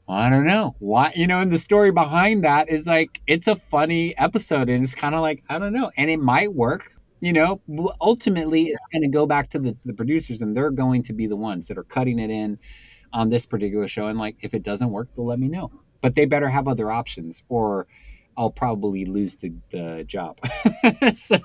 I 0.09 0.30
don't 0.30 0.47
know 0.47 0.74
why, 0.78 1.12
you 1.14 1.26
know, 1.26 1.40
and 1.40 1.52
the 1.52 1.59
story 1.59 1.90
behind 1.93 2.43
that 2.44 2.70
is 2.70 2.86
like, 2.86 3.20
it's 3.26 3.47
a 3.47 3.56
funny 3.56 4.16
episode 4.16 4.68
and 4.70 4.82
it's 4.82 4.94
kind 4.94 5.14
of 5.14 5.20
like, 5.20 5.43
I 5.48 5.59
don't 5.59 5.72
know. 5.72 5.90
And 5.98 6.09
it 6.10 6.18
might 6.18 6.55
work, 6.55 6.94
you 7.20 7.32
know, 7.32 7.60
ultimately 8.01 8.64
it's 8.68 8.78
going 8.93 9.02
to 9.02 9.09
go 9.09 9.26
back 9.26 9.51
to 9.51 9.59
the, 9.59 9.76
the 9.85 9.93
producers 9.93 10.40
and 10.40 10.56
they're 10.56 10.70
going 10.70 11.02
to 11.05 11.12
be 11.12 11.26
the 11.26 11.36
ones 11.36 11.66
that 11.68 11.76
are 11.76 11.85
cutting 11.85 12.18
it 12.18 12.30
in 12.30 12.59
on 13.12 13.28
this 13.28 13.44
particular 13.44 13.86
show. 13.86 14.06
And 14.06 14.18
like, 14.18 14.36
if 14.40 14.55
it 14.55 14.62
doesn't 14.62 14.90
work, 14.90 15.09
they'll 15.14 15.26
let 15.26 15.39
me 15.39 15.48
know, 15.48 15.70
but 16.01 16.14
they 16.14 16.24
better 16.24 16.48
have 16.48 16.68
other 16.68 16.90
options 16.90 17.43
or 17.51 17.86
I'll 18.36 18.51
probably 18.52 19.05
lose 19.05 19.36
the, 19.36 19.52
the 19.70 20.05
job. 20.05 20.39
so 21.12 21.39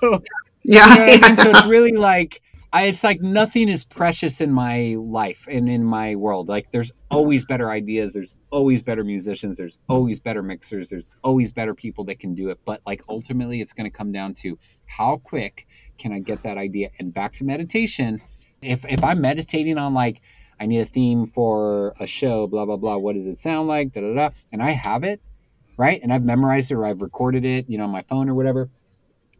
Yeah. 0.62 0.88
you 0.88 1.18
know 1.18 1.24
I 1.24 1.28
mean? 1.28 1.36
So 1.36 1.50
it's 1.50 1.66
really 1.66 1.92
like 1.92 2.40
I, 2.74 2.86
it's 2.86 3.04
like 3.04 3.20
nothing 3.20 3.68
is 3.68 3.84
precious 3.84 4.40
in 4.40 4.50
my 4.50 4.96
life 4.98 5.46
and 5.48 5.68
in 5.68 5.84
my 5.84 6.16
world. 6.16 6.48
Like 6.48 6.72
there's 6.72 6.90
always 7.08 7.46
better 7.46 7.70
ideas, 7.70 8.14
there's 8.14 8.34
always 8.50 8.82
better 8.82 9.04
musicians, 9.04 9.58
there's 9.58 9.78
always 9.88 10.18
better 10.18 10.42
mixers, 10.42 10.90
there's 10.90 11.12
always 11.22 11.52
better 11.52 11.72
people 11.72 12.02
that 12.06 12.18
can 12.18 12.34
do 12.34 12.48
it. 12.48 12.58
But 12.64 12.80
like 12.84 13.04
ultimately, 13.08 13.60
it's 13.60 13.72
going 13.72 13.88
to 13.88 13.96
come 13.96 14.10
down 14.10 14.34
to 14.42 14.58
how 14.88 15.18
quick 15.18 15.68
can 15.98 16.12
I 16.12 16.18
get 16.18 16.42
that 16.42 16.58
idea? 16.58 16.90
And 16.98 17.14
back 17.14 17.34
to 17.34 17.44
meditation. 17.44 18.20
If 18.60 18.84
if 18.86 19.04
I'm 19.04 19.20
meditating 19.20 19.78
on 19.78 19.94
like 19.94 20.20
I 20.58 20.66
need 20.66 20.80
a 20.80 20.84
theme 20.84 21.28
for 21.28 21.94
a 22.00 22.08
show, 22.08 22.48
blah 22.48 22.66
blah 22.66 22.76
blah. 22.76 22.96
What 22.96 23.14
does 23.14 23.28
it 23.28 23.38
sound 23.38 23.68
like? 23.68 23.92
Da 23.92 24.00
da 24.00 24.14
da. 24.14 24.30
And 24.52 24.60
I 24.60 24.72
have 24.72 25.04
it, 25.04 25.20
right? 25.76 26.00
And 26.02 26.12
I've 26.12 26.24
memorized 26.24 26.72
it 26.72 26.74
or 26.74 26.84
I've 26.84 27.02
recorded 27.02 27.44
it, 27.44 27.66
you 27.70 27.78
know, 27.78 27.84
on 27.84 27.90
my 27.90 28.02
phone 28.02 28.28
or 28.28 28.34
whatever. 28.34 28.68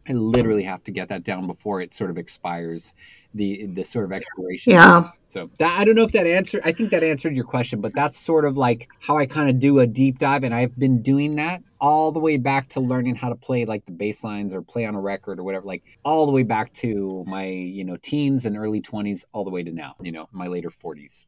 I 0.07 0.13
literally 0.13 0.63
have 0.63 0.83
to 0.83 0.91
get 0.91 1.07
that 1.09 1.23
down 1.23 1.47
before 1.47 1.81
it 1.81 1.93
sort 1.93 2.09
of 2.09 2.17
expires, 2.17 2.93
the 3.33 3.65
the 3.65 3.83
sort 3.83 4.05
of 4.05 4.11
expiration. 4.11 4.73
Yeah. 4.73 5.09
So 5.27 5.49
that, 5.57 5.79
I 5.79 5.83
don't 5.83 5.95
know 5.95 6.03
if 6.03 6.11
that 6.11 6.27
answered. 6.27 6.61
I 6.63 6.71
think 6.71 6.91
that 6.91 7.03
answered 7.03 7.35
your 7.35 7.45
question, 7.45 7.81
but 7.81 7.93
that's 7.95 8.17
sort 8.17 8.45
of 8.45 8.55
like 8.55 8.87
how 8.99 9.17
I 9.17 9.25
kind 9.25 9.49
of 9.49 9.59
do 9.59 9.79
a 9.79 9.87
deep 9.87 10.19
dive, 10.19 10.43
and 10.43 10.53
I've 10.53 10.77
been 10.77 11.01
doing 11.01 11.35
that 11.35 11.63
all 11.81 12.11
the 12.11 12.19
way 12.19 12.37
back 12.37 12.69
to 12.69 12.79
learning 12.79 13.15
how 13.15 13.29
to 13.29 13.35
play 13.35 13.65
like 13.65 13.85
the 13.85 13.91
bass 13.91 14.23
lines 14.23 14.55
or 14.55 14.61
play 14.61 14.85
on 14.85 14.95
a 14.95 15.01
record 15.01 15.39
or 15.39 15.43
whatever, 15.43 15.65
like 15.65 15.83
all 16.03 16.25
the 16.25 16.31
way 16.31 16.43
back 16.43 16.71
to 16.73 17.23
my 17.27 17.45
you 17.45 17.83
know 17.83 17.97
teens 17.97 18.45
and 18.45 18.55
early 18.57 18.81
twenties, 18.81 19.25
all 19.31 19.43
the 19.43 19.51
way 19.51 19.63
to 19.63 19.71
now, 19.71 19.95
you 20.01 20.11
know, 20.11 20.29
my 20.31 20.47
later 20.47 20.69
forties. 20.69 21.25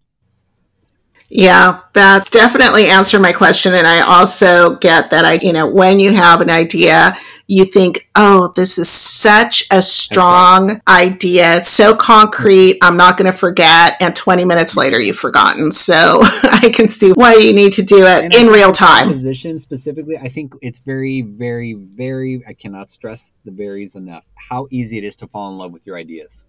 Yeah, 1.30 1.82
that 1.94 2.32
definitely 2.32 2.88
answered 2.88 3.20
my 3.20 3.34
question. 3.34 3.74
And 3.74 3.86
I 3.86 4.00
also 4.02 4.76
get 4.78 5.10
that 5.12 5.26
I, 5.26 5.34
you 5.34 5.52
know, 5.52 5.68
when 5.68 6.00
you 6.00 6.14
have 6.14 6.40
an 6.40 6.50
idea, 6.50 7.18
you 7.48 7.66
think, 7.66 8.10
oh, 8.16 8.52
this 8.56 8.78
is 8.78 8.90
such 8.90 9.66
a 9.72 9.82
strong 9.82 10.82
idea. 10.88 11.58
It's 11.58 11.70
so 11.70 11.96
concrete. 11.96 12.78
I'm 12.82 12.98
not 12.98 13.18
going 13.18 13.30
to 13.32 13.38
forget. 13.38 13.98
And 14.00 14.16
20 14.16 14.46
minutes 14.46 14.78
later, 14.78 15.02
you've 15.02 15.18
forgotten. 15.18 15.72
So 15.72 16.22
I 16.44 16.72
can 16.74 16.88
see 16.88 17.12
why 17.12 17.36
you 17.36 17.54
need 17.54 17.74
to 17.74 17.84
do 17.84 18.06
it 18.06 18.26
And 18.26 18.34
in 18.34 18.48
real 18.48 18.72
time. 18.72 19.10
Position 19.10 19.60
specifically, 19.60 20.18
I 20.18 20.30
think 20.30 20.56
it's 20.62 20.80
very, 20.80 21.22
very, 21.22 21.74
very. 21.74 22.44
I 22.48 22.54
cannot 22.54 22.90
stress 22.90 23.34
the 23.44 23.52
varies 23.52 23.96
enough. 23.96 24.26
How 24.36 24.68
easy 24.70 24.98
it 24.98 25.04
is 25.04 25.16
to 25.18 25.28
fall 25.28 25.52
in 25.52 25.58
love 25.58 25.72
with 25.72 25.88
your 25.88 25.98
ideas, 25.98 26.46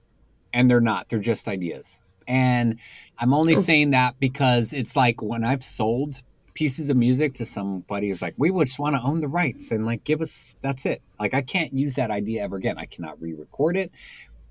and 0.52 0.70
they're 0.70 0.80
not. 0.80 1.08
They're 1.08 1.18
just 1.18 1.48
ideas. 1.48 2.02
And 2.26 2.78
I'm 3.18 3.34
only 3.34 3.54
Oh. 3.56 3.60
saying 3.60 3.90
that 3.90 4.18
because 4.20 4.72
it's 4.72 4.96
like 4.96 5.20
when 5.22 5.44
I've 5.44 5.64
sold 5.64 6.22
pieces 6.54 6.90
of 6.90 6.96
music 6.96 7.34
to 7.34 7.46
somebody 7.46 8.08
who's 8.08 8.22
like, 8.22 8.34
we 8.36 8.50
would 8.50 8.66
just 8.66 8.78
want 8.78 8.96
to 8.96 9.02
own 9.02 9.20
the 9.20 9.28
rights 9.28 9.70
and 9.70 9.86
like 9.86 10.04
give 10.04 10.20
us. 10.20 10.56
That's 10.60 10.86
it. 10.86 11.02
Like 11.18 11.34
I 11.34 11.42
can't 11.42 11.72
use 11.72 11.94
that 11.94 12.10
idea 12.10 12.42
ever 12.42 12.56
again. 12.56 12.78
I 12.78 12.86
cannot 12.86 13.20
re-record 13.20 13.76
it. 13.76 13.92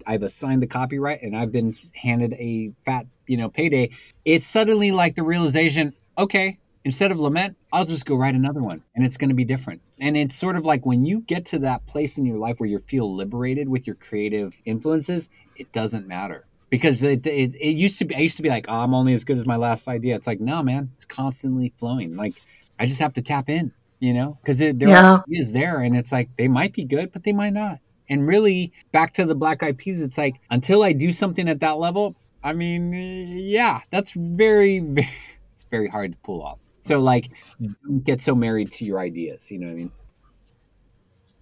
I've 0.06 0.24
assigned 0.24 0.62
the 0.62 0.68
copyright 0.68 1.22
and 1.22 1.36
I've 1.36 1.52
been 1.52 1.76
handed 1.96 2.34
a 2.34 2.72
fat, 2.86 3.08
you 3.26 3.36
know, 3.36 3.50
payday. 3.50 3.90
It's 4.24 4.48
suddenly 4.48 4.92
like 4.92 5.16
the 5.16 5.24
realization, 5.24 5.94
okay, 6.18 6.60
instead 6.86 7.12
of 7.12 7.20
lament, 7.20 7.58
I'll 7.74 7.84
just 7.84 8.06
go 8.06 8.16
write 8.16 8.36
another 8.36 8.62
one 8.62 8.84
and 8.96 9.06
it's 9.06 9.18
going 9.18 9.30
to 9.30 9.36
be 9.36 9.44
different. 9.44 9.82
And 10.00 10.16
it's 10.16 10.36
sort 10.36 10.56
of 10.56 10.66
like 10.66 10.86
when 10.86 11.04
you 11.06 11.22
get 11.22 11.44
to 11.48 11.60
that 11.60 11.86
place 11.88 12.18
in 12.18 12.26
your 12.26 12.38
life 12.38 12.60
where 12.60 12.70
you 12.70 12.80
feel 12.80 13.14
liberated 13.14 13.68
with 13.68 13.86
your 13.86 13.98
creative 13.98 14.54
influences, 14.64 15.30
it 15.58 15.74
doesn't 15.74 16.08
matter. 16.08 16.47
Because 16.70 17.02
it, 17.04 17.26
it, 17.26 17.56
it 17.56 17.78
used 17.78 17.98
to 18.00 18.06
be, 18.06 18.16
I 18.16 18.20
used 18.20 18.38
to 18.38 18.44
be 18.44 18.50
like, 18.50 18.66
oh, 18.68 18.76
I'm 18.82 18.94
only 18.94 19.14
as 19.14 19.24
good 19.24 19.38
as 19.38 19.46
my 19.46 19.56
last 19.56 19.88
idea. 19.88 20.16
It's 20.16 20.28
like, 20.28 20.42
no, 20.42 20.62
man, 20.64 20.92
it's 20.96 21.06
constantly 21.06 21.74
flowing. 21.78 22.16
Like, 22.16 22.36
I 22.80 22.86
just 22.86 23.00
have 23.02 23.14
to 23.14 23.22
tap 23.22 23.50
in, 23.50 23.72
you 24.00 24.14
know, 24.14 24.38
because 24.42 24.60
there 24.60 24.90
Yeah. 24.90 25.02
are 25.02 25.24
ideas 25.30 25.54
there 25.54 25.80
and 25.80 25.96
it's 25.96 26.12
like 26.12 26.30
they 26.38 26.48
might 26.48 26.74
be 26.74 26.84
good, 26.84 27.12
but 27.12 27.24
they 27.24 27.34
might 27.34 27.54
not. 27.54 27.80
And 28.10 28.28
really, 28.28 28.74
back 28.92 29.14
to 29.14 29.26
the 29.26 29.36
Black 29.36 29.64
Eyed 29.64 29.78
Peas, 29.78 30.02
it's 30.02 30.18
like 30.18 30.36
until 30.50 30.84
I 30.84 30.94
do 30.94 31.12
something 31.12 31.48
at 31.50 31.60
that 31.62 31.78
level, 31.78 32.16
I 32.44 32.54
mean, 32.54 32.94
yeah, 32.94 33.82
that's 33.92 34.14
very, 34.14 34.80
very, 34.82 35.10
it's 35.54 35.66
very 35.72 35.88
hard 35.90 36.14
to 36.14 36.18
pull 36.24 36.44
off. 36.44 36.60
So 36.82 37.00
like, 37.00 37.30
don't 37.60 38.04
get 38.04 38.22
so 38.22 38.36
married 38.36 38.72
to 38.74 38.86
your 38.86 39.00
ideas. 39.00 39.52
You 39.52 39.60
know 39.60 39.68
what 39.68 39.74
I 39.74 39.76
mean? 39.76 39.92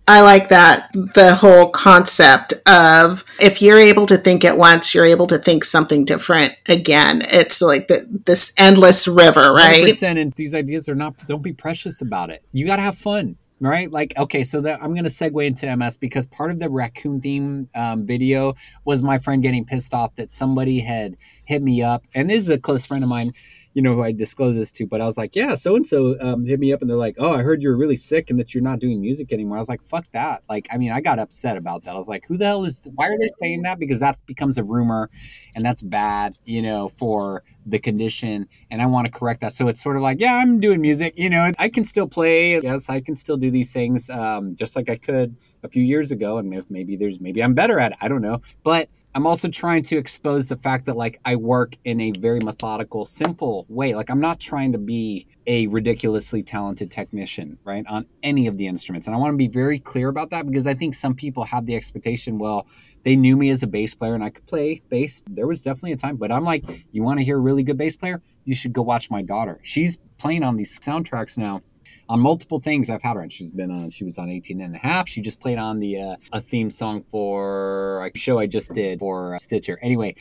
I 0.08 0.22
like 0.22 0.50
that. 0.50 0.92
The 0.94 1.34
whole 1.34 1.72
concept 1.72 2.54
of 2.68 3.26
if 3.40 3.62
you're 3.62 3.80
able 3.80 4.06
to 4.06 4.18
think 4.18 4.46
at 4.46 4.58
once, 4.58 4.94
you're 4.94 5.06
able 5.06 5.26
to 5.28 5.38
think 5.38 5.64
something 5.64 6.06
different 6.06 6.54
again. 6.68 7.24
It's 7.26 7.62
like 7.62 7.88
the, 7.88 8.06
this 8.26 8.54
endless 8.58 9.08
river, 9.08 9.52
right? 9.52 9.84
100%, 9.84 10.22
and 10.22 10.34
these 10.34 10.54
ideas 10.54 10.88
are 10.90 10.96
not. 10.96 11.18
Don't 11.26 11.42
be 11.42 11.54
precious 11.54 12.02
about 12.02 12.30
it. 12.30 12.44
You 12.52 12.66
got 12.66 12.76
to 12.76 12.84
have 12.84 12.98
fun. 12.98 13.38
Right, 13.62 13.90
like 13.90 14.14
okay, 14.18 14.44
so 14.44 14.60
that 14.62 14.84
I'm 14.84 14.94
gonna 14.94 15.08
segue 15.08 15.46
into 15.46 15.74
MS 15.78 15.96
because 15.96 16.28
part 16.28 16.52
of 16.52 16.60
the 16.60 16.70
raccoon 16.70 17.22
theme 17.22 17.70
um, 17.74 18.06
video 18.06 18.54
was 18.84 19.02
my 19.02 19.18
friend 19.18 19.42
getting 19.42 19.64
pissed 19.64 19.94
off 19.94 20.14
that 20.16 20.34
somebody 20.34 20.82
had 20.82 21.16
hit 21.46 21.64
me 21.64 21.82
up, 21.82 22.04
and 22.14 22.30
this 22.30 22.40
is 22.40 22.50
a 22.50 22.58
close 22.58 22.86
friend 22.86 23.02
of 23.02 23.10
mine, 23.10 23.32
you 23.76 23.82
know, 23.82 23.94
who 23.94 24.02
I 24.02 24.14
disclosed 24.14 24.58
this 24.58 24.72
to. 24.72 24.88
But 24.88 25.02
I 25.02 25.06
was 25.06 25.18
like, 25.18 25.36
yeah, 25.36 25.54
so 25.54 25.76
and 25.76 25.86
so 25.86 26.16
hit 26.46 26.60
me 26.60 26.74
up, 26.74 26.82
and 26.82 26.90
they're 26.90 26.98
like, 26.98 27.18
oh, 27.20 27.34
I 27.34 27.44
heard 27.44 27.62
you're 27.62 27.78
really 27.78 27.98
sick 27.98 28.32
and 28.32 28.40
that 28.40 28.56
you're 28.56 28.64
not 28.64 28.80
doing 28.80 29.00
music 29.00 29.32
anymore. 29.32 29.58
I 29.58 29.60
was 29.60 29.70
like, 29.70 29.84
fuck 29.84 30.10
that. 30.12 30.44
Like, 30.50 30.68
I 30.72 30.78
mean, 30.78 30.92
I 30.92 31.02
got 31.02 31.20
upset 31.20 31.58
about 31.58 31.84
that. 31.84 31.94
I 31.94 31.98
was 31.98 32.08
like, 32.08 32.26
who 32.26 32.38
the 32.38 32.46
hell 32.46 32.66
is? 32.66 32.88
Why 32.96 33.08
are 33.08 33.18
they 33.20 33.30
saying 33.40 33.64
that? 33.64 33.78
Because 33.78 34.00
that 34.00 34.18
becomes 34.26 34.58
a 34.58 34.64
rumor, 34.64 35.10
and 35.56 35.64
that's 35.64 35.82
bad, 35.82 36.38
you 36.46 36.62
know, 36.62 36.88
for 36.88 37.44
the 37.66 37.78
condition. 37.78 38.48
And 38.72 38.82
I 38.82 38.86
want 38.86 39.08
to 39.08 39.12
correct 39.12 39.42
that. 39.42 39.54
So 39.54 39.68
it's 39.68 39.84
sort 39.84 39.98
of 39.98 40.02
like, 40.02 40.22
yeah, 40.22 40.36
I'm 40.36 40.60
doing 40.60 40.80
music. 40.80 41.14
You 41.18 41.30
know, 41.30 41.52
I 41.60 41.68
can 41.68 41.84
still 41.84 42.08
play. 42.08 42.60
Yes, 42.62 42.90
I 42.90 43.02
can 43.02 43.18
still 43.18 43.38
do 43.38 43.52
these 43.52 43.74
things, 43.74 44.10
um, 44.10 44.56
just 44.56 44.76
like 44.76 44.90
I 44.90 44.96
could 44.96 45.36
a 45.64 45.68
few 45.68 45.84
years 45.84 46.12
ago. 46.12 46.38
And 46.38 46.54
if 46.54 46.72
maybe 46.72 46.96
there's 46.96 47.20
maybe 47.20 47.44
I'm 47.44 47.54
better 47.54 47.78
at 47.80 47.92
it. 47.92 47.98
I 48.00 48.08
don't 48.08 48.22
know, 48.22 48.42
but 48.64 48.88
I'm 49.16 49.26
also 49.26 49.48
trying 49.48 49.84
to 49.84 49.98
expose 49.98 50.50
the 50.50 50.58
fact 50.58 50.88
that 50.88 50.98
like 50.98 51.22
I 51.24 51.38
work 51.38 51.78
in 51.86 52.02
a 52.02 52.12
very 52.12 52.42
methodical, 52.42 53.06
simple 53.06 53.66
way. 53.70 53.96
Like 53.96 54.10
I'm 54.10 54.20
not 54.20 54.42
trying 54.42 54.74
to 54.74 54.78
be 54.78 55.26
a 55.48 55.68
ridiculously 55.68 56.44
talented 56.44 56.92
technician, 56.92 57.58
right, 57.64 57.86
on 57.88 58.08
any 58.24 58.48
of 58.48 58.58
the 58.58 58.68
instruments. 58.68 59.08
And 59.08 59.16
I 59.16 59.20
want 59.20 59.32
to 59.32 59.38
be 59.38 59.48
very 59.48 59.80
clear 59.80 60.10
about 60.10 60.32
that 60.32 60.46
because 60.46 60.68
I 60.68 60.74
think 60.74 60.96
some 60.96 61.16
people 61.16 61.46
have 61.46 61.66
the 61.66 61.78
expectation, 61.78 62.40
well, 62.40 62.68
they 63.04 63.16
knew 63.16 63.38
me 63.38 63.50
as 63.52 63.64
a 63.64 63.68
bass 63.68 63.96
player 63.96 64.16
and 64.16 64.24
I 64.24 64.32
could 64.32 64.48
play 64.48 64.82
bass. 64.90 65.24
There 65.28 65.48
was 65.48 65.62
definitely 65.62 65.94
a 65.94 65.98
time, 65.98 66.18
but 66.18 66.30
I'm 66.30 66.44
like, 66.44 66.66
you 66.92 67.02
want 67.02 67.20
to 67.20 67.24
hear 67.24 67.38
a 67.38 67.42
really 67.42 67.64
good 67.64 67.78
bass 67.78 67.96
player? 67.96 68.22
You 68.44 68.54
should 68.54 68.74
go 68.74 68.82
watch 68.82 69.10
my 69.10 69.22
daughter. 69.22 69.62
She's 69.64 70.02
playing 70.18 70.44
on 70.44 70.58
these 70.58 70.78
soundtracks 70.78 71.38
now 71.38 71.62
on 72.08 72.20
multiple 72.20 72.60
things 72.60 72.90
I've 72.90 73.02
had 73.02 73.16
her 73.16 73.22
on. 73.22 73.30
She's 73.30 73.52
been 73.52 73.72
on, 73.72 73.90
she 73.90 74.04
was 74.04 74.18
on 74.18 74.30
18 74.30 74.62
and 74.62 74.76
a 74.76 74.80
half. 74.80 75.08
She 75.08 75.22
just 75.22 75.40
played 75.40 75.58
on 75.58 75.80
the, 75.80 76.02
uh, 76.02 76.16
a 76.32 76.42
theme 76.42 76.70
song 76.70 77.04
for 77.10 78.06
a 78.06 78.18
show 78.18 78.40
I 78.40 78.48
just 78.48 78.74
did 78.74 79.00
for 79.00 79.36
uh, 79.36 79.40
Stitcher. 79.40 79.80
Anyway, 79.82 80.16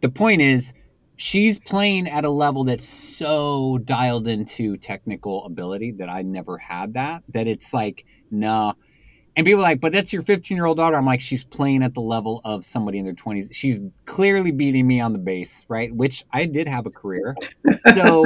the 0.00 0.08
point 0.08 0.40
is, 0.40 0.72
she's 1.16 1.58
playing 1.58 2.08
at 2.08 2.24
a 2.24 2.30
level 2.30 2.64
that's 2.64 2.88
so 2.88 3.78
dialed 3.84 4.26
into 4.26 4.76
technical 4.76 5.44
ability 5.44 5.90
that 5.92 6.08
I 6.08 6.22
never 6.22 6.56
had 6.58 6.94
that, 6.94 7.24
that 7.28 7.46
it's 7.46 7.74
like, 7.74 8.06
no. 8.30 8.74
And 9.36 9.44
people 9.44 9.60
are 9.60 9.64
like, 9.64 9.80
but 9.80 9.92
that's 9.92 10.12
your 10.12 10.22
15 10.22 10.56
year 10.56 10.64
old 10.64 10.78
daughter. 10.78 10.96
I'm 10.96 11.04
like, 11.04 11.20
she's 11.20 11.44
playing 11.44 11.82
at 11.82 11.94
the 11.94 12.00
level 12.00 12.40
of 12.44 12.64
somebody 12.64 12.98
in 12.98 13.04
their 13.04 13.14
20s. 13.14 13.52
She's 13.52 13.78
clearly 14.04 14.50
beating 14.50 14.86
me 14.86 15.00
on 15.00 15.12
the 15.12 15.18
bass, 15.18 15.66
right? 15.68 15.94
Which 15.94 16.24
I 16.32 16.46
did 16.46 16.66
have 16.66 16.86
a 16.86 16.90
career. 16.90 17.36
So 17.94 18.24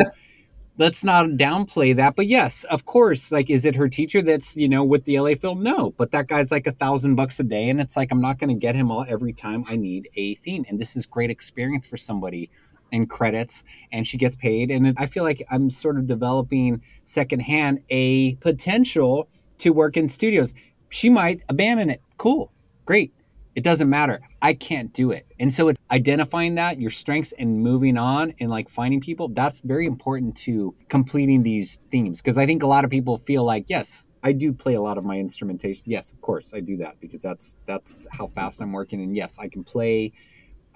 let's 0.78 1.04
not 1.04 1.26
downplay 1.30 1.94
that. 1.96 2.16
But 2.16 2.26
yes, 2.26 2.64
of 2.64 2.84
course, 2.84 3.30
like, 3.30 3.50
is 3.50 3.64
it 3.64 3.76
her 3.76 3.88
teacher 3.88 4.22
that's, 4.22 4.56
you 4.56 4.68
know, 4.68 4.84
with 4.84 5.04
the 5.04 5.18
LA 5.18 5.34
film? 5.34 5.62
No, 5.62 5.90
but 5.96 6.10
that 6.12 6.28
guy's 6.28 6.50
like 6.50 6.66
a 6.66 6.72
thousand 6.72 7.14
bucks 7.14 7.38
a 7.40 7.44
day. 7.44 7.68
And 7.68 7.80
it's 7.80 7.96
like, 7.96 8.10
I'm 8.10 8.20
not 8.20 8.38
going 8.38 8.48
to 8.50 8.54
get 8.54 8.74
him 8.74 8.90
all 8.90 9.04
every 9.08 9.32
time 9.32 9.64
I 9.68 9.76
need 9.76 10.08
a 10.14 10.34
theme. 10.36 10.64
And 10.68 10.80
this 10.80 10.96
is 10.96 11.06
great 11.06 11.30
experience 11.30 11.86
for 11.86 11.96
somebody 11.96 12.50
and 12.92 13.08
credits 13.08 13.64
and 13.90 14.06
she 14.06 14.18
gets 14.18 14.36
paid. 14.36 14.70
And 14.70 14.94
I 14.98 15.06
feel 15.06 15.24
like 15.24 15.42
I'm 15.50 15.70
sort 15.70 15.96
of 15.96 16.06
developing 16.06 16.82
secondhand 17.02 17.80
a 17.88 18.34
potential 18.36 19.28
to 19.58 19.70
work 19.70 19.96
in 19.96 20.08
studios. 20.08 20.54
She 20.90 21.08
might 21.08 21.42
abandon 21.48 21.88
it. 21.90 22.02
Cool. 22.18 22.52
Great. 22.84 23.12
It 23.54 23.62
doesn't 23.62 23.90
matter. 23.90 24.20
I 24.40 24.54
can't 24.54 24.92
do 24.92 25.10
it. 25.10 25.26
And 25.38 25.52
so 25.52 25.72
identifying 25.90 26.54
that, 26.54 26.80
your 26.80 26.90
strengths 26.90 27.32
and 27.32 27.60
moving 27.60 27.98
on 27.98 28.32
and 28.40 28.50
like 28.50 28.68
finding 28.70 29.00
people, 29.00 29.28
that's 29.28 29.60
very 29.60 29.86
important 29.86 30.36
to 30.38 30.74
completing 30.88 31.42
these 31.42 31.78
themes. 31.90 32.22
Because 32.22 32.38
I 32.38 32.46
think 32.46 32.62
a 32.62 32.66
lot 32.66 32.84
of 32.84 32.90
people 32.90 33.18
feel 33.18 33.44
like, 33.44 33.66
yes, 33.68 34.08
I 34.22 34.32
do 34.32 34.52
play 34.52 34.74
a 34.74 34.80
lot 34.80 34.96
of 34.96 35.04
my 35.04 35.18
instrumentation. 35.18 35.84
Yes, 35.86 36.12
of 36.12 36.20
course 36.22 36.54
I 36.54 36.60
do 36.60 36.78
that 36.78 36.98
because 37.00 37.20
that's 37.20 37.56
that's 37.66 37.98
how 38.16 38.28
fast 38.28 38.62
I'm 38.62 38.72
working. 38.72 39.02
And 39.02 39.14
yes, 39.14 39.38
I 39.38 39.48
can 39.48 39.64
play. 39.64 40.12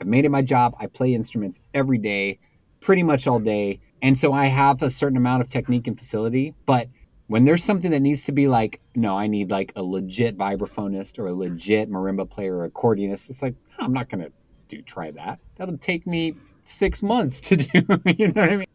I've 0.01 0.07
made 0.07 0.27
it 0.27 0.31
my 0.31 0.43
job. 0.43 0.75
I 0.79 0.87
play 0.87 1.15
instruments 1.15 1.63
every 1.73 1.99
day, 1.99 2.39
pretty 2.81 3.03
much 3.03 3.27
all 3.27 3.41
day. 3.41 3.81
And 4.03 4.19
so 4.19 4.33
I 4.33 4.47
have 4.47 4.83
a 4.83 4.91
certain 4.91 5.17
amount 5.17 5.41
of 5.41 5.49
technique 5.49 5.87
and 5.87 5.99
facility, 5.99 6.55
but 6.67 6.89
when 7.29 7.45
there's 7.45 7.65
something 7.65 7.91
that 7.91 8.01
needs 8.01 8.25
to 8.25 8.33
be 8.33 8.49
like, 8.49 8.81
no, 8.95 9.17
I 9.17 9.27
need 9.27 9.51
like 9.51 9.73
a 9.77 9.83
legit 9.83 10.39
vibraphonist 10.39 11.19
or 11.19 11.27
a 11.27 11.35
legit 11.35 11.91
marimba 11.91 12.29
player 12.29 12.59
or 12.59 12.69
accordionist, 12.69 13.31
it's 13.31 13.43
like, 13.43 13.55
no, 13.79 13.85
I'm 13.87 13.93
not 13.93 14.09
going 14.09 14.25
to 14.25 14.33
do 14.69 14.83
try 14.83 15.11
that. 15.13 15.41
That'll 15.57 15.79
take 15.79 16.07
me 16.07 16.35
six 16.65 17.03
months 17.03 17.41
to 17.43 17.57
do. 17.57 17.69
you 18.17 18.29
know 18.29 18.43
what 18.43 18.51
I 18.53 18.57
mean? 18.59 18.67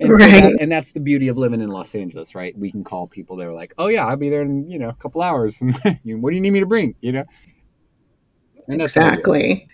And, 0.00 0.16
so 0.18 0.26
Right. 0.26 0.32
that, 0.32 0.56
and 0.60 0.70
that's 0.70 0.92
the 0.92 1.00
beauty 1.00 1.28
of 1.28 1.38
living 1.38 1.60
in 1.60 1.68
Los 1.70 1.94
Angeles, 1.94 2.34
right? 2.34 2.56
We 2.58 2.70
can 2.70 2.84
call 2.84 3.06
people. 3.06 3.36
They're 3.36 3.52
like, 3.52 3.72
"Oh 3.78 3.88
yeah, 3.88 4.06
I'll 4.06 4.16
be 4.16 4.28
there 4.28 4.42
in 4.42 4.68
you 4.70 4.78
know 4.78 4.88
a 4.90 4.94
couple 4.94 5.22
hours." 5.22 5.62
And 5.84 6.22
what 6.22 6.30
do 6.30 6.36
you 6.36 6.40
need 6.42 6.50
me 6.52 6.60
to 6.60 6.66
bring? 6.66 6.96
You 7.00 7.12
know. 7.12 7.24
And 8.68 8.80
that's 8.80 8.94
how 8.94 9.02
we 9.04 9.12
do 9.12 9.24
it. 9.24 9.34
Exactly. 9.34 9.68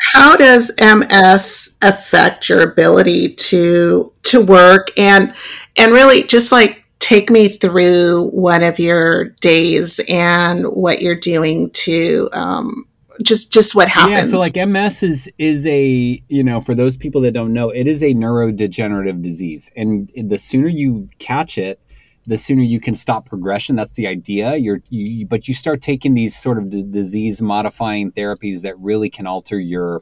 How 0.00 0.36
does 0.36 0.70
MS 0.80 1.76
affect 1.82 2.48
your 2.48 2.62
ability 2.62 3.30
to 3.34 4.12
to 4.24 4.40
work 4.40 4.88
and 4.98 5.34
and 5.76 5.92
really 5.92 6.22
just 6.24 6.52
like 6.52 6.83
take 7.04 7.28
me 7.28 7.48
through 7.48 8.30
one 8.30 8.62
of 8.62 8.78
your 8.78 9.26
days 9.42 10.00
and 10.08 10.64
what 10.64 11.02
you're 11.02 11.14
doing 11.14 11.68
to 11.72 12.30
um, 12.32 12.88
just 13.22 13.52
just 13.52 13.74
what 13.74 13.88
happens. 13.88 14.32
Yeah, 14.32 14.38
so 14.38 14.38
like 14.38 14.56
MS 14.56 15.02
is 15.02 15.30
is 15.36 15.66
a 15.66 16.22
you 16.28 16.42
know 16.42 16.62
for 16.62 16.74
those 16.74 16.96
people 16.96 17.20
that 17.20 17.32
don't 17.32 17.52
know, 17.52 17.68
it 17.68 17.86
is 17.86 18.02
a 18.02 18.14
neurodegenerative 18.14 19.20
disease, 19.20 19.70
and 19.76 20.10
the 20.16 20.38
sooner 20.38 20.66
you 20.66 21.10
catch 21.18 21.58
it, 21.58 21.78
the 22.24 22.38
sooner 22.38 22.62
you 22.62 22.80
can 22.80 22.94
stop 22.94 23.26
progression. 23.26 23.76
That's 23.76 23.92
the 23.92 24.06
idea. 24.06 24.56
You're 24.56 24.80
you, 24.88 25.26
but 25.26 25.46
you 25.46 25.52
start 25.52 25.82
taking 25.82 26.14
these 26.14 26.34
sort 26.34 26.56
of 26.56 26.70
d- 26.70 26.86
disease 26.88 27.42
modifying 27.42 28.12
therapies 28.12 28.62
that 28.62 28.78
really 28.78 29.10
can 29.10 29.26
alter 29.26 29.60
your 29.60 30.00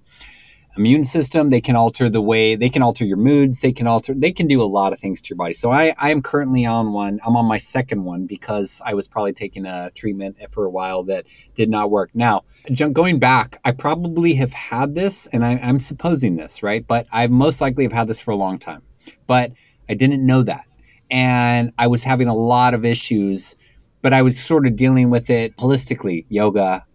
immune 0.77 1.05
system. 1.05 1.51
They 1.51 1.61
can 1.61 1.77
alter 1.77 2.09
the 2.09 2.23
way 2.23 2.55
they 2.55 2.71
can 2.71 2.83
alter 2.83 3.05
your 3.05 3.17
moods. 3.17 3.61
They 3.61 3.73
can 3.73 3.87
alter 3.87 4.15
they 4.15 4.33
can 4.33 4.47
do 4.47 4.63
a 4.63 4.65
lot 4.65 4.93
of 4.93 5.01
things 5.01 5.21
to 5.23 5.29
your 5.31 5.37
body. 5.37 5.55
So 5.55 5.71
i 5.71 5.95
i 5.99 6.11
am 6.11 6.23
currently 6.23 6.65
on 6.65 6.93
one 6.93 7.21
i'm 7.27 7.37
on 7.37 7.47
my 7.47 7.59
second 7.59 8.05
one 8.05 8.27
because 8.27 8.81
i 8.85 8.95
was 8.95 9.09
probably 9.09 9.33
taking 9.33 9.67
a 9.67 9.91
treatment 9.95 10.39
for 10.51 10.65
a 10.65 10.71
while 10.71 11.03
that 11.05 11.27
did 11.55 11.69
not 11.69 11.91
work. 11.91 12.11
Now 12.15 12.45
going 12.93 13.19
back 13.19 13.61
i 13.65 13.73
probably 13.73 14.35
have 14.35 14.53
had 14.53 14.95
this 14.95 15.27
and 15.27 15.45
I, 15.45 15.59
i'm 15.63 15.81
supposing 15.81 16.37
this 16.37 16.63
right? 16.63 16.87
But 16.87 17.07
i 17.13 17.27
most 17.27 17.61
likely 17.61 17.85
have 17.85 17.93
had 17.93 18.09
this 18.09 18.21
for 18.21 18.31
a 18.31 18.37
long 18.37 18.59
time. 18.59 18.83
But 19.27 19.53
i 19.89 19.95
didn't 19.95 20.25
know 20.25 20.43
that. 20.43 20.67
And 21.11 21.73
i 21.79 21.87
was 21.87 22.05
having 22.05 22.29
a 22.29 22.35
lot 22.35 22.75
of 22.75 22.85
issues 22.85 23.57
but 24.01 24.13
i 24.13 24.23
was 24.23 24.43
sort 24.43 24.67
of 24.67 24.77
dealing 24.77 25.11
with 25.11 25.29
it 25.29 25.57
holistically. 25.57 26.25
Yoga 26.29 26.87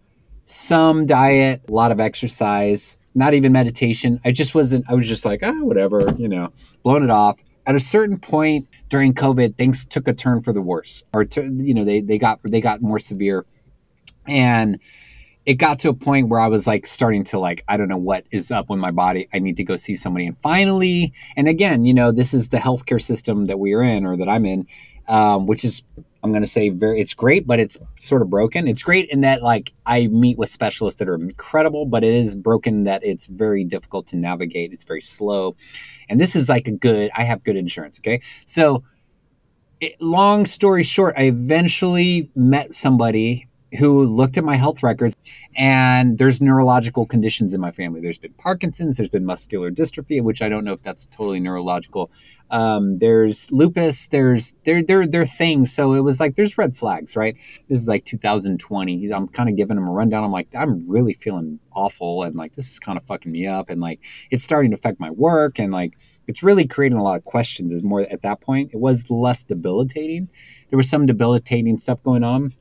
some 0.50 1.04
diet, 1.04 1.60
a 1.68 1.72
lot 1.72 1.92
of 1.92 2.00
exercise, 2.00 2.96
not 3.18 3.34
even 3.34 3.52
meditation. 3.52 4.20
I 4.24 4.32
just 4.32 4.54
wasn't, 4.54 4.86
I 4.88 4.94
was 4.94 5.08
just 5.08 5.24
like, 5.26 5.40
ah, 5.42 5.60
whatever, 5.60 6.14
you 6.16 6.28
know, 6.28 6.52
blowing 6.82 7.04
it 7.04 7.10
off. 7.10 7.42
At 7.66 7.74
a 7.74 7.80
certain 7.80 8.18
point 8.18 8.66
during 8.88 9.12
COVID, 9.12 9.56
things 9.56 9.84
took 9.84 10.08
a 10.08 10.14
turn 10.14 10.42
for 10.42 10.54
the 10.54 10.62
worse, 10.62 11.02
or 11.12 11.26
you 11.36 11.74
know, 11.74 11.84
they 11.84 12.00
they 12.00 12.16
got 12.16 12.40
they 12.42 12.62
got 12.62 12.80
more 12.80 12.98
severe, 12.98 13.44
and 14.26 14.78
it 15.44 15.54
got 15.54 15.78
to 15.80 15.88
a 15.88 15.94
point 15.94 16.28
where 16.28 16.40
I 16.40 16.48
was 16.48 16.66
like 16.66 16.86
starting 16.86 17.24
to 17.24 17.38
like, 17.38 17.64
I 17.68 17.76
don't 17.76 17.88
know 17.88 17.98
what 17.98 18.24
is 18.30 18.50
up 18.50 18.70
with 18.70 18.78
my 18.78 18.90
body. 18.90 19.28
I 19.34 19.38
need 19.38 19.56
to 19.56 19.64
go 19.64 19.76
see 19.76 19.96
somebody. 19.96 20.26
And 20.26 20.36
finally, 20.36 21.12
and 21.36 21.48
again, 21.48 21.84
you 21.84 21.94
know, 21.94 22.12
this 22.12 22.34
is 22.34 22.50
the 22.50 22.58
healthcare 22.58 23.00
system 23.00 23.46
that 23.46 23.58
we 23.58 23.74
are 23.74 23.82
in 23.82 24.06
or 24.06 24.16
that 24.16 24.28
I'm 24.28 24.44
in, 24.44 24.66
um, 25.08 25.46
which 25.46 25.64
is, 25.64 25.84
I'm 26.22 26.32
going 26.32 26.42
to 26.42 26.48
say 26.48 26.68
very, 26.70 27.00
it's 27.00 27.14
great, 27.14 27.46
but 27.46 27.60
it's 27.60 27.78
sort 27.98 28.22
of 28.22 28.30
broken. 28.30 28.66
It's 28.66 28.82
great 28.82 29.08
in 29.10 29.20
that 29.20 29.42
like 29.42 29.72
I 29.86 30.08
meet 30.08 30.36
with 30.36 30.48
specialists 30.48 30.98
that 30.98 31.08
are 31.08 31.14
incredible, 31.14 31.86
but 31.86 32.02
it 32.02 32.12
is 32.12 32.34
broken 32.34 32.84
that 32.84 33.04
it's 33.04 33.26
very 33.26 33.64
difficult 33.64 34.06
to 34.08 34.16
navigate. 34.16 34.72
It's 34.72 34.84
very 34.84 35.00
slow. 35.00 35.56
And 36.08 36.18
this 36.18 36.34
is 36.34 36.48
like 36.48 36.66
a 36.66 36.72
good, 36.72 37.10
I 37.16 37.24
have 37.24 37.44
good 37.44 37.56
insurance. 37.56 37.98
Okay. 38.00 38.20
So, 38.46 38.82
it, 39.80 40.00
long 40.00 40.44
story 40.44 40.82
short, 40.82 41.14
I 41.16 41.24
eventually 41.24 42.30
met 42.34 42.74
somebody 42.74 43.47
who 43.76 44.02
looked 44.02 44.38
at 44.38 44.44
my 44.44 44.56
health 44.56 44.82
records 44.82 45.14
and 45.54 46.16
there's 46.16 46.40
neurological 46.40 47.04
conditions 47.04 47.52
in 47.52 47.60
my 47.60 47.70
family. 47.70 48.00
There's 48.00 48.18
been 48.18 48.32
Parkinson's, 48.34 48.96
there's 48.96 49.10
been 49.10 49.26
muscular 49.26 49.70
dystrophy, 49.70 50.22
which 50.22 50.40
I 50.40 50.48
don't 50.48 50.64
know 50.64 50.72
if 50.72 50.82
that's 50.82 51.04
totally 51.06 51.40
neurological. 51.40 52.10
Um, 52.50 52.98
there's 52.98 53.52
lupus, 53.52 54.08
there's 54.08 54.56
there 54.64 54.82
there 54.82 55.06
there 55.06 55.26
things. 55.26 55.72
So 55.72 55.92
it 55.92 56.00
was 56.00 56.18
like 56.18 56.36
there's 56.36 56.56
red 56.56 56.76
flags, 56.76 57.14
right? 57.14 57.36
This 57.68 57.80
is 57.80 57.88
like 57.88 58.04
2020. 58.06 59.10
I'm 59.10 59.28
kind 59.28 59.50
of 59.50 59.56
giving 59.56 59.76
him 59.76 59.86
a 59.86 59.92
rundown. 59.92 60.24
I'm 60.24 60.32
like, 60.32 60.48
I'm 60.54 60.80
really 60.88 61.12
feeling 61.12 61.60
awful 61.72 62.22
and 62.22 62.36
like 62.36 62.54
this 62.54 62.70
is 62.70 62.78
kind 62.78 62.96
of 62.96 63.04
fucking 63.04 63.30
me 63.30 63.46
up 63.46 63.70
and 63.70 63.80
like 63.80 64.00
it's 64.30 64.42
starting 64.42 64.70
to 64.70 64.76
affect 64.76 64.98
my 64.98 65.10
work 65.10 65.58
and 65.58 65.72
like 65.72 65.92
it's 66.26 66.42
really 66.42 66.66
creating 66.66 66.98
a 66.98 67.02
lot 67.02 67.16
of 67.16 67.24
questions 67.24 67.72
is 67.72 67.82
more 67.82 68.00
at 68.00 68.22
that 68.22 68.40
point. 68.40 68.70
It 68.72 68.80
was 68.80 69.10
less 69.10 69.44
debilitating. 69.44 70.30
There 70.70 70.76
was 70.76 70.88
some 70.88 71.06
debilitating 71.06 71.78
stuff 71.78 72.02
going 72.02 72.24
on 72.24 72.52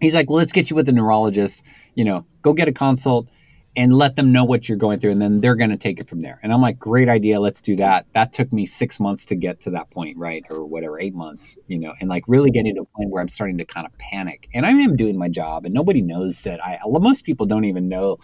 he's 0.00 0.14
like, 0.14 0.28
well, 0.28 0.38
let's 0.38 0.52
get 0.52 0.70
you 0.70 0.76
with 0.76 0.88
a 0.88 0.92
neurologist, 0.92 1.64
you 1.94 2.04
know, 2.04 2.26
go 2.42 2.52
get 2.52 2.68
a 2.68 2.72
consult 2.72 3.28
and 3.76 3.94
let 3.94 4.16
them 4.16 4.32
know 4.32 4.44
what 4.44 4.68
you're 4.68 4.78
going 4.78 4.98
through. 4.98 5.12
And 5.12 5.22
then 5.22 5.40
they're 5.40 5.54
going 5.54 5.70
to 5.70 5.76
take 5.76 6.00
it 6.00 6.08
from 6.08 6.20
there. 6.20 6.40
And 6.42 6.52
I'm 6.52 6.60
like, 6.60 6.78
great 6.80 7.08
idea. 7.08 7.38
Let's 7.38 7.62
do 7.62 7.76
that. 7.76 8.06
That 8.12 8.32
took 8.32 8.52
me 8.52 8.66
six 8.66 8.98
months 8.98 9.24
to 9.26 9.36
get 9.36 9.60
to 9.60 9.70
that 9.70 9.90
point, 9.90 10.16
right? 10.16 10.44
Or 10.50 10.64
whatever, 10.64 10.98
eight 10.98 11.14
months, 11.14 11.56
you 11.68 11.78
know, 11.78 11.92
and 12.00 12.10
like 12.10 12.24
really 12.26 12.50
getting 12.50 12.74
to 12.74 12.82
a 12.82 12.84
point 12.84 13.10
where 13.10 13.22
I'm 13.22 13.28
starting 13.28 13.58
to 13.58 13.64
kind 13.64 13.86
of 13.86 13.96
panic 13.98 14.48
and 14.52 14.66
I 14.66 14.70
am 14.70 14.96
doing 14.96 15.16
my 15.16 15.28
job 15.28 15.64
and 15.64 15.72
nobody 15.74 16.00
knows 16.00 16.42
that 16.42 16.64
I, 16.64 16.78
most 16.86 17.24
people 17.24 17.46
don't 17.46 17.66
even 17.66 17.88
know 17.88 18.18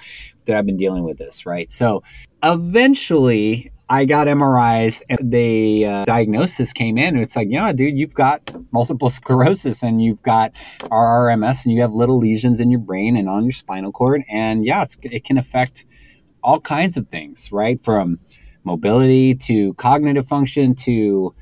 that 0.47 0.57
I've 0.57 0.67
been 0.67 0.77
dealing 0.77 1.05
with 1.05 1.19
this, 1.19 1.47
right? 1.47 1.71
So 1.71 2.03
eventually 2.43 3.71
I 3.89 4.07
got 4.07 4.27
MRIs 4.27 5.03
and 5.11 5.31
the 5.31 5.87
uh, 5.87 6.05
diagnosis 6.07 6.73
came 6.73 6.97
in. 6.97 7.15
And 7.15 7.23
it's 7.23 7.37
like, 7.37 7.49
yeah, 7.51 7.73
dude, 7.73 7.99
you've 7.99 8.15
got 8.15 8.51
multiple 8.73 9.11
sclerosis 9.11 9.83
and 9.83 10.03
you've 10.03 10.23
got 10.23 10.55
RRMS 10.55 11.65
and 11.65 11.75
you 11.75 11.83
have 11.83 11.93
little 11.93 12.19
lesions 12.19 12.61
in 12.61 12.71
your 12.71 12.81
brain 12.81 13.17
and 13.17 13.29
on 13.29 13.45
your 13.45 13.53
spinal 13.53 13.93
cord. 13.93 14.23
And 14.31 14.65
yeah, 14.65 14.87
it 15.03 15.25
can 15.25 15.39
affect 15.39 15.87
all 16.43 16.61
kinds 16.61 16.97
of 16.97 17.09
things, 17.09 17.53
right? 17.53 17.81
From 17.81 18.21
mobility 18.65 19.35
to 19.35 19.75
cognitive 19.75 20.27
function 20.27 20.75
to 20.75 21.35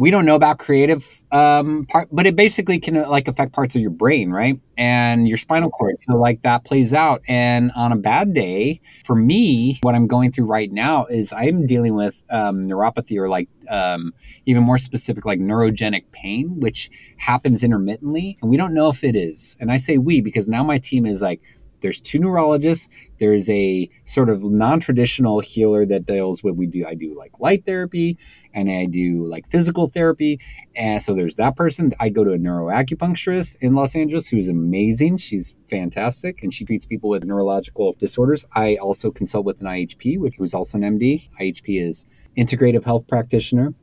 we 0.00 0.10
don't 0.10 0.24
know 0.24 0.34
about 0.34 0.58
creative 0.58 1.06
um, 1.30 1.84
part, 1.84 2.08
but 2.10 2.26
it 2.26 2.34
basically 2.34 2.80
can 2.80 2.96
uh, 2.96 3.10
like 3.10 3.28
affect 3.28 3.52
parts 3.52 3.74
of 3.76 3.82
your 3.82 3.90
brain, 3.90 4.30
right? 4.30 4.58
And 4.78 5.28
your 5.28 5.36
spinal 5.36 5.68
cord. 5.68 5.96
So 6.00 6.16
like 6.16 6.40
that 6.40 6.64
plays 6.64 6.94
out. 6.94 7.20
And 7.28 7.70
on 7.76 7.92
a 7.92 7.96
bad 7.96 8.32
day, 8.32 8.80
for 9.04 9.14
me, 9.14 9.78
what 9.82 9.94
I'm 9.94 10.06
going 10.06 10.32
through 10.32 10.46
right 10.46 10.72
now 10.72 11.04
is 11.04 11.34
I'm 11.34 11.66
dealing 11.66 11.94
with 11.94 12.24
um, 12.30 12.66
neuropathy 12.66 13.18
or 13.18 13.28
like 13.28 13.50
um, 13.68 14.14
even 14.46 14.62
more 14.62 14.78
specific, 14.78 15.26
like 15.26 15.38
neurogenic 15.38 16.10
pain, 16.12 16.58
which 16.60 16.88
happens 17.18 17.62
intermittently, 17.62 18.38
and 18.40 18.50
we 18.50 18.56
don't 18.56 18.72
know 18.72 18.88
if 18.88 19.04
it 19.04 19.14
is. 19.14 19.58
And 19.60 19.70
I 19.70 19.76
say 19.76 19.98
we 19.98 20.22
because 20.22 20.48
now 20.48 20.64
my 20.64 20.78
team 20.78 21.04
is 21.04 21.20
like 21.20 21.42
there's 21.80 22.00
two 22.00 22.18
neurologists. 22.18 22.88
There's 23.18 23.48
a 23.50 23.88
sort 24.04 24.28
of 24.28 24.42
non-traditional 24.42 25.40
healer 25.40 25.84
that 25.86 26.06
deals 26.06 26.42
with 26.42 26.56
we 26.56 26.66
do 26.66 26.84
i 26.86 26.94
do 26.94 27.14
like 27.16 27.38
light 27.40 27.64
therapy 27.64 28.18
and 28.54 28.70
i 28.70 28.86
do 28.86 29.26
like 29.26 29.48
physical 29.48 29.88
therapy. 29.88 30.40
And 30.74 31.02
so 31.02 31.14
there's 31.14 31.34
that 31.36 31.56
person. 31.56 31.92
I 32.00 32.08
go 32.08 32.24
to 32.24 32.32
a 32.32 32.38
neuroacupuncturist 32.38 33.56
in 33.60 33.74
los 33.74 33.94
angeles 33.94 34.28
who's 34.28 34.48
amazing. 34.48 35.18
She's 35.18 35.56
fantastic 35.68 36.42
and 36.42 36.52
she 36.52 36.64
treats 36.64 36.86
people 36.86 37.10
with 37.10 37.24
neurological 37.24 37.94
disorders. 37.98 38.46
I 38.54 38.76
also 38.76 39.10
consult 39.10 39.44
with 39.44 39.60
an 39.60 39.66
ihp 39.66 40.18
which 40.18 40.36
who's 40.36 40.54
also 40.54 40.78
an 40.78 40.98
md 40.98 41.28
ihp 41.40 41.64
is 41.82 42.06
integrative 42.36 42.84
health 42.84 43.06
practitioner. 43.06 43.74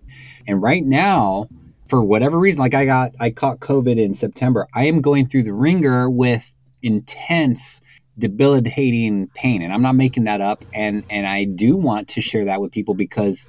And 0.48 0.62
right 0.62 0.86
now 0.86 1.48
for 1.88 2.04
whatever 2.04 2.38
reason 2.38 2.60
like 2.60 2.74
i 2.74 2.86
got 2.86 3.12
i 3.20 3.30
caught 3.30 3.60
covid 3.60 3.98
in 3.98 4.14
september. 4.14 4.68
I 4.74 4.86
am 4.86 5.02
going 5.02 5.28
through 5.28 5.44
the 5.44 5.54
ringer 5.54 6.10
with 6.10 6.54
intense 6.88 7.82
debilitating 8.18 9.28
pain. 9.36 9.62
And 9.62 9.72
i'm 9.72 9.82
not 9.82 9.96
making 9.96 10.24
that 10.24 10.42
up. 10.42 10.66
And 10.74 11.04
and 11.10 11.28
i 11.28 11.44
do 11.44 11.76
want 11.76 12.08
to 12.10 12.22
share 12.22 12.46
that 12.46 12.62
with 12.62 12.72
people 12.72 12.96
because 12.96 13.48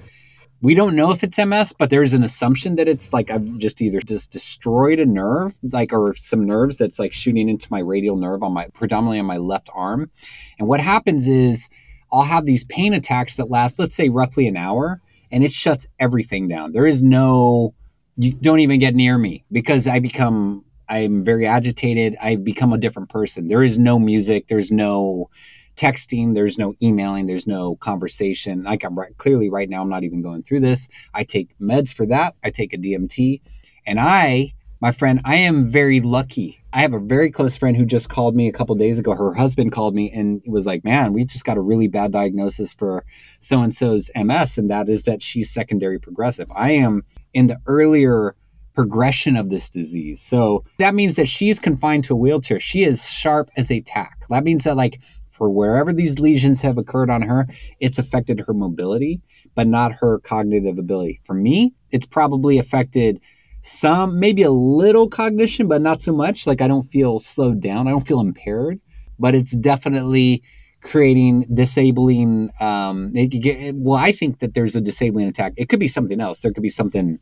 we 0.60 0.74
don't 0.74 0.96
know 0.96 1.12
if 1.12 1.22
it's 1.22 1.38
ms 1.38 1.72
but 1.72 1.88
there's 1.88 2.14
an 2.14 2.24
assumption 2.24 2.74
that 2.74 2.88
it's 2.88 3.12
like 3.12 3.30
i've 3.30 3.58
just 3.58 3.80
either 3.80 4.00
just 4.00 4.32
destroyed 4.32 4.98
a 4.98 5.06
nerve 5.06 5.56
like 5.72 5.92
or 5.92 6.16
some 6.16 6.44
nerves 6.44 6.76
that's 6.76 6.98
like 6.98 7.12
shooting 7.12 7.48
into 7.48 7.68
my 7.70 7.78
radial 7.78 8.16
nerve 8.16 8.42
on 8.42 8.52
my 8.52 8.66
predominantly 8.74 9.20
on 9.20 9.26
my 9.26 9.36
left 9.36 9.70
arm. 9.72 10.10
And 10.58 10.68
what 10.68 10.80
happens 10.80 11.28
is 11.28 11.68
i'll 12.12 12.22
have 12.22 12.44
these 12.44 12.64
pain 12.64 12.92
attacks 12.92 13.36
that 13.36 13.50
last 13.50 13.78
let's 13.78 13.94
say 13.94 14.08
roughly 14.08 14.46
an 14.46 14.56
hour 14.56 15.00
and 15.30 15.44
it 15.44 15.52
shuts 15.52 15.86
everything 15.98 16.48
down. 16.48 16.72
There 16.72 16.86
is 16.86 17.02
no 17.02 17.74
you 18.16 18.32
don't 18.32 18.60
even 18.60 18.80
get 18.80 18.94
near 18.94 19.16
me 19.16 19.44
because 19.52 19.86
i 19.86 19.98
become 20.00 20.64
I'm 20.88 21.24
very 21.24 21.46
agitated. 21.46 22.16
I've 22.20 22.44
become 22.44 22.72
a 22.72 22.78
different 22.78 23.08
person. 23.08 23.48
There 23.48 23.62
is 23.62 23.78
no 23.78 23.98
music. 23.98 24.48
There's 24.48 24.72
no 24.72 25.30
texting. 25.76 26.34
There's 26.34 26.58
no 26.58 26.74
emailing. 26.82 27.26
There's 27.26 27.46
no 27.46 27.76
conversation. 27.76 28.64
Like 28.64 28.84
I'm 28.84 28.98
right, 28.98 29.16
clearly 29.16 29.48
right 29.48 29.68
now, 29.68 29.80
I'm 29.80 29.88
not 29.88 30.04
even 30.04 30.22
going 30.22 30.42
through 30.42 30.60
this. 30.60 30.88
I 31.14 31.24
take 31.24 31.56
meds 31.58 31.94
for 31.94 32.04
that. 32.06 32.34
I 32.44 32.50
take 32.50 32.74
a 32.74 32.78
DMT. 32.78 33.40
And 33.86 33.98
I, 33.98 34.54
my 34.80 34.92
friend, 34.92 35.20
I 35.24 35.36
am 35.36 35.68
very 35.68 36.00
lucky. 36.00 36.62
I 36.72 36.80
have 36.80 36.92
a 36.92 37.00
very 37.00 37.30
close 37.30 37.56
friend 37.56 37.76
who 37.76 37.86
just 37.86 38.08
called 38.10 38.36
me 38.36 38.48
a 38.48 38.52
couple 38.52 38.74
days 38.74 38.98
ago. 38.98 39.14
Her 39.14 39.34
husband 39.34 39.72
called 39.72 39.94
me 39.94 40.10
and 40.10 40.42
was 40.46 40.66
like, 40.66 40.84
man, 40.84 41.12
we 41.12 41.24
just 41.24 41.44
got 41.44 41.56
a 41.56 41.62
really 41.62 41.88
bad 41.88 42.12
diagnosis 42.12 42.74
for 42.74 43.04
so 43.38 43.60
and 43.60 43.74
so's 43.74 44.10
MS. 44.14 44.58
And 44.58 44.70
that 44.70 44.88
is 44.88 45.04
that 45.04 45.22
she's 45.22 45.50
secondary 45.50 45.98
progressive. 45.98 46.48
I 46.54 46.72
am 46.72 47.02
in 47.32 47.46
the 47.46 47.58
earlier 47.66 48.34
progression 48.78 49.36
of 49.36 49.50
this 49.50 49.68
disease. 49.68 50.20
So 50.20 50.64
that 50.78 50.94
means 50.94 51.16
that 51.16 51.26
she 51.26 51.48
is 51.48 51.58
confined 51.58 52.04
to 52.04 52.12
a 52.12 52.16
wheelchair. 52.16 52.60
She 52.60 52.84
is 52.84 53.10
sharp 53.10 53.50
as 53.56 53.72
a 53.72 53.80
tack. 53.80 54.20
That 54.30 54.44
means 54.44 54.62
that 54.62 54.76
like 54.76 55.00
for 55.30 55.50
wherever 55.50 55.92
these 55.92 56.20
lesions 56.20 56.62
have 56.62 56.78
occurred 56.78 57.10
on 57.10 57.22
her, 57.22 57.48
it's 57.80 57.98
affected 57.98 58.44
her 58.46 58.54
mobility, 58.54 59.20
but 59.56 59.66
not 59.66 59.94
her 59.94 60.20
cognitive 60.20 60.78
ability. 60.78 61.20
For 61.24 61.34
me, 61.34 61.74
it's 61.90 62.06
probably 62.06 62.56
affected 62.56 63.20
some, 63.62 64.20
maybe 64.20 64.44
a 64.44 64.52
little 64.52 65.08
cognition, 65.08 65.66
but 65.66 65.82
not 65.82 66.00
so 66.00 66.12
much. 66.12 66.46
Like 66.46 66.60
I 66.60 66.68
don't 66.68 66.84
feel 66.84 67.18
slowed 67.18 67.60
down, 67.60 67.88
I 67.88 67.90
don't 67.90 68.06
feel 68.06 68.20
impaired, 68.20 68.78
but 69.18 69.34
it's 69.34 69.56
definitely 69.56 70.44
creating 70.80 71.44
disabling 71.52 72.50
um 72.60 73.10
it, 73.12 73.74
well 73.74 73.98
i 73.98 74.12
think 74.12 74.38
that 74.38 74.54
there's 74.54 74.76
a 74.76 74.80
disabling 74.80 75.26
attack 75.26 75.52
it 75.56 75.68
could 75.68 75.80
be 75.80 75.88
something 75.88 76.20
else 76.20 76.40
there 76.40 76.52
could 76.52 76.62
be 76.62 76.68
something 76.68 77.18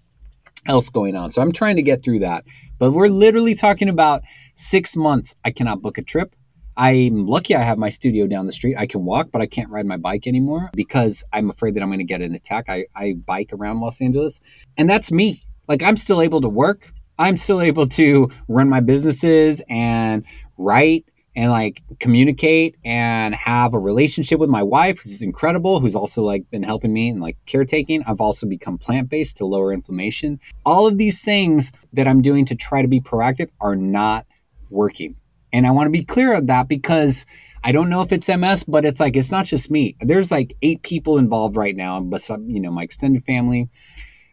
else 0.66 0.88
going 0.88 1.16
on. 1.16 1.30
So 1.30 1.42
i'm 1.42 1.52
trying 1.52 1.76
to 1.76 1.82
get 1.82 2.02
through 2.02 2.20
that. 2.20 2.44
But 2.78 2.92
we're 2.92 3.08
literally 3.08 3.54
talking 3.54 3.88
about 3.88 4.22
six 4.54 4.96
months. 4.96 5.34
I 5.44 5.50
cannot 5.50 5.82
book 5.82 5.98
a 5.98 6.02
trip. 6.02 6.36
I'm 6.76 7.26
lucky 7.26 7.54
i 7.54 7.62
have 7.62 7.78
my 7.78 7.88
studio 7.88 8.26
down 8.26 8.46
the 8.46 8.52
street. 8.52 8.76
I 8.76 8.86
can 8.86 9.04
walk 9.04 9.30
but 9.32 9.42
i 9.42 9.46
can't 9.46 9.70
ride 9.70 9.86
my 9.86 9.96
bike 9.96 10.26
anymore 10.26 10.70
because 10.74 11.24
i'm 11.32 11.50
afraid 11.50 11.74
that 11.74 11.82
i'm 11.82 11.88
going 11.88 11.98
to 11.98 12.04
get 12.04 12.22
an 12.22 12.34
attack. 12.34 12.66
I, 12.68 12.84
I 12.94 13.14
bike 13.14 13.50
around 13.52 13.80
los 13.80 14.00
angeles 14.00 14.40
and 14.76 14.88
that's 14.88 15.10
me. 15.10 15.42
Like 15.68 15.82
i'm 15.82 15.96
still 15.96 16.20
able 16.20 16.40
to 16.42 16.48
work. 16.48 16.92
I'm 17.18 17.36
still 17.38 17.62
able 17.62 17.88
to 17.88 18.28
run 18.46 18.68
my 18.68 18.80
businesses 18.80 19.62
and 19.70 20.24
write 20.58 21.06
and 21.36 21.50
like 21.50 21.82
communicate 22.00 22.76
and 22.82 23.34
have 23.34 23.74
a 23.74 23.78
relationship 23.78 24.40
with 24.40 24.48
my 24.48 24.62
wife 24.62 25.02
who's 25.02 25.20
incredible 25.20 25.80
who's 25.80 25.94
also 25.94 26.22
like 26.22 26.50
been 26.50 26.62
helping 26.62 26.92
me 26.92 27.10
and 27.10 27.20
like 27.20 27.36
caretaking. 27.44 28.02
I've 28.06 28.22
also 28.22 28.46
become 28.46 28.78
plant-based 28.78 29.36
to 29.36 29.44
lower 29.44 29.72
inflammation. 29.72 30.40
All 30.64 30.86
of 30.86 30.96
these 30.96 31.22
things 31.22 31.72
that 31.92 32.08
i'm 32.08 32.22
doing 32.22 32.46
to 32.46 32.56
try 32.56 32.80
to 32.80 32.88
be 32.88 33.00
proactive 33.00 33.50
are 33.60 33.76
not 33.76 34.26
working. 34.70 35.16
And 35.52 35.66
i 35.66 35.70
want 35.70 35.86
to 35.86 35.90
be 35.90 36.04
clear 36.04 36.32
of 36.32 36.46
that 36.46 36.68
because 36.68 37.26
i 37.62 37.70
don't 37.70 37.90
know 37.90 38.00
if 38.00 38.12
it's 38.12 38.28
ms 38.28 38.64
but 38.64 38.86
it's 38.86 39.00
like 39.00 39.14
it's 39.14 39.30
not 39.30 39.44
just 39.44 39.70
me. 39.70 39.94
There's 40.00 40.32
like 40.32 40.56
eight 40.62 40.82
people 40.82 41.18
involved 41.18 41.56
right 41.56 41.76
now 41.76 42.00
but 42.00 42.26
you 42.46 42.60
know 42.60 42.70
my 42.70 42.82
extended 42.82 43.24
family 43.24 43.68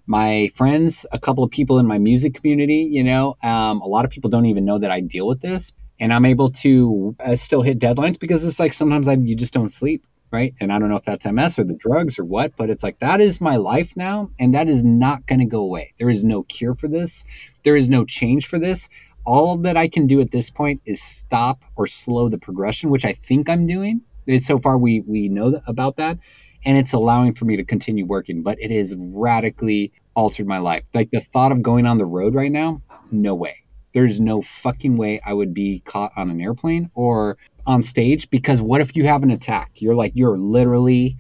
my 0.06 0.50
friends 0.56 1.06
a 1.12 1.20
couple 1.20 1.44
of 1.44 1.52
people 1.52 1.80
in 1.80 1.86
my 1.86 1.98
music 1.98 2.34
community 2.34 2.88
you 2.90 3.04
know? 3.04 3.36
Um, 3.44 3.82
a 3.82 3.88
lot 3.88 4.06
of 4.06 4.12
people 4.12 4.30
don't 4.30 4.46
even 4.46 4.64
know 4.64 4.78
that 4.78 4.90
i 4.90 5.02
deal 5.02 5.28
with 5.28 5.42
this 5.42 5.74
and 6.04 6.14
I'm 6.14 6.26
able 6.26 6.50
to 6.50 7.16
uh, 7.22 7.38
still 7.38 7.62
hit 7.62 7.80
deadlines 7.80 8.20
because 8.20 8.44
it's 8.44 8.60
like 8.60 8.74
sometimes 8.74 9.08
I 9.08 9.14
you 9.14 9.38
just 9.38 9.54
don't 9.54 9.70
sleep, 9.70 10.06
right? 10.34 10.54
And 10.60 10.70
I 10.70 10.78
don't 10.78 10.90
know 10.90 10.98
if 10.98 11.04
that's 11.04 11.26
MS 11.26 11.58
or 11.58 11.64
the 11.64 11.78
drugs 11.78 12.20
or 12.20 12.26
what, 12.26 12.58
but 12.58 12.70
it's 12.70 12.84
like 12.84 13.00
that 13.00 13.22
is 13.22 13.40
my 13.40 13.56
life 13.56 13.96
now, 13.96 14.30
and 14.38 14.54
that 14.54 14.68
is 14.68 14.84
not 14.84 15.26
going 15.28 15.40
to 15.40 15.46
go 15.46 15.62
away. 15.62 15.94
There 15.98 16.10
is 16.10 16.26
no 16.26 16.44
cure 16.44 16.76
for 16.76 16.90
this. 16.90 17.24
There 17.64 17.78
is 17.78 17.90
no 17.90 18.04
change 18.04 18.48
for 18.48 18.60
this. 18.60 18.90
All 19.26 19.56
that 19.60 19.78
I 19.78 19.88
can 19.88 20.06
do 20.06 20.20
at 20.20 20.32
this 20.32 20.50
point 20.50 20.82
is 20.86 21.02
stop 21.02 21.64
or 21.78 21.88
slow 21.88 22.28
the 22.28 22.38
progression, 22.38 22.90
which 22.90 23.06
I 23.06 23.14
think 23.14 23.50
I'm 23.50 23.66
doing. 23.66 24.02
So 24.40 24.60
far, 24.60 24.78
we 24.78 25.00
we 25.08 25.30
know 25.30 25.62
about 25.68 25.96
that, 25.96 26.18
and 26.66 26.78
it's 26.78 26.92
allowing 26.92 27.32
for 27.32 27.46
me 27.46 27.56
to 27.56 27.64
continue 27.64 28.06
working. 28.06 28.44
But 28.44 28.60
it 28.60 28.72
has 28.72 28.94
radically 29.00 29.94
altered 30.16 30.48
my 30.48 30.58
life. 30.58 30.84
Like 30.94 31.12
the 31.12 31.22
thought 31.22 31.54
of 31.54 31.62
going 31.62 31.86
on 31.86 31.98
the 31.98 32.06
road 32.06 32.36
right 32.36 32.52
now, 32.52 32.82
no 33.10 33.36
way 33.36 33.63
there's 33.94 34.20
no 34.20 34.42
fucking 34.42 34.96
way 34.96 35.22
I 35.26 35.34
would 35.34 35.54
be 35.54 35.82
caught 35.86 36.12
on 36.18 36.30
an 36.30 36.42
airplane 36.42 36.90
or 36.96 37.38
on 37.66 37.82
stage 37.84 38.30
because 38.30 38.62
what 38.62 38.82
if 38.82 38.96
you 38.96 39.06
have 39.06 39.24
an 39.24 39.32
attack? 39.32 39.82
You're 39.82 39.96
like, 39.96 40.12
you're 40.16 40.36
literally, 40.36 41.18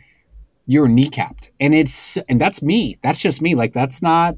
you're 0.65 0.87
kneecapped. 0.87 1.51
And 1.59 1.73
it's, 1.73 2.17
and 2.29 2.41
that's 2.41 2.61
me. 2.61 2.97
That's 3.01 3.21
just 3.21 3.41
me. 3.41 3.55
Like, 3.55 3.73
that's 3.73 4.01
not, 4.01 4.35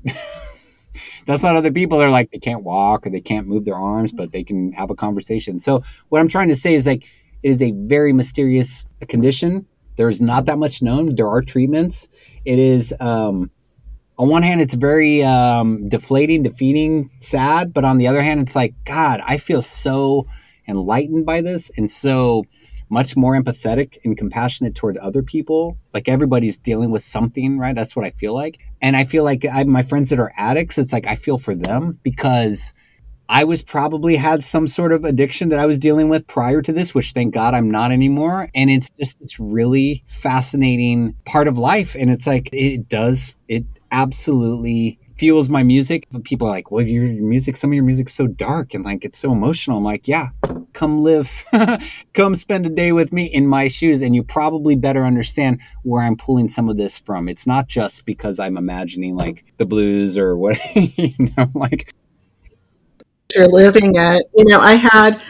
that's 1.26 1.44
not 1.44 1.56
other 1.56 1.72
people. 1.72 1.98
They're 1.98 2.10
like, 2.10 2.32
they 2.32 2.40
can't 2.40 2.64
walk 2.64 3.08
or 3.08 3.10
they 3.10 3.22
can't 3.22 3.48
move 3.48 3.66
their 3.66 3.78
arms, 3.78 4.12
but 4.12 4.32
they 4.32 4.44
can 4.44 4.74
have 4.74 4.90
a 4.90 4.96
conversation. 4.96 5.60
So, 5.60 5.82
what 6.10 6.20
I'm 6.20 6.28
trying 6.28 6.50
to 6.50 6.56
say 6.56 6.76
is 6.76 6.86
like, 6.86 7.06
it 7.42 7.50
is 7.50 7.62
a 7.62 7.72
very 7.72 8.12
mysterious 8.12 8.86
condition. 9.08 9.66
There's 9.98 10.22
not 10.22 10.46
that 10.48 10.58
much 10.58 10.82
known. 10.82 11.16
There 11.16 11.30
are 11.30 11.42
treatments. 11.42 12.10
It 12.44 12.60
is, 12.60 12.94
um, 13.00 13.50
on 14.18 14.30
one 14.30 14.44
hand, 14.44 14.62
it's 14.62 14.74
very 14.74 15.24
um, 15.24 15.90
deflating, 15.90 16.44
defeating, 16.44 17.10
sad. 17.20 17.74
But 17.74 17.84
on 17.84 17.98
the 17.98 18.08
other 18.08 18.22
hand, 18.22 18.42
it's 18.42 18.56
like, 18.56 18.74
God, 18.86 19.22
I 19.26 19.38
feel 19.38 19.62
so 19.62 20.28
enlightened 20.68 21.26
by 21.26 21.42
this 21.42 21.72
and 21.78 21.90
so 21.90 22.46
much 22.90 23.18
more 23.18 23.36
empathetic 23.36 23.98
and 24.06 24.18
compassionate 24.18 24.76
toward 24.76 24.98
other 24.98 25.24
people. 25.24 25.78
Like 25.94 26.08
everybody's 26.08 26.58
dealing 26.58 26.92
with 26.92 27.02
something, 27.02 27.58
right? 27.58 27.76
That's 27.76 27.96
what 27.96 28.06
I 28.06 28.12
feel 28.12 28.34
like. 28.34 28.60
And 28.82 28.96
I 28.96 29.04
feel 29.04 29.24
like 29.24 29.46
I, 29.52 29.64
my 29.64 29.84
friends 29.84 30.10
that 30.12 30.20
are 30.20 30.32
addicts, 30.38 30.78
it's 30.78 30.94
like 30.94 31.08
I 31.08 31.16
feel 31.16 31.38
for 31.38 31.56
them 31.56 32.00
because 32.04 32.74
I 33.28 33.44
was 33.44 33.64
probably 33.64 34.18
had 34.18 34.44
some 34.44 34.68
sort 34.68 34.92
of 34.92 35.04
addiction 35.04 35.50
that 35.50 35.60
I 35.60 35.66
was 35.66 35.80
dealing 35.80 36.10
with 36.10 36.28
prior 36.28 36.62
to 36.62 36.72
this, 36.72 36.94
which 36.94 37.12
thank 37.12 37.34
God 37.34 37.56
I'm 37.56 37.72
not 37.72 37.92
anymore. 37.92 38.50
And 38.54 38.70
it's 38.70 38.92
just 38.92 39.18
it's 39.20 39.40
really 39.40 40.04
fascinating 40.08 41.16
part 41.26 41.48
of 41.48 41.58
life. 41.58 41.96
And 41.96 42.12
it's 42.12 42.28
like 42.28 42.50
it 42.54 42.88
does 42.88 43.36
it 43.48 43.66
absolutely 43.92 45.00
fuels 45.18 45.50
my 45.50 45.64
music. 45.64 46.08
But 46.12 46.24
people 46.24 46.48
are 46.48 46.52
like, 46.52 46.72
well, 46.72 46.86
your, 46.86 47.06
your 47.06 47.26
music, 47.26 47.58
some 47.58 47.72
of 47.72 47.76
your 47.76 47.84
music's 47.84 48.14
so 48.14 48.28
dark 48.28 48.74
and 48.74 48.84
like 48.84 49.06
it's 49.06 49.20
so 49.20 49.32
emotional. 49.32 49.78
I'm 49.78 49.84
like, 49.84 50.08
yeah, 50.08 50.30
come 50.74 51.02
live, 51.02 51.46
come 52.14 52.36
spend 52.36 52.66
a 52.66 52.70
day 52.70 52.92
with 52.92 53.14
me 53.14 53.26
in 53.26 53.48
my 53.48 53.68
shoes. 53.68 54.02
And 54.02 54.16
you 54.16 54.24
probably 54.24 54.76
better 54.76 55.04
understand 55.04 55.62
where 55.84 56.04
I'm 56.04 56.18
pulling 56.18 56.48
some 56.48 56.70
of 56.70 56.78
this 56.78 56.98
from. 56.98 57.30
It's 57.30 57.48
not 57.48 57.68
just 57.68 58.06
because 58.06 58.40
I'm 58.40 58.58
imagining 58.58 59.16
like 59.16 59.46
the 59.58 59.66
blues 59.66 60.18
or 60.18 60.38
what, 60.38 60.58
you 60.76 61.14
know, 61.38 61.48
like. 61.54 61.94
You're 63.34 63.48
living 63.48 63.94
it. 63.96 64.26
You 64.36 64.46
know, 64.46 64.60
I 64.60 64.74
had 64.74 65.22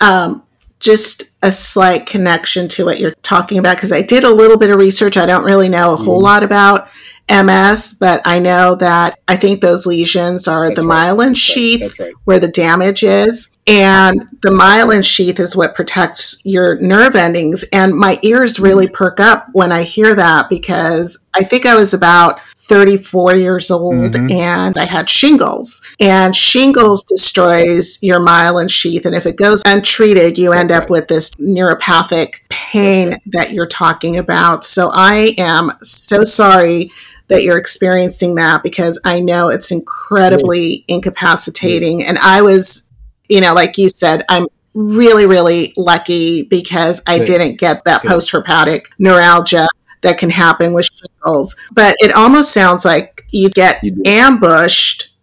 um, 0.00 0.42
just 0.80 1.30
a 1.42 1.52
slight 1.52 2.06
connection 2.06 2.66
to 2.68 2.84
what 2.84 2.98
you're 2.98 3.14
talking 3.22 3.58
about 3.58 3.76
because 3.76 3.92
I 3.92 4.02
did 4.02 4.24
a 4.24 4.30
little 4.30 4.58
bit 4.58 4.70
of 4.70 4.78
research. 4.78 5.16
I 5.16 5.26
don't 5.26 5.44
really 5.44 5.68
know 5.68 5.92
a 5.92 5.96
whole 5.96 6.18
mm. 6.18 6.24
lot 6.24 6.42
about 6.42 6.88
MS, 7.30 7.96
but 7.98 8.20
I 8.24 8.38
know 8.38 8.74
that 8.76 9.18
I 9.28 9.36
think 9.36 9.60
those 9.60 9.86
lesions 9.86 10.48
are 10.48 10.68
that's 10.68 10.80
the 10.80 10.86
right. 10.86 11.08
myelin 11.08 11.36
sheath 11.36 11.98
right. 11.98 12.14
where 12.24 12.40
the 12.40 12.48
damage 12.48 13.02
is. 13.02 13.56
And 13.66 14.28
the 14.42 14.50
myelin 14.50 15.04
sheath 15.04 15.38
is 15.38 15.54
what 15.54 15.76
protects 15.76 16.42
your 16.44 16.76
nerve 16.80 17.14
endings. 17.14 17.64
And 17.72 17.94
my 17.94 18.18
ears 18.22 18.58
really 18.58 18.86
mm-hmm. 18.86 18.94
perk 18.94 19.20
up 19.20 19.46
when 19.52 19.70
I 19.70 19.82
hear 19.84 20.14
that 20.14 20.48
because 20.48 21.24
I 21.34 21.44
think 21.44 21.64
I 21.64 21.76
was 21.76 21.94
about 21.94 22.40
34 22.56 23.36
years 23.36 23.70
old 23.70 23.94
mm-hmm. 23.94 24.30
and 24.30 24.78
I 24.78 24.84
had 24.84 25.08
shingles. 25.08 25.82
And 26.00 26.34
shingles 26.34 27.04
destroys 27.04 27.98
your 28.02 28.20
myelin 28.20 28.70
sheath. 28.70 29.04
And 29.06 29.14
if 29.14 29.26
it 29.26 29.36
goes 29.36 29.62
untreated, 29.64 30.38
you 30.38 30.52
end 30.52 30.72
up 30.72 30.90
with 30.90 31.08
this 31.08 31.30
neuropathic 31.32 32.34
pain 32.48 33.16
that 33.26 33.52
you're 33.52 33.66
talking 33.66 34.16
about. 34.16 34.64
So 34.64 34.90
I 34.92 35.34
am 35.38 35.70
so 35.82 36.24
sorry 36.24 36.90
that 37.32 37.42
you're 37.42 37.56
experiencing 37.56 38.34
that 38.34 38.62
because 38.62 39.00
I 39.04 39.20
know 39.20 39.48
it's 39.48 39.70
incredibly 39.70 40.84
incapacitating. 40.86 42.04
And 42.04 42.18
I 42.18 42.42
was, 42.42 42.90
you 43.26 43.40
know, 43.40 43.54
like 43.54 43.78
you 43.78 43.88
said, 43.88 44.22
I'm 44.28 44.46
really, 44.74 45.24
really 45.24 45.72
lucky 45.78 46.42
because 46.42 47.02
I 47.06 47.18
didn't 47.18 47.58
get 47.58 47.84
that 47.84 48.04
post 48.04 48.30
herpetic 48.32 48.82
neuralgia 48.98 49.66
that 50.02 50.18
can 50.18 50.28
happen 50.28 50.74
with 50.74 50.86
shingles. 50.86 51.56
But 51.72 51.96
it 52.00 52.12
almost 52.12 52.52
sounds 52.52 52.84
like 52.84 53.24
you 53.30 53.48
get 53.48 53.82
you 53.82 54.02
ambushed 54.04 55.14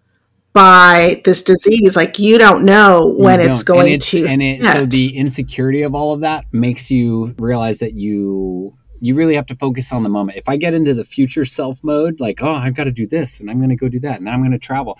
by 0.51 1.21
this 1.25 1.43
disease. 1.43 1.95
Like 1.95 2.17
you 2.17 2.39
don't 2.39 2.65
know 2.65 3.13
when 3.17 3.39
it's 3.39 3.61
going 3.61 3.85
and 3.85 3.93
it's, 3.93 4.09
to 4.09 4.25
and 4.25 4.41
it, 4.41 4.63
so 4.63 4.85
the 4.87 5.15
insecurity 5.15 5.83
of 5.83 5.93
all 5.93 6.13
of 6.13 6.21
that 6.21 6.45
makes 6.51 6.89
you 6.89 7.35
realize 7.37 7.79
that 7.79 7.93
you 7.93 8.75
you 9.01 9.15
really 9.15 9.35
have 9.35 9.45
to 9.47 9.55
focus 9.55 9.91
on 9.93 10.03
the 10.03 10.09
moment. 10.09 10.37
If 10.37 10.49
I 10.49 10.57
get 10.57 10.73
into 10.73 10.93
the 10.93 11.03
future 11.03 11.45
self 11.45 11.83
mode, 11.83 12.19
like, 12.19 12.41
oh, 12.41 12.49
I've 12.49 12.75
got 12.75 12.85
to 12.85 12.91
do 12.91 13.07
this 13.07 13.39
and 13.39 13.49
I'm 13.49 13.57
going 13.57 13.69
to 13.69 13.75
go 13.75 13.89
do 13.89 13.99
that 13.99 14.17
and 14.17 14.27
then 14.27 14.33
I'm 14.33 14.41
going 14.41 14.51
to 14.51 14.59
travel, 14.59 14.97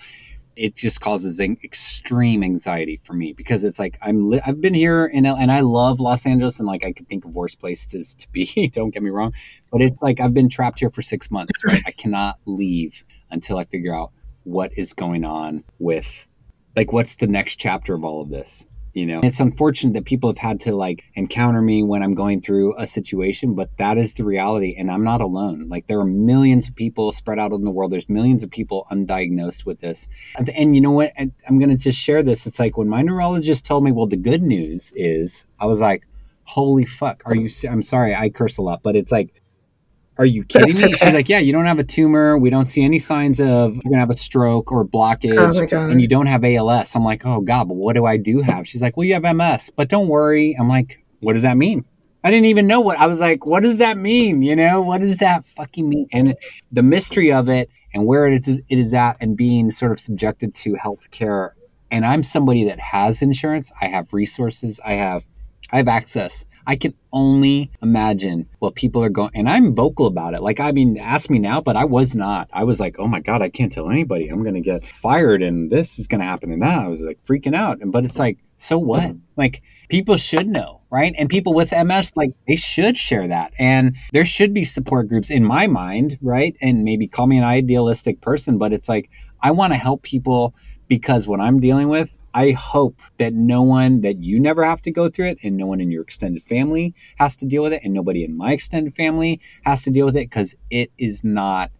it 0.56 0.76
just 0.76 1.00
causes 1.00 1.38
an 1.38 1.56
extreme 1.64 2.42
anxiety 2.42 3.00
for 3.02 3.14
me 3.14 3.32
because 3.32 3.64
it's 3.64 3.78
like 3.78 3.98
I'm 4.02 4.28
li- 4.28 4.42
I've 4.46 4.60
been 4.60 4.74
here 4.74 5.06
in 5.06 5.24
L- 5.24 5.36
and 5.36 5.50
I 5.50 5.60
love 5.60 6.00
Los 6.00 6.26
Angeles 6.26 6.58
and 6.58 6.66
like 6.66 6.84
I 6.84 6.92
could 6.92 7.08
think 7.08 7.24
of 7.24 7.34
worse 7.34 7.54
places 7.54 8.14
to 8.16 8.28
be. 8.30 8.70
don't 8.72 8.90
get 8.90 9.02
me 9.02 9.10
wrong, 9.10 9.32
but 9.70 9.80
it's 9.80 10.00
like 10.02 10.20
I've 10.20 10.34
been 10.34 10.48
trapped 10.48 10.80
here 10.80 10.90
for 10.90 11.02
six 11.02 11.30
months. 11.30 11.64
Right, 11.64 11.82
I 11.86 11.92
cannot 11.92 12.36
leave 12.46 13.04
until 13.30 13.58
I 13.58 13.64
figure 13.64 13.94
out 13.94 14.10
what 14.44 14.72
is 14.76 14.92
going 14.92 15.24
on 15.24 15.64
with 15.78 16.26
like 16.76 16.92
what's 16.92 17.16
the 17.16 17.26
next 17.26 17.56
chapter 17.56 17.94
of 17.94 18.04
all 18.04 18.22
of 18.22 18.30
this 18.30 18.66
you 18.92 19.06
know. 19.06 19.20
It's 19.22 19.40
unfortunate 19.40 19.94
that 19.94 20.04
people 20.04 20.30
have 20.30 20.38
had 20.38 20.60
to 20.60 20.74
like 20.74 21.04
encounter 21.14 21.62
me 21.62 21.82
when 21.82 22.02
i'm 22.02 22.14
going 22.14 22.40
through 22.40 22.74
a 22.76 22.86
situation 22.86 23.54
but 23.54 23.76
that 23.78 23.98
is 23.98 24.14
the 24.14 24.24
reality 24.24 24.74
and 24.78 24.90
i'm 24.90 25.04
not 25.04 25.20
alone. 25.20 25.68
Like 25.68 25.86
there 25.86 26.00
are 26.00 26.04
millions 26.04 26.68
of 26.68 26.76
people 26.76 27.12
spread 27.12 27.38
out 27.38 27.52
in 27.52 27.64
the 27.64 27.70
world. 27.70 27.92
There's 27.92 28.08
millions 28.08 28.42
of 28.44 28.50
people 28.50 28.86
undiagnosed 28.90 29.64
with 29.64 29.80
this. 29.80 30.08
And, 30.56 30.74
you 30.74 30.80
know 30.80 30.90
what? 30.90 31.12
I'm 31.18 31.58
going 31.58 31.70
to 31.70 31.76
just 31.76 31.98
share 31.98 32.22
this. 32.22 32.46
It's 32.46 32.58
like 32.58 32.76
when 32.76 32.88
my 32.88 33.02
neurologist 33.02 33.64
told 33.64 33.84
me 33.84 33.92
well 33.92 34.06
the 34.06 34.16
good 34.16 34.42
news 34.42 34.92
is 34.96 35.46
i 35.58 35.66
was 35.66 35.80
like 35.80 36.06
holy 36.44 36.84
fuck. 36.84 37.22
Are 37.26 37.36
you 37.36 37.48
i'm 37.68 37.82
sorry 37.82 38.14
i 38.14 38.28
curse 38.28 38.58
a 38.58 38.62
lot 38.62 38.82
but 38.82 38.96
it's 38.96 39.12
like 39.12 39.39
are 40.20 40.26
you 40.26 40.44
kidding 40.44 40.66
That's 40.66 40.82
me? 40.82 40.88
Okay. 40.88 40.96
She's 41.06 41.14
like, 41.14 41.30
yeah, 41.30 41.38
you 41.38 41.50
don't 41.50 41.64
have 41.64 41.78
a 41.78 41.84
tumor. 41.84 42.36
We 42.36 42.50
don't 42.50 42.66
see 42.66 42.84
any 42.84 42.98
signs 42.98 43.40
of 43.40 43.76
you're 43.76 43.84
gonna 43.84 44.00
have 44.00 44.10
a 44.10 44.14
stroke 44.14 44.70
or 44.70 44.84
blockage, 44.84 45.72
oh 45.72 45.90
and 45.90 45.98
you 45.98 46.06
don't 46.06 46.26
have 46.26 46.44
ALS. 46.44 46.94
I'm 46.94 47.04
like, 47.04 47.24
oh 47.24 47.40
god, 47.40 47.68
but 47.68 47.78
what 47.78 47.96
do 47.96 48.04
I 48.04 48.18
do 48.18 48.42
have? 48.42 48.68
She's 48.68 48.82
like, 48.82 48.98
well, 48.98 49.06
you 49.06 49.14
have 49.14 49.22
MS, 49.22 49.72
but 49.74 49.88
don't 49.88 50.08
worry. 50.08 50.54
I'm 50.60 50.68
like, 50.68 51.02
what 51.20 51.32
does 51.32 51.42
that 51.42 51.56
mean? 51.56 51.86
I 52.22 52.30
didn't 52.30 52.46
even 52.46 52.66
know 52.66 52.82
what 52.82 52.98
I 52.98 53.06
was 53.06 53.18
like. 53.18 53.46
What 53.46 53.62
does 53.62 53.78
that 53.78 53.96
mean? 53.96 54.42
You 54.42 54.54
know, 54.56 54.82
what 54.82 55.00
does 55.00 55.16
that 55.18 55.46
fucking 55.46 55.88
mean? 55.88 56.06
And 56.12 56.36
the 56.70 56.82
mystery 56.82 57.32
of 57.32 57.48
it 57.48 57.70
and 57.94 58.04
where 58.04 58.26
it 58.26 58.46
is, 58.46 58.60
it 58.68 58.78
is 58.78 58.92
at, 58.92 59.16
and 59.22 59.38
being 59.38 59.70
sort 59.70 59.90
of 59.90 59.98
subjected 59.98 60.54
to 60.56 60.74
healthcare. 60.74 61.52
And 61.90 62.04
I'm 62.04 62.22
somebody 62.22 62.62
that 62.64 62.78
has 62.78 63.22
insurance. 63.22 63.72
I 63.80 63.86
have 63.86 64.12
resources. 64.12 64.78
I 64.84 64.92
have, 64.94 65.24
I 65.72 65.78
have 65.78 65.88
access. 65.88 66.44
I 66.66 66.76
can 66.76 66.94
only 67.12 67.70
imagine 67.82 68.48
what 68.58 68.74
people 68.74 69.02
are 69.02 69.10
going, 69.10 69.30
and 69.34 69.48
I'm 69.48 69.74
vocal 69.74 70.06
about 70.06 70.34
it. 70.34 70.42
Like, 70.42 70.60
I 70.60 70.72
mean, 70.72 70.98
ask 70.98 71.30
me 71.30 71.38
now, 71.38 71.60
but 71.60 71.76
I 71.76 71.84
was 71.84 72.14
not. 72.14 72.48
I 72.52 72.64
was 72.64 72.80
like, 72.80 72.96
oh 72.98 73.06
my 73.06 73.20
God, 73.20 73.42
I 73.42 73.48
can't 73.48 73.72
tell 73.72 73.90
anybody. 73.90 74.28
I'm 74.28 74.42
going 74.42 74.54
to 74.54 74.60
get 74.60 74.84
fired 74.84 75.42
and 75.42 75.70
this 75.70 75.98
is 75.98 76.06
going 76.06 76.20
to 76.20 76.26
happen 76.26 76.52
and 76.52 76.62
that. 76.62 76.78
I 76.78 76.88
was 76.88 77.02
like 77.02 77.18
freaking 77.24 77.54
out. 77.54 77.80
And, 77.80 77.92
but 77.92 78.04
it's 78.04 78.18
like, 78.18 78.38
so 78.56 78.78
what? 78.78 79.16
Like, 79.36 79.62
people 79.88 80.18
should 80.18 80.46
know, 80.46 80.82
right? 80.90 81.14
And 81.18 81.30
people 81.30 81.54
with 81.54 81.72
MS, 81.72 82.12
like, 82.14 82.32
they 82.46 82.56
should 82.56 82.96
share 82.96 83.26
that. 83.26 83.54
And 83.58 83.96
there 84.12 84.26
should 84.26 84.52
be 84.52 84.64
support 84.64 85.08
groups 85.08 85.30
in 85.30 85.44
my 85.44 85.66
mind, 85.66 86.18
right? 86.20 86.54
And 86.60 86.84
maybe 86.84 87.08
call 87.08 87.26
me 87.26 87.38
an 87.38 87.44
idealistic 87.44 88.20
person, 88.20 88.58
but 88.58 88.72
it's 88.72 88.88
like, 88.88 89.08
I 89.42 89.52
want 89.52 89.72
to 89.72 89.78
help 89.78 90.02
people 90.02 90.54
because 90.88 91.26
what 91.26 91.40
I'm 91.40 91.58
dealing 91.58 91.88
with, 91.88 92.16
I 92.32 92.52
hope 92.52 93.00
that 93.18 93.34
no 93.34 93.62
one 93.62 94.02
that 94.02 94.22
you 94.22 94.38
never 94.40 94.64
have 94.64 94.82
to 94.82 94.90
go 94.90 95.08
through 95.08 95.26
it 95.26 95.38
and 95.42 95.56
no 95.56 95.66
one 95.66 95.80
in 95.80 95.90
your 95.90 96.02
extended 96.02 96.42
family 96.44 96.94
has 97.18 97.36
to 97.36 97.46
deal 97.46 97.62
with 97.62 97.72
it 97.72 97.82
and 97.84 97.92
nobody 97.92 98.24
in 98.24 98.36
my 98.36 98.52
extended 98.52 98.94
family 98.94 99.40
has 99.64 99.82
to 99.84 99.90
deal 99.90 100.06
with 100.06 100.16
it 100.16 100.30
because 100.30 100.56
it 100.70 100.90
is 100.98 101.24
not 101.24 101.70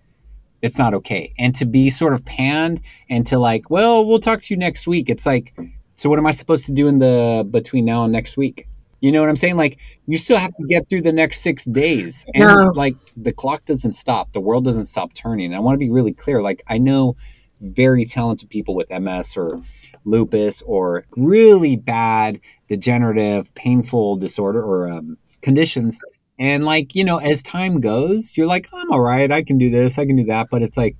it's 0.62 0.78
not 0.78 0.92
okay. 0.94 1.32
And 1.38 1.54
to 1.54 1.64
be 1.64 1.88
sort 1.88 2.12
of 2.12 2.24
panned 2.24 2.82
and 3.08 3.26
to 3.28 3.38
like, 3.38 3.70
well, 3.70 4.04
we'll 4.06 4.18
talk 4.20 4.42
to 4.42 4.54
you 4.54 4.58
next 4.58 4.86
week. 4.86 5.08
It's 5.08 5.24
like, 5.24 5.54
so 5.92 6.10
what 6.10 6.18
am 6.18 6.26
I 6.26 6.32
supposed 6.32 6.66
to 6.66 6.72
do 6.72 6.86
in 6.86 6.98
the 6.98 7.46
between 7.50 7.84
now 7.86 8.04
and 8.04 8.12
next 8.12 8.36
week? 8.36 8.66
You 9.00 9.10
know 9.10 9.20
what 9.22 9.30
I'm 9.30 9.36
saying? 9.36 9.56
Like 9.56 9.78
you 10.06 10.18
still 10.18 10.36
have 10.36 10.50
to 10.50 10.66
get 10.68 10.88
through 10.90 11.00
the 11.02 11.12
next 11.12 11.40
six 11.40 11.64
days. 11.64 12.26
And 12.34 12.44
Yeah. 12.44 12.66
like 12.74 12.96
the 13.16 13.32
clock 13.32 13.64
doesn't 13.64 13.94
stop. 13.94 14.32
The 14.32 14.40
world 14.40 14.64
doesn't 14.64 14.86
stop 14.86 15.14
turning. 15.14 15.46
And 15.46 15.56
I 15.56 15.60
want 15.60 15.76
to 15.76 15.78
be 15.78 15.90
really 15.90 16.12
clear. 16.12 16.42
Like 16.42 16.62
I 16.68 16.76
know 16.76 17.16
very 17.60 18.04
talented 18.04 18.48
people 18.48 18.74
with 18.74 18.90
MS 18.90 19.36
or 19.36 19.62
lupus 20.04 20.62
or 20.62 21.04
really 21.16 21.76
bad 21.76 22.40
degenerative 22.68 23.54
painful 23.54 24.16
disorder 24.16 24.62
or 24.62 24.88
um, 24.88 25.18
conditions. 25.42 26.00
And 26.38 26.64
like 26.64 26.94
you 26.94 27.04
know 27.04 27.18
as 27.18 27.42
time 27.42 27.80
goes 27.80 28.36
you're 28.36 28.46
like 28.46 28.68
i'm 28.72 28.90
all 28.90 29.00
right 29.00 29.30
i 29.30 29.42
can 29.42 29.58
do 29.58 29.68
this 29.68 29.98
i 29.98 30.06
can 30.06 30.16
do 30.16 30.24
that. 30.24 30.48
But 30.50 30.62
it's 30.62 30.76
like 30.76 30.96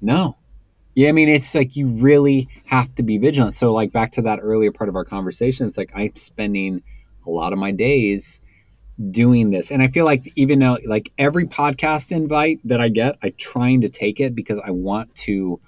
no. 0.00 0.36
Yeah 0.94 1.10
i 1.10 1.12
mean 1.12 1.28
it's 1.28 1.54
like 1.54 1.76
you 1.76 1.88
really 1.88 2.48
have 2.66 2.94
to 2.94 3.02
be 3.02 3.18
vigilant. 3.18 3.54
So 3.54 3.72
like 3.72 3.92
back 3.92 4.12
to 4.12 4.22
that 4.22 4.38
earlier 4.42 4.72
part 4.72 4.88
of 4.88 4.96
our 4.96 5.04
conversation 5.04 5.66
it's 5.66 5.78
like 5.78 5.92
i'm 5.94 6.16
spending 6.16 6.82
a 7.26 7.30
lot 7.30 7.52
of 7.52 7.58
my 7.58 7.72
days 7.72 8.40
doing 9.10 9.50
this. 9.50 9.70
And 9.70 9.82
i 9.82 9.88
feel 9.88 10.06
like 10.06 10.32
even 10.34 10.60
though 10.60 10.78
like 10.86 11.12
every 11.18 11.46
podcast 11.46 12.10
invite 12.10 12.60
that 12.64 12.80
i 12.80 12.88
get 12.88 13.18
I'm 13.22 13.34
trying 13.36 13.82
to 13.82 13.90
take 13.90 14.18
it 14.18 14.34
because 14.34 14.58
i 14.64 14.70
want 14.70 15.14
to 15.16 15.60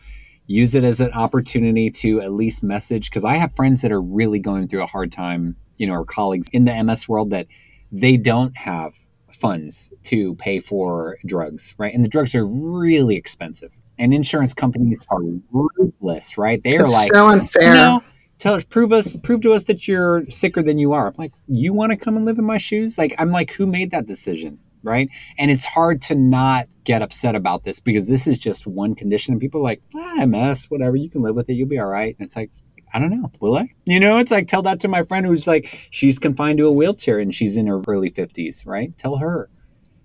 use 0.47 0.75
it 0.75 0.85
as 0.85 1.01
an 1.01 1.13
opportunity 1.13 1.91
to 1.91 2.21
at 2.21 2.33
least 2.33 2.63
message 2.63 3.11
because 3.11 3.25
I 3.25 3.35
have 3.35 3.55
friends 3.55 3.83
that 3.83 3.93
are 3.93 4.01
really 4.01 4.39
going 4.39 4.69
through 4.69 4.83
a 4.83 4.87
hard 4.87 5.13
time, 5.13 5.57
you 5.77 5.87
know, 5.87 5.95
or 5.95 6.05
colleagues 6.05 6.49
in 6.53 6.65
the 6.65 6.85
MS 6.85 7.09
world 7.09 7.31
that 7.31 7.47
they 7.91 8.17
don't 8.17 8.57
have 8.57 8.95
funds 9.31 9.93
to 10.05 10.35
pay 10.37 10.61
for 10.61 11.19
drugs, 11.27 11.75
right? 11.79 11.93
And 11.93 12.05
the 12.05 12.09
drugs 12.09 12.35
are 12.35 12.47
really 12.47 13.17
expensive. 13.17 13.73
And 13.99 14.13
insurance 14.13 14.55
companies 14.55 14.99
are 15.09 15.21
ruthless, 15.51 16.37
right? 16.37 16.63
They 16.63 16.77
are 16.77 16.85
It's 16.85 16.95
like, 16.95 17.15
so 17.15 17.29
unfair. 17.29 17.75
No, 17.75 18.03
tell 18.39 18.55
us, 18.55 18.65
prove 18.65 18.93
us, 18.93 19.17
prove 19.17 19.41
to 19.43 19.53
us 19.53 19.65
that 19.65 19.89
you're 19.89 20.29
sicker 20.29 20.63
than 20.63 20.79
you 20.79 20.93
are. 20.93 21.09
I'm 21.09 21.15
like, 21.17 21.33
you 21.49 21.73
want 21.73 21.91
to 21.91 21.97
come 21.97 22.17
and 22.17 22.25
live 22.25 22.39
in 22.39 22.45
my 22.45 22.59
shoes? 22.59 22.99
Like, 22.99 23.15
I'm 23.19 23.31
like, 23.31 23.53
who 23.53 23.67
made 23.67 23.91
that 23.93 24.07
decision, 24.07 24.59
right? 24.87 25.09
And 25.39 25.51
it's 25.51 25.67
hard 25.67 26.01
to 26.03 26.15
not 26.15 26.67
get 26.85 27.03
upset 27.03 27.35
about 27.35 27.65
this 27.65 27.81
because 27.81 28.09
this 28.09 28.27
is 28.27 28.39
just 28.39 28.67
one 28.67 28.95
condition, 28.95 29.33
and 29.33 29.41
people 29.41 29.61
are 29.61 29.65
like, 29.65 29.83
ah, 29.95 30.25
MS, 30.25 30.71
whatever, 30.71 30.97
you 30.97 31.11
can 31.11 31.23
live 31.23 31.35
with 31.35 31.51
it, 31.51 31.55
you'll 31.55 31.69
be 31.69 31.79
all 31.79 31.89
right. 31.89 32.17
And 32.19 32.27
it's 32.27 32.37
like, 32.37 32.51
I 32.95 33.01
don't 33.01 33.11
know, 33.11 33.31
will 33.41 33.57
I? 33.57 33.69
You 33.85 33.99
know, 34.01 34.19
it's 34.19 34.31
like 34.31 34.47
tell 34.47 34.63
that 34.63 34.81
to 34.81 34.89
my 34.89 35.03
friend 35.03 35.27
who's 35.27 35.47
like, 35.47 35.89
she's 35.91 36.19
confined 36.19 36.59
to 36.59 36.67
a 36.67 36.73
wheelchair 36.73 37.19
and 37.19 37.35
she's 37.35 37.57
in 37.57 37.67
her 37.67 37.83
early 37.87 38.11
50s, 38.11 38.65
right? 38.67 38.97
Tell 38.97 39.17
her. 39.17 39.51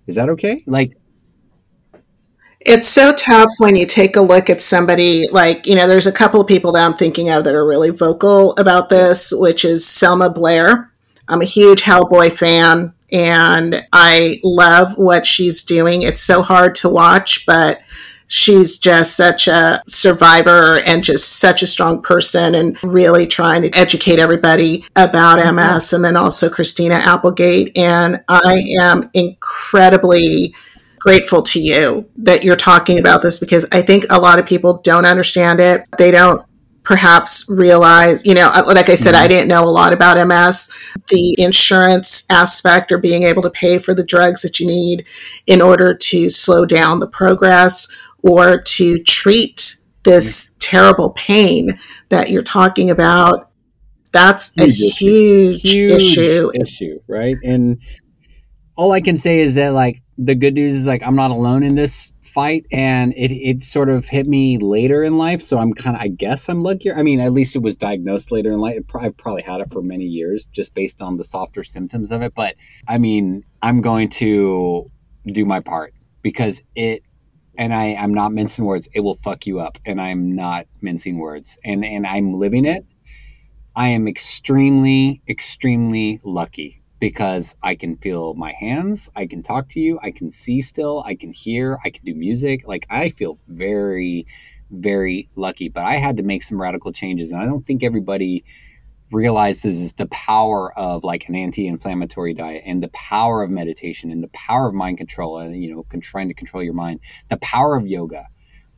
Is 0.06 0.16
that 0.16 0.28
okay? 0.30 0.64
Like, 0.66 0.96
It's 2.60 2.88
so 2.88 3.12
tough 3.14 3.50
when 3.58 3.76
you 3.76 3.86
take 3.86 4.16
a 4.16 4.20
look 4.20 4.50
at 4.50 4.60
somebody 4.60 5.28
like, 5.28 5.66
you 5.66 5.74
know, 5.74 5.86
there's 5.86 6.06
a 6.06 6.12
couple 6.12 6.40
of 6.40 6.46
people 6.46 6.72
that 6.72 6.84
I'm 6.84 6.96
thinking 6.96 7.30
of 7.30 7.44
that 7.44 7.54
are 7.54 7.66
really 7.66 7.90
vocal 7.90 8.54
about 8.56 8.88
this, 8.88 9.32
which 9.34 9.64
is 9.64 9.86
Selma 9.86 10.30
Blair. 10.30 10.92
I'm 11.28 11.40
a 11.40 11.46
huge 11.46 11.82
Hellboy 11.82 12.32
fan 12.32 12.94
and 13.12 13.86
I 13.92 14.40
love 14.42 14.98
what 14.98 15.26
she's 15.26 15.62
doing. 15.62 16.02
It's 16.02 16.22
so 16.22 16.42
hard 16.42 16.74
to 16.76 16.88
watch, 16.88 17.44
but 17.46 17.80
she's 18.26 18.78
just 18.78 19.14
such 19.14 19.46
a 19.46 19.82
survivor 19.86 20.78
and 20.86 21.04
just 21.04 21.38
such 21.38 21.62
a 21.62 21.66
strong 21.66 22.00
person 22.00 22.54
and 22.54 22.82
really 22.82 23.26
trying 23.26 23.60
to 23.60 23.70
educate 23.76 24.18
everybody 24.18 24.84
about 24.96 25.36
MS. 25.54 25.92
And 25.92 26.02
then 26.02 26.16
also 26.16 26.48
Christina 26.48 26.94
Applegate. 26.94 27.76
And 27.76 28.24
I 28.28 28.64
am 28.80 29.10
incredibly 29.12 30.54
grateful 30.98 31.42
to 31.42 31.60
you 31.60 32.08
that 32.16 32.42
you're 32.42 32.56
talking 32.56 32.98
about 32.98 33.20
this 33.22 33.38
because 33.38 33.66
I 33.72 33.82
think 33.82 34.04
a 34.08 34.20
lot 34.20 34.38
of 34.38 34.46
people 34.46 34.80
don't 34.82 35.04
understand 35.04 35.60
it. 35.60 35.84
They 35.98 36.10
don't 36.10 36.42
perhaps 36.84 37.44
realize, 37.48 38.26
you 38.26 38.34
know, 38.34 38.50
like 38.66 38.88
I 38.88 38.94
said, 38.94 39.14
I 39.14 39.20
mm-hmm. 39.20 39.28
didn't 39.28 39.48
know 39.48 39.64
a 39.64 39.70
lot 39.70 39.92
about 39.92 40.26
MS. 40.26 40.72
The 41.08 41.34
insurance 41.38 42.26
aspect 42.30 42.90
or 42.90 42.98
being 42.98 43.22
able 43.22 43.42
to 43.42 43.50
pay 43.50 43.78
for 43.78 43.94
the 43.94 44.04
drugs 44.04 44.42
that 44.42 44.58
you 44.58 44.66
need 44.66 45.06
in 45.46 45.60
order 45.60 45.94
to 45.94 46.28
slow 46.28 46.66
down 46.66 47.00
the 47.00 47.08
progress 47.08 47.88
or 48.22 48.60
to 48.60 48.98
treat 49.04 49.76
this 50.04 50.54
terrible 50.58 51.10
pain 51.10 51.78
that 52.08 52.30
you're 52.30 52.42
talking 52.42 52.90
about. 52.90 53.50
That's 54.12 54.58
a 54.60 54.66
huge, 54.66 55.64
issue. 55.64 56.50
issue, 56.60 57.00
right? 57.08 57.36
And 57.44 57.80
all 58.76 58.92
I 58.92 59.00
can 59.00 59.16
say 59.16 59.40
is 59.40 59.54
that 59.54 59.72
like 59.72 60.02
the 60.18 60.34
good 60.34 60.54
news 60.54 60.74
is 60.74 60.86
like 60.86 61.02
I'm 61.02 61.16
not 61.16 61.30
alone 61.30 61.62
in 61.62 61.74
this 61.74 62.12
fight, 62.32 62.66
and 62.72 63.12
it 63.14 63.32
it 63.32 63.64
sort 63.64 63.88
of 63.88 64.06
hit 64.06 64.26
me 64.26 64.58
later 64.58 65.02
in 65.02 65.18
life, 65.18 65.42
so 65.42 65.58
I'm 65.58 65.72
kind 65.72 65.96
of 65.96 66.02
I 66.02 66.08
guess 66.08 66.48
I'm 66.48 66.62
luckier. 66.62 66.94
I 66.94 67.02
mean, 67.02 67.20
at 67.20 67.32
least 67.32 67.56
it 67.56 67.62
was 67.62 67.76
diagnosed 67.76 68.32
later 68.32 68.50
in 68.50 68.58
life. 68.58 68.78
I've 68.94 69.16
probably 69.16 69.42
had 69.42 69.60
it 69.60 69.72
for 69.72 69.82
many 69.82 70.04
years 70.04 70.46
just 70.46 70.74
based 70.74 71.02
on 71.02 71.16
the 71.16 71.24
softer 71.24 71.64
symptoms 71.64 72.10
of 72.10 72.22
it, 72.22 72.34
but 72.34 72.56
I 72.88 72.98
mean, 72.98 73.44
I'm 73.60 73.80
going 73.80 74.08
to 74.10 74.86
do 75.26 75.44
my 75.44 75.60
part 75.60 75.94
because 76.22 76.62
it 76.74 77.02
and 77.56 77.74
I, 77.74 77.94
I'm 77.94 78.14
not 78.14 78.32
mincing 78.32 78.64
words. 78.64 78.88
It 78.94 79.00
will 79.00 79.16
fuck 79.16 79.46
you 79.46 79.60
up, 79.60 79.78
and 79.84 80.00
I'm 80.00 80.34
not 80.34 80.66
mincing 80.80 81.18
words, 81.18 81.58
and 81.64 81.84
and 81.84 82.06
I'm 82.06 82.34
living 82.34 82.64
it. 82.64 82.86
I 83.74 83.88
am 83.90 84.06
extremely, 84.06 85.22
extremely 85.28 86.20
lucky 86.24 86.81
because 87.02 87.56
I 87.64 87.74
can 87.74 87.96
feel 87.96 88.34
my 88.34 88.52
hands, 88.52 89.10
I 89.16 89.26
can 89.26 89.42
talk 89.42 89.66
to 89.70 89.80
you, 89.80 89.98
I 90.04 90.12
can 90.12 90.30
see 90.30 90.60
still, 90.60 91.02
I 91.04 91.16
can 91.16 91.32
hear, 91.32 91.80
I 91.84 91.90
can 91.90 92.04
do 92.04 92.14
music. 92.14 92.64
Like 92.64 92.86
I 92.88 93.08
feel 93.08 93.40
very, 93.48 94.24
very 94.70 95.28
lucky. 95.34 95.68
But 95.68 95.84
I 95.84 95.96
had 95.96 96.16
to 96.18 96.22
make 96.22 96.44
some 96.44 96.62
radical 96.62 96.92
changes, 96.92 97.32
and 97.32 97.42
I 97.42 97.44
don't 97.44 97.66
think 97.66 97.82
everybody 97.82 98.44
realizes 99.10 99.80
is 99.80 99.94
the 99.94 100.06
power 100.06 100.72
of 100.78 101.02
like 101.02 101.28
an 101.28 101.34
anti-inflammatory 101.34 102.34
diet 102.34 102.62
and 102.64 102.80
the 102.80 102.88
power 102.90 103.42
of 103.42 103.50
meditation 103.50 104.12
and 104.12 104.22
the 104.22 104.28
power 104.28 104.68
of 104.68 104.74
mind 104.74 104.96
control 104.96 105.38
and 105.38 105.60
you 105.60 105.74
know 105.74 105.82
con- 105.82 106.00
trying 106.00 106.28
to 106.28 106.34
control 106.34 106.62
your 106.62 106.72
mind 106.72 106.98
the 107.28 107.36
power 107.38 107.76
of 107.76 107.86
yoga 107.86 108.24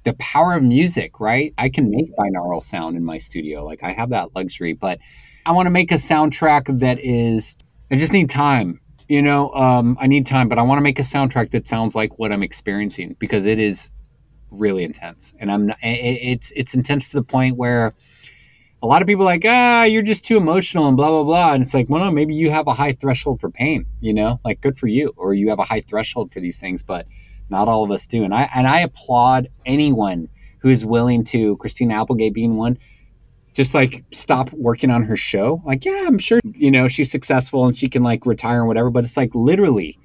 the 0.03 0.15
power 0.15 0.55
of 0.55 0.63
music 0.65 1.21
right 1.21 1.55
i 1.57 1.69
can 1.69 1.89
make 1.89 2.13
binaural 2.17 2.61
sound 2.61 2.97
in 2.97 3.05
my 3.05 3.17
studio 3.17 3.65
like 3.65 3.85
i 3.85 3.93
have 3.93 4.11
that 4.11 4.35
luxury 4.35 4.73
but 4.73 4.99
i 5.47 5.53
want 5.53 5.67
to 5.67 5.71
make 5.71 5.93
a 5.93 5.95
soundtrack 5.95 6.81
that 6.81 6.99
is 6.99 7.57
i 7.95 7.97
just 7.97 8.13
need 8.13 8.29
time 8.29 8.81
you 9.09 9.23
know 9.23 9.51
um, 9.53 9.97
i 10.01 10.07
need 10.07 10.27
time 10.27 10.49
but 10.49 10.59
i 10.59 10.63
want 10.63 10.79
to 10.79 10.83
make 10.83 10.99
a 10.99 11.03
soundtrack 11.03 11.51
that 11.51 11.67
sounds 11.67 11.95
like 11.95 12.19
what 12.19 12.33
i'm 12.33 12.43
experiencing 12.43 13.15
because 13.19 13.47
it 13.47 13.59
is 13.59 13.93
really 14.51 14.85
intense 14.85 15.35
and 15.39 15.51
i'm 15.51 15.67
not, 15.67 15.77
it, 15.83 16.19
it's 16.23 16.51
it's 16.53 16.75
intense 16.75 17.11
to 17.11 17.17
the 17.17 17.23
point 17.23 17.57
where 17.57 17.95
a 18.83 18.87
lot 18.87 19.01
of 19.01 19.09
people 19.09 19.23
are 19.23 19.33
like, 19.33 19.47
ah, 19.47 19.85
you're 19.85 20.03
just 20.03 20.27
too 20.27 20.37
emotional 20.37 20.87
and 20.87 20.95
blah 20.95 21.09
blah 21.09 21.25
blah. 21.25 21.55
And 21.55 21.63
it's 21.63 21.73
like, 21.73 21.89
well, 21.89 22.05
no, 22.05 22.11
maybe 22.11 22.35
you 22.35 22.51
have 22.51 22.67
a 22.67 22.75
high 22.75 22.93
threshold 22.93 23.41
for 23.41 23.51
pain, 23.51 23.87
you 24.01 24.13
know, 24.13 24.39
like 24.45 24.61
good 24.61 24.77
for 24.77 24.89
you, 24.89 25.15
or 25.17 25.33
you 25.33 25.49
have 25.49 25.59
a 25.59 25.65
high 25.65 25.81
threshold 25.81 26.31
for 26.31 26.41
these 26.41 26.61
things, 26.61 26.83
but 26.83 27.07
not 27.49 27.67
all 27.67 27.83
of 27.83 27.91
us 27.91 28.07
do. 28.07 28.25
And 28.25 28.35
I 28.35 28.51
and 28.55 28.67
I 28.67 28.81
applaud 28.81 29.49
anyone 29.65 30.29
who 30.59 30.69
is 30.69 30.85
willing 30.85 31.25
to, 31.25 31.57
Christina 31.57 31.95
Applegate 31.95 32.35
being 32.35 32.57
one, 32.57 32.77
just 33.55 33.75
like 33.75 34.05
stop 34.13 34.53
working 34.53 34.91
on 34.91 35.05
her 35.05 35.17
show. 35.17 35.63
Like, 35.65 35.85
yeah, 35.85 36.05
I'm 36.07 36.19
sure, 36.19 36.41
you 36.53 36.71
know, 36.71 36.89
she's 36.89 37.11
successful 37.11 37.65
and 37.67 37.77
she 37.77 37.89
can 37.89 38.03
like 38.03 38.27
retire 38.27 38.59
and 38.59 38.69
whatever, 38.69 38.91
but 38.91 39.05
it's 39.05 39.17
like 39.17 39.35
literally, 39.35 39.99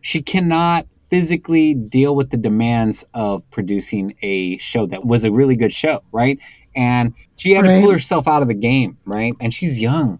she 0.00 0.22
cannot 0.22 0.86
physically 1.10 1.74
deal 1.74 2.16
with 2.16 2.30
the 2.30 2.36
demands 2.36 3.04
of 3.14 3.48
producing 3.50 4.14
a 4.22 4.56
show 4.58 4.86
that 4.86 5.04
was 5.04 5.24
a 5.24 5.30
really 5.30 5.54
good 5.54 5.72
show, 5.72 6.02
right? 6.12 6.38
And 6.74 7.14
she 7.36 7.52
had 7.52 7.66
to 7.66 7.80
pull 7.80 7.90
herself 7.90 8.26
out 8.26 8.42
of 8.42 8.48
the 8.48 8.54
game, 8.54 8.96
right? 9.04 9.34
And 9.40 9.52
she's 9.52 9.78
young. 9.78 10.18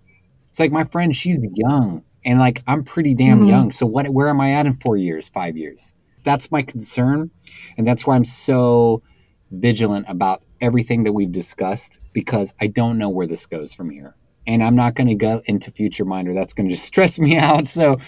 It's 0.51 0.61
like 0.61 0.71
my 0.71 0.85
friend, 0.85 1.17
she's 1.17 1.39
young 1.55 2.05
And 2.27 2.39
like 2.39 2.63
I'm 2.67 2.85
pretty 2.85 3.15
damn 3.15 3.41
Mhm. 3.41 3.49
young. 3.49 3.71
So 3.73 3.85
what 3.87 4.09
where 4.11 4.29
am 4.29 4.41
I 4.41 4.53
at 4.53 4.67
in 4.67 4.73
4 4.75 4.97
years, 4.97 5.29
5 5.29 5.57
years? 5.57 5.95
That's 6.23 6.51
my 6.53 6.63
concern 6.63 7.31
and 7.77 7.87
that's 7.87 8.07
why 8.07 8.15
I'm 8.15 8.25
so 8.25 9.03
vigilant 9.51 10.07
about 10.09 10.43
everything 10.65 11.05
that 11.05 11.13
we've 11.13 11.31
discussed 11.31 12.01
because 12.15 12.55
I 12.61 12.69
don't 12.69 12.97
know 12.97 13.11
where 13.11 13.27
this 13.27 13.45
goes 13.45 13.75
from 13.75 13.91
here. 13.91 14.15
And 14.47 14.63
I'm 14.63 14.75
not 14.75 14.95
going 14.95 15.09
to 15.09 15.15
go 15.15 15.43
into 15.45 15.71
future 15.71 16.05
minder. 16.05 16.33
That's 16.33 16.55
going 16.55 16.69
to 16.69 16.75
just 16.75 16.87
stress 16.93 17.19
me 17.19 17.37
out. 17.37 17.69
So 17.69 17.99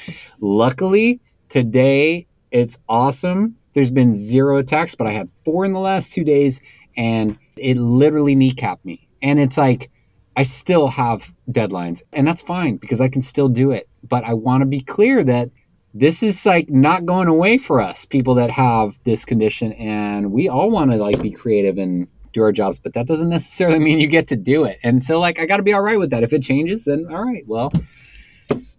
luckily 0.40 1.20
today 1.48 2.26
it's 2.50 2.78
awesome. 2.88 3.56
There's 3.74 3.90
been 3.90 4.14
zero 4.14 4.56
attacks, 4.56 4.94
but 4.94 5.06
I 5.06 5.10
had 5.10 5.28
four 5.44 5.66
in 5.66 5.74
the 5.74 5.80
last 5.80 6.12
two 6.12 6.24
days 6.24 6.62
and 6.96 7.38
it 7.58 7.76
literally 7.76 8.34
kneecapped 8.34 8.84
me. 8.84 9.06
And 9.20 9.38
it's 9.38 9.58
like, 9.58 9.90
I 10.34 10.42
still 10.42 10.88
have 10.88 11.34
deadlines 11.50 12.02
and 12.12 12.26
that's 12.26 12.42
fine 12.42 12.76
because 12.76 13.00
I 13.02 13.08
can 13.08 13.20
still 13.22 13.48
do 13.48 13.70
it. 13.70 13.88
But 14.02 14.24
I 14.24 14.32
want 14.32 14.62
to 14.62 14.66
be 14.66 14.80
clear 14.80 15.22
that 15.24 15.50
this 15.92 16.22
is 16.22 16.44
like 16.44 16.68
not 16.68 17.06
going 17.06 17.26
away 17.26 17.56
for 17.56 17.80
us, 17.80 18.04
people 18.04 18.34
that 18.34 18.50
have 18.50 18.98
this 19.04 19.24
condition. 19.24 19.72
And 19.72 20.30
we 20.30 20.48
all 20.48 20.70
want 20.70 20.90
to 20.90 20.98
like 20.98 21.22
be 21.22 21.30
creative 21.30 21.78
and 21.78 22.06
do 22.36 22.42
our 22.42 22.52
jobs, 22.52 22.78
but 22.78 22.92
that 22.94 23.06
doesn't 23.06 23.28
necessarily 23.28 23.78
mean 23.86 24.00
you 24.00 24.06
get 24.06 24.28
to 24.28 24.36
do 24.36 24.64
it. 24.64 24.78
And 24.82 25.04
so, 25.04 25.18
like, 25.18 25.40
I 25.40 25.46
got 25.46 25.56
to 25.56 25.62
be 25.62 25.72
all 25.72 25.82
right 25.82 25.98
with 25.98 26.10
that. 26.10 26.22
If 26.22 26.32
it 26.32 26.42
changes, 26.42 26.84
then 26.84 27.06
all 27.10 27.24
right. 27.24 27.44
Well, 27.46 27.72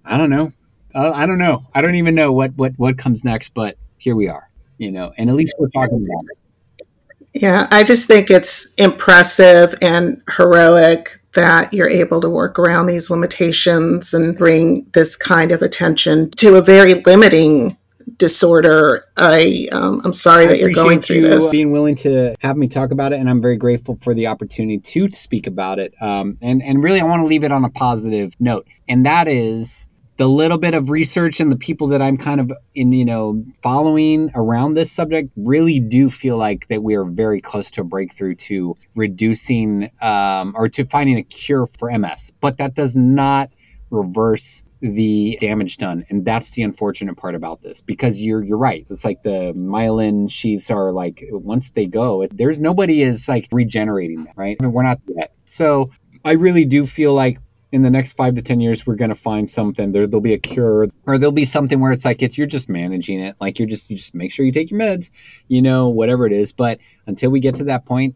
I 0.05 0.17
don't 0.17 0.29
know. 0.29 0.51
Uh, 0.95 1.11
I 1.13 1.25
don't 1.25 1.37
know. 1.37 1.65
I 1.75 1.81
don't 1.81 1.95
even 1.95 2.15
know 2.15 2.31
what 2.31 2.55
what 2.55 2.73
what 2.77 2.97
comes 2.97 3.25
next. 3.25 3.53
But 3.53 3.77
here 3.97 4.15
we 4.15 4.29
are, 4.29 4.49
you 4.77 4.91
know. 4.91 5.11
And 5.17 5.29
at 5.29 5.35
least 5.35 5.55
we're 5.59 5.69
talking 5.69 5.97
about 5.97 6.25
it. 6.31 6.37
Yeah, 7.33 7.67
I 7.69 7.83
just 7.83 8.07
think 8.07 8.31
it's 8.31 8.73
impressive 8.75 9.75
and 9.81 10.21
heroic 10.35 11.19
that 11.35 11.71
you're 11.71 11.89
able 11.89 12.19
to 12.21 12.29
work 12.29 12.57
around 12.57 12.87
these 12.87 13.11
limitations 13.11 14.11
and 14.11 14.35
bring 14.35 14.87
this 14.93 15.15
kind 15.15 15.51
of 15.51 15.61
attention 15.61 16.31
to 16.31 16.55
a 16.55 16.63
very 16.63 16.95
limiting 16.95 17.76
disorder. 18.17 19.05
I 19.17 19.67
um, 19.71 20.01
I'm 20.03 20.13
sorry 20.13 20.45
I 20.45 20.47
that 20.47 20.59
you're 20.59 20.71
going 20.71 21.01
through 21.01 21.17
you 21.17 21.21
this. 21.23 21.51
being 21.51 21.71
willing 21.71 21.95
to 21.97 22.35
have 22.41 22.57
me 22.57 22.67
talk 22.67 22.91
about 22.91 23.13
it, 23.13 23.19
and 23.19 23.29
I'm 23.29 23.41
very 23.41 23.57
grateful 23.57 23.97
for 23.97 24.13
the 24.13 24.27
opportunity 24.27 24.79
to 24.79 25.09
speak 25.09 25.47
about 25.47 25.79
it. 25.79 25.93
Um, 26.01 26.37
and 26.41 26.61
and 26.63 26.83
really, 26.83 26.99
I 26.99 27.03
want 27.03 27.21
to 27.21 27.27
leave 27.27 27.43
it 27.43 27.51
on 27.51 27.63
a 27.63 27.69
positive 27.69 28.33
note, 28.39 28.67
and 28.87 29.05
that 29.05 29.27
is 29.27 29.87
the 30.17 30.27
little 30.27 30.57
bit 30.57 30.73
of 30.73 30.89
research 30.89 31.39
and 31.39 31.51
the 31.51 31.57
people 31.57 31.87
that 31.87 32.01
I'm 32.01 32.17
kind 32.17 32.41
of 32.41 32.51
in, 32.73 32.91
you 32.91 33.05
know, 33.05 33.45
following 33.61 34.31
around 34.33 34.73
this 34.73 34.91
subject 34.91 35.29
really 35.35 35.79
do 35.79 36.09
feel 36.09 36.37
like 36.37 36.67
that 36.67 36.81
we 36.81 36.95
are 36.95 37.05
very 37.05 37.39
close 37.39 37.69
to 37.71 37.81
a 37.81 37.83
breakthrough 37.83 38.33
to 38.33 38.75
reducing 38.95 39.91
um, 40.01 40.55
or 40.57 40.69
to 40.69 40.85
finding 40.85 41.17
a 41.17 41.23
cure 41.23 41.67
for 41.67 41.95
MS. 41.95 42.33
But 42.41 42.57
that 42.57 42.73
does 42.73 42.95
not 42.95 43.51
reverse 43.91 44.63
the 44.81 45.37
damage 45.39 45.77
done. 45.77 46.05
And 46.09 46.25
that's 46.25 46.51
the 46.51 46.63
unfortunate 46.63 47.17
part 47.17 47.35
about 47.35 47.61
this 47.61 47.81
because 47.81 48.21
you're 48.21 48.43
you're 48.43 48.57
right. 48.57 48.85
It's 48.89 49.05
like 49.05 49.23
the 49.23 49.53
myelin 49.55 50.29
sheaths 50.29 50.69
are 50.69 50.91
like 50.91 51.23
once 51.31 51.71
they 51.71 51.85
go 51.85 52.27
there's 52.31 52.59
nobody 52.59 53.01
is 53.01 53.27
like 53.27 53.47
regenerating 53.51 54.25
them 54.25 54.33
right? 54.35 54.57
I 54.59 54.63
mean, 54.63 54.73
we're 54.73 54.83
not 54.83 54.99
yet. 55.07 55.33
So 55.45 55.91
i 56.25 56.33
really 56.33 56.65
do 56.65 56.85
feel 56.85 57.13
like 57.13 57.37
in 57.71 57.81
the 57.83 57.89
next 57.89 58.13
five 58.13 58.35
to 58.35 58.41
ten 58.41 58.59
years 58.59 58.85
we're 58.87 58.95
going 58.95 59.09
to 59.09 59.15
find 59.15 59.49
something. 59.49 59.91
There, 59.91 60.07
there'll 60.07 60.21
be 60.21 60.33
a 60.33 60.39
cure 60.39 60.87
or 61.05 61.17
there'll 61.17 61.31
be 61.31 61.45
something 61.45 61.79
where 61.79 61.91
it's 61.91 62.05
like 62.05 62.21
it's 62.21 62.37
you're 62.37 62.47
just 62.47 62.69
managing 62.69 63.19
it. 63.19 63.35
Like 63.41 63.59
you're 63.59 63.67
just 63.67 63.89
you 63.89 63.97
just 63.97 64.15
make 64.15 64.31
sure 64.31 64.45
you 64.45 64.51
take 64.51 64.71
your 64.71 64.79
meds 64.79 65.11
you 65.47 65.61
know 65.61 65.89
whatever 65.89 66.25
it 66.25 66.33
is. 66.33 66.51
But 66.51 66.79
until 67.05 67.31
we 67.31 67.39
get 67.39 67.55
to 67.55 67.63
that 67.65 67.85
point 67.85 68.15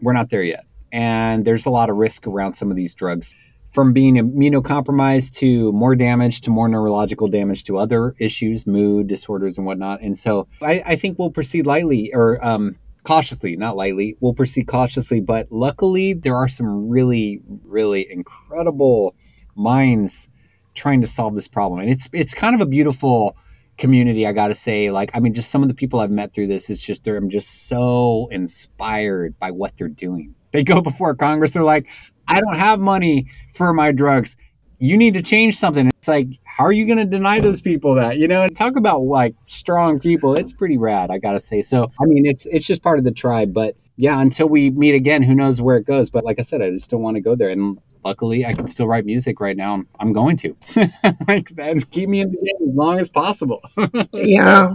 we're 0.00 0.12
not 0.12 0.30
there 0.30 0.42
yet. 0.42 0.64
And 0.92 1.44
there's 1.44 1.66
a 1.66 1.70
lot 1.70 1.90
of 1.90 1.96
risk 1.96 2.26
around 2.26 2.54
some 2.54 2.70
of 2.70 2.76
these 2.76 2.94
drugs 2.94 3.34
from 3.70 3.92
being 3.92 4.16
immunocompromised 4.16 5.32
to 5.38 5.72
more 5.72 5.94
damage 5.94 6.40
to 6.42 6.50
more 6.50 6.68
neurological 6.68 7.28
damage 7.28 7.64
to 7.64 7.78
other 7.78 8.14
issues, 8.18 8.66
mood 8.66 9.06
disorders 9.06 9.58
and 9.58 9.66
whatnot. 9.66 10.00
And 10.00 10.18
so 10.18 10.48
I, 10.60 10.82
I 10.84 10.96
think 10.96 11.18
we'll 11.18 11.30
proceed 11.30 11.66
lightly 11.66 12.10
or 12.12 12.44
um, 12.44 12.76
cautiously, 13.04 13.56
not 13.56 13.76
lightly. 13.76 14.16
We'll 14.20 14.34
proceed 14.34 14.66
cautiously, 14.66 15.20
but 15.20 15.50
luckily 15.50 16.14
there 16.14 16.36
are 16.36 16.48
some 16.48 16.88
really, 16.88 17.40
really 17.64 18.10
incredible 18.10 19.14
minds 19.54 20.28
trying 20.74 21.00
to 21.02 21.06
solve 21.06 21.34
this 21.34 21.48
problem. 21.48 21.80
And 21.80 21.90
it's 21.90 22.08
it's 22.12 22.34
kind 22.34 22.54
of 22.54 22.60
a 22.60 22.66
beautiful 22.66 23.36
community, 23.78 24.26
I 24.26 24.32
gotta 24.32 24.54
say. 24.54 24.90
Like, 24.90 25.10
I 25.14 25.20
mean, 25.20 25.34
just 25.34 25.50
some 25.50 25.62
of 25.62 25.68
the 25.68 25.74
people 25.74 26.00
I've 26.00 26.10
met 26.10 26.34
through 26.34 26.48
this, 26.48 26.70
it's 26.70 26.84
just 26.84 27.06
I'm 27.06 27.30
just 27.30 27.68
so 27.68 28.28
inspired 28.30 29.38
by 29.38 29.50
what 29.50 29.76
they're 29.76 29.88
doing. 29.88 30.34
They 30.52 30.64
go 30.64 30.80
before 30.82 31.14
Congress, 31.14 31.54
they're 31.54 31.62
like, 31.62 31.88
I 32.30 32.40
don't 32.40 32.56
have 32.56 32.80
money 32.80 33.26
for 33.54 33.72
my 33.72 33.92
drugs. 33.92 34.36
You 34.78 34.96
need 34.96 35.14
to 35.14 35.22
change 35.22 35.56
something. 35.56 35.88
It's 35.88 36.08
like, 36.08 36.28
how 36.44 36.64
are 36.64 36.72
you 36.72 36.86
going 36.86 36.98
to 36.98 37.04
deny 37.04 37.40
those 37.40 37.60
people 37.60 37.94
that? 37.96 38.16
You 38.16 38.28
know, 38.28 38.42
and 38.42 38.56
talk 38.56 38.76
about 38.76 39.00
like 39.02 39.34
strong 39.46 39.98
people. 39.98 40.34
It's 40.34 40.52
pretty 40.52 40.78
rad, 40.78 41.10
I 41.10 41.18
got 41.18 41.32
to 41.32 41.40
say. 41.40 41.60
So, 41.60 41.90
I 42.00 42.04
mean, 42.06 42.24
it's 42.24 42.46
it's 42.46 42.66
just 42.66 42.82
part 42.82 42.98
of 42.98 43.04
the 43.04 43.10
tribe, 43.10 43.52
but 43.52 43.76
yeah, 43.96 44.20
until 44.20 44.48
we 44.48 44.70
meet 44.70 44.94
again, 44.94 45.22
who 45.22 45.34
knows 45.34 45.60
where 45.60 45.76
it 45.76 45.86
goes. 45.86 46.08
But 46.08 46.24
like 46.24 46.38
I 46.38 46.42
said, 46.42 46.62
I 46.62 46.70
just 46.70 46.90
don't 46.90 47.02
want 47.02 47.16
to 47.16 47.20
go 47.20 47.34
there 47.34 47.50
and 47.50 47.78
luckily 48.04 48.46
I 48.46 48.52
can 48.52 48.68
still 48.68 48.86
write 48.86 49.04
music 49.04 49.40
right 49.40 49.56
now. 49.56 49.84
I'm 49.98 50.12
going 50.12 50.36
to. 50.38 50.56
like 51.28 51.50
that 51.50 51.84
keep 51.90 52.08
me 52.08 52.20
in 52.20 52.30
the 52.30 52.36
game 52.36 52.70
as 52.70 52.76
long 52.76 52.98
as 52.98 53.08
possible. 53.08 53.62
yeah. 54.12 54.74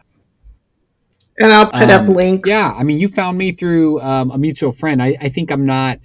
and 1.39 1.53
I'll 1.53 1.67
put 1.71 1.91
up 1.91 2.03
Um, 2.03 2.15
links. 2.15 2.49
Yeah, 2.49 2.71
I 2.75 2.83
mean, 2.83 2.99
you 2.99 3.09
found 3.09 3.37
me 3.37 3.53
through 3.53 4.01
um, 4.01 4.31
a 4.31 4.39
mutual 4.39 4.73
friend. 4.73 5.03
I, 5.03 5.17
I 5.21 5.29
think 5.29 5.51
I'm 5.51 5.67
not, 5.67 5.99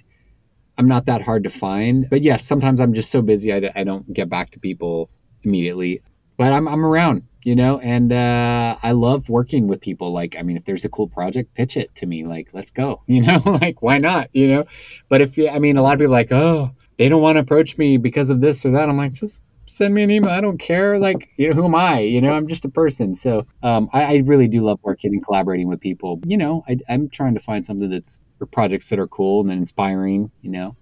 I'm 0.76 0.88
not 0.88 1.06
that 1.06 1.22
hard 1.22 1.44
to 1.44 1.50
find. 1.50 2.06
But 2.10 2.22
yes, 2.22 2.44
sometimes 2.44 2.80
I'm 2.80 2.92
just 2.92 3.10
so 3.10 3.22
busy 3.22 3.52
I 3.52 3.84
don't 3.84 4.12
get 4.12 4.28
back 4.28 4.50
to 4.50 4.60
people 4.60 5.08
immediately. 5.42 6.02
But 6.38 6.52
I'm 6.52 6.66
I'm 6.66 6.84
around, 6.84 7.22
you 7.44 7.54
know, 7.54 7.78
and 7.78 8.12
uh, 8.12 8.76
I 8.82 8.92
love 8.92 9.28
working 9.28 9.68
with 9.68 9.80
people. 9.80 10.10
Like, 10.12 10.34
I 10.36 10.42
mean, 10.42 10.56
if 10.56 10.64
there's 10.64 10.84
a 10.84 10.88
cool 10.88 11.06
project, 11.06 11.54
pitch 11.54 11.76
it 11.76 11.94
to 11.96 12.06
me. 12.06 12.24
Like, 12.26 12.48
let's 12.52 12.70
go, 12.72 13.02
you 13.06 13.22
know, 13.22 13.40
like 13.44 13.80
why 13.80 13.98
not, 13.98 14.28
you 14.32 14.48
know? 14.48 14.64
But 15.08 15.20
if 15.20 15.38
you, 15.38 15.48
I 15.48 15.58
mean, 15.60 15.76
a 15.76 15.82
lot 15.82 15.92
of 15.94 16.00
people 16.00 16.14
are 16.14 16.18
like, 16.18 16.32
oh, 16.32 16.72
they 16.96 17.08
don't 17.08 17.22
want 17.22 17.36
to 17.36 17.40
approach 17.40 17.78
me 17.78 17.96
because 17.96 18.28
of 18.28 18.40
this 18.40 18.66
or 18.66 18.72
that. 18.72 18.88
I'm 18.88 18.96
like, 18.96 19.12
just 19.12 19.44
send 19.66 19.94
me 19.94 20.02
an 20.02 20.10
email. 20.10 20.30
I 20.30 20.40
don't 20.40 20.58
care. 20.58 20.98
Like, 20.98 21.30
you 21.36 21.48
know, 21.48 21.54
who 21.54 21.64
am 21.64 21.74
I? 21.74 22.00
You 22.00 22.20
know, 22.20 22.30
I'm 22.30 22.46
just 22.46 22.64
a 22.64 22.68
person. 22.68 23.14
So 23.14 23.44
um, 23.62 23.88
I, 23.92 24.16
I, 24.16 24.22
really 24.26 24.48
do 24.48 24.60
love 24.60 24.80
working 24.82 25.12
and 25.12 25.24
collaborating 25.24 25.68
with 25.68 25.80
people. 25.80 26.20
You 26.26 26.36
know, 26.36 26.62
I, 26.68 26.78
I'm 26.88 27.08
trying 27.08 27.34
to 27.34 27.40
find 27.40 27.64
something 27.64 27.90
that's 27.90 28.20
for 28.38 28.46
projects 28.46 28.90
that 28.90 28.98
are 28.98 29.08
cool 29.08 29.42
and 29.42 29.50
inspiring, 29.50 30.30
you 30.40 30.50
know. 30.50 30.76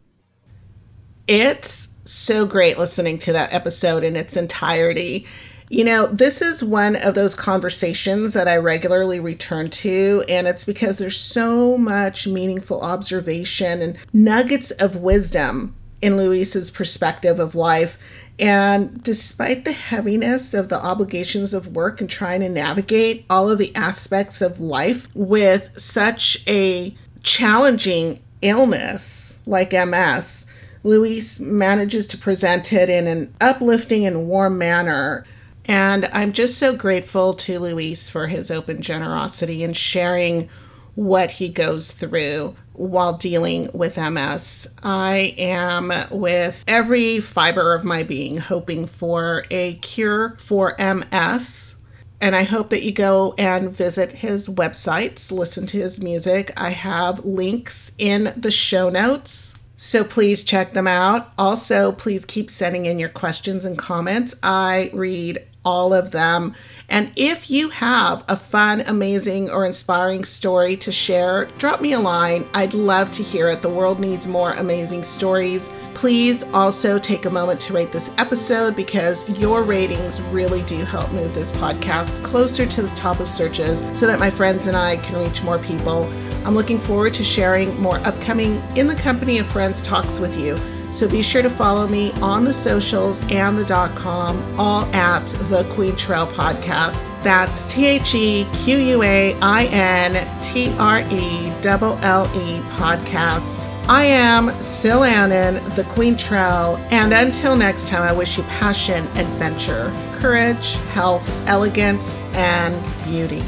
It's 1.26 1.98
so 2.04 2.46
great 2.46 2.78
listening 2.78 3.18
to 3.18 3.32
that 3.32 3.52
episode 3.52 4.02
in 4.02 4.16
its 4.16 4.36
entirety. 4.36 5.26
You 5.68 5.84
know, 5.84 6.08
this 6.08 6.42
is 6.42 6.64
one 6.64 6.96
of 6.96 7.14
those 7.14 7.36
conversations 7.36 8.32
that 8.32 8.48
I 8.48 8.56
regularly 8.56 9.20
return 9.20 9.70
to, 9.70 10.24
and 10.28 10.48
it's 10.48 10.64
because 10.64 10.98
there's 10.98 11.20
so 11.20 11.78
much 11.78 12.26
meaningful 12.26 12.80
observation 12.80 13.80
and 13.80 13.96
nuggets 14.12 14.72
of 14.72 14.96
wisdom 14.96 15.76
in 16.02 16.16
Luis's 16.16 16.70
perspective 16.70 17.38
of 17.38 17.54
life 17.54 17.98
and 18.40 19.02
despite 19.02 19.66
the 19.66 19.72
heaviness 19.72 20.54
of 20.54 20.70
the 20.70 20.82
obligations 20.82 21.52
of 21.52 21.76
work 21.76 22.00
and 22.00 22.08
trying 22.08 22.40
to 22.40 22.48
navigate 22.48 23.26
all 23.28 23.50
of 23.50 23.58
the 23.58 23.74
aspects 23.76 24.40
of 24.40 24.58
life 24.58 25.08
with 25.14 25.78
such 25.78 26.42
a 26.48 26.96
challenging 27.22 28.18
illness 28.40 29.42
like 29.46 29.72
MS, 29.72 30.50
Luis 30.82 31.38
manages 31.38 32.06
to 32.06 32.18
present 32.18 32.72
it 32.72 32.88
in 32.88 33.06
an 33.06 33.34
uplifting 33.42 34.06
and 34.06 34.26
warm 34.26 34.56
manner. 34.56 35.26
And 35.66 36.06
I'm 36.06 36.32
just 36.32 36.56
so 36.56 36.74
grateful 36.74 37.34
to 37.34 37.60
Luis 37.60 38.08
for 38.08 38.28
his 38.28 38.50
open 38.50 38.80
generosity 38.80 39.62
and 39.62 39.76
sharing 39.76 40.48
what 40.94 41.32
he 41.32 41.50
goes 41.50 41.92
through 41.92 42.56
while 42.80 43.12
dealing 43.12 43.70
with 43.74 43.98
MS. 43.98 44.74
I 44.82 45.34
am 45.36 45.92
with 46.10 46.64
every 46.66 47.20
fiber 47.20 47.74
of 47.74 47.84
my 47.84 48.02
being 48.02 48.38
hoping 48.38 48.86
for 48.86 49.44
a 49.50 49.74
cure 49.74 50.36
for 50.38 50.74
MS. 50.78 51.76
And 52.22 52.34
I 52.34 52.44
hope 52.44 52.70
that 52.70 52.82
you 52.82 52.92
go 52.92 53.34
and 53.36 53.70
visit 53.70 54.12
his 54.12 54.48
websites, 54.48 55.30
listen 55.30 55.66
to 55.68 55.78
his 55.78 56.00
music. 56.00 56.52
I 56.56 56.70
have 56.70 57.24
links 57.24 57.92
in 57.98 58.32
the 58.34 58.50
show 58.50 58.88
notes. 58.88 59.58
So 59.76 60.02
please 60.02 60.42
check 60.42 60.72
them 60.72 60.86
out. 60.86 61.32
Also, 61.36 61.92
please 61.92 62.24
keep 62.24 62.50
sending 62.50 62.86
in 62.86 62.98
your 62.98 63.08
questions 63.10 63.64
and 63.66 63.78
comments. 63.78 64.34
I 64.42 64.90
read 64.94 65.46
all 65.64 65.92
of 65.92 66.12
them 66.12 66.54
and 66.90 67.12
if 67.14 67.48
you 67.48 67.68
have 67.70 68.24
a 68.28 68.36
fun, 68.36 68.82
amazing, 68.82 69.48
or 69.48 69.64
inspiring 69.64 70.24
story 70.24 70.76
to 70.78 70.90
share, 70.90 71.44
drop 71.58 71.80
me 71.80 71.92
a 71.92 72.00
line. 72.00 72.48
I'd 72.52 72.74
love 72.74 73.12
to 73.12 73.22
hear 73.22 73.48
it. 73.48 73.62
The 73.62 73.68
world 73.70 74.00
needs 74.00 74.26
more 74.26 74.52
amazing 74.52 75.04
stories. 75.04 75.72
Please 75.94 76.42
also 76.52 76.98
take 76.98 77.26
a 77.26 77.30
moment 77.30 77.60
to 77.60 77.74
rate 77.74 77.92
this 77.92 78.12
episode 78.18 78.74
because 78.74 79.28
your 79.38 79.62
ratings 79.62 80.20
really 80.22 80.62
do 80.62 80.78
help 80.84 81.12
move 81.12 81.32
this 81.32 81.52
podcast 81.52 82.22
closer 82.24 82.66
to 82.66 82.82
the 82.82 82.96
top 82.96 83.20
of 83.20 83.28
searches 83.28 83.80
so 83.98 84.06
that 84.08 84.18
my 84.18 84.30
friends 84.30 84.66
and 84.66 84.76
I 84.76 84.96
can 84.96 85.22
reach 85.22 85.44
more 85.44 85.58
people. 85.58 86.04
I'm 86.44 86.54
looking 86.54 86.80
forward 86.80 87.14
to 87.14 87.22
sharing 87.22 87.78
more 87.80 87.98
upcoming 87.98 88.60
In 88.76 88.88
the 88.88 88.96
Company 88.96 89.38
of 89.38 89.46
Friends 89.46 89.80
talks 89.82 90.18
with 90.18 90.36
you. 90.36 90.58
So 90.92 91.08
be 91.08 91.22
sure 91.22 91.42
to 91.42 91.50
follow 91.50 91.86
me 91.86 92.12
on 92.20 92.44
the 92.44 92.52
socials 92.52 93.22
and 93.30 93.56
the 93.56 93.64
dot 93.64 93.94
com, 93.96 94.42
all 94.58 94.84
at 94.94 95.26
the 95.48 95.64
Quaintrelle 95.74 96.30
Podcast. 96.32 97.06
That's 97.22 97.64
T 97.72 97.86
H 97.86 98.14
E 98.14 98.46
Q 98.52 98.76
U 98.76 99.02
A 99.02 99.34
I 99.40 99.64
N 99.66 100.42
T 100.42 100.74
R 100.78 101.00
E 101.00 101.52
L 101.64 101.98
L 102.02 102.26
E 102.34 102.60
Podcast. 102.76 103.66
I 103.88 104.04
am 104.04 104.50
Sil 104.60 105.02
Annan, 105.02 105.54
the 105.74 105.82
Quaintrelle, 105.84 106.78
and 106.92 107.12
until 107.12 107.56
next 107.56 107.88
time, 107.88 108.02
I 108.02 108.12
wish 108.12 108.36
you 108.36 108.44
passion, 108.44 109.04
adventure, 109.16 109.90
courage, 110.12 110.74
health, 110.92 111.28
elegance, 111.46 112.22
and 112.34 112.74
beauty. 113.04 113.42